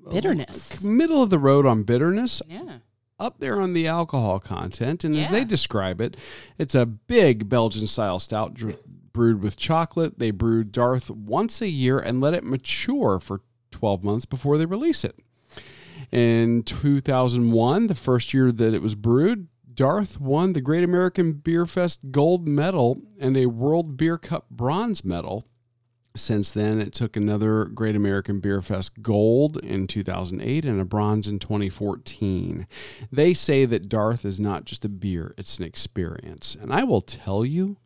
uh, 0.07 0.11
Bitterness. 0.11 0.83
middle 0.83 1.21
of 1.21 1.29
the 1.29 1.39
road 1.39 1.65
on 1.65 1.83
bitterness, 1.83 2.41
Yeah. 2.49 2.79
up 3.19 3.39
there 3.39 3.61
on 3.61 3.73
the 3.73 3.87
alcohol 3.87 4.39
content. 4.39 5.03
And 5.03 5.15
as 5.15 5.29
they 5.29 5.45
describe 5.45 6.01
it, 6.01 6.17
it's 6.57 6.73
a 6.75 6.85
big 6.87 7.47
Belgian 7.47 7.85
style 7.87 8.17
stout 8.19 8.55
brewed 9.13 9.41
with 9.41 9.57
chocolate. 9.57 10.19
They 10.19 10.31
brew 10.31 10.63
Darth 10.63 11.09
once 11.09 11.61
a 11.61 11.67
year 11.67 11.99
and 11.99 12.21
let 12.21 12.33
it 12.33 12.43
mature 12.43 13.19
for 13.19 13.41
12 13.71 14.03
months 14.03 14.25
before 14.25 14.57
they 14.57 14.65
release 14.65 15.03
it. 15.03 15.17
In 16.11 16.63
2001, 16.63 17.87
the 17.87 17.95
first 17.95 18.33
year 18.33 18.51
that 18.51 18.73
it 18.73 18.81
was 18.81 18.95
brewed, 18.95 19.47
Darth 19.73 20.19
won 20.19 20.53
the 20.53 20.61
Great 20.61 20.83
American 20.83 21.33
Beer 21.33 21.65
Fest 21.65 22.11
gold 22.11 22.47
medal 22.47 23.01
and 23.19 23.37
a 23.37 23.45
World 23.45 23.97
Beer 23.97 24.17
Cup 24.17 24.49
bronze 24.49 25.05
medal. 25.05 25.45
Since 26.13 26.51
then, 26.51 26.81
it 26.81 26.93
took 26.93 27.15
another 27.15 27.65
Great 27.65 27.95
American 27.95 28.41
Beer 28.41 28.61
Fest 28.61 29.01
gold 29.01 29.57
in 29.63 29.87
2008 29.87 30.65
and 30.65 30.81
a 30.81 30.85
bronze 30.85 31.27
in 31.27 31.39
2014. 31.39 32.67
They 33.09 33.33
say 33.33 33.63
that 33.65 33.87
Darth 33.87 34.25
is 34.25 34.39
not 34.39 34.65
just 34.65 34.83
a 34.83 34.89
beer, 34.89 35.33
it's 35.37 35.57
an 35.57 35.63
experience. 35.63 36.57
And 36.59 36.73
I 36.73 36.83
will 36.83 37.01
tell 37.01 37.45
you 37.45 37.77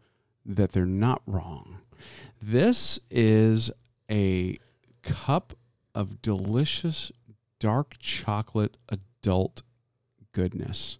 that 0.45 0.71
they're 0.71 0.85
not 0.85 1.21
wrong. 1.25 1.79
This 2.41 2.99
is 3.09 3.71
a 4.09 4.59
cup 5.01 5.57
of 5.93 6.21
delicious 6.21 7.11
dark 7.59 7.95
chocolate 7.99 8.77
adult 8.89 9.63
goodness. 10.31 10.99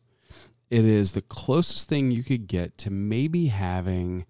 It 0.69 0.85
is 0.85 1.11
the 1.11 1.21
closest 1.21 1.87
thing 1.87 2.09
you 2.11 2.23
could 2.23 2.47
get 2.47 2.77
to 2.79 2.89
maybe 2.89 3.47
having 3.47 4.25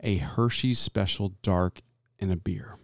a 0.00 0.16
Hershey's 0.16 0.78
special 0.78 1.32
dark 1.42 1.80
in 2.18 2.30
a 2.30 2.36
beer. 2.36 2.76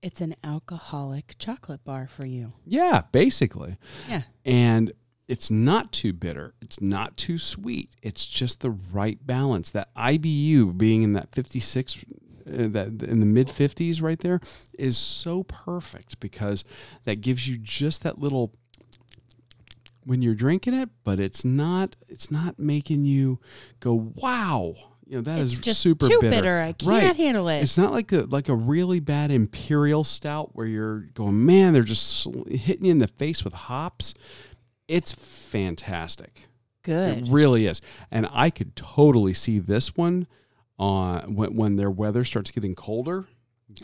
It's 0.00 0.20
an 0.20 0.36
alcoholic 0.44 1.34
chocolate 1.38 1.84
bar 1.84 2.06
for 2.06 2.24
you. 2.24 2.52
Yeah, 2.64 3.02
basically. 3.12 3.76
Yeah. 4.08 4.22
And 4.44 4.92
it's 5.28 5.50
not 5.50 5.92
too 5.92 6.12
bitter. 6.14 6.54
It's 6.62 6.80
not 6.80 7.16
too 7.18 7.36
sweet. 7.38 7.90
It's 8.02 8.26
just 8.26 8.60
the 8.62 8.70
right 8.70 9.24
balance. 9.26 9.70
That 9.70 9.94
IBU 9.94 10.76
being 10.78 11.02
in 11.02 11.12
that 11.12 11.30
56 11.34 12.04
uh, 12.46 12.66
that 12.68 13.02
in 13.02 13.20
the 13.20 13.26
mid 13.26 13.48
50s 13.48 14.00
right 14.00 14.18
there 14.18 14.40
is 14.78 14.96
so 14.96 15.42
perfect 15.42 16.18
because 16.18 16.64
that 17.04 17.20
gives 17.20 17.46
you 17.46 17.58
just 17.58 18.02
that 18.04 18.18
little 18.18 18.54
when 20.04 20.22
you're 20.22 20.34
drinking 20.34 20.72
it, 20.74 20.88
but 21.04 21.20
it's 21.20 21.44
not 21.44 21.94
it's 22.08 22.30
not 22.30 22.58
making 22.58 23.04
you 23.04 23.38
go 23.80 23.92
wow. 24.14 24.74
You 25.06 25.16
know 25.16 25.22
that 25.22 25.40
is 25.40 25.52
It's 25.58 25.60
just 25.64 25.80
super 25.80 26.06
too 26.08 26.18
bitter. 26.20 26.30
bitter. 26.30 26.58
I 26.60 26.72
can't 26.72 26.88
Right. 27.04 27.16
handle 27.16 27.48
it. 27.48 27.60
It's 27.62 27.78
not 27.78 27.92
like 27.92 28.12
a 28.12 28.22
like 28.22 28.48
a 28.48 28.54
really 28.54 29.00
bad 29.00 29.30
imperial 29.30 30.04
stout 30.04 30.50
where 30.54 30.66
you're 30.66 31.00
going, 31.14 31.44
man, 31.44 31.72
they're 31.74 31.82
just 31.82 32.06
sl- 32.06 32.44
hitting 32.50 32.86
you 32.86 32.90
in 32.92 32.98
the 32.98 33.08
face 33.08 33.44
with 33.44 33.52
hops. 33.54 34.14
It's 34.88 35.12
fantastic. 35.12 36.44
Good. 36.82 37.18
It 37.18 37.28
really 37.30 37.66
is, 37.66 37.82
and 38.10 38.26
I 38.32 38.48
could 38.50 38.74
totally 38.74 39.34
see 39.34 39.58
this 39.58 39.96
one 39.96 40.26
on 40.78 41.34
when 41.34 41.54
when 41.54 41.76
their 41.76 41.90
weather 41.90 42.24
starts 42.24 42.50
getting 42.50 42.74
colder. 42.74 43.26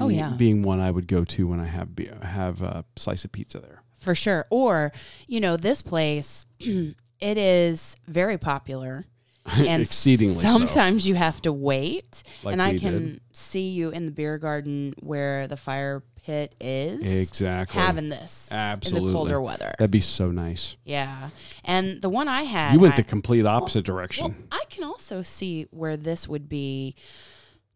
Oh, 0.00 0.08
being- 0.08 0.18
yeah. 0.18 0.30
being 0.30 0.62
one 0.62 0.80
I 0.80 0.90
would 0.90 1.06
go 1.06 1.24
to 1.24 1.46
when 1.46 1.60
I 1.60 1.66
have 1.66 1.94
be- 1.94 2.08
have 2.22 2.62
a 2.62 2.84
slice 2.96 3.24
of 3.24 3.32
pizza 3.32 3.58
there. 3.60 3.82
for 3.98 4.14
sure. 4.14 4.46
Or, 4.50 4.92
you 5.26 5.40
know, 5.40 5.56
this 5.58 5.82
place, 5.82 6.46
it 6.58 6.94
is 7.20 7.96
very 8.06 8.38
popular. 8.38 9.04
And 9.58 9.82
Exceedingly 9.82 10.42
so. 10.42 10.48
Sometimes 10.48 11.06
you 11.06 11.14
have 11.16 11.42
to 11.42 11.52
wait. 11.52 12.22
Like 12.42 12.54
and 12.54 12.62
I 12.62 12.78
can 12.78 13.04
did. 13.14 13.20
see 13.32 13.68
you 13.70 13.90
in 13.90 14.06
the 14.06 14.12
beer 14.12 14.38
garden 14.38 14.94
where 15.00 15.46
the 15.46 15.56
fire 15.58 16.02
pit 16.24 16.54
is. 16.60 17.10
Exactly. 17.28 17.78
Having 17.80 18.08
this 18.08 18.48
Absolutely. 18.50 19.08
in 19.08 19.12
the 19.12 19.18
colder 19.18 19.40
weather. 19.42 19.74
That'd 19.78 19.90
be 19.90 20.00
so 20.00 20.30
nice. 20.30 20.76
Yeah. 20.84 21.28
And 21.62 22.00
the 22.00 22.08
one 22.08 22.26
I 22.26 22.44
had. 22.44 22.72
You 22.72 22.80
went 22.80 22.94
I- 22.94 22.96
the 22.98 23.04
complete 23.04 23.44
opposite 23.44 23.84
direction. 23.84 24.24
Well, 24.28 24.34
I 24.50 24.64
can 24.70 24.82
also 24.84 25.20
see 25.20 25.66
where 25.70 25.98
this 25.98 26.26
would 26.26 26.48
be 26.48 26.94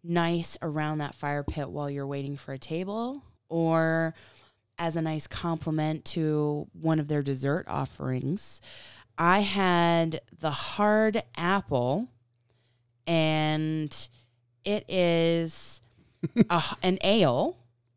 nice 0.02 0.56
around 0.62 0.98
that 0.98 1.14
fire 1.14 1.42
pit 1.42 1.68
while 1.68 1.90
you're 1.90 2.06
waiting 2.06 2.36
for 2.36 2.52
a 2.54 2.58
table 2.58 3.22
or 3.50 4.14
as 4.78 4.96
a 4.96 5.02
nice 5.02 5.26
compliment 5.26 6.04
to 6.04 6.66
one 6.72 7.00
of 7.00 7.08
their 7.08 7.22
dessert 7.22 7.66
offerings. 7.68 8.62
I 9.18 9.40
had 9.40 10.20
the 10.38 10.52
hard 10.52 11.22
apple 11.36 12.08
and 13.06 13.94
it 14.64 14.88
is 14.88 15.82
a, 16.50 16.62
an 16.82 16.98
ale 17.02 17.56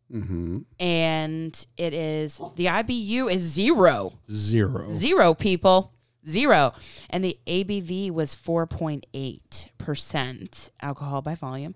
hmm 0.09 0.59
and 0.79 1.67
it 1.77 1.93
is 1.93 2.41
the 2.55 2.65
IBU 2.65 3.31
is 3.31 3.41
zero. 3.41 4.13
Zero. 4.29 4.89
Zero 4.89 5.33
people. 5.33 5.93
Zero. 6.27 6.73
And 7.09 7.23
the 7.23 7.39
ABV 7.47 8.11
was 8.11 8.35
4.8% 8.35 10.69
alcohol 10.81 11.21
by 11.21 11.35
volume. 11.35 11.73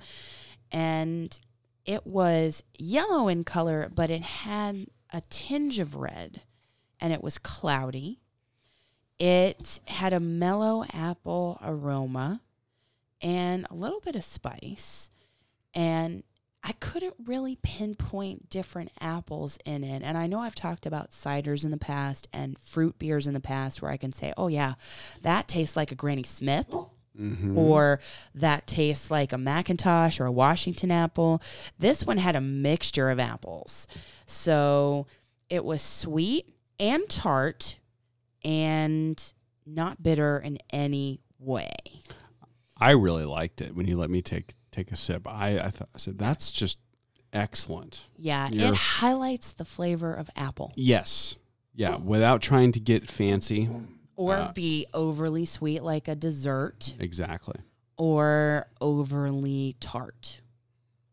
And 0.71 1.39
it 1.85 2.05
was 2.05 2.63
yellow 2.77 3.27
in 3.27 3.43
color, 3.43 3.89
but 3.93 4.11
it 4.11 4.21
had 4.21 4.87
a 5.13 5.21
tinge 5.29 5.79
of 5.79 5.95
red 5.95 6.41
and 6.99 7.13
it 7.13 7.23
was 7.23 7.37
cloudy. 7.37 8.19
It 9.19 9.79
had 9.85 10.13
a 10.13 10.19
mellow 10.19 10.83
apple 10.93 11.59
aroma 11.63 12.41
and 13.21 13.65
a 13.69 13.73
little 13.73 13.99
bit 14.01 14.15
of 14.15 14.23
spice. 14.23 15.11
And 15.73 16.23
I 16.63 16.71
couldn't 16.73 17.13
really 17.23 17.57
pinpoint 17.61 18.49
different 18.49 18.91
apples 18.99 19.59
in 19.65 19.83
it. 19.83 20.01
And 20.03 20.17
I 20.17 20.25
know 20.27 20.39
I've 20.39 20.55
talked 20.55 20.85
about 20.85 21.11
ciders 21.11 21.63
in 21.63 21.71
the 21.71 21.77
past 21.77 22.27
and 22.33 22.57
fruit 22.57 22.97
beers 22.97 23.27
in 23.27 23.33
the 23.33 23.39
past 23.39 23.81
where 23.81 23.91
I 23.91 23.97
can 23.97 24.11
say, 24.11 24.33
oh, 24.35 24.47
yeah, 24.47 24.73
that 25.21 25.47
tastes 25.47 25.75
like 25.75 25.91
a 25.91 25.95
Granny 25.95 26.23
Smith. 26.23 26.73
Mhm. 27.17 27.55
Or 27.55 28.01
that 28.33 28.67
tastes 28.67 29.09
like 29.09 29.31
a 29.31 29.37
McIntosh 29.37 30.19
or 30.19 30.25
a 30.25 30.31
Washington 30.31 30.91
apple. 30.91 31.41
This 31.79 32.05
one 32.05 32.17
had 32.17 32.35
a 32.35 32.41
mixture 32.41 33.09
of 33.09 33.19
apples. 33.19 33.87
So 34.25 35.07
it 35.49 35.63
was 35.63 35.81
sweet 35.81 36.53
and 36.77 37.07
tart 37.07 37.77
and 38.45 39.33
not 39.65 40.01
bitter 40.01 40.37
in 40.39 40.59
any 40.69 41.19
way. 41.39 41.71
I 42.77 42.91
really 42.91 43.25
liked 43.25 43.61
it 43.61 43.75
when 43.75 43.87
you 43.87 43.97
let 43.97 44.09
me 44.09 44.21
take 44.21 44.53
take 44.71 44.91
a 44.91 44.95
sip. 44.95 45.27
I 45.27 45.59
I, 45.59 45.69
thought 45.69 45.89
I 45.95 45.97
said 45.97 46.17
that's 46.19 46.51
just 46.51 46.77
excellent. 47.33 48.07
Yeah, 48.17 48.49
You're- 48.49 48.69
it 48.69 48.75
highlights 48.75 49.51
the 49.53 49.65
flavor 49.65 50.13
of 50.13 50.29
apple 50.35 50.71
Yes. 50.75 51.35
Yeah, 51.73 51.97
without 51.97 52.41
trying 52.41 52.71
to 52.73 52.79
get 52.79 53.09
fancy. 53.09 53.69
or 54.15 54.37
Uh, 54.37 54.51
be 54.53 54.85
overly 54.93 55.43
sweet 55.43 55.83
like 55.83 56.07
a 56.07 56.15
dessert 56.15 56.93
Exactly. 56.99 57.55
or 57.97 58.67
overly 58.79 59.75
tart 59.81 60.39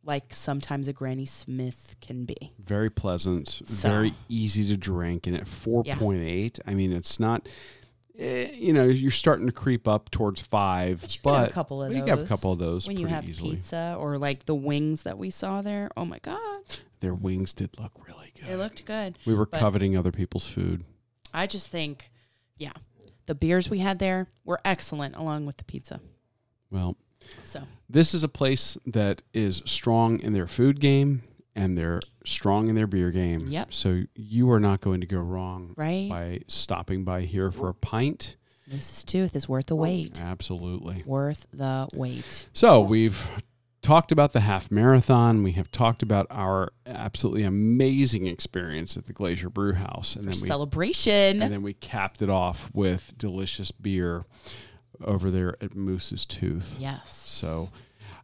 like 0.05 0.35
sometimes 0.35 0.89
a 0.89 0.93
Granny 0.93 1.27
Smith 1.27 1.95
can 2.01 2.25
be. 2.25 2.53
Very 2.59 2.91
pleasant, 2.91 3.49
So- 3.65 3.89
very 3.89 4.15
easy 4.29 4.65
to 4.67 4.77
drink 4.77 5.27
and 5.27 5.37
at 5.37 5.45
4.8, 5.47 6.59
I 6.67 6.75
mean 6.75 6.93
it's 6.93 7.21
not 7.21 7.49
eh, 8.19 8.51
you 8.55 8.73
know, 8.73 8.85
you're 8.85 9.11
starting 9.11 9.47
to 9.47 9.53
creep 9.53 9.89
up 9.89 10.11
towards 10.11 10.43
5, 10.43 11.01
But 11.01 11.15
you 11.15 11.21
but 11.25 11.39
have 11.39 11.49
a 11.49 11.53
couple 11.53 11.83
of 11.83 11.93
you 11.93 11.99
those. 12.01 12.09
can 12.09 12.19
have 12.19 12.27
a 12.27 12.29
couple 12.29 12.53
of 12.53 12.59
those 12.59 12.87
when 12.87 12.99
you 12.99 13.07
have 13.07 13.27
easily. 13.29 13.57
pizza 13.57 13.97
or 13.99 14.19
like 14.19 14.45
the 14.45 14.55
wings 14.55 15.05
that 15.05 15.17
we 15.19 15.31
saw 15.31 15.63
there. 15.63 15.91
Oh 15.97 16.05
my 16.05 16.19
god, 16.21 16.41
Their 17.01 17.15
wings 17.15 17.55
did 17.55 17.71
look 17.79 17.93
really 18.07 18.33
good. 18.39 18.49
They 18.49 18.57
looked 18.57 18.85
good. 18.85 19.19
we 19.25 19.35
were 19.35 19.47
coveting 19.47 19.97
other 19.97 20.13
people's 20.13 20.47
food. 20.47 20.85
I 21.33 21.47
just 21.47 21.69
think, 21.69 22.11
yeah, 22.59 22.73
the 23.27 23.35
beers 23.35 23.71
we 23.71 23.79
had 23.79 23.99
there 23.99 24.29
were 24.45 24.61
excellent 24.65 25.17
along 25.17 25.47
with 25.47 25.57
the 25.57 25.65
pizza. 25.65 26.01
Well, 26.71 26.97
So 27.43 27.63
this 27.89 28.15
is 28.15 28.25
a 28.25 28.29
place 28.29 28.77
that 28.87 29.23
is 29.35 29.63
strong 29.65 30.21
in 30.21 30.33
their 30.33 30.47
food 30.47 30.81
game 30.81 31.23
and 31.55 31.77
they're 31.77 32.01
strong 32.25 32.69
in 32.69 32.75
their 32.75 32.87
beer 32.87 33.11
game. 33.11 33.49
Yep. 33.49 33.75
So 33.75 34.05
you 34.15 34.51
are 34.51 34.61
not 34.61 34.81
going 34.81 35.01
to 35.01 35.07
go 35.07 35.19
wrong 35.19 35.75
right, 35.77 36.09
by 36.09 36.41
stopping 36.47 37.05
by 37.05 37.23
here 37.23 37.51
for 37.51 37.69
a 37.69 37.75
pint. 37.75 38.37
Moose's 38.71 39.05
Tooth 39.05 39.37
is 39.37 39.49
worth 39.49 39.67
the 39.67 39.77
wait. 39.77 40.21
Absolutely. 40.21 41.03
Worth 41.05 41.47
the 41.53 41.89
wait. 41.93 42.47
So 42.55 42.81
we've 42.81 43.23
talked 43.83 44.13
about 44.13 44.33
the 44.33 44.41
half 44.41 44.71
marathon. 44.71 45.43
We 45.43 45.53
have 45.53 45.71
talked 45.71 46.03
about 46.03 46.27
our 46.31 46.73
absolutely 46.87 47.43
amazing 47.43 48.27
experience 48.27 48.97
at 48.97 49.07
the 49.07 49.13
Glacier 49.13 49.51
Brewhouse, 49.51 50.15
and 50.17 50.25
For 50.25 50.31
then 50.31 50.41
we 50.41 50.47
celebration. 50.47 51.43
and 51.43 51.53
then 51.53 51.63
we 51.63 51.75
capped 51.75 52.23
it 52.23 52.31
off 52.31 52.71
with 52.73 53.13
delicious 53.19 53.73
beer 53.73 54.25
over 55.05 55.31
there 55.31 55.57
at 55.61 55.75
Moose's 55.75 56.25
Tooth. 56.25 56.77
yes. 56.81 57.11
So, 57.13 57.71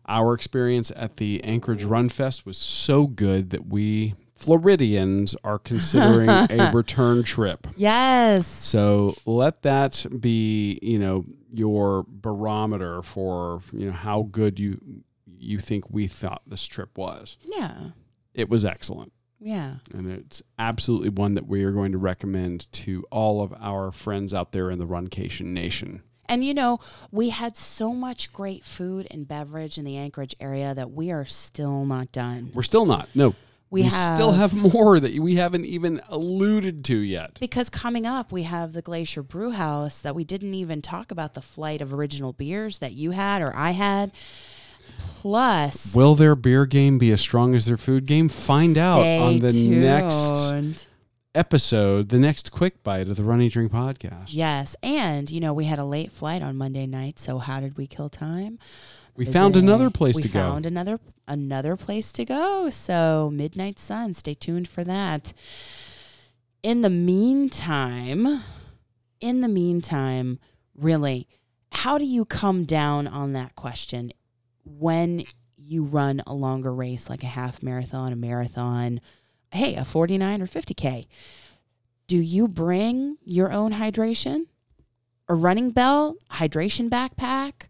our 0.06 0.32
experience 0.32 0.90
at 0.96 1.18
the 1.18 1.42
Anchorage 1.44 1.84
RunFest 1.84 2.46
was 2.46 2.56
so 2.56 3.06
good 3.06 3.50
that 3.50 3.66
we 3.66 4.14
Floridians 4.36 5.34
are 5.44 5.58
considering 5.58 6.28
a 6.30 6.70
return 6.72 7.24
trip. 7.24 7.66
yes. 7.76 8.46
So 8.46 9.14
let 9.26 9.62
that 9.62 10.06
be, 10.20 10.78
you 10.80 10.98
know, 10.98 11.24
your 11.52 12.04
barometer 12.08 13.02
for 13.02 13.62
you 13.72 13.86
know 13.86 13.92
how 13.92 14.22
good 14.30 14.60
you 14.60 14.80
you 15.38 15.58
think 15.58 15.90
we 15.90 16.06
thought 16.06 16.42
this 16.46 16.66
trip 16.66 16.96
was. 16.96 17.36
Yeah. 17.42 17.90
It 18.34 18.48
was 18.48 18.64
excellent. 18.64 19.12
Yeah. 19.40 19.76
And 19.92 20.10
it's 20.10 20.42
absolutely 20.58 21.10
one 21.10 21.34
that 21.34 21.46
we 21.46 21.64
are 21.64 21.70
going 21.72 21.92
to 21.92 21.98
recommend 21.98 22.70
to 22.72 23.04
all 23.10 23.42
of 23.42 23.52
our 23.60 23.92
friends 23.92 24.32
out 24.34 24.52
there 24.52 24.70
in 24.70 24.78
the 24.78 24.86
Runcation 24.86 25.46
Nation. 25.46 26.02
And 26.28 26.44
you 26.44 26.54
know, 26.54 26.80
we 27.10 27.30
had 27.30 27.56
so 27.56 27.92
much 27.94 28.32
great 28.32 28.64
food 28.64 29.06
and 29.10 29.26
beverage 29.26 29.78
in 29.78 29.84
the 29.84 29.96
Anchorage 29.96 30.34
area 30.40 30.74
that 30.74 30.90
we 30.90 31.10
are 31.10 31.24
still 31.24 31.84
not 31.86 32.12
done. 32.12 32.50
We're 32.54 32.62
still 32.62 32.86
not. 32.86 33.08
No. 33.14 33.34
We 33.70 33.88
still 33.90 34.32
have- 34.32 34.52
have 34.52 34.72
more 34.74 34.98
that 34.98 35.18
we 35.18 35.36
haven't 35.36 35.66
even 35.66 36.00
alluded 36.08 36.84
to 36.86 36.96
yet. 36.98 37.38
Because 37.38 37.68
coming 37.68 38.06
up, 38.06 38.32
we 38.32 38.44
have 38.44 38.72
the 38.72 38.80
Glacier 38.82 39.22
Brewhouse 39.22 40.00
that 40.00 40.14
we 40.14 40.24
didn't 40.24 40.54
even 40.54 40.80
talk 40.80 41.10
about 41.10 41.34
the 41.34 41.42
flight 41.42 41.80
of 41.82 41.92
original 41.92 42.32
beers 42.32 42.78
that 42.78 42.92
you 42.92 43.10
had 43.10 43.42
or 43.42 43.54
I 43.54 43.72
had. 43.72 44.12
Plus, 44.98 45.94
Will 45.94 46.14
their 46.14 46.34
beer 46.34 46.66
game 46.66 46.98
be 46.98 47.12
as 47.12 47.20
strong 47.20 47.54
as 47.54 47.66
their 47.66 47.76
food 47.76 48.06
game? 48.06 48.28
Find 48.28 48.76
out 48.78 49.00
on 49.04 49.38
the 49.38 49.52
next 49.68 50.48
tuned. 50.48 50.86
Episode, 51.34 52.08
the 52.08 52.18
next 52.18 52.50
quick 52.50 52.82
bite 52.82 53.06
of 53.06 53.16
the 53.16 53.22
Run 53.22 53.42
Eat 53.42 53.52
Drink 53.52 53.70
podcast. 53.70 54.28
Yes, 54.28 54.74
and 54.82 55.30
you 55.30 55.40
know 55.40 55.52
we 55.52 55.66
had 55.66 55.78
a 55.78 55.84
late 55.84 56.10
flight 56.10 56.42
on 56.42 56.56
Monday 56.56 56.86
night, 56.86 57.18
so 57.18 57.38
how 57.38 57.60
did 57.60 57.76
we 57.76 57.86
kill 57.86 58.08
time? 58.08 58.58
We 59.14 59.26
found 59.26 59.52
Visiting- 59.54 59.68
another 59.68 59.90
place 59.90 60.16
to 60.16 60.26
go. 60.28 60.38
We 60.38 60.42
found 60.50 60.66
another 60.66 61.00
another 61.28 61.76
place 61.76 62.12
to 62.12 62.24
go. 62.24 62.70
So 62.70 63.30
Midnight 63.32 63.78
Sun, 63.78 64.14
stay 64.14 64.32
tuned 64.32 64.68
for 64.68 64.84
that. 64.84 65.34
In 66.62 66.80
the 66.80 66.90
meantime, 66.90 68.42
in 69.20 69.42
the 69.42 69.48
meantime, 69.48 70.38
really, 70.74 71.28
how 71.72 71.98
do 71.98 72.06
you 72.06 72.24
come 72.24 72.64
down 72.64 73.06
on 73.06 73.34
that 73.34 73.54
question 73.54 74.12
when 74.64 75.24
you 75.56 75.84
run 75.84 76.22
a 76.26 76.32
longer 76.32 76.72
race 76.72 77.10
like 77.10 77.22
a 77.22 77.26
half 77.26 77.62
marathon, 77.62 78.12
a 78.14 78.16
marathon, 78.16 79.00
hey, 79.52 79.74
a 79.76 79.84
49 79.84 80.42
or 80.42 80.46
50k? 80.46 81.06
Do 82.06 82.18
you 82.18 82.48
bring 82.48 83.16
your 83.24 83.52
own 83.52 83.72
hydration? 83.72 84.46
A 85.28 85.34
running 85.34 85.70
belt, 85.70 86.16
hydration 86.32 86.88
backpack, 86.88 87.64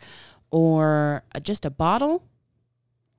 or 0.51 1.25
just 1.43 1.65
a 1.65 1.71
bottle 1.71 2.23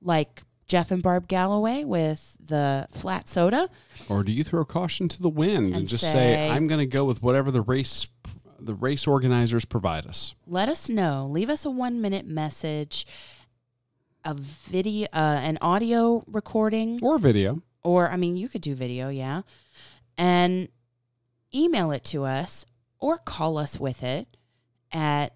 like 0.00 0.42
Jeff 0.66 0.90
and 0.90 1.02
Barb 1.02 1.28
Galloway 1.28 1.84
with 1.84 2.36
the 2.40 2.86
flat 2.90 3.28
soda? 3.28 3.68
Or 4.08 4.22
do 4.22 4.32
you 4.32 4.42
throw 4.44 4.64
caution 4.64 5.08
to 5.08 5.20
the 5.20 5.28
wind 5.28 5.66
and, 5.66 5.74
And 5.74 5.88
just 5.88 6.02
say, 6.04 6.12
say- 6.12 6.50
I'm 6.50 6.66
going 6.68 6.78
to 6.78 6.86
go 6.86 7.04
with 7.04 7.22
whatever 7.22 7.50
the 7.50 7.60
race 7.62 8.06
the 8.62 8.74
race 8.74 9.06
organizers 9.06 9.64
provide 9.64 10.06
us? 10.06 10.34
Let 10.46 10.68
us 10.68 10.88
know. 10.88 11.26
Leave 11.30 11.48
us 11.50 11.64
a 11.64 11.70
one 11.70 12.00
minute 12.00 12.26
message, 12.26 13.06
a 14.24 14.34
video, 14.34 15.06
uh, 15.12 15.40
an 15.42 15.56
audio 15.62 16.22
recording, 16.26 16.98
Or 17.02 17.18
video. 17.18 17.62
Or 17.82 18.10
I 18.10 18.16
mean, 18.16 18.36
you 18.36 18.48
could 18.48 18.62
do 18.62 18.74
video, 18.74 19.08
yeah, 19.08 19.42
and 20.16 20.68
email 21.54 21.90
it 21.92 22.04
to 22.04 22.24
us 22.24 22.64
or 22.98 23.18
call 23.18 23.58
us 23.58 23.78
with 23.78 24.02
it 24.02 24.36
at 24.92 25.34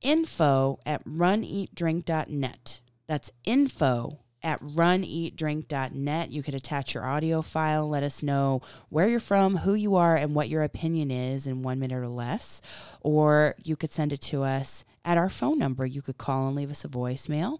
info 0.00 0.78
at 0.84 1.04
runeatdrink.net. 1.04 2.80
That's 3.06 3.30
info 3.44 4.20
at 4.42 4.62
runeatdrink.net. 4.62 6.30
You 6.30 6.42
could 6.42 6.54
attach 6.54 6.94
your 6.94 7.04
audio 7.04 7.42
file, 7.42 7.88
let 7.88 8.02
us 8.02 8.22
know 8.22 8.62
where 8.88 9.08
you're 9.08 9.18
from, 9.18 9.58
who 9.58 9.74
you 9.74 9.96
are, 9.96 10.16
and 10.16 10.34
what 10.34 10.48
your 10.48 10.62
opinion 10.62 11.10
is 11.10 11.46
in 11.46 11.62
one 11.62 11.80
minute 11.80 11.96
or 11.96 12.08
less. 12.08 12.60
Or 13.00 13.56
you 13.64 13.76
could 13.76 13.92
send 13.92 14.12
it 14.12 14.20
to 14.22 14.44
us 14.44 14.84
at 15.04 15.18
our 15.18 15.28
phone 15.28 15.58
number. 15.58 15.84
You 15.84 16.02
could 16.02 16.18
call 16.18 16.46
and 16.46 16.56
leave 16.56 16.70
us 16.70 16.84
a 16.84 16.88
voicemail 16.88 17.58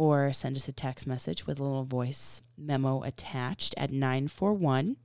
or 0.00 0.32
send 0.32 0.56
us 0.56 0.66
a 0.66 0.72
text 0.72 1.06
message 1.06 1.46
with 1.46 1.60
a 1.60 1.62
little 1.62 1.84
voice 1.84 2.40
memo 2.56 3.02
attached 3.02 3.74
at 3.76 3.90
941 3.90 4.96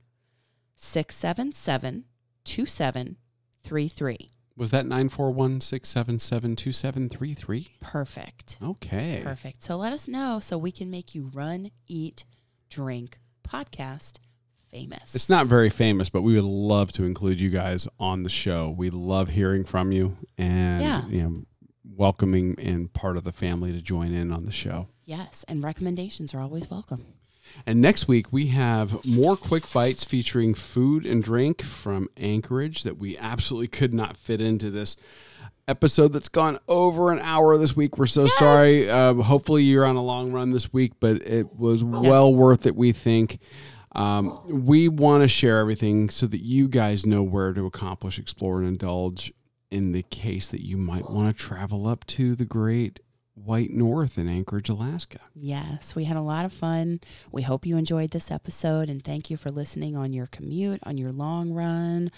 677 0.74 2.04
2733. 2.44 4.30
Was 4.56 4.70
that 4.70 4.86
941 4.86 5.60
677 5.60 6.56
2733? 6.56 7.68
Perfect. 7.82 8.56
Okay. 8.62 9.20
Perfect. 9.22 9.62
So 9.62 9.76
let 9.76 9.92
us 9.92 10.08
know 10.08 10.40
so 10.40 10.56
we 10.56 10.72
can 10.72 10.90
make 10.90 11.14
you 11.14 11.28
run, 11.34 11.70
eat, 11.86 12.24
drink 12.70 13.18
podcast 13.46 14.14
famous. 14.70 15.14
It's 15.14 15.28
not 15.28 15.46
very 15.46 15.68
famous, 15.68 16.08
but 16.08 16.22
we 16.22 16.34
would 16.36 16.44
love 16.44 16.90
to 16.92 17.04
include 17.04 17.38
you 17.38 17.50
guys 17.50 17.86
on 18.00 18.22
the 18.22 18.30
show. 18.30 18.74
We 18.76 18.88
love 18.88 19.28
hearing 19.28 19.64
from 19.64 19.92
you 19.92 20.16
and 20.38 20.82
Yeah. 20.82 21.06
you 21.08 21.22
know 21.22 21.42
welcoming 21.94 22.56
and 22.58 22.92
part 22.92 23.16
of 23.16 23.24
the 23.24 23.32
family 23.32 23.72
to 23.72 23.80
join 23.82 24.12
in 24.12 24.32
on 24.32 24.44
the 24.44 24.52
show. 24.52 24.88
Yes, 25.04 25.44
and 25.48 25.62
recommendations 25.62 26.34
are 26.34 26.40
always 26.40 26.70
welcome. 26.70 27.06
And 27.64 27.80
next 27.80 28.08
week 28.08 28.32
we 28.32 28.48
have 28.48 29.04
more 29.04 29.36
quick 29.36 29.72
bites 29.72 30.04
featuring 30.04 30.54
food 30.54 31.06
and 31.06 31.22
drink 31.22 31.62
from 31.62 32.08
Anchorage 32.16 32.82
that 32.82 32.98
we 32.98 33.16
absolutely 33.16 33.68
could 33.68 33.94
not 33.94 34.16
fit 34.16 34.40
into 34.40 34.70
this 34.70 34.96
episode 35.68 36.12
that's 36.12 36.28
gone 36.28 36.58
over 36.68 37.12
an 37.12 37.20
hour 37.20 37.56
this 37.56 37.74
week. 37.74 37.98
We're 37.98 38.06
so 38.06 38.26
sorry. 38.26 38.88
Uh, 38.88 39.14
hopefully 39.14 39.62
you're 39.62 39.84
on 39.84 39.96
a 39.96 40.02
long 40.02 40.32
run 40.32 40.50
this 40.50 40.72
week, 40.72 40.92
but 41.00 41.22
it 41.22 41.54
was 41.56 41.82
well 41.82 42.32
worth 42.32 42.66
it. 42.66 42.76
We 42.76 42.92
think. 42.92 43.38
Um, 43.92 44.66
we 44.66 44.88
want 44.88 45.22
to 45.22 45.28
share 45.28 45.58
everything 45.58 46.10
so 46.10 46.26
that 46.26 46.42
you 46.42 46.68
guys 46.68 47.06
know 47.06 47.22
where 47.22 47.54
to 47.54 47.64
accomplish, 47.64 48.18
explore, 48.18 48.58
and 48.58 48.68
indulge 48.68 49.32
in 49.70 49.92
the 49.92 50.02
case 50.02 50.48
that 50.48 50.64
you 50.64 50.76
might 50.76 51.10
want 51.10 51.36
to 51.36 51.42
travel 51.42 51.86
up 51.86 52.06
to 52.06 52.34
the 52.34 52.44
great 52.44 53.00
white 53.36 53.70
north 53.70 54.18
in 54.18 54.28
Anchorage, 54.28 54.68
Alaska. 54.68 55.20
Yes, 55.34 55.94
we 55.94 56.04
had 56.04 56.16
a 56.16 56.22
lot 56.22 56.44
of 56.44 56.52
fun. 56.52 57.00
We 57.30 57.42
hope 57.42 57.66
you 57.66 57.76
enjoyed 57.76 58.10
this 58.10 58.30
episode 58.30 58.88
and 58.88 59.04
thank 59.04 59.30
you 59.30 59.36
for 59.36 59.50
listening 59.50 59.96
on 59.96 60.12
your 60.12 60.26
commute, 60.26 60.80
on 60.84 60.96
your 60.96 61.12
long 61.12 61.52
run, 61.52 62.10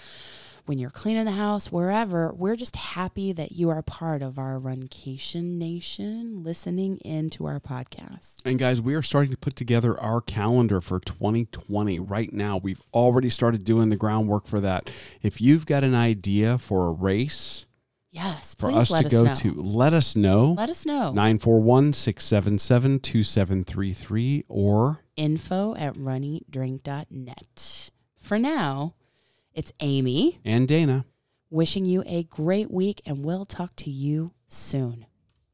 when 0.67 0.79
you're 0.79 0.91
cleaning 0.91 1.25
the 1.25 1.33
house, 1.33 1.73
wherever. 1.73 2.33
We're 2.33 2.57
just 2.57 2.77
happy 2.77 3.33
that 3.33 3.53
you 3.53 3.69
are 3.69 3.83
part 3.83 4.23
of 4.23 4.39
our 4.39 4.61
Runcation 4.61 5.59
Nation 5.59 6.45
listening 6.45 6.99
into 6.99 7.47
our 7.47 7.59
podcast. 7.59 8.37
And 8.45 8.59
guys, 8.59 8.81
we 8.81 8.95
are 8.95 9.03
starting 9.03 9.31
to 9.33 9.37
put 9.37 9.57
together 9.57 9.99
our 9.99 10.21
calendar 10.21 10.81
for 10.81 11.01
2020 11.01 11.99
right 11.99 12.33
now. 12.33 12.59
We've 12.59 12.83
already 12.95 13.31
started 13.31 13.65
doing 13.65 13.89
the 13.89 13.97
groundwork 13.97 14.47
for 14.47 14.61
that. 14.61 14.91
If 15.23 15.41
you've 15.41 15.67
got 15.67 15.85
an 15.85 15.95
idea 15.95 16.59
for 16.59 16.87
a 16.87 16.93
race 16.93 17.67
Yes, 18.11 18.55
for 18.55 18.71
please 18.71 18.79
us 18.79 18.91
let 18.91 19.01
to 19.03 19.07
us 19.07 19.13
go 19.13 19.23
know. 19.25 19.35
to, 19.35 19.63
let 19.63 19.93
us 19.93 20.17
know. 20.17 20.55
Let 20.57 20.71
us 20.71 20.87
know. 20.87 21.13
941 21.13 21.93
677 21.93 23.01
2733 23.01 24.45
or 24.49 25.01
Info 25.17 25.75
at 25.75 25.95
runeatdrink.net. 25.95 27.91
For 28.21 28.39
now, 28.39 28.95
it's 29.55 29.73
Amy 29.81 30.41
and 30.45 30.67
Dana. 30.69 31.05
wishing 31.51 31.85
you 31.85 32.03
a 32.07 32.23
great 32.25 32.71
week 32.71 33.03
and 33.05 33.25
we'll 33.25 33.45
talk 33.45 33.75
to 33.77 33.91
you 33.91 34.33
soon. 34.47 35.07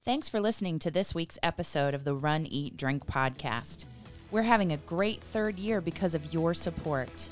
Thanks 0.05 0.29
for 0.29 0.39
listening 0.41 0.79
to 0.81 0.91
this 0.91 1.15
week's 1.15 1.39
episode 1.43 1.95
of 1.95 2.05
the 2.05 2.15
Run, 2.15 2.47
Eat, 2.47 2.77
Drink 2.77 3.07
podcast. 3.07 3.87
We're 4.31 4.43
having 4.43 4.73
a 4.73 4.77
great 4.77 5.23
third 5.23 5.59
year 5.59 5.81
because 5.81 6.15
of 6.15 6.33
your 6.33 6.53
support. 6.55 7.29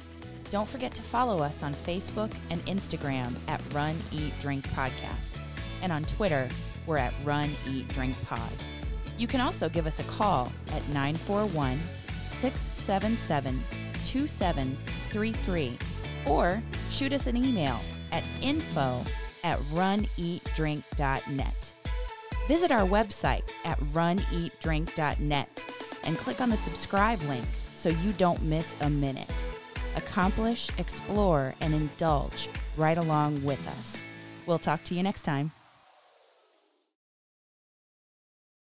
Don't 0.52 0.68
forget 0.68 0.92
to 0.92 1.02
follow 1.02 1.38
us 1.38 1.62
on 1.62 1.72
Facebook 1.72 2.30
and 2.50 2.62
Instagram 2.66 3.34
at 3.48 3.62
Run, 3.72 3.96
Eat, 4.12 4.34
Drink 4.42 4.68
Podcast. 4.68 5.38
And 5.80 5.90
on 5.90 6.04
Twitter, 6.04 6.46
we're 6.84 6.98
at 6.98 7.14
Run, 7.24 7.48
Eat, 7.66 7.88
Drink 7.88 8.14
Pod. 8.26 8.52
You 9.16 9.26
can 9.26 9.40
also 9.40 9.70
give 9.70 9.86
us 9.86 9.98
a 9.98 10.04
call 10.04 10.52
at 10.68 10.86
941 10.88 11.78
677 11.78 13.64
2733 14.04 15.78
or 16.26 16.62
shoot 16.90 17.14
us 17.14 17.26
an 17.26 17.38
email 17.38 17.80
at 18.10 18.22
info 18.42 19.00
at 19.44 19.58
runeatdrink.net. 19.58 21.72
Visit 22.46 22.70
our 22.70 22.86
website 22.86 23.50
at 23.64 23.80
runeatdrink.net 23.80 25.64
and 26.04 26.18
click 26.18 26.42
on 26.42 26.50
the 26.50 26.58
subscribe 26.58 27.22
link 27.22 27.46
so 27.72 27.88
you 27.88 28.12
don't 28.12 28.42
miss 28.42 28.74
a 28.82 28.90
minute. 28.90 29.32
Accomplish, 29.96 30.68
explore, 30.78 31.54
and 31.60 31.74
indulge 31.74 32.48
right 32.76 32.98
along 32.98 33.42
with 33.44 33.66
us. 33.68 34.02
We'll 34.46 34.58
talk 34.58 34.82
to 34.84 34.94
you 34.94 35.02
next 35.02 35.22
time. 35.22 35.52